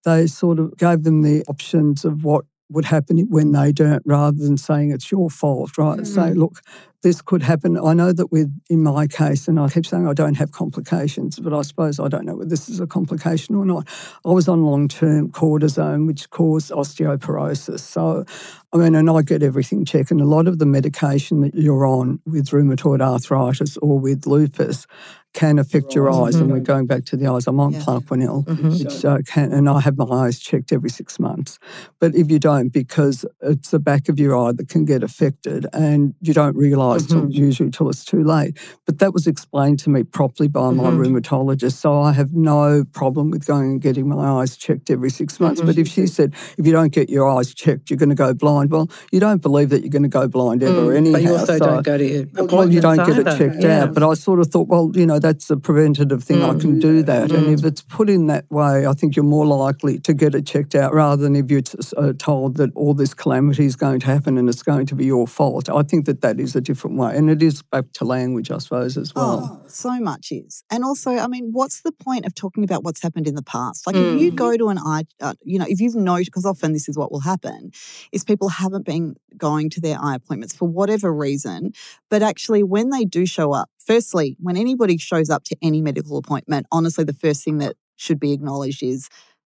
they 0.06 0.26
sort 0.26 0.58
of 0.58 0.74
gave 0.78 1.02
them 1.02 1.20
the 1.20 1.44
options 1.48 2.06
of 2.06 2.24
what 2.24 2.46
would 2.70 2.84
happen 2.84 3.18
when 3.28 3.52
they 3.52 3.72
don't, 3.72 4.02
rather 4.06 4.38
than 4.38 4.56
saying 4.56 4.90
it's 4.90 5.10
your 5.10 5.28
fault, 5.28 5.76
right? 5.76 6.06
Say, 6.06 6.30
mm. 6.30 6.36
look, 6.36 6.62
this 7.02 7.22
could 7.22 7.42
happen. 7.42 7.78
I 7.78 7.94
know 7.94 8.12
that 8.12 8.30
with 8.30 8.54
in 8.68 8.82
my 8.82 9.06
case, 9.06 9.48
and 9.48 9.58
I 9.58 9.68
keep 9.68 9.86
saying 9.86 10.06
I 10.06 10.12
don't 10.12 10.34
have 10.34 10.52
complications, 10.52 11.38
but 11.38 11.52
I 11.52 11.62
suppose 11.62 11.98
I 11.98 12.08
don't 12.08 12.26
know 12.26 12.36
whether 12.36 12.50
this 12.50 12.68
is 12.68 12.78
a 12.78 12.86
complication 12.86 13.54
or 13.54 13.64
not. 13.64 13.88
I 14.24 14.30
was 14.30 14.48
on 14.48 14.64
long 14.64 14.88
term 14.88 15.30
cortisone, 15.30 16.06
which 16.06 16.28
caused 16.30 16.70
osteoporosis. 16.70 17.80
So, 17.80 18.24
I 18.72 18.76
mean, 18.76 18.94
and 18.94 19.08
I 19.08 19.22
get 19.22 19.42
everything 19.42 19.84
checked, 19.84 20.10
and 20.10 20.20
a 20.20 20.26
lot 20.26 20.46
of 20.46 20.58
the 20.58 20.66
medication 20.66 21.40
that 21.40 21.54
you're 21.54 21.86
on 21.86 22.20
with 22.26 22.48
rheumatoid 22.48 23.00
arthritis 23.00 23.76
or 23.78 23.98
with 23.98 24.26
lupus 24.26 24.86
can 25.32 25.58
affect 25.58 25.94
your 25.94 26.10
eyes. 26.10 26.34
And 26.34 26.50
we're 26.50 26.58
going 26.60 26.86
back 26.86 27.04
to 27.06 27.16
the 27.16 27.26
eyes. 27.28 27.46
I'm 27.46 27.60
on 27.60 27.72
Yeah. 27.72 27.80
Plaquenil, 27.80 28.44
Mhm. 28.46 28.78
which 28.84 29.04
uh, 29.04 29.18
can, 29.26 29.52
and 29.52 29.68
I 29.68 29.80
have 29.80 29.96
my 29.96 30.04
eyes 30.06 30.38
checked 30.40 30.72
every 30.72 30.90
six 30.90 31.18
months. 31.20 31.58
But 32.00 32.14
if 32.16 32.30
you 32.30 32.38
don't, 32.40 32.70
because 32.72 33.24
it's 33.40 33.70
the 33.70 33.78
back 33.78 34.08
of 34.08 34.18
your 34.18 34.36
eye 34.36 34.52
that 34.52 34.68
can 34.68 34.84
get 34.84 35.02
affected, 35.02 35.66
and 35.72 36.14
you 36.20 36.34
don't 36.34 36.56
realise 36.56 37.06
till 37.06 37.22
Mhm. 37.22 37.32
usually 37.32 37.70
till 37.70 37.88
it's 37.88 38.04
too 38.04 38.24
late. 38.24 38.56
But 38.86 38.98
that 38.98 39.14
was 39.14 39.26
explained 39.28 39.78
to 39.80 39.90
me 39.90 40.02
properly 40.02 40.48
by 40.48 40.70
my 40.72 40.90
Mhm. 40.90 40.98
rheumatologist, 40.98 41.74
so 41.74 42.00
I 42.00 42.12
have 42.12 42.32
no 42.34 42.84
problem 42.92 43.30
with 43.30 43.46
going 43.46 43.70
and 43.72 43.80
getting 43.80 44.08
my 44.08 44.26
eyes 44.40 44.56
checked 44.56 44.90
every 44.90 45.10
six 45.10 45.38
months. 45.38 45.60
But 45.60 45.78
if 45.78 45.86
she 45.86 46.06
said 46.08 46.34
if 46.58 46.66
you 46.66 46.72
don't 46.72 46.92
get 46.92 47.08
your 47.08 47.28
eyes 47.28 47.54
checked, 47.54 47.88
you're 47.88 47.98
going 47.98 48.08
to 48.08 48.14
go 48.16 48.34
blind, 48.34 48.70
well, 48.72 48.90
you 49.12 49.20
don't 49.20 49.40
believe 49.42 49.68
that 49.70 49.82
you're 49.82 49.90
going 49.90 50.02
to 50.02 50.08
go 50.08 50.26
blind 50.26 50.62
ever 50.64 50.86
Mm, 50.92 50.96
anyhow. 50.96 51.12
But 51.12 51.22
you 51.22 51.32
also 51.36 51.58
so- 51.58 51.66
don't 51.66 51.84
go 51.84 51.96
to 51.98 52.04
your 52.04 52.24
well, 52.34 52.44
appointments 52.46 52.74
you 52.74 52.80
don't 52.80 53.06
get 53.06 53.18
it 53.18 53.38
checked 53.38 53.62
Yeah. 53.62 53.84
out. 53.84 53.94
But 53.94 54.02
I 54.02 54.14
sort 54.14 54.40
of 54.40 54.48
thought, 54.48 54.66
well, 54.66 54.90
you 54.94 55.06
know, 55.06 55.19
that's 55.20 55.50
a 55.50 55.56
preventative 55.56 56.22
thing. 56.24 56.42
I 56.42 56.54
Mm. 56.54 56.60
can 56.60 56.78
do 56.78 57.02
that. 57.02 57.32
And 57.32 57.46
Mm. 57.46 57.52
if 57.58 57.64
it's 57.64 57.82
put 57.82 58.08
in 58.10 58.26
that 58.28 58.44
way, 58.50 58.86
I 58.86 58.92
think 58.92 59.16
you're 59.16 59.24
more 59.24 59.46
likely 59.46 59.98
to 60.00 60.12
get 60.14 60.34
it 60.34 60.46
checked 60.46 60.74
out 60.74 60.92
rather 60.94 61.22
than 61.22 61.36
if 61.36 61.50
you're 61.50 61.62
uh, 61.96 62.12
told 62.18 62.56
that 62.56 62.70
all 62.74 62.94
this 62.94 63.14
calamity 63.14 63.64
is 63.66 63.76
going 63.76 64.00
to 64.00 64.06
happen 64.06 64.38
and 64.38 64.48
it's 64.48 64.62
going 64.62 64.86
to 64.86 64.94
be 64.94 65.04
your 65.06 65.26
fault. 65.26 65.68
I 65.68 65.82
think 65.82 66.06
that 66.06 66.20
that 66.22 66.40
is 66.40 66.56
a 66.56 66.60
different 66.60 66.96
way. 66.96 67.16
And 67.16 67.28
it 67.30 67.42
is 67.42 67.62
back 67.62 67.92
to 67.94 68.04
language, 68.04 68.50
I 68.50 68.58
suppose, 68.58 68.96
as 68.96 69.14
well. 69.14 69.60
Oh, 69.62 69.68
so 69.68 69.98
much 70.00 70.32
is. 70.32 70.64
And 70.70 70.84
also, 70.84 71.10
I 71.12 71.26
mean, 71.26 71.50
what's 71.52 71.82
the 71.82 71.92
point 71.92 72.26
of 72.26 72.34
talking 72.34 72.64
about 72.64 72.84
what's 72.84 73.02
happened 73.02 73.26
in 73.28 73.34
the 73.34 73.42
past? 73.42 73.86
Like, 73.86 73.96
if 73.96 74.08
you 74.20 74.32
Mm. 74.32 74.36
go 74.36 74.56
to 74.56 74.68
an 74.68 74.78
eye, 74.78 75.04
uh, 75.20 75.34
you 75.44 75.58
know, 75.58 75.66
if 75.68 75.80
you've 75.80 75.94
noticed, 75.94 76.30
because 76.30 76.44
often 76.46 76.72
this 76.72 76.88
is 76.88 76.96
what 76.96 77.10
will 77.12 77.20
happen, 77.20 77.70
is 78.12 78.24
people 78.24 78.48
haven't 78.48 78.84
been 78.84 79.16
going 79.36 79.70
to 79.70 79.80
their 79.80 79.98
eye 80.00 80.14
appointments 80.16 80.54
for 80.54 80.66
whatever 80.68 81.12
reason. 81.12 81.72
But 82.08 82.22
actually, 82.22 82.62
when 82.62 82.90
they 82.90 83.04
do 83.04 83.26
show 83.26 83.52
up, 83.52 83.68
firstly, 83.86 84.36
when 84.40 84.56
anybody 84.56 84.98
shows 84.98 85.30
up 85.30 85.44
to 85.44 85.56
any 85.62 85.80
medical 85.80 86.16
appointment, 86.16 86.66
honestly, 86.70 87.04
the 87.04 87.12
first 87.12 87.44
thing 87.44 87.58
that 87.58 87.76
should 87.96 88.20
be 88.20 88.32
acknowledged 88.32 88.82
is, 88.82 89.08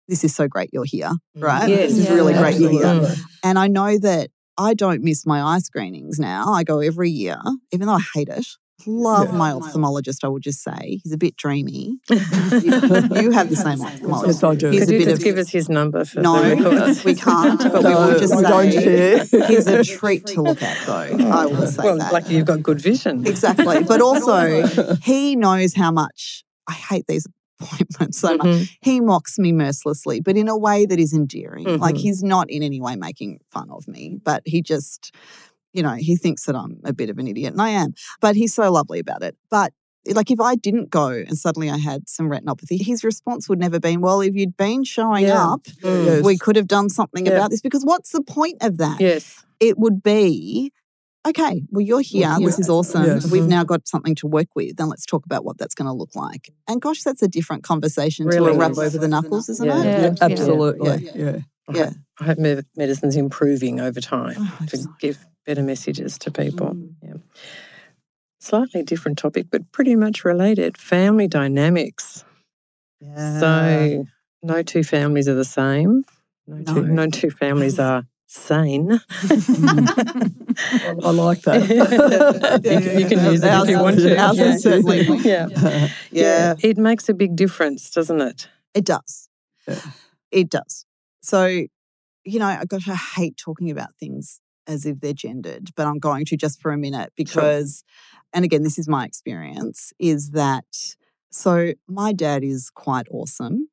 this 0.09 0.23
is 0.23 0.35
so 0.35 0.47
great 0.47 0.71
you're 0.73 0.85
here, 0.85 1.11
mm-hmm. 1.11 1.45
right? 1.45 1.69
Yes. 1.69 1.91
This 1.91 1.99
is 1.99 2.05
Yeah. 2.07 2.15
really 2.15 2.33
great 2.35 2.59
you're 2.59 2.71
here. 2.71 3.15
And 3.43 3.59
I 3.59 3.67
know 3.67 3.99
that 3.99 4.31
I 4.59 4.75
don't 4.75 5.03
miss 5.03 5.27
my 5.27 5.43
eye 5.43 5.59
screenings 5.59 6.19
now. 6.19 6.53
I 6.53 6.63
go 6.65 6.79
every 6.81 7.11
year, 7.11 7.39
even 7.73 7.89
though 7.89 7.95
I 7.95 8.05
hate 8.15 8.29
it. 8.29 8.47
Love 8.87 9.29
Yeah. 9.33 9.37
my 9.39 9.53
ophthalmologist, 9.53 10.19
I 10.23 10.29
will 10.29 10.39
just 10.39 10.63
say. 10.63 11.01
He's 11.03 11.13
a 11.13 11.17
bit 11.17 11.35
dreamy. 11.37 11.99
you 12.11 13.31
have 13.33 13.49
the 13.49 13.57
same 13.57 13.79
ophthalmologist. 13.79 14.27
Yes, 14.27 14.45
I 14.45 14.55
do. 14.55 14.71
He's 14.71 14.81
Could 14.81 14.89
a 14.91 14.93
you 14.93 14.99
bit 14.99 15.05
just 15.09 15.21
of- 15.23 15.25
give 15.25 15.39
us 15.39 15.49
his 15.49 15.69
number 15.69 16.05
for 16.05 16.21
No, 16.21 16.43
records? 16.43 17.03
we 17.05 17.15
can't, 17.15 17.59
but 17.59 17.83
we 17.83 17.91
will 17.95 18.19
just 18.19 18.37
we 18.37 18.43
don't 18.43 18.71
say 18.73 19.47
he's 19.47 19.67
a 19.67 19.83
treat 19.99 20.27
to 20.27 20.43
look 20.43 20.63
at, 20.63 20.77
though. 20.87 20.93
I 21.31 21.47
will 21.47 21.67
say 21.67 21.85
well, 21.85 21.99
that. 21.99 22.13
lucky 22.13 22.35
you've 22.35 22.47
got 22.47 22.63
good 22.63 22.81
vision. 22.81 23.27
Exactly. 23.27 23.83
But 23.83 24.03
also, 24.03 24.67
he 25.03 25.37
knows 25.37 25.75
how 25.75 25.91
much 25.91 26.45
I 26.69 26.73
hate 26.75 27.07
these 27.09 27.27
appointments 27.61 28.19
so 28.19 28.37
much. 28.37 28.47
Mhm. 28.47 28.71
He 28.83 29.01
mocks 29.01 29.39
me 29.39 29.53
mercilessly, 29.53 30.21
but 30.21 30.37
in 30.37 30.49
a 30.49 30.57
way 30.59 30.85
that 30.85 31.01
is 31.01 31.15
endearing. 31.15 31.65
Like 31.79 31.95
Mhm. 31.95 32.01
he's 32.01 32.23
not 32.23 32.51
in 32.51 32.63
any 32.63 32.81
way 32.83 32.95
making 32.97 33.39
fun 33.51 33.71
of 33.71 33.89
me, 33.89 34.19
but 34.23 34.43
he 34.45 34.61
just, 34.61 35.13
you 35.77 35.83
know, 35.83 35.95
he 35.95 36.17
thinks 36.17 36.45
that 36.47 36.57
I'm 36.57 36.81
a 36.85 36.93
bit 36.93 37.11
of 37.11 37.19
an 37.19 37.29
idiot, 37.29 37.53
and 37.53 37.61
I 37.63 37.71
am. 37.71 37.95
But 38.21 38.35
he's 38.35 38.55
so 38.55 38.71
lovely 38.73 38.99
about 38.99 39.23
it. 39.23 39.37
But 39.51 39.73
like 40.15 40.31
if 40.31 40.41
I 40.41 40.55
didn't 40.55 40.91
go 40.91 41.09
and 41.09 41.37
suddenly 41.37 41.69
I 41.69 41.79
had 41.79 42.09
some 42.09 42.29
retinopathy, 42.31 42.81
his 42.81 43.03
response 43.05 43.49
would 43.49 43.59
never 43.59 43.79
been, 43.81 44.01
"Well, 44.01 44.21
if 44.21 44.35
you'd 44.35 44.57
been 44.57 44.85
showing 44.85 45.25
Yeah. 45.25 45.53
up, 45.53 45.65
Mm. 45.83 46.07
Yes. 46.07 46.25
we 46.25 46.39
could 46.39 46.57
have 46.57 46.69
done 46.69 46.89
something 46.89 47.27
Yeah. 47.27 47.33
about 47.33 47.51
this." 47.51 47.61
Because 47.61 47.85
what's 47.85 48.11
the 48.13 48.23
point 48.23 48.57
of 48.63 48.79
that? 48.79 49.01
Yes. 49.01 49.45
It 49.61 49.79
would 49.79 50.03
be. 50.03 50.73
Okay, 51.27 51.63
well, 51.73 51.81
you're 51.81 52.01
here. 52.03 52.33
here. 52.39 52.47
This 52.47 52.61
is 52.61 52.69
awesome. 52.71 53.05
Yes. 53.05 53.29
We've 53.33 53.49
now 53.49 53.65
got 53.65 53.89
something 53.89 54.15
to 54.17 54.29
work 54.29 54.47
with. 54.55 54.77
Then 54.77 54.89
let's 54.89 55.05
talk 55.05 55.27
about 55.27 55.45
what 55.45 55.59
that's 55.59 55.75
going 55.75 55.87
to 55.89 55.93
look 55.93 56.15
like. 56.15 56.53
And 56.69 56.81
gosh, 56.81 57.03
that's 57.03 57.21
a 57.21 57.27
different 57.27 57.65
conversation 57.65 58.27
Really 58.27 58.53
to 58.53 58.57
a 58.57 58.57
wrap 58.57 58.71
is. 58.73 58.79
over 58.79 58.99
the 58.99 59.09
knuckles, 59.09 59.49
isn't 59.49 59.67
Yeah. 59.67 59.81
it? 59.83 59.85
Yeah. 59.87 60.01
Yeah, 60.03 60.15
absolutely. 60.21 60.89
Yeah. 61.05 61.13
Yeah. 61.17 61.39
I 61.69 61.73
Yeah. 61.77 61.85
hope- 61.87 61.95
I 62.21 62.25
hope 62.27 62.39
medicine's 62.77 63.17
improving 63.17 63.81
over 63.81 64.01
time 64.01 64.37
Oh, 64.39 64.67
to 64.69 64.87
give 65.01 65.19
better 65.47 65.63
messages 65.63 66.19
to 66.19 66.31
people. 66.31 66.75
Mm. 66.75 66.95
Yeah. 67.03 67.15
Slightly 68.41 68.83
different 68.83 69.19
topic, 69.19 69.47
but 69.51 69.73
pretty 69.73 69.97
much 69.97 70.25
related 70.25 70.77
family 70.77 71.27
dynamics. 71.29 72.25
Yeah. 73.01 73.41
So, 73.41 74.05
no 74.43 74.63
two 74.63 74.83
families 74.85 75.29
are 75.29 75.35
the 75.35 75.45
same. 75.45 76.05
No, 76.47 76.63
Two, 76.75 76.83
No. 76.83 77.05
no 77.05 77.11
two 77.11 77.31
families 77.31 77.79
are 77.79 78.05
sane. 78.27 78.93
I 79.21 81.11
like 81.11 81.43
that. 81.43 81.69
you, 82.65 82.81
can, 82.81 83.01
you 83.01 83.07
can 83.07 83.25
use 83.33 83.43
it 83.43 83.49
if 83.53 83.69
you 83.69 83.79
want 83.81 83.99
to. 83.99 84.17
Ours 84.19 84.39
is 84.39 84.63
certainly. 84.63 85.07
Yeah. 85.25 85.89
Yeah, 86.11 86.55
It 86.63 86.77
makes 86.79 87.09
a 87.09 87.15
big 87.15 87.37
difference, 87.37 87.91
doesn't 87.91 88.21
it? 88.21 88.49
it 88.75 88.85
does. 88.85 89.29
Yeah. 89.67 89.81
It 90.31 90.51
does. 90.51 90.85
So, 91.23 91.47
you 91.47 92.39
know, 92.39 92.61
gosh, 92.69 92.89
I 92.89 92.95
hate 92.95 93.37
talking 93.37 93.71
about 93.71 93.91
things 93.99 94.41
as 94.67 94.87
if 94.87 95.01
they're 95.01 95.13
gendered, 95.13 95.71
but 95.77 95.87
I'm 95.87 95.99
going 95.99 96.25
to 96.27 96.37
just 96.37 96.61
for 96.61 96.73
a 96.73 96.79
minute 96.79 97.13
because, 97.17 97.85
and 98.33 98.45
again, 98.45 98.63
this 98.63 98.79
is 98.79 98.89
my 98.89 99.05
experience, 99.05 99.93
is 99.99 100.31
that 100.33 100.65
so 101.31 101.73
my 101.89 102.13
dad 102.13 102.43
is 102.45 102.71
quite 102.71 103.07
awesome, 103.11 103.69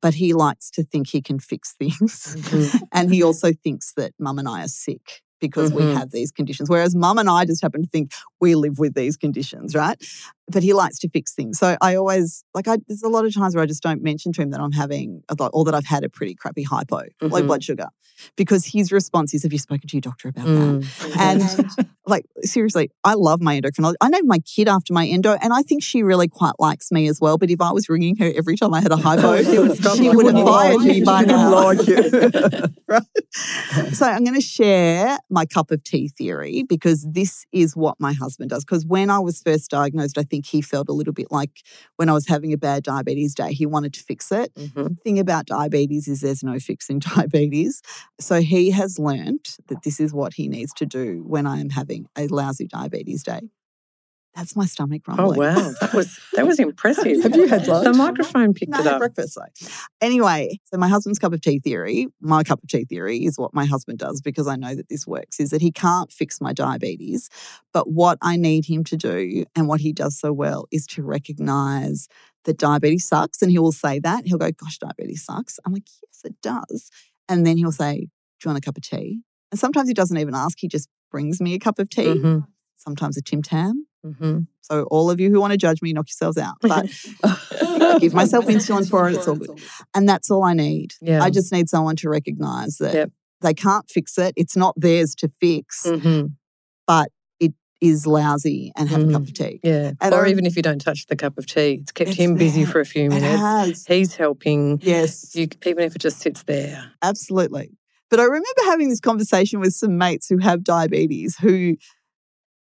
but 0.00 0.14
he 0.14 0.32
likes 0.32 0.70
to 0.70 0.82
think 0.82 1.08
he 1.08 1.20
can 1.20 1.38
fix 1.38 1.72
things. 1.74 2.36
Mhm. 2.36 2.80
and 2.92 3.12
he 3.12 3.22
also 3.22 3.52
thinks 3.52 3.92
that 3.94 4.12
mum 4.18 4.38
and 4.38 4.48
I 4.48 4.64
are 4.64 4.68
sick 4.68 5.22
because 5.40 5.72
we 5.72 5.82
Mhm. 5.84 5.94
have 5.94 6.10
these 6.10 6.30
conditions. 6.30 6.68
Whereas 6.68 6.94
mum 6.94 7.18
and 7.18 7.28
I 7.28 7.44
just 7.44 7.62
happen 7.62 7.82
to 7.82 7.88
think 7.88 8.12
we 8.40 8.54
live 8.54 8.78
with 8.78 8.94
these 8.94 9.16
conditions, 9.16 9.74
right? 9.74 9.96
But 10.50 10.62
he 10.62 10.72
likes 10.72 10.98
to 11.00 11.08
fix 11.10 11.34
things. 11.34 11.58
So 11.58 11.76
I 11.80 11.94
always, 11.94 12.42
like, 12.54 12.66
I, 12.68 12.78
there's 12.88 13.02
a 13.02 13.08
lot 13.08 13.26
of 13.26 13.34
times 13.34 13.54
where 13.54 13.62
I 13.62 13.66
just 13.66 13.82
don't 13.82 14.02
mention 14.02 14.32
to 14.32 14.42
him 14.42 14.50
that 14.50 14.60
I'm 14.60 14.72
having, 14.72 15.22
or 15.52 15.64
that 15.64 15.74
I've 15.74 15.84
had 15.86 16.04
a 16.04 16.08
pretty 16.08 16.34
crappy 16.34 16.62
hypo, 16.62 17.02
low 17.20 17.42
Mhm. 17.42 17.46
blood 17.46 17.62
sugar, 17.62 17.88
because 18.36 18.64
his 18.66 18.90
response 18.90 19.34
is, 19.34 19.42
Have 19.42 19.52
you 19.52 19.58
spoken 19.58 19.86
to 19.88 19.96
your 19.96 20.00
doctor 20.00 20.28
about 20.28 20.46
that? 20.46 20.52
Mm. 20.54 21.16
And 21.18 21.88
like 22.06 22.24
seriously, 22.42 22.90
I 23.04 23.14
love 23.14 23.40
my 23.42 23.60
endocrinologist. 23.60 23.96
I 24.00 24.08
named 24.08 24.26
my 24.26 24.38
kid 24.38 24.66
after 24.68 24.92
my 24.94 25.06
endo, 25.06 25.36
and 25.42 25.52
I 25.52 25.60
think 25.62 25.82
she 25.82 26.02
really 26.02 26.28
quite 26.28 26.54
likes 26.58 26.90
me 26.90 27.06
as 27.08 27.20
well. 27.20 27.36
But 27.36 27.50
if 27.50 27.60
I 27.60 27.70
was 27.72 27.88
ringing 27.90 28.16
her 28.16 28.32
every 28.34 28.56
time 28.56 28.72
I 28.72 28.80
had 28.80 28.90
a 28.92 28.96
hypo, 29.06 29.42
She 29.42 29.58
would 29.58 29.76
she 29.98 30.08
would 30.08 30.34
have 30.34 30.44
fired 30.46 30.80
me 30.80 31.02
by 31.02 31.24
now. 31.24 31.52
right? 32.88 33.02
So 33.92 34.06
I'm 34.06 34.24
going 34.24 34.34
to 34.34 34.40
share 34.40 35.18
my 35.30 35.44
cup 35.46 35.70
of 35.70 35.82
tea 35.82 36.08
theory 36.08 36.62
because 36.62 37.06
this 37.10 37.46
is 37.52 37.76
what 37.76 37.96
my 37.98 38.12
husband 38.12 38.50
does. 38.50 38.64
Because 38.64 38.86
when 38.86 39.10
I 39.10 39.18
was 39.18 39.42
first 39.42 39.70
diagnosed, 39.70 40.18
I 40.18 40.22
think 40.22 40.46
he 40.46 40.62
felt 40.62 40.88
a 40.88 40.92
little 40.92 41.12
bit 41.12 41.30
like 41.30 41.62
when 41.96 42.08
I 42.08 42.12
was 42.12 42.26
having 42.28 42.52
a 42.52 42.58
bad 42.58 42.82
diabetes 42.82 43.34
day, 43.34 43.52
he 43.52 43.66
wanted 43.66 43.92
to 43.94 44.00
fix 44.02 44.32
it. 44.32 44.54
Mhm. 44.54 45.00
Thing 45.02 45.18
about 45.18 45.46
diabetes 45.46 46.08
is 46.08 46.20
there's 46.20 46.42
no 46.42 46.58
fixing 46.58 46.98
diabetes. 47.16 47.82
So 48.20 48.40
he 48.40 48.70
has 48.70 48.98
learned 48.98 49.46
that 49.68 49.82
this 49.82 50.00
is 50.00 50.12
what 50.12 50.34
he 50.34 50.48
needs 50.48 50.72
to 50.74 50.86
do 50.86 51.22
when 51.26 51.46
I 51.46 51.60
am 51.60 51.70
having 51.70 52.06
a 52.16 52.26
lousy 52.28 52.66
diabetes 52.66 53.22
day. 53.22 53.40
That's 54.36 54.54
my 54.54 54.66
stomach 54.66 55.02
rumbling. 55.08 55.40
Oh 55.40 55.42
wow, 55.42 55.72
that 55.80 55.92
was 55.92 56.16
that 56.34 56.46
was 56.46 56.60
impressive. 56.60 57.22
Have 57.22 57.34
you 57.34 57.48
had 57.48 57.66
lunch? 57.66 57.84
The 57.84 57.92
microphone 57.92 58.54
picked 58.54 58.70
No, 58.70 58.78
it 58.80 58.86
up. 58.86 58.98
breakfast 59.00 59.36
though. 59.36 59.68
Anyway, 60.00 60.60
so 60.64 60.78
my 60.78 60.86
husband's 60.88 61.18
cup 61.18 61.32
of 61.32 61.40
tea 61.40 61.58
theory, 61.58 62.06
my 62.20 62.44
cup 62.44 62.62
of 62.62 62.68
tea 62.68 62.84
theory 62.84 63.24
is 63.24 63.36
what 63.36 63.52
my 63.52 63.64
husband 63.64 63.98
does 63.98 64.20
because 64.20 64.46
I 64.46 64.54
know 64.54 64.74
that 64.76 64.88
this 64.88 65.06
works, 65.08 65.40
is 65.40 65.50
that 65.50 65.60
he 65.60 65.72
can't 65.72 66.12
fix 66.12 66.40
my 66.40 66.52
diabetes. 66.52 67.28
But 67.72 67.90
what 67.90 68.18
I 68.22 68.36
need 68.36 68.64
him 68.66 68.84
to 68.84 68.96
do 68.96 69.44
and 69.56 69.66
what 69.66 69.80
he 69.80 69.92
does 69.92 70.18
so 70.18 70.32
well 70.32 70.66
is 70.70 70.86
to 70.88 71.02
recognize 71.02 72.06
that 72.44 72.58
diabetes 72.58 73.06
sucks. 73.08 73.42
And 73.42 73.50
he 73.50 73.58
will 73.58 73.72
say 73.72 73.98
that. 74.00 74.26
He'll 74.26 74.38
go, 74.38 74.50
Gosh, 74.52 74.78
diabetes 74.78 75.24
sucks. 75.24 75.58
I'm 75.66 75.72
like, 75.72 75.88
Yes, 76.02 76.20
it 76.24 76.36
does. 76.42 76.90
And 77.28 77.44
then 77.44 77.56
he'll 77.56 77.72
say, 77.72 77.96
Do 77.96 78.04
you 78.44 78.48
want 78.50 78.58
a 78.58 78.60
cup 78.64 78.76
of 78.76 78.82
tea? 78.84 79.22
And 79.50 79.58
sometimes 79.58 79.88
he 79.88 79.94
doesn't 79.94 80.16
even 80.18 80.34
ask, 80.34 80.58
he 80.60 80.68
just 80.68 80.88
brings 81.10 81.40
me 81.40 81.54
a 81.54 81.58
cup 81.58 81.78
of 81.80 81.88
tea, 81.90 82.04
Mhm, 82.06 82.46
sometimes 82.76 83.16
a 83.16 83.22
Tim 83.22 83.42
Tam. 83.42 83.86
Mhm. 84.04 84.46
So 84.62 84.82
all 84.90 85.10
of 85.10 85.18
you 85.20 85.30
who 85.30 85.40
want 85.40 85.52
to 85.52 85.56
judge 85.56 85.80
me, 85.82 85.92
knock 85.92 86.08
yourselves 86.08 86.36
out. 86.38 86.56
But 86.60 86.86
give 88.00 88.12
myself 88.14 88.46
insulin 88.46 88.88
for 88.88 89.08
it, 89.08 89.14
it's 89.16 89.26
all 89.28 89.36
good. 89.36 89.60
And 89.94 90.08
that's 90.08 90.30
all 90.30 90.44
I 90.44 90.52
need. 90.54 90.92
Yeah. 91.00 91.22
I 91.22 91.30
just 91.30 91.52
need 91.52 91.68
someone 91.68 91.96
to 91.96 92.08
recognize 92.10 92.76
that 92.78 92.92
Yep. 92.94 93.10
they 93.40 93.54
can't 93.54 93.88
fix 93.88 94.18
it. 94.18 94.34
It's 94.36 94.56
not 94.56 94.74
theirs 94.76 95.14
to 95.16 95.28
fix, 95.40 95.84
Mhm, 95.86 96.32
but 96.86 97.10
it 97.40 97.54
is 97.80 98.06
lousy 98.06 98.72
and 98.76 98.88
have 98.90 99.08
a 99.08 99.12
cup 99.12 99.22
of 99.22 99.32
tea. 99.32 99.60
Yeah. 99.62 99.92
And 100.00 100.14
I 100.14 100.18
or 100.18 100.22
rem- 100.22 100.30
even 100.32 100.46
if 100.46 100.54
you 100.56 100.62
don't 100.62 100.80
touch 100.80 101.06
the 101.06 101.16
cup 101.16 101.38
of 101.38 101.46
tea, 101.46 101.78
it's 101.80 101.92
kept 101.92 102.10
It's 102.10 102.18
him 102.18 102.34
busy 102.34 102.64
there. 102.64 102.72
for 102.72 102.80
a 102.80 102.84
few 102.86 103.04
It 103.04 103.08
minutes. 103.10 103.40
has. 103.40 103.86
He's 103.86 104.16
helping. 104.16 104.80
Yes, 104.82 105.34
You, 105.34 105.48
even 105.64 105.84
if 105.84 105.94
it 105.96 106.00
just 106.00 106.18
sits 106.20 106.42
there. 106.42 106.92
absolutely. 107.02 107.70
But 108.10 108.20
I 108.20 108.24
remember 108.24 108.62
having 108.64 108.88
this 108.90 109.00
conversation 109.00 109.60
with 109.60 109.72
some 109.74 109.96
mates 109.98 110.28
who 110.28 110.38
have 110.38 110.64
diabetes 110.64 111.36
who 111.38 111.76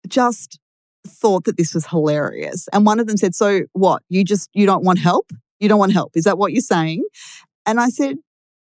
just 0.09 0.60
thought 1.07 1.45
that 1.45 1.57
this 1.57 1.75
was 1.75 1.87
hilarious. 1.87 2.69
And 2.73 2.85
one 2.87 3.01
of 3.01 3.07
them 3.07 3.17
said, 3.17 3.35
So 3.35 3.63
what? 3.73 4.03
You 4.09 4.25
just, 4.25 4.49
you 4.53 4.67
don't 4.67 4.85
want 4.85 4.99
help? 4.99 5.31
You 5.59 5.69
don't 5.69 5.79
want 5.79 5.93
help. 5.93 6.13
Is 6.17 6.25
that 6.25 6.39
what 6.39 6.53
you're 6.53 6.61
saying? 6.63 7.05
And 7.67 7.81
I 7.81 7.89
said, 7.89 8.17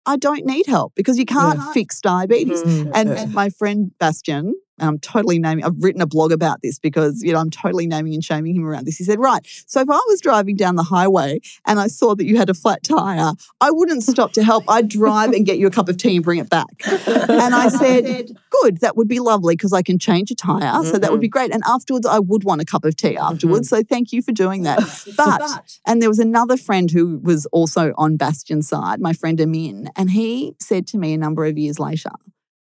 I 0.05 0.17
don't 0.17 0.45
need 0.45 0.65
help 0.67 0.93
because 0.95 1.17
you 1.17 1.25
can't 1.25 1.59
Yeah. 1.59 1.71
fix 1.73 1.99
diabetes. 2.01 2.61
Mm. 2.63 2.91
And 2.93 3.09
Yeah. 3.09 3.25
my 3.33 3.49
friend 3.49 3.91
Bastian, 3.99 4.45
and 4.47 4.55
I'm 4.79 4.99
totally 4.99 5.39
naming, 5.39 5.63
I've 5.63 5.81
written 5.81 6.01
a 6.01 6.05
blog 6.05 6.31
about 6.31 6.61
this 6.61 6.79
because, 6.79 7.23
you 7.23 7.33
know, 7.33 7.39
I'm 7.39 7.49
totally 7.49 7.87
naming 7.87 8.13
and 8.13 8.23
shaming 8.23 8.55
him 8.55 8.65
around 8.65 8.85
this. 8.85 8.97
He 8.97 9.03
said, 9.03 9.19
Right, 9.19 9.45
so 9.67 9.81
if 9.81 9.89
I 9.89 9.99
was 10.07 10.21
driving 10.21 10.55
down 10.55 10.75
the 10.75 10.83
highway 10.83 11.39
and 11.65 11.79
I 11.79 11.87
saw 11.87 12.15
that 12.15 12.25
you 12.25 12.37
had 12.37 12.49
a 12.49 12.53
flat 12.53 12.83
tire, 12.83 13.33
I 13.61 13.71
wouldn't 13.71 14.03
stop 14.03 14.33
to 14.33 14.43
help. 14.43 14.63
I'd 14.67 14.89
drive 14.89 15.31
and 15.31 15.45
get 15.45 15.57
you 15.57 15.67
a 15.67 15.71
cup 15.71 15.89
of 15.89 15.97
tea 15.97 16.15
and 16.15 16.25
bring 16.25 16.39
it 16.39 16.49
back. 16.49 16.67
And 16.85 17.55
I 17.55 17.67
said, 17.69 18.31
Good, 18.61 18.81
that 18.81 18.97
would 18.97 19.07
be 19.07 19.19
lovely 19.19 19.55
because 19.55 19.73
I 19.73 19.81
can 19.81 19.99
change 19.99 20.31
a 20.31 20.35
tire. 20.35 20.83
So 20.83 20.97
that 20.97 21.11
would 21.11 21.21
be 21.21 21.27
mm-hmm. 21.27 21.31
great. 21.31 21.53
And 21.53 21.63
afterwards, 21.65 22.05
I 22.05 22.19
would 22.19 22.43
want 22.43 22.61
a 22.61 22.65
cup 22.65 22.85
of 22.85 22.95
tea 22.95 23.17
afterwards. 23.17 23.67
Mm-hmm. 23.67 23.77
So 23.77 23.83
thank 23.83 24.11
you 24.11 24.21
for 24.21 24.31
doing 24.31 24.63
that. 24.63 24.79
But, 25.17 25.79
and 25.87 26.01
there 26.01 26.09
was 26.09 26.19
another 26.19 26.57
friend 26.57 26.91
who 26.91 27.19
was 27.19 27.45
also 27.47 27.93
on 27.97 28.17
Bastian's 28.17 28.67
side, 28.67 28.99
my 28.99 29.13
friend 29.13 29.39
Amin, 29.39 29.89
and 29.95 30.11
he 30.11 30.55
said 30.59 30.87
to 30.87 30.97
me 30.97 31.13
a 31.13 31.17
number 31.17 31.45
of 31.45 31.57
years 31.57 31.79
later, 31.79 32.11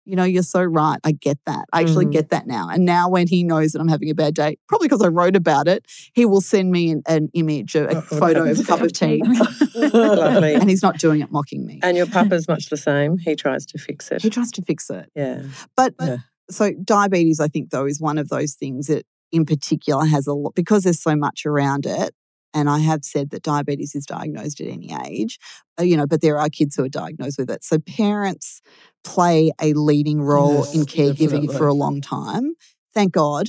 you 0.05 0.17
know, 0.17 0.25
you're 0.25 0.43
so 0.43 0.63
right. 0.63 0.99
I 1.05 1.13
get 1.13 1.39
that. 1.47 1.67
I 1.73 1.81
actually 1.81 2.07
Mhm. 2.07 2.13
get 2.13 2.31
that 2.31 2.47
now. 2.47 2.69
And 2.69 2.85
now, 2.85 3.09
when 3.09 3.27
he 3.29 3.45
knows 3.45 3.73
that 3.73 3.81
I'm 3.81 3.89
having 3.89 4.11
a 4.11 4.15
bad 4.15 4.35
day, 4.35 4.57
probably 4.69 4.89
because 4.89 5.03
I 5.03 5.09
wrote 5.09 5.37
about 5.37 5.69
it, 5.69 5.87
he 6.13 6.25
will 6.27 6.41
send 6.41 6.71
me 6.73 6.91
an, 6.91 7.03
an 7.07 7.29
image, 7.35 7.75
a, 7.75 7.89
a 7.89 7.97
Oh, 7.97 8.01
photo 8.01 8.51
of 8.51 8.59
a 8.59 8.65
cup 8.71 8.81
of 8.81 8.93
tea. 8.93 9.23
Lovely. 9.75 10.55
and 10.55 10.69
he's 10.69 10.83
not 10.83 10.99
doing 10.99 11.21
it 11.21 11.31
mocking 11.31 11.65
me. 11.67 11.81
And 11.83 11.97
your 11.97 12.07
papa's 12.07 12.49
much 12.49 12.69
the 12.69 12.77
same. 12.77 13.19
He 13.19 13.35
tries 13.37 13.67
to 13.67 13.79
fix 13.79 14.11
it. 14.11 14.23
He 14.23 14.31
tries 14.31 14.51
to 14.53 14.63
fix 14.63 14.91
it. 14.91 15.09
Yeah. 15.15 15.43
But 15.77 15.95
Yeah. 16.01 16.17
so 16.51 16.73
diabetes, 16.85 17.41
I 17.41 17.49
think, 17.49 17.71
though, 17.71 17.87
is 17.87 18.01
one 18.01 18.19
of 18.19 18.29
those 18.29 18.55
things 18.55 18.87
that 18.89 19.05
in 19.31 19.45
particular 19.47 20.05
has 20.05 20.27
a 20.27 20.35
lot 20.35 20.55
because 20.55 20.83
there's 20.85 21.01
so 21.03 21.17
much 21.17 21.47
around 21.47 21.87
it. 21.87 22.15
And 22.55 22.69
I 22.69 22.81
have 22.81 23.03
said 23.03 23.31
that 23.31 23.43
diabetes 23.43 23.95
is 23.95 24.05
diagnosed 24.05 24.61
at 24.61 24.67
any 24.67 24.95
age, 25.07 25.39
uh, 25.81 25.85
you 25.85 25.97
know, 25.97 26.07
but 26.07 26.21
there 26.21 26.39
are 26.39 26.51
kids 26.51 26.77
who 26.77 26.85
are 26.85 26.89
diagnosed 26.89 27.39
with 27.39 27.49
it. 27.49 27.65
So 27.65 27.79
parents 27.79 28.61
play 29.05 29.53
a 29.61 29.73
leading 29.75 30.23
role 30.23 30.65
Yes, 30.65 30.75
in 30.75 30.85
caregiving 30.85 31.57
for 31.57 31.67
a 31.67 31.75
long 31.75 32.01
time. 32.01 32.55
Thank 32.95 33.13
God. 33.13 33.49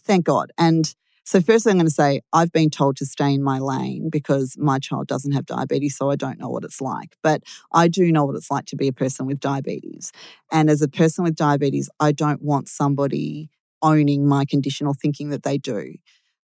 Thank 0.00 0.24
God. 0.24 0.52
And 0.56 0.94
so, 1.24 1.40
firstly, 1.40 1.72
I'm 1.72 1.78
going 1.78 1.86
to 1.88 1.92
say 1.92 2.20
I've 2.32 2.52
been 2.52 2.70
told 2.70 2.96
to 2.98 3.04
stay 3.04 3.34
in 3.34 3.42
my 3.42 3.58
lane 3.58 4.10
because 4.10 4.54
my 4.56 4.78
child 4.78 5.08
doesn't 5.08 5.32
have 5.32 5.44
diabetes, 5.44 5.96
so 5.96 6.08
I 6.08 6.14
don't 6.14 6.38
know 6.38 6.48
what 6.48 6.62
it's 6.62 6.80
like. 6.80 7.16
But 7.20 7.42
I 7.72 7.88
do 7.88 8.12
know 8.12 8.24
what 8.24 8.36
it's 8.36 8.50
like 8.50 8.66
to 8.66 8.76
be 8.76 8.86
a 8.86 8.92
person 8.92 9.26
with 9.26 9.40
diabetes. 9.40 10.12
And 10.52 10.70
as 10.70 10.82
a 10.82 10.88
person 10.88 11.24
with 11.24 11.34
diabetes, 11.34 11.90
I 11.98 12.12
don't 12.12 12.42
want 12.42 12.68
somebody 12.68 13.50
owning 13.82 14.28
my 14.28 14.44
condition 14.44 14.86
or 14.86 14.94
thinking 14.94 15.30
that 15.30 15.42
they 15.42 15.58
do. 15.58 15.94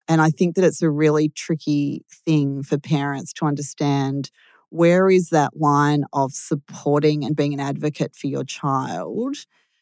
And 0.08 0.20
I 0.20 0.30
think 0.30 0.56
that 0.56 0.64
it's 0.64 0.82
a 0.82 0.90
really 0.90 1.28
tricky 1.28 2.04
thing 2.26 2.64
for 2.64 2.76
parents 2.76 3.32
to 3.34 3.46
understand 3.46 4.32
where 4.72 5.10
is 5.10 5.28
that 5.28 5.54
line 5.54 6.04
of 6.14 6.32
supporting 6.32 7.24
and 7.24 7.36
being 7.36 7.52
an 7.52 7.60
advocate 7.60 8.16
for 8.16 8.26
your 8.26 8.42
child, 8.42 9.36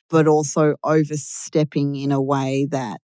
but 0.09 0.27
also 0.27 0.75
overstepping 0.83 1.95
in 1.95 2.11
a 2.11 2.21
way 2.21 2.67
that 2.71 3.01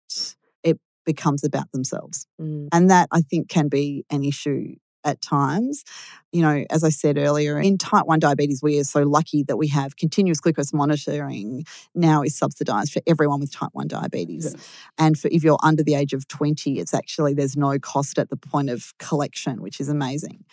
it 0.64 0.80
becomes 1.04 1.44
about 1.44 1.70
themselves. 1.70 2.26
Mm. 2.40 2.68
And 2.72 2.90
that 2.90 3.08
I 3.12 3.20
think 3.20 3.48
can 3.48 3.68
be 3.68 4.04
an 4.10 4.24
issue 4.24 4.74
at 5.04 5.22
times. 5.22 5.84
You 6.32 6.42
know, 6.42 6.64
as 6.68 6.82
I 6.82 6.88
said 6.88 7.16
earlier, 7.16 7.60
in 7.60 7.78
type 7.78 8.06
1 8.06 8.18
diabetes, 8.18 8.60
we 8.64 8.80
are 8.80 8.84
so 8.84 9.04
lucky 9.04 9.44
that 9.44 9.56
we 9.56 9.68
have 9.68 9.96
continuous 9.96 10.40
glucose 10.40 10.72
monitoring 10.72 11.64
now 11.94 12.22
is 12.22 12.36
subsidized 12.36 12.92
for 12.92 13.02
everyone 13.06 13.38
with 13.38 13.52
type 13.52 13.70
1 13.74 13.86
diabetes. 13.86 14.52
Yes. 14.52 14.70
And 14.98 15.16
for 15.16 15.28
if 15.30 15.44
you're 15.44 15.60
under 15.62 15.84
the 15.84 15.94
age 15.94 16.12
of 16.12 16.26
20, 16.26 16.80
it's 16.80 16.92
actually 16.92 17.34
there's 17.34 17.56
no 17.56 17.78
cost 17.78 18.18
at 18.18 18.28
the 18.28 18.36
point 18.36 18.70
of 18.70 18.92
collection, 18.98 19.62
which 19.62 19.78
is 19.78 19.88
amazing. 19.88 20.44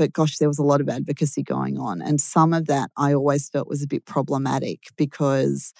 But 0.00 0.14
gosh, 0.14 0.38
there 0.38 0.48
was 0.48 0.58
a 0.58 0.62
lot 0.62 0.80
of 0.80 0.88
advocacy 0.88 1.42
going 1.42 1.76
on. 1.76 2.00
And 2.00 2.22
some 2.22 2.54
of 2.54 2.64
that 2.68 2.90
I 2.96 3.12
always 3.12 3.50
felt 3.50 3.68
was 3.68 3.82
a 3.82 3.86
bit 3.86 4.06
problematic 4.06 4.84
because 4.96 5.74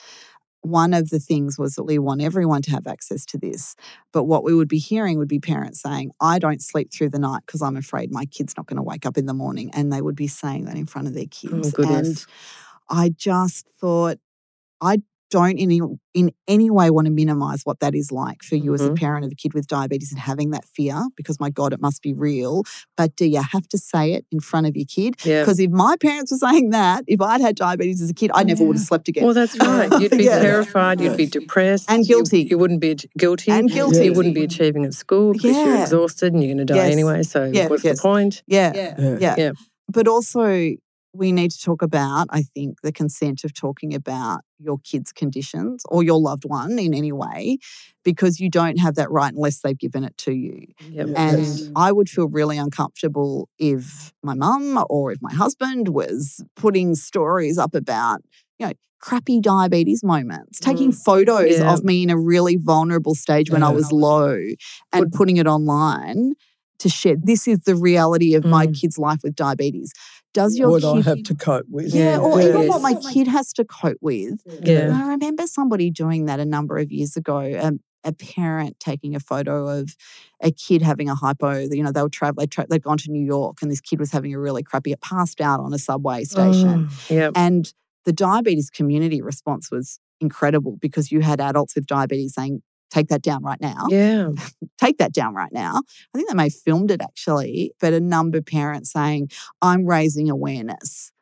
one 0.60 0.92
of 0.92 1.08
the 1.08 1.18
things 1.18 1.58
was 1.58 1.76
that 1.76 1.84
we 1.84 1.98
want 1.98 2.20
everyone 2.20 2.60
to 2.60 2.70
have 2.72 2.86
access 2.86 3.24
to 3.24 3.38
this. 3.38 3.74
But 4.12 4.24
what 4.24 4.44
we 4.44 4.54
would 4.54 4.68
be 4.68 4.76
hearing 4.76 5.16
would 5.16 5.26
be 5.26 5.40
parents 5.40 5.80
saying, 5.80 6.10
I 6.20 6.38
don't 6.38 6.60
sleep 6.60 6.92
through 6.92 7.08
the 7.08 7.18
night 7.18 7.44
because 7.46 7.62
I'm 7.62 7.78
afraid 7.78 8.12
my 8.12 8.26
kid's 8.26 8.54
not 8.58 8.66
going 8.66 8.76
to 8.76 8.82
wake 8.82 9.06
up 9.06 9.16
in 9.16 9.24
the 9.24 9.32
morning. 9.32 9.70
And 9.72 9.90
they 9.90 10.02
would 10.02 10.16
be 10.16 10.28
saying 10.28 10.66
that 10.66 10.76
in 10.76 10.84
front 10.84 11.08
of 11.08 11.14
their 11.14 11.24
oh, 11.24 11.28
kids. 11.30 11.70
goodness. 11.70 12.26
and 12.90 12.98
I 13.00 13.08
just 13.08 13.70
thought, 13.80 14.18
I 14.82 15.00
don't 15.30 15.58
in 15.58 15.70
any, 15.70 15.80
in 16.14 16.32
any 16.48 16.70
way 16.70 16.90
want 16.90 17.06
to 17.06 17.10
minimize 17.12 17.62
what 17.64 17.80
that 17.80 17.94
is 17.94 18.10
like 18.12 18.42
for 18.42 18.56
you 18.56 18.74
as 18.74 18.80
a 18.82 18.90
Mhm. 18.90 18.98
parent 18.98 19.24
of 19.24 19.32
a 19.32 19.34
kid 19.34 19.54
with 19.54 19.66
diabetes 19.66 20.10
and 20.10 20.20
having 20.20 20.50
that 20.50 20.64
fear 20.64 21.02
because 21.16 21.38
my 21.40 21.50
God, 21.50 21.72
it 21.72 21.80
must 21.80 22.02
be 22.02 22.12
real. 22.12 22.64
But 22.96 23.14
do 23.16 23.26
you 23.26 23.40
have 23.42 23.68
to 23.68 23.78
say 23.78 24.12
it 24.14 24.26
in 24.32 24.40
front 24.40 24.66
of 24.66 24.76
your 24.76 24.86
kid? 24.86 25.14
Yeah. 25.24 25.42
Because 25.42 25.58
if 25.60 25.70
my 25.70 25.96
parents 26.00 26.32
were 26.32 26.38
saying 26.38 26.70
that, 26.70 27.04
if 27.06 27.20
I'd 27.20 27.40
had 27.40 27.54
diabetes 27.56 28.00
as 28.02 28.10
a 28.10 28.14
kid, 28.14 28.30
I 28.34 28.42
never 28.42 28.64
would 28.64 28.76
have 28.76 28.84
slept 28.84 29.08
again. 29.08 29.24
Well, 29.24 29.34
that's 29.34 29.58
right. 29.58 29.88
You'd 30.00 30.10
be 30.10 30.24
Yeah. 30.24 30.40
terrified. 30.40 31.00
You'd 31.00 31.16
be 31.16 31.26
depressed. 31.40 31.90
And 31.90 32.04
guilty. 32.04 32.42
You, 32.50 32.58
wouldn't 32.58 32.80
be 32.80 32.96
guilty. 33.16 33.50
And 33.52 33.70
guilty. 33.70 34.04
You 34.06 34.12
wouldn't 34.12 34.34
be 34.34 34.44
achieving 34.44 34.84
at 34.84 34.94
school 34.94 35.32
because 35.32 35.54
you're 35.56 35.80
exhausted 35.82 36.32
and 36.32 36.42
you're 36.42 36.54
going 36.54 36.66
to 36.66 36.72
die 36.74 36.76
Yes. 36.76 36.92
anyway. 36.92 37.22
So 37.22 37.50
Yeah, 37.52 37.68
what's 37.68 37.84
yes. 37.84 37.98
the 37.98 38.02
point? 38.02 38.42
yeah. 38.46 38.72
Yeah. 38.74 39.16
Yeah. 39.20 39.34
Yeah. 39.38 39.52
But 39.92 40.06
also, 40.08 40.74
we 41.12 41.32
need 41.32 41.50
to 41.50 41.60
talk 41.60 41.82
about, 41.82 42.28
I 42.30 42.42
think, 42.42 42.82
the 42.82 42.92
consent 42.92 43.42
of 43.44 43.52
talking 43.52 43.94
about 43.94 44.40
your 44.58 44.78
kid's 44.84 45.12
conditions 45.12 45.82
or 45.88 46.02
your 46.04 46.20
loved 46.20 46.44
one 46.44 46.78
in 46.78 46.94
any 46.94 47.10
way, 47.12 47.58
because 48.04 48.38
you 48.38 48.48
don't 48.48 48.78
have 48.78 48.94
that 48.94 49.10
right 49.10 49.32
unless 49.32 49.60
they've 49.60 49.78
given 49.78 50.04
it 50.04 50.16
to 50.18 50.32
you. 50.32 50.66
Yep. 50.90 51.08
And 51.16 51.38
Yes. 51.38 51.68
I 51.74 51.90
would 51.92 52.08
feel 52.08 52.28
really 52.28 52.58
uncomfortable 52.58 53.48
if 53.58 54.12
my 54.22 54.34
mum 54.34 54.84
or 54.88 55.10
if 55.10 55.18
my 55.20 55.32
husband 55.32 55.88
was 55.88 56.42
putting 56.54 56.94
stories 56.94 57.58
up 57.58 57.74
about, 57.74 58.20
you 58.58 58.66
know, 58.68 58.72
crappy 59.00 59.40
diabetes 59.40 60.04
moments, 60.04 60.60
taking 60.60 60.92
photos 60.92 61.58
Yeah. 61.58 61.72
of 61.72 61.82
me 61.82 62.02
in 62.02 62.10
a 62.10 62.18
really 62.18 62.56
vulnerable 62.56 63.14
stage 63.14 63.50
when 63.50 63.62
I 63.62 63.70
was 63.70 63.90
low 63.90 64.36
and 64.92 65.00
Would- 65.00 65.12
putting 65.12 65.38
it 65.38 65.46
online 65.46 66.34
to 66.78 66.88
share. 66.88 67.16
This 67.22 67.48
is 67.48 67.58
the 67.60 67.74
reality 67.74 68.34
of 68.34 68.44
my 68.44 68.66
Mm. 68.66 68.74
kid's 68.80 68.96
life 68.98 69.20
with 69.22 69.34
diabetes. 69.34 69.92
Does 70.32 70.56
your 70.58 70.70
what 70.70 70.82
kid 70.82 71.06
I 71.06 71.10
have 71.10 71.22
to 71.24 71.34
cope 71.34 71.66
with. 71.68 71.92
yeah, 71.94 72.12
Yeah. 72.12 72.18
or 72.18 72.40
even 72.40 72.68
what 72.68 72.82
my 72.82 72.94
kid 73.12 73.26
has 73.28 73.52
to 73.54 73.64
cope 73.64 73.98
with. 74.00 74.40
Yeah. 74.62 74.92
I 74.94 75.08
remember 75.08 75.46
somebody 75.46 75.90
doing 75.90 76.26
that 76.26 76.38
a 76.40 76.44
number 76.44 76.78
of 76.78 76.92
years 76.92 77.16
ago. 77.16 77.38
Um, 77.60 77.80
a 78.02 78.12
parent 78.14 78.80
taking 78.80 79.14
a 79.14 79.20
photo 79.20 79.68
of 79.68 79.94
a 80.42 80.50
kid 80.50 80.80
having 80.80 81.10
a 81.10 81.14
hypo. 81.14 81.58
You 81.70 81.82
know, 81.82 81.92
they 81.92 82.00
were 82.00 82.08
travel. 82.08 82.40
They 82.40 82.46
tra- 82.46 82.66
they'd 82.70 82.82
gone 82.82 82.96
to 82.98 83.10
New 83.10 83.22
York, 83.24 83.58
and 83.60 83.70
this 83.70 83.80
kid 83.82 83.98
was 83.98 84.10
having 84.10 84.32
a 84.32 84.38
really 84.38 84.62
crappy. 84.62 84.92
It 84.92 85.02
passed 85.02 85.40
out 85.40 85.60
on 85.60 85.74
a 85.74 85.78
subway 85.78 86.24
station, 86.24 86.88
Oh, 86.90 87.14
yep. 87.14 87.32
and 87.36 87.70
the 88.06 88.12
diabetes 88.14 88.70
community 88.70 89.20
response 89.20 89.70
was 89.70 89.98
incredible 90.18 90.78
because 90.80 91.12
you 91.12 91.20
had 91.20 91.40
adults 91.42 91.74
with 91.74 91.84
diabetes 91.86 92.32
saying, 92.34 92.62
"Take 92.90 93.08
that 93.08 93.22
down 93.22 93.42
right 93.42 93.60
now." 93.60 93.86
Yeah. 93.88 94.30
take 94.78 94.98
that 94.98 95.12
down 95.12 95.34
right 95.34 95.52
now. 95.52 95.82
I 96.14 96.18
think 96.18 96.28
they 96.28 96.34
may 96.34 96.44
have 96.44 96.54
filmed 96.54 96.90
it 96.90 97.00
actually, 97.02 97.72
but 97.80 97.92
a 97.92 98.00
number 98.00 98.38
of 98.38 98.46
parents 98.46 98.92
saying, 98.92 99.30
I'm 99.62 99.86
raising 99.86 100.30
awareness. 100.30 101.12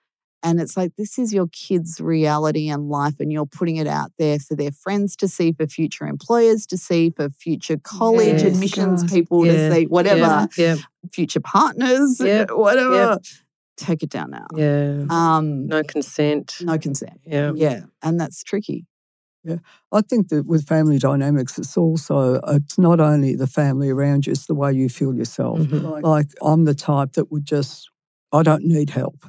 And 0.45 0.61
it's 0.61 0.77
like, 0.77 0.93
this 0.97 1.19
is 1.19 1.35
your 1.35 1.49
kids' 1.49 2.01
reality 2.01 2.69
and 2.69 2.89
life, 2.89 3.14
and 3.19 3.33
you're 3.33 3.45
putting 3.45 3.75
it 3.77 3.89
out 3.89 4.12
there 4.21 4.39
for 4.39 4.55
their 4.55 4.71
friends 4.71 5.16
to 5.16 5.27
see, 5.27 5.53
for 5.53 5.66
future 5.66 6.07
employers 6.07 6.64
to 6.66 6.79
see, 6.79 7.11
for 7.11 7.29
future 7.31 7.77
college 7.77 8.43
Yes. 8.43 8.55
admissions 8.55 9.03
God. 9.03 9.11
people 9.11 9.45
Yeah, 9.45 9.53
to 9.71 9.75
see, 9.75 9.87
whatever, 9.87 10.49
Yeah. 10.57 10.75
Yeah. 10.77 10.77
future 11.12 11.41
partners, 11.41 12.19
whatever. 12.53 13.19
Take 13.77 14.05
it 14.05 14.11
down 14.11 14.31
now. 14.31 14.47
yeah. 14.55 15.07
Um, 15.11 15.66
No 15.66 15.83
consent. 15.83 16.59
no 16.61 16.79
consent. 16.79 17.21
Yeah. 17.27 17.51
Yeah. 17.57 17.81
And 18.05 18.21
that's 18.21 18.45
tricky. 18.45 18.87
I 19.93 20.01
think 20.03 20.28
that 20.28 20.47
with 20.47 20.66
family 20.66 20.99
dynamics, 20.99 21.59
it's 21.59 21.76
also, 21.76 22.41
it's 22.49 22.78
not 22.78 23.01
only 23.01 23.34
the 23.34 23.47
family 23.47 23.91
around 23.91 24.26
you, 24.26 24.32
it's 24.32 24.47
the 24.47 24.55
way 24.55 24.72
you 24.72 24.89
feel 24.89 25.14
yourself. 25.14 25.61
Mhm. 25.61 26.03
Like, 26.03 26.28
I'm 26.43 26.64
the 26.64 26.74
type 26.74 27.12
that 27.12 27.30
would 27.32 27.45
just, 27.45 27.91
I 28.32 28.43
don't 28.43 28.64
need 28.64 28.91
help. 28.91 29.24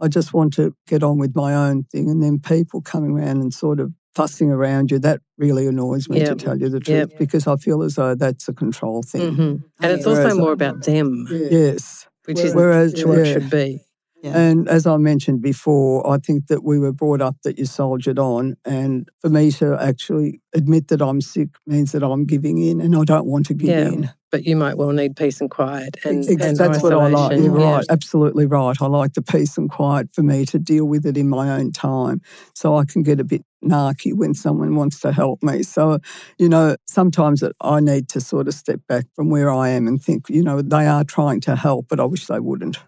I 0.00 0.08
just 0.08 0.34
want 0.34 0.52
to 0.54 0.74
get 0.86 1.02
on 1.02 1.18
with 1.18 1.34
my 1.34 1.54
own 1.54 1.84
thing. 1.84 2.10
And 2.10 2.22
then 2.22 2.38
people 2.40 2.80
coming 2.82 3.12
around 3.12 3.40
and 3.40 3.54
sort 3.54 3.78
of 3.80 3.92
fussing 4.14 4.50
around 4.50 4.90
you, 4.90 4.98
that 4.98 5.20
really 5.38 5.66
annoys 5.66 6.08
me, 6.08 6.18
to 6.24 6.34
tell 6.34 6.58
you 6.58 6.68
the 6.68 6.80
truth, 6.80 7.10
Yep. 7.10 7.18
because 7.18 7.46
I 7.46 7.56
feel 7.56 7.82
as 7.82 7.94
though 7.94 8.14
that's 8.14 8.46
a 8.48 8.52
control 8.52 9.02
thing. 9.02 9.34
Mhm. 9.36 9.62
And 9.80 9.92
it's 9.92 10.04
Whereas- 10.04 10.24
also 10.32 10.38
more 10.38 10.52
about 10.52 10.82
them, 10.84 11.26
Yes. 11.30 12.06
which 12.26 12.40
is 12.40 12.54
Whereas- 12.54 13.02
what 13.06 13.18
it 13.18 13.32
should 13.32 13.48
be. 13.48 13.80
Yeah. 14.22 14.38
And 14.38 14.68
as 14.68 14.86
I 14.86 14.96
mentioned 14.98 15.42
before, 15.42 16.08
I 16.08 16.16
think 16.18 16.46
that 16.46 16.62
we 16.62 16.78
were 16.78 16.92
brought 16.92 17.20
up 17.20 17.36
that 17.42 17.58
you 17.58 17.66
soldiered 17.66 18.20
on. 18.20 18.56
And 18.64 19.08
for 19.20 19.28
me 19.28 19.50
to 19.52 19.76
actually 19.80 20.40
admit 20.54 20.88
that 20.88 21.02
I'm 21.02 21.20
sick 21.20 21.48
means 21.66 21.90
that 21.90 22.04
I'm 22.04 22.24
giving 22.24 22.58
in 22.58 22.80
and 22.80 22.94
I 22.94 23.02
don't 23.04 23.26
want 23.26 23.46
to 23.46 23.54
give 23.54 23.70
Yeah. 23.70 23.88
in. 23.88 24.10
But 24.30 24.44
you 24.46 24.56
might 24.56 24.78
well 24.78 24.92
need 24.92 25.14
peace 25.16 25.40
and 25.42 25.50
quiet 25.50 25.96
and, 26.04 26.24
and 26.24 26.56
that's 26.56 26.82
what 26.82 26.94
I 26.94 27.08
like. 27.08 27.36
You're 27.36 27.50
right. 27.50 27.84
Absolutely 27.90 28.46
right. 28.46 28.80
I 28.80 28.86
like 28.86 29.12
the 29.12 29.20
peace 29.20 29.58
and 29.58 29.68
quiet 29.68 30.08
for 30.14 30.22
me 30.22 30.46
to 30.46 30.58
deal 30.58 30.86
with 30.86 31.04
it 31.04 31.18
in 31.18 31.28
my 31.28 31.50
own 31.50 31.70
time. 31.72 32.22
So 32.54 32.76
I 32.76 32.84
can 32.86 33.02
get 33.02 33.20
a 33.20 33.24
bit 33.24 33.44
narky 33.62 34.14
when 34.14 34.32
someone 34.34 34.74
wants 34.76 35.00
to 35.00 35.12
help 35.12 35.42
me. 35.42 35.62
So, 35.64 35.98
you 36.38 36.48
know, 36.48 36.76
sometimes 36.86 37.44
I 37.60 37.80
need 37.80 38.08
to 38.10 38.20
sort 38.22 38.48
of 38.48 38.54
step 38.54 38.80
back 38.88 39.04
from 39.14 39.28
where 39.30 39.50
I 39.50 39.68
am 39.70 39.86
and 39.86 40.02
think, 40.02 40.30
you 40.30 40.42
know, 40.42 40.62
they 40.62 40.86
are 40.86 41.04
trying 41.04 41.40
to 41.42 41.54
help, 41.56 41.88
but 41.88 42.00
I 42.00 42.04
wish 42.04 42.26
they 42.26 42.40
wouldn't. 42.40 42.78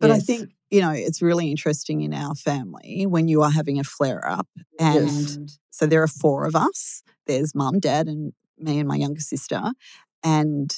But 0.00 0.10
I 0.10 0.18
think, 0.18 0.50
you 0.70 0.80
know, 0.80 0.90
it's 0.90 1.22
really 1.22 1.50
interesting 1.50 2.00
in 2.02 2.12
our 2.12 2.34
family 2.34 3.06
when 3.06 3.28
you 3.28 3.42
are 3.42 3.50
having 3.50 3.78
a 3.78 3.84
flare 3.84 4.26
up. 4.26 4.48
And 4.78 5.28
Yes. 5.28 5.58
so 5.70 5.86
there 5.86 6.02
are 6.02 6.08
four 6.08 6.44
of 6.46 6.56
us 6.56 7.02
there's 7.26 7.54
mum, 7.54 7.80
dad, 7.80 8.06
and 8.06 8.32
me 8.58 8.78
and 8.78 8.88
my 8.88 8.96
younger 8.96 9.20
sister. 9.20 9.60
And 10.22 10.74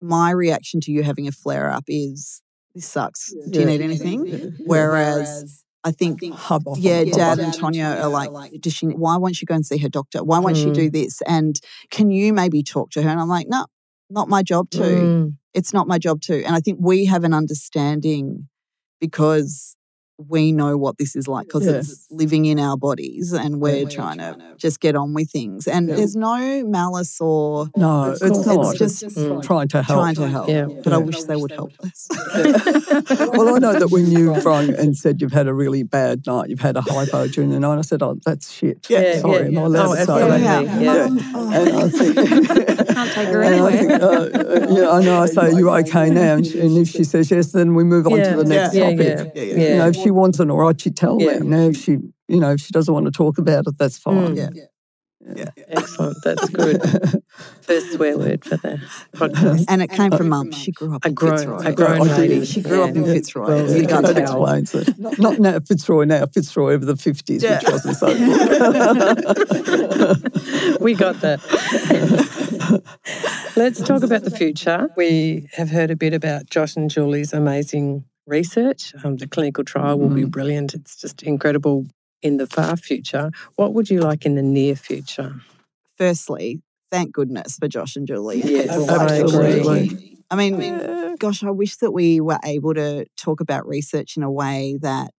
my 0.00 0.30
reaction 0.30 0.80
to 0.82 0.92
you 0.92 1.02
having 1.02 1.28
a 1.28 1.32
flare 1.32 1.70
up 1.70 1.84
is, 1.86 2.42
this 2.74 2.86
sucks. 2.86 3.32
Do 3.48 3.60
you 3.60 3.66
need 3.66 3.80
anything? 3.80 4.52
Whereas 4.64 5.64
I 5.84 5.92
think, 5.92 6.22
Hubba. 6.24 6.72
yeah, 6.76 6.98
hubba, 7.04 7.16
dad 7.16 7.38
and 7.38 7.52
Tonya 7.52 8.02
are 8.02 8.08
like, 8.08 8.52
does 8.60 8.74
she, 8.74 8.86
why 8.86 9.16
won't 9.16 9.36
she 9.36 9.46
go 9.46 9.54
and 9.54 9.64
see 9.64 9.78
her 9.78 9.88
doctor? 9.88 10.22
Why 10.22 10.38
won't 10.38 10.56
she 10.56 10.70
do 10.70 10.90
this? 10.90 11.22
And 11.22 11.58
can 11.90 12.10
you 12.10 12.32
maybe 12.32 12.62
talk 12.62 12.90
to 12.90 13.02
her? 13.02 13.08
And 13.08 13.20
I'm 13.20 13.28
like, 13.28 13.46
no, 13.48 13.66
not 14.10 14.28
my 14.28 14.42
job 14.42 14.70
to 14.70 14.80
Mm. 14.82 15.36
it's 15.54 15.72
not 15.72 15.88
my 15.88 15.98
job 15.98 16.20
to. 16.22 16.44
And 16.44 16.54
I 16.54 16.60
think 16.60 16.78
we 16.80 17.06
have 17.06 17.24
an 17.24 17.32
understanding 17.34 18.48
because 19.00 19.76
we 20.28 20.52
know 20.52 20.76
what 20.76 20.98
this 20.98 21.16
is 21.16 21.26
like 21.26 21.46
because 21.46 21.64
Yeah. 21.64 21.76
it's 21.76 22.06
living 22.10 22.44
in 22.44 22.58
our 22.58 22.76
bodies 22.76 23.32
and 23.32 23.58
we're, 23.58 23.86
trying, 23.88 24.18
to 24.18 24.36
just 24.58 24.78
get 24.78 24.94
on 24.94 25.14
with 25.14 25.30
things. 25.30 25.66
And 25.66 25.88
Yeah. 25.88 25.96
there's 25.96 26.14
no 26.14 26.62
malice 26.66 27.18
or 27.22 27.68
No, 27.74 28.10
It's 28.10 28.20
it's, 28.20 28.44
not. 28.46 28.54
not. 28.56 28.80
It's 28.82 29.00
just 29.00 29.16
Mm. 29.16 29.42
trying 29.42 29.68
to 29.68 29.80
help. 29.82 29.98
trying 29.98 30.14
to 30.16 30.28
help. 30.28 30.48
Yeah. 30.50 30.66
But 30.84 30.92
I 30.92 30.98
wish 30.98 31.22
they 31.22 31.36
would 31.36 31.52
help 31.52 31.72
us. 31.82 32.06
well, 33.32 33.54
I 33.54 33.58
know 33.60 33.72
that 33.78 33.88
when 33.90 34.10
you've 34.10 34.44
rung 34.44 34.74
and 34.74 34.94
said 34.94 35.22
you've 35.22 35.32
had 35.32 35.48
a 35.48 35.54
really 35.54 35.84
bad 35.84 36.26
night, 36.26 36.50
you've 36.50 36.60
had 36.60 36.76
a 36.76 36.82
hypo 36.82 37.26
during 37.28 37.48
the 37.48 37.58
night, 37.60 37.78
I 37.78 37.80
said, 37.80 38.02
oh, 38.02 38.18
that's 38.26 38.52
shit. 38.52 38.90
Yeah, 38.90 39.20
Sorry, 39.20 39.50
yeah. 39.50 39.58
am 39.58 39.58
I 39.58 39.62
allowed 39.62 39.88
Oh, 39.88 39.94
to 39.94 40.04
say 40.04 40.12
absolutely. 40.12 40.40
that? 40.42 40.64
Yeah. 40.64 40.80
Yeah. 40.80 41.06
And 41.06 41.68
I 41.76 41.88
think, 41.88 42.16
Can't 42.92 43.12
take 43.12 43.28
her 43.28 43.42
and 43.42 43.54
I 43.54 43.72
think, 43.76 43.92
uh, 43.92 44.06
uh, 44.06 44.66
yeah, 44.70 44.90
I 44.90 45.00
know. 45.02 45.22
I 45.22 45.26
say, 45.26 45.50
"You 45.52 45.70
okay 45.70 46.10
now?" 46.10 46.34
And, 46.36 46.46
she, 46.46 46.60
and 46.60 46.76
if 46.76 46.88
she 46.88 47.04
says 47.04 47.30
yes, 47.30 47.52
then 47.52 47.74
we 47.74 47.84
move 47.84 48.06
on 48.06 48.18
Yeah, 48.18 48.30
to 48.30 48.36
the 48.38 48.44
next 48.44 48.74
yeah, 48.74 48.90
topic. 48.90 49.00
yeah, 49.00 49.24
Yeah, 49.34 49.42
yeah. 49.42 49.54
yeah. 49.62 49.68
You 49.72 49.78
know, 49.78 49.88
if 49.88 49.96
she 49.96 50.10
wants 50.10 50.38
an 50.40 50.50
all 50.50 50.58
right, 50.58 50.80
she 50.80 50.90
tell 50.90 51.20
Yeah. 51.20 51.38
me. 51.40 51.46
Now, 51.48 51.68
if 51.68 51.76
she, 51.76 51.92
you 52.28 52.40
know, 52.40 52.52
if 52.52 52.60
she 52.60 52.72
doesn't 52.72 52.92
want 52.92 53.06
to 53.06 53.12
talk 53.12 53.38
about 53.38 53.66
it, 53.66 53.78
that's 53.78 53.98
fine. 53.98 54.36
Mm. 54.36 54.56
Yeah. 55.36 55.50
Excellent. 55.68 56.16
That's 56.24 56.48
good. 56.48 56.80
First 57.60 57.92
swear 57.92 58.16
word 58.18 58.42
for 58.44 58.56
the 58.56 58.80
podcast. 59.14 59.66
And 59.68 59.82
it 59.82 59.90
came 59.90 60.10
from 60.10 60.30
mum. 60.30 60.50
She 60.50 60.72
grew 60.72 60.94
up 60.96 61.04
A 61.04 61.08
in 61.08 61.14
grown, 61.14 61.36
Fitzroy. 61.36 61.66
a 61.66 61.72
grown 61.72 62.00
I 62.00 62.04
did. 62.16 62.30
lady. 62.30 62.44
She 62.46 62.62
grew 62.62 62.82
up 62.82 62.96
in 62.96 63.04
Fitzroy. 63.04 63.46
Well, 63.46 63.68
You 63.70 63.82
you 63.82 63.86
can't 63.86 64.04
can 64.06 64.14
that 64.14 64.26
tell. 64.26 64.44
explains 64.46 64.74
it. 64.74 64.98
Not 65.20 65.38
now 65.38 65.60
Fitzroy 65.60 66.04
now, 66.04 66.24
Fitzroy 66.26 66.72
over 66.72 66.84
the 66.86 66.94
50s, 66.94 67.42
Yeah. 67.42 67.58
which 67.58 67.68
wasn't 67.70 67.96
so 67.98 68.06
good. 68.16 68.30
we 70.80 70.94
got 70.94 71.20
that. 71.20 71.40
Let's 73.56 73.80
talk 73.82 74.02
about 74.02 74.22
the 74.22 74.30
future. 74.30 74.88
We 74.96 75.48
have 75.52 75.70
heard 75.70 75.90
a 75.90 75.96
bit 75.96 76.14
about 76.14 76.48
Josh 76.50 76.76
and 76.76 76.90
Julie's 76.90 77.32
amazing 77.32 78.04
research. 78.26 78.94
Um, 79.04 79.16
the 79.16 79.26
clinical 79.26 79.64
trial 79.64 79.98
will 79.98 80.08
be 80.08 80.24
brilliant. 80.24 80.74
It's 80.74 80.96
just 80.96 81.22
incredible 81.22 81.86
in 82.22 82.36
the 82.36 82.46
far 82.46 82.76
future. 82.76 83.30
What 83.56 83.74
would 83.74 83.90
you 83.90 84.00
like 84.00 84.24
in 84.24 84.34
the 84.34 84.42
near 84.42 84.76
future? 84.76 85.36
Firstly, 85.96 86.62
thank 86.90 87.12
goodness 87.12 87.56
for 87.58 87.68
Josh 87.68 87.96
and 87.96 88.06
Julie. 88.06 88.42
Yes, 88.42 88.70
I 88.88 89.16
agree. 89.16 90.18
I 90.30 90.36
mean, 90.36 91.16
gosh, 91.16 91.42
I 91.42 91.50
wish 91.50 91.76
that 91.76 91.90
we 91.90 92.20
were 92.20 92.38
able 92.44 92.74
to 92.74 93.04
talk 93.16 93.40
about 93.40 93.66
research 93.66 94.16
in 94.16 94.22
a 94.22 94.30
way 94.30 94.78
that 94.80 95.12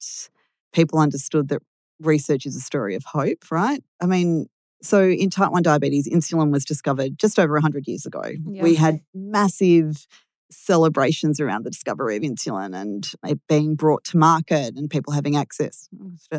people 0.74 0.99
understood 0.99 1.49
that 1.49 1.62
research 1.99 2.45
is 2.45 2.56
a 2.56 2.62
story 2.62 2.95
of 2.95 3.04
hope, 3.06 3.52
right? 3.52 3.84
I 4.02 4.06
mean, 4.06 4.47
so 4.82 5.08
in 5.10 5.30
type 5.30 5.52
1 5.52 5.64
diabetes, 5.64 6.08
insulin 6.08 6.52
was 6.52 6.66
discovered 6.66 7.18
just 7.18 7.40
over 7.40 7.54
100 7.54 7.88
years 7.88 8.06
ago. 8.06 8.24
Yeah. 8.46 8.64
We 8.64 8.76
had 8.76 9.02
massive 9.14 10.08
celebrations 10.52 11.40
around 11.40 11.64
the 11.64 11.70
discovery 11.70 12.18
of 12.18 12.24
insulin 12.24 12.76
and 12.76 13.10
it 13.26 13.40
being 13.48 13.76
brought 13.76 14.04
to 14.06 14.18
market 14.18 14.76
and 14.76 14.90
people 14.90 15.14
having 15.14 15.36
access. 15.36 15.88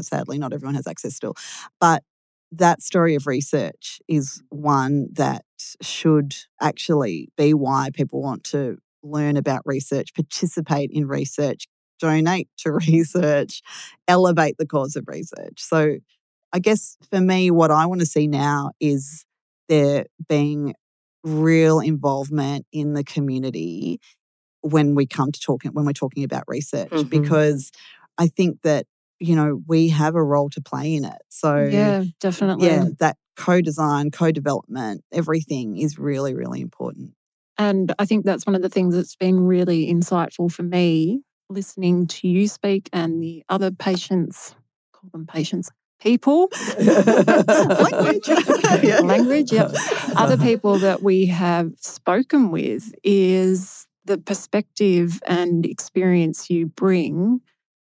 Sadly, 0.01 0.39
not 0.39 0.53
everyone 0.53 0.75
has 0.75 0.87
access 0.87 1.15
still. 1.15 1.35
But 1.81 2.03
that 2.53 2.83
story 2.83 3.15
of 3.15 3.27
research 3.27 4.01
is 4.09 4.43
one 4.51 5.09
that 5.13 5.45
should 5.81 6.35
actually 6.61 7.29
be 7.37 7.55
why 7.55 7.89
people 7.95 8.21
want 8.21 8.45
to 8.45 8.77
learn 9.03 9.37
about 9.37 9.63
research, 9.65 10.15
participate 10.15 10.91
in 10.93 11.07
research, 11.07 11.67
donate 11.99 12.49
to 12.59 12.73
research, 12.89 13.63
elevate 14.07 14.57
the 14.59 14.67
cause 14.67 14.97
of 14.97 15.05
research. 15.09 15.59
So, 15.59 15.97
I 16.53 16.59
guess 16.59 16.97
for 17.11 17.21
me, 17.21 17.51
what 17.51 17.71
I 17.71 17.87
want 17.87 18.01
to 18.01 18.07
see 18.07 18.27
now 18.27 18.73
is 18.81 19.25
there 19.69 20.07
being 20.29 20.75
real 21.25 21.81
involvement 21.81 22.67
in 22.73 22.95
the 22.95 23.05
community 23.05 24.01
when 24.61 24.95
we 24.95 25.07
come 25.07 25.33
to 25.33 25.41
talking 25.41 25.73
when 25.73 25.85
we're 25.85 25.93
talking 25.93 26.25
about 26.25 26.45
research 26.47 26.91
Mhm. 26.91 27.09
because 27.09 27.71
I 28.19 28.27
think 28.29 28.63
that 28.63 28.87
you 29.19 29.35
know 29.35 29.63
we 29.67 29.89
have 29.89 30.15
a 30.15 30.23
role 30.23 30.51
to 30.51 30.61
play 30.61 30.95
in 30.95 31.05
it. 31.05 31.23
So 31.29 31.57
yeah, 31.57 32.05
definitely. 32.21 32.67
yeah, 32.69 32.87
that 32.99 33.17
co-design, 33.37 34.11
co-development, 34.11 35.03
everything 35.11 35.79
is 35.79 35.99
really, 35.99 36.35
really 36.35 36.61
important. 36.61 37.15
And 37.59 37.95
I 37.99 38.05
think 38.05 38.25
that's 38.25 38.47
one 38.47 38.55
of 38.55 38.63
the 38.63 38.69
things 38.69 38.95
that's 38.95 39.17
been 39.17 39.41
really 39.41 39.87
insightful 39.93 40.51
for 40.53 40.63
me 40.63 41.23
listening 41.49 42.07
to 42.07 42.29
you 42.29 42.49
speak 42.49 42.89
and 42.93 43.23
the 43.23 43.45
other 43.49 43.71
patients, 43.71 44.55
call 44.93 45.11
them 45.13 45.27
patients, 45.27 45.71
people, 46.03 46.51
Language. 46.79 48.29
Yeah. 48.83 49.01
language, 49.01 49.53
yep. 49.53 49.71
Other 50.17 50.35
uh-huh. 50.35 50.45
people 50.45 50.79
that 50.79 51.03
we 51.03 51.27
have 51.27 51.73
spoken 51.79 52.51
with 52.51 52.93
is 53.05 53.87
the 54.05 54.19
perspective 54.19 55.23
and 55.27 55.65
experience 55.65 56.51
you 56.51 56.67
bring 56.67 57.41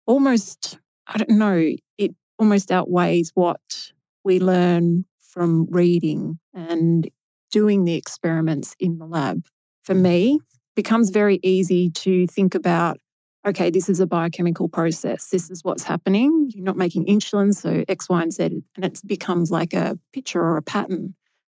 almost, 0.07 0.79
I 1.07 1.19
don't 1.19 1.39
know, 1.39 1.73
it 1.99 2.15
almost 2.39 2.71
outweighs 2.71 3.31
what 3.35 3.93
we 4.25 4.39
learn 4.39 5.07
from 5.21 5.67
reading 5.71 6.39
and 6.53 7.09
doing 7.51 7.85
the 7.85 7.95
experiments 7.95 8.77
in 8.79 8.99
the 8.99 9.07
lab. 9.07 9.47
For 9.85 9.95
me, 9.95 10.41
becomes 10.77 11.11
very 11.11 11.39
easy 11.43 11.91
to 11.91 12.27
think 12.27 12.55
about 12.55 12.99
okay, 13.47 13.71
this 13.71 13.89
is 13.89 14.01
a 14.01 14.07
biochemical 14.07 14.69
process. 14.69 15.29
This 15.29 15.51
is 15.51 15.65
what's 15.65 15.83
happening. 15.83 16.51
You're 16.55 16.65
not 16.65 16.77
making 16.77 17.07
insulin, 17.07 17.55
so 17.55 17.85
X, 17.89 18.09
Y, 18.09 18.23
and 18.23 18.33
Z. 18.33 18.63
And 18.77 18.85
it 18.85 19.01
becomes 19.07 19.51
like 19.51 19.75
a 19.75 19.99
picture 20.13 20.41
or 20.41 20.57
a 20.57 20.63
pattern. 20.63 21.15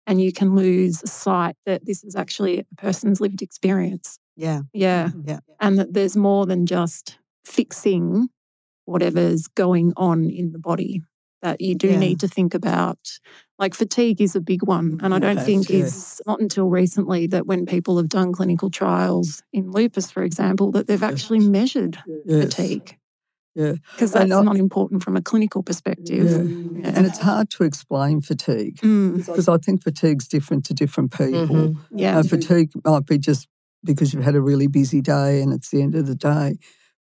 And 0.06 0.20
you 0.20 0.32
can 0.32 0.54
lose 0.54 1.02
sight 1.10 1.56
that 1.66 1.86
this 1.86 2.04
is 2.04 2.14
actually 2.14 2.60
a 2.60 2.64
person's 2.76 3.20
lived 3.20 3.42
experience. 3.42 4.18
Yeah. 4.36 4.62
Yeah. 4.72 5.08
Mm-hmm. 5.08 5.28
Yeah. 5.28 5.38
And 5.60 5.78
that 5.78 5.94
there's 5.94 6.16
more 6.16 6.46
than 6.46 6.66
just 6.66 7.18
fixing 7.44 8.28
whatever's 8.84 9.46
going 9.46 9.92
on 9.96 10.28
in 10.28 10.52
the 10.52 10.58
body. 10.58 11.02
That 11.44 11.60
you 11.60 11.74
do 11.74 11.88
Yeah. 11.88 11.98
need 11.98 12.20
to 12.20 12.26
think 12.28 12.54
about. 12.54 12.98
Like 13.58 13.74
fatigue 13.74 14.18
is 14.22 14.34
a 14.34 14.40
big 14.40 14.62
one. 14.66 14.98
And 15.02 15.12
I 15.14 15.18
don't 15.18 15.36
Yes, 15.36 15.44
think 15.46 15.68
yeah. 15.68 15.84
it's 15.84 16.22
not 16.26 16.40
until 16.40 16.70
recently 16.70 17.26
that 17.26 17.46
when 17.46 17.66
people 17.66 17.98
have 17.98 18.08
done 18.08 18.32
clinical 18.32 18.70
trials 18.70 19.42
in 19.52 19.70
lupus, 19.70 20.10
for 20.10 20.22
example, 20.22 20.70
that 20.72 20.86
they've 20.86 21.02
actually 21.02 21.40
measured 21.40 21.98
Yes. 22.24 22.44
fatigue. 22.44 22.96
Yeah. 23.54 23.74
Because 23.92 24.12
that's 24.12 24.24
And 24.24 24.32
I- 24.32 24.42
not 24.42 24.56
important 24.56 25.02
from 25.02 25.16
a 25.18 25.22
clinical 25.22 25.62
perspective. 25.62 26.24
Yeah. 26.30 26.90
And 26.96 27.06
it's 27.06 27.18
hard 27.18 27.50
to 27.50 27.64
explain 27.64 28.22
fatigue 28.22 28.78
Mm, 28.78 29.18
because 29.26 29.46
I 29.46 29.58
think 29.58 29.82
fatigue's 29.82 30.26
different 30.26 30.64
to 30.64 30.72
different 30.74 31.12
people. 31.12 31.46
Mhm. 31.46 31.76
yeah. 31.94 32.18
Uh, 32.18 32.22
fatigue 32.22 32.70
might 32.86 33.04
be 33.04 33.18
just 33.18 33.48
because 33.84 34.14
you've 34.14 34.24
had 34.24 34.34
a 34.34 34.40
really 34.40 34.66
busy 34.66 35.02
day 35.02 35.42
and 35.42 35.52
it's 35.52 35.68
the 35.70 35.82
end 35.82 35.94
of 35.94 36.06
the 36.06 36.14
day. 36.16 36.56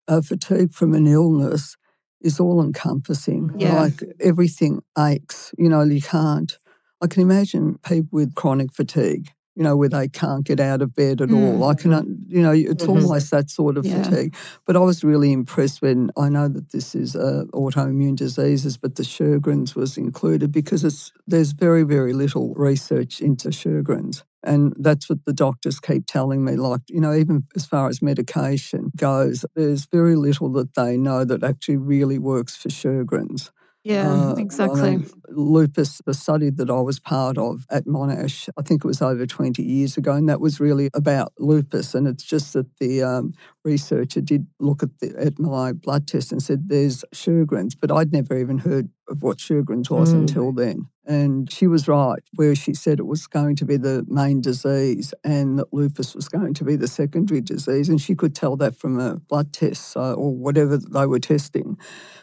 Uh, 0.09 0.21
fatigue 0.21 0.73
from 0.73 0.95
an 0.95 1.07
illness 1.07 1.77
is 2.23 2.41
all 2.41 2.63
encompassing. 2.63 3.51
Yeah. 3.57 3.75
Like 3.83 4.03
everything 4.21 4.83
aches. 4.99 5.53
You 5.59 5.69
know, 5.69 5.83
you 5.83 6.01
can't. 6.03 6.57
I 7.03 7.07
can 7.09 7.23
imagine 7.23 7.79
people 7.87 8.09
with 8.13 8.35
chronic 8.35 8.73
fatigue. 8.73 9.29
You 9.55 9.65
know, 9.65 9.77
where 9.77 9.91
they 9.91 10.09
can't 10.09 10.47
get 10.47 10.61
out 10.61 10.81
of 10.81 10.95
bed 10.95 11.21
at 11.21 11.31
all. 11.31 11.65
I 11.65 11.75
can, 11.75 12.25
you 12.27 12.41
know, 12.41 12.53
it's 12.53 12.85
Mhm. 12.87 12.89
almost 12.89 13.31
that 13.33 13.51
sort 13.51 13.77
of 13.77 13.85
Yeah. 13.85 14.03
fatigue. 14.03 14.35
But 14.67 14.77
I 14.77 14.79
was 14.79 15.05
really 15.05 15.31
impressed 15.31 15.83
when 15.83 16.11
I 16.17 16.31
know 16.31 16.49
that 16.49 16.71
this 16.71 16.95
is 16.95 17.15
uh, 17.15 17.45
autoimmune 17.53 18.17
diseases, 18.17 18.79
but 18.79 18.95
the 18.95 19.03
Sjogren's 19.03 19.77
was 19.77 19.99
included 19.99 20.53
because 20.53 20.85
it's 20.85 21.13
there's 21.27 21.53
very 21.53 21.83
very 21.83 22.15
little 22.15 22.55
research 22.55 23.21
into 23.21 23.51
Sjogren's, 23.51 24.25
and 24.43 24.75
that's 24.79 25.09
what 25.09 25.19
the 25.27 25.33
doctors 25.33 25.81
keep 25.81 26.07
telling 26.07 26.45
me. 26.45 26.57
Like 26.57 26.83
you 26.89 27.01
know, 27.01 27.15
even 27.15 27.45
as 27.57 27.67
far 27.67 27.89
as 27.89 28.03
medication 28.03 28.91
goes, 28.97 29.45
there's 29.55 29.87
very 29.87 30.17
little 30.17 30.51
that 30.53 30.75
they 30.75 30.97
know 30.97 31.25
that 31.25 31.43
actually 31.43 31.77
really 31.79 32.19
works 32.19 32.57
for 32.57 32.69
Sjogren's. 32.69 33.51
yeah, 33.85 34.07
Uh, 34.09 34.35
I 34.35 34.39
exactly. 34.39 34.91
mean, 34.99 35.11
lupus, 35.29 36.01
the 36.07 36.15
study 36.15 36.51
that 36.51 36.71
I 36.71 36.81
was 36.81 37.01
part 37.01 37.37
of 37.37 37.67
at 37.71 37.85
Monash, 37.85 38.49
I 38.57 38.63
think 38.63 38.85
it 38.85 38.87
was 38.87 39.03
over 39.03 39.27
20 39.27 39.63
years 39.63 39.97
ago, 39.97 40.13
and 40.13 40.29
that 40.29 40.41
was 40.41 40.61
really 40.61 40.89
about 40.95 41.33
lupus. 41.39 41.95
And 41.95 42.07
it's 42.07 42.23
just 42.23 42.53
that 42.53 42.67
the 42.79 43.03
um, 43.03 43.35
researcher 43.65 44.21
did 44.21 44.47
look 44.61 44.83
at, 44.83 44.99
the, 45.01 45.15
at 45.19 45.39
my 45.39 45.73
blood 45.73 46.07
test 46.07 46.31
and 46.33 46.43
said 46.43 46.69
there's 46.69 47.05
Sjogren's, 47.15 47.75
but 47.75 47.91
I'd 47.91 48.13
never 48.13 48.39
even 48.39 48.59
heard 48.59 48.89
of 49.09 49.23
what 49.23 49.39
Sjogren's 49.39 49.91
was 49.91 50.13
Mm. 50.13 50.21
until 50.21 50.53
then. 50.53 50.87
And 51.05 51.51
she 51.51 51.67
was 51.67 51.89
right, 51.89 52.21
where 52.37 52.55
she 52.55 52.75
said 52.75 53.01
it 53.01 53.07
was 53.07 53.27
going 53.27 53.57
to 53.57 53.65
be 53.65 53.77
the 53.77 54.05
main 54.09 54.41
disease 54.41 55.13
and 55.25 55.59
that 55.59 55.73
lupus 55.75 56.15
was 56.15 56.29
going 56.29 56.55
to 56.55 56.65
be 56.65 56.77
the 56.77 56.87
secondary 56.87 57.41
disease. 57.41 57.89
And 57.89 58.01
she 58.01 58.15
could 58.15 58.35
tell 58.37 58.57
that 58.59 58.77
from 58.77 59.01
a 59.01 59.17
blood 59.17 59.53
test 59.53 59.91
so, 59.91 60.15
or 60.15 60.33
whatever 60.35 60.77
they 60.77 61.07
were 61.07 61.19
testing 61.19 61.77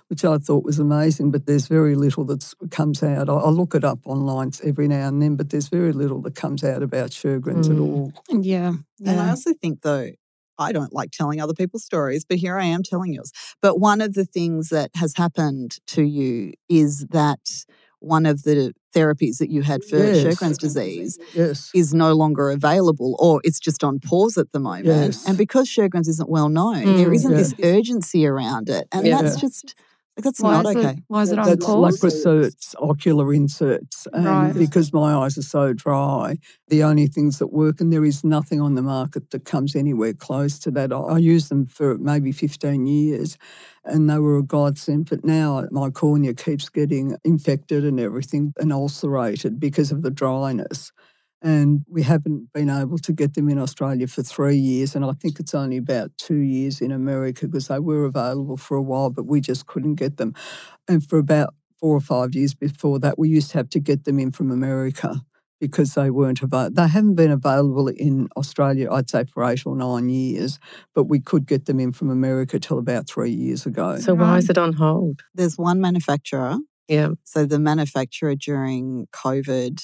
which 0.08 0.26
I 0.26 0.40
thought 0.40 0.64
was 0.64 0.80
amazing. 0.80 1.30
But 1.30 1.46
there's 1.46 1.68
very 1.68 1.94
little 1.94 2.26
that 2.26 2.44
comes 2.72 3.04
out. 3.04 3.30
I, 3.30 3.34
I 3.34 3.50
look 3.50 3.76
it 3.76 3.84
up 3.84 4.00
online 4.06 4.50
every 4.64 4.88
now 4.88 5.08
and 5.08 5.22
then, 5.22 5.36
but 5.36 5.52
there's 5.52 5.68
very 5.70 5.92
little 5.94 6.20
that 6.24 6.34
comes 6.34 6.64
out 6.64 6.82
about 6.82 7.12
Sjogren's 7.12 7.70
at 7.70 7.76
Mm. 7.76 7.82
all. 7.82 8.14
Yeah. 8.42 8.74
And 9.06 9.20
I 9.20 9.30
also 9.30 9.54
think, 9.54 9.82
though, 9.84 10.10
I 10.60 10.72
don't 10.74 10.94
like 10.94 11.12
telling 11.12 11.40
other 11.42 11.54
people's 11.54 11.84
stories, 11.86 12.26
but 12.26 12.38
here 12.38 12.58
I 12.58 12.66
am 12.66 12.84
telling 12.84 13.14
yours. 13.14 13.32
But 13.62 13.80
one 13.80 14.02
of 14.02 14.14
the 14.14 14.26
things 14.26 14.70
that 14.70 14.92
has 14.96 15.14
happened 15.16 15.78
to 15.88 16.04
you 16.04 16.54
is 16.68 17.06
that 17.12 17.40
one 18.02 18.26
of 18.26 18.44
the 18.44 18.74
therapies 18.96 19.38
that 19.40 19.50
you 19.50 19.62
had 19.62 19.84
for 19.84 19.98
Yes. 19.98 20.24
Sjogren's 20.24 20.58
disease 20.58 21.18
Yes. 21.34 21.70
is 21.76 21.94
no 21.94 22.14
longer 22.14 22.50
available 22.50 23.16
or 23.20 23.42
it's 23.44 23.60
just 23.60 23.84
on 23.84 24.00
pause 24.00 24.38
at 24.38 24.52
the 24.52 24.60
moment. 24.60 24.86
Yes. 25.16 25.28
And 25.28 25.38
because 25.38 25.68
Sjogren's 25.68 26.08
isn't 26.08 26.30
well 26.30 26.50
known, 26.50 26.86
there 26.98 27.10
Mm. 27.10 27.16
isn't 27.16 27.32
Yeah. 27.32 27.38
this 27.38 27.54
urgency 27.64 28.26
around 28.26 28.70
it. 28.70 28.88
And 28.92 29.06
Yeah. 29.06 29.22
that's 29.22 29.36
just, 29.40 29.76
that's 30.24 30.40
Why 30.42 30.62
not 30.62 30.76
okay. 30.76 30.90
it? 30.92 31.00
Why 31.08 31.22
is 31.24 31.32
it 31.32 31.40
on 31.40 31.48
That's 31.48 31.66
pause? 31.66 32.02
like 32.04 32.14
inserts, 32.14 32.76
ocular 32.80 33.34
inserts. 33.34 34.08
And 34.14 34.26
Right. 34.26 34.54
because 34.58 34.94
my 34.94 35.14
eyes 35.14 35.38
are 35.38 35.42
so 35.44 35.74
dry, 35.74 36.38
the 36.70 36.84
only 36.84 37.08
things 37.08 37.40
that 37.40 37.48
work, 37.48 37.82
and 37.82 37.92
there 37.92 38.06
is 38.06 38.24
nothing 38.24 38.62
on 38.62 38.76
the 38.76 38.82
market 38.82 39.32
that 39.32 39.46
comes 39.46 39.76
anywhere 39.76 40.14
close 40.14 40.60
to 40.60 40.72
that. 40.72 40.92
I, 40.94 40.98
I 40.98 41.18
used 41.18 41.50
them 41.50 41.66
for 41.66 41.98
maybe 41.98 42.32
15 42.32 42.86
years 42.86 43.38
and 43.86 44.10
they 44.10 44.20
were 44.20 44.38
a 44.38 44.44
godsend. 44.44 45.10
But 45.10 45.26
now 45.26 45.66
my 45.72 45.90
cornea 45.90 46.34
keeps 46.34 46.70
getting 46.70 47.16
infected 47.24 47.86
and 47.86 48.00
everything 48.00 48.54
and 48.58 48.72
ulcerated 48.74 49.60
because 49.60 49.92
of 49.92 50.02
the 50.04 50.12
dryness. 50.12 50.92
And 51.42 51.86
we 51.88 52.04
haven't 52.04 52.52
been 52.54 52.70
able 52.70 52.98
to 52.98 53.14
get 53.14 53.34
them 53.34 53.48
in 53.48 53.58
Australia 53.58 54.08
for 54.08 54.24
three 54.24 54.58
years. 54.58 54.96
And 54.96 55.06
I 55.06 55.14
think 55.14 55.40
it's 55.40 55.56
only 55.56 55.78
about 55.78 56.12
two 56.18 56.40
years 56.40 56.82
in 56.82 56.92
America 56.92 57.48
because 57.48 57.70
they 57.70 57.80
were 57.80 58.04
available 58.04 58.58
for 58.58 58.76
a 58.76 58.82
while, 58.82 59.10
but 59.10 59.26
we 59.26 59.40
just 59.40 59.66
couldn't 59.66 59.96
get 59.96 60.18
them. 60.18 60.34
And 60.88 61.02
for 61.08 61.18
about 61.18 61.54
four 61.80 61.96
or 61.96 62.02
five 62.02 62.36
years 62.36 62.54
before 62.54 63.00
that, 63.00 63.18
we 63.18 63.30
used 63.30 63.52
to 63.52 63.58
have 63.58 63.70
to 63.70 63.80
get 63.80 64.04
them 64.04 64.20
in 64.20 64.32
from 64.32 64.52
America 64.52 65.22
because 65.60 65.94
they 65.94 66.10
weren't 66.10 66.42
available. 66.42 66.76
They 66.76 66.88
haven't 66.88 67.16
been 67.16 67.32
available 67.32 67.88
in 67.90 68.30
Australia, 68.38 68.92
I'd 68.92 69.10
say, 69.10 69.26
for 69.26 69.44
eight 69.44 69.66
or 69.66 69.76
nine 69.76 70.10
years, 70.10 70.60
but 70.96 71.06
we 71.06 71.20
could 71.20 71.46
get 71.46 71.66
them 71.66 71.80
in 71.80 71.92
from 71.92 72.10
America 72.10 72.60
till 72.60 72.80
about 72.80 73.08
three 73.08 73.32
years 73.32 73.66
ago. 73.66 73.98
So 73.98 74.14
why 74.14 74.38
is 74.38 74.50
it 74.50 74.58
on 74.58 74.74
hold? 74.74 75.22
There's 75.34 75.58
one 75.58 75.82
manufacturer. 75.82 76.58
Yeah. 76.88 77.10
So 77.24 77.46
the 77.46 77.60
manufacturer 77.60 78.36
during 78.36 79.08
COVID 79.14 79.82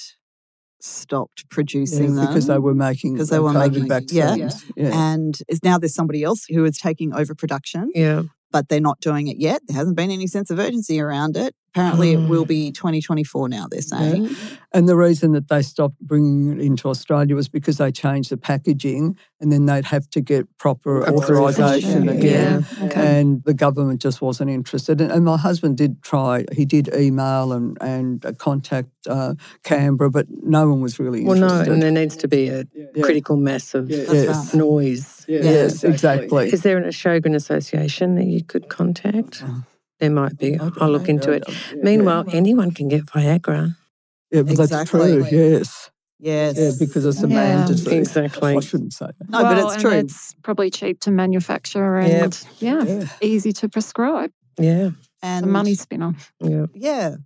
stopped 0.80 1.48
producing 1.48 2.10
Yeah, 2.14 2.20
them. 2.22 2.26
because 2.26 2.46
they 2.46 2.58
were 2.58 2.74
making 2.74 3.14
Because 3.14 3.28
they 3.30 3.38
were 3.38 3.50
COVID 3.52 3.70
making- 3.88 4.16
yeah. 4.16 4.34
vaccines. 4.36 4.64
Yeah. 4.76 5.12
and 5.14 5.38
is 5.48 5.62
now 5.62 5.78
there's 5.78 5.94
somebody 5.94 6.22
else 6.22 6.44
who 6.48 6.64
is 6.64 6.78
taking 6.78 7.12
over 7.14 7.34
production, 7.34 7.90
Yeah. 7.94 8.22
but 8.52 8.68
they're 8.68 8.80
not 8.80 9.00
doing 9.00 9.26
it 9.28 9.38
yet. 9.38 9.62
There 9.66 9.76
hasn't 9.76 9.96
been 9.96 10.10
any 10.10 10.26
sense 10.26 10.50
of 10.50 10.58
urgency 10.58 11.00
around 11.00 11.36
it. 11.36 11.54
Apparently, 11.76 12.12
it 12.12 12.26
will 12.28 12.44
Mm. 12.46 12.48
be 12.48 12.70
2024 12.72 13.50
now. 13.50 13.66
They're 13.70 13.82
saying. 13.82 14.30
And 14.72 14.88
the 14.88 14.96
reason 14.96 15.32
that 15.32 15.48
they 15.48 15.60
stopped 15.60 16.00
bringing 16.00 16.52
it 16.58 16.64
into 16.64 16.88
Australia 16.88 17.34
was 17.36 17.48
because 17.48 17.76
they 17.76 17.92
changed 17.92 18.30
the 18.30 18.38
packaging 18.38 19.14
and 19.42 19.52
then 19.52 19.66
they'd 19.66 19.84
have 19.84 20.08
to 20.10 20.22
get 20.22 20.46
proper 20.56 21.02
Approved. 21.02 21.30
authorisation 21.30 22.08
again. 22.08 22.64
Yeah. 22.80 22.84
Okay. 22.86 23.20
And 23.20 23.42
the 23.44 23.52
government 23.52 24.00
just 24.00 24.22
wasn't 24.22 24.48
interested. 24.50 25.02
And, 25.02 25.12
and 25.12 25.26
my 25.26 25.36
husband 25.36 25.76
did 25.76 26.02
try, 26.02 26.46
he 26.52 26.64
did 26.64 26.88
email 26.94 27.52
and, 27.52 27.76
and 27.82 28.24
uh, 28.24 28.32
contact 28.32 28.88
uh, 29.06 29.34
Canberra, 29.62 30.10
but 30.10 30.26
no 30.30 30.68
one 30.70 30.80
was 30.80 30.98
really 30.98 31.24
Well, 31.24 31.36
no, 31.38 31.46
interested. 31.46 31.72
and 31.74 31.82
there 31.82 31.90
needs 31.90 32.16
to 32.16 32.28
be 32.28 32.48
a 32.48 32.64
Yeah. 32.74 33.02
critical 33.02 33.36
mass 33.36 33.74
of 33.74 33.90
Yes. 33.90 34.06
That's 34.08 34.28
right. 34.28 34.54
noise. 34.54 35.24
Yes, 35.28 35.84
exactly. 35.84 36.50
Is 36.50 36.62
there 36.62 36.78
an 36.78 36.84
Sjogren 36.84 37.34
association 37.34 38.14
that 38.14 38.26
you 38.26 38.42
could 38.42 38.70
contact? 38.70 39.44
There 39.98 40.10
might 40.10 40.36
be. 40.38 40.58
I'll 40.58 40.72
I'll 40.80 40.90
look 40.90 41.08
into 41.08 41.32
it. 41.32 41.44
Meanwhile, 41.82 42.26
anyone 42.32 42.70
can 42.72 42.88
get 42.88 43.06
Viagra. 43.06 43.74
yeah, 44.30 44.42
but 44.42 44.56
that's 44.68 44.90
true, 44.90 45.24
yes. 45.30 45.90
Yes. 46.18 46.56
Yeah, 46.58 46.70
because 46.78 47.04
it's 47.04 47.22
a 47.22 47.28
Yeah. 47.28 47.34
man 47.34 47.66
disease. 47.68 47.88
Exactly. 47.92 48.56
I 48.56 48.60
shouldn't 48.60 48.94
say 48.94 49.06
that. 49.06 49.28
no, 49.30 49.42
but 49.42 49.56
Well, 49.56 49.66
it's 49.66 49.74
and 49.74 49.82
true. 49.82 49.90
It's 49.92 50.34
probably 50.42 50.70
cheap 50.70 51.00
to 51.00 51.10
manufacture 51.10 51.96
and 51.96 52.42
yeah, 52.58 52.84
Yeah. 52.84 53.08
easy 53.20 53.52
to 53.52 53.68
prescribe. 53.68 54.30
Yeah. 54.58 54.86
It's 54.88 54.96
and 55.22 55.44
a 55.44 55.48
money 55.48 55.74
spinner. 55.74 56.14
Yeah. 56.40 56.66
Yeah, 56.74 57.10
but 57.10 57.25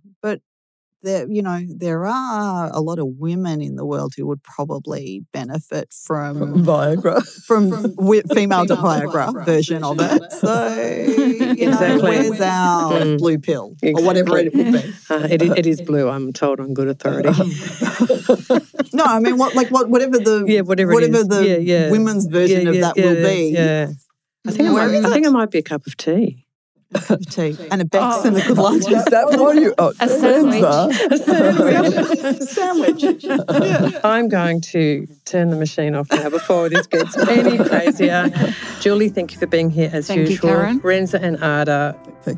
there, 1.03 1.27
you 1.29 1.41
know, 1.41 1.59
there 1.67 2.05
are 2.05 2.69
a 2.73 2.79
lot 2.81 2.99
of 2.99 3.07
women 3.17 3.61
in 3.61 3.75
the 3.75 3.85
world 3.85 4.13
who 4.15 4.25
would 4.27 4.43
probably 4.43 5.23
benefit 5.33 5.93
from 5.93 6.63
Viagra. 6.63 7.25
from, 7.45 7.69
wi- 7.95 8.21
female 8.33 8.65
to 8.67 8.75
Viagra 8.75 9.45
version 9.45 9.83
of 9.83 9.97
it. 9.99 10.31
So, 10.33 10.67
you 10.75 11.39
know, 11.39 11.51
Exactly. 11.71 12.01
where's 12.09 12.41
our 12.41 12.91
Mm. 13.01 13.17
blue 13.17 13.39
pill 13.39 13.75
or 13.83 14.03
whatever 14.03 14.37
it 14.37 14.53
would 14.53 14.71
be? 14.73 14.93
Uh, 15.09 15.27
it, 15.29 15.41
it 15.41 15.65
is 15.65 15.81
blue, 15.81 16.07
I'm 16.09 16.31
told 16.33 16.59
on 16.59 16.73
good 16.73 16.87
authority. 16.87 17.29
No, 18.93 19.05
I 19.05 19.19
mean, 19.19 19.37
what 19.37 19.55
like 19.55 19.69
what 19.69 19.89
whatever 19.89 20.17
the 20.19 20.43
yeah, 20.47 20.61
whatever, 20.61 20.93
whatever 20.93 21.23
the 21.23 21.47
yeah, 21.47 21.57
yeah. 21.57 21.91
women's 21.91 22.25
version 22.27 22.63
Yeah, 22.63 22.69
of 22.69 22.75
that 22.81 22.97
yeah, 22.97 23.05
will 23.05 23.15
be. 23.23 23.49
Yeah. 23.53 23.87
I 24.45 24.51
think, 24.51 24.69
it 24.69 24.71
Where 24.73 24.87
might, 24.89 25.05
I 25.05 25.09
think 25.11 25.25
it? 25.25 25.29
it 25.29 25.31
might 25.31 25.51
be 25.51 25.59
a 25.59 25.63
cup 25.63 25.85
of 25.87 25.95
tea. 25.97 26.40
Cup 26.93 27.09
of 27.11 27.25
tea 27.29 27.55
and 27.71 27.81
a 27.81 27.85
Bex 27.85 28.03
Oh. 28.03 28.27
and 28.27 28.37
a 28.37 28.41
good 28.41 28.57
lunch. 28.57 28.89
Is 28.89 29.05
that 29.05 29.27
what 29.39 29.55
you? 29.55 29.73
Oh, 29.77 29.93
A 29.99 30.07
sandwich. 30.09 30.63
A 31.11 32.45
sandwich. 32.45 33.25
I'm 34.03 34.27
going 34.29 34.61
to 34.61 35.07
turn 35.25 35.49
the 35.49 35.55
machine 35.55 35.95
off 35.95 36.09
now 36.11 36.29
before 36.29 36.69
this 36.69 36.87
gets 36.87 37.17
any 37.17 37.57
crazier. 37.57 38.29
Julie, 38.81 39.09
thank 39.09 39.31
you 39.33 39.39
for 39.39 39.47
being 39.47 39.69
here 39.69 39.89
as 39.93 40.07
Thank 40.07 40.19
you, 40.21 40.25
usual. 40.27 40.49
Karen. 40.49 40.79
Renza 40.81 41.19
and 41.21 41.37
Ada, 41.37 41.95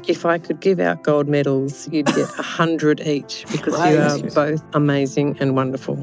if 0.07 0.25
I 0.25 0.37
could 0.37 0.59
give 0.59 0.79
out 0.79 1.03
gold 1.03 1.27
medals, 1.27 1.87
you'd 1.89 2.05
get 2.07 2.29
a 2.37 2.43
hundred 2.43 2.99
each 3.01 3.45
because 3.51 3.73
you 3.73 3.97
are 3.99 4.19
both 4.33 4.63
amazing 4.73 5.37
and 5.39 5.55
wonderful. 5.55 5.97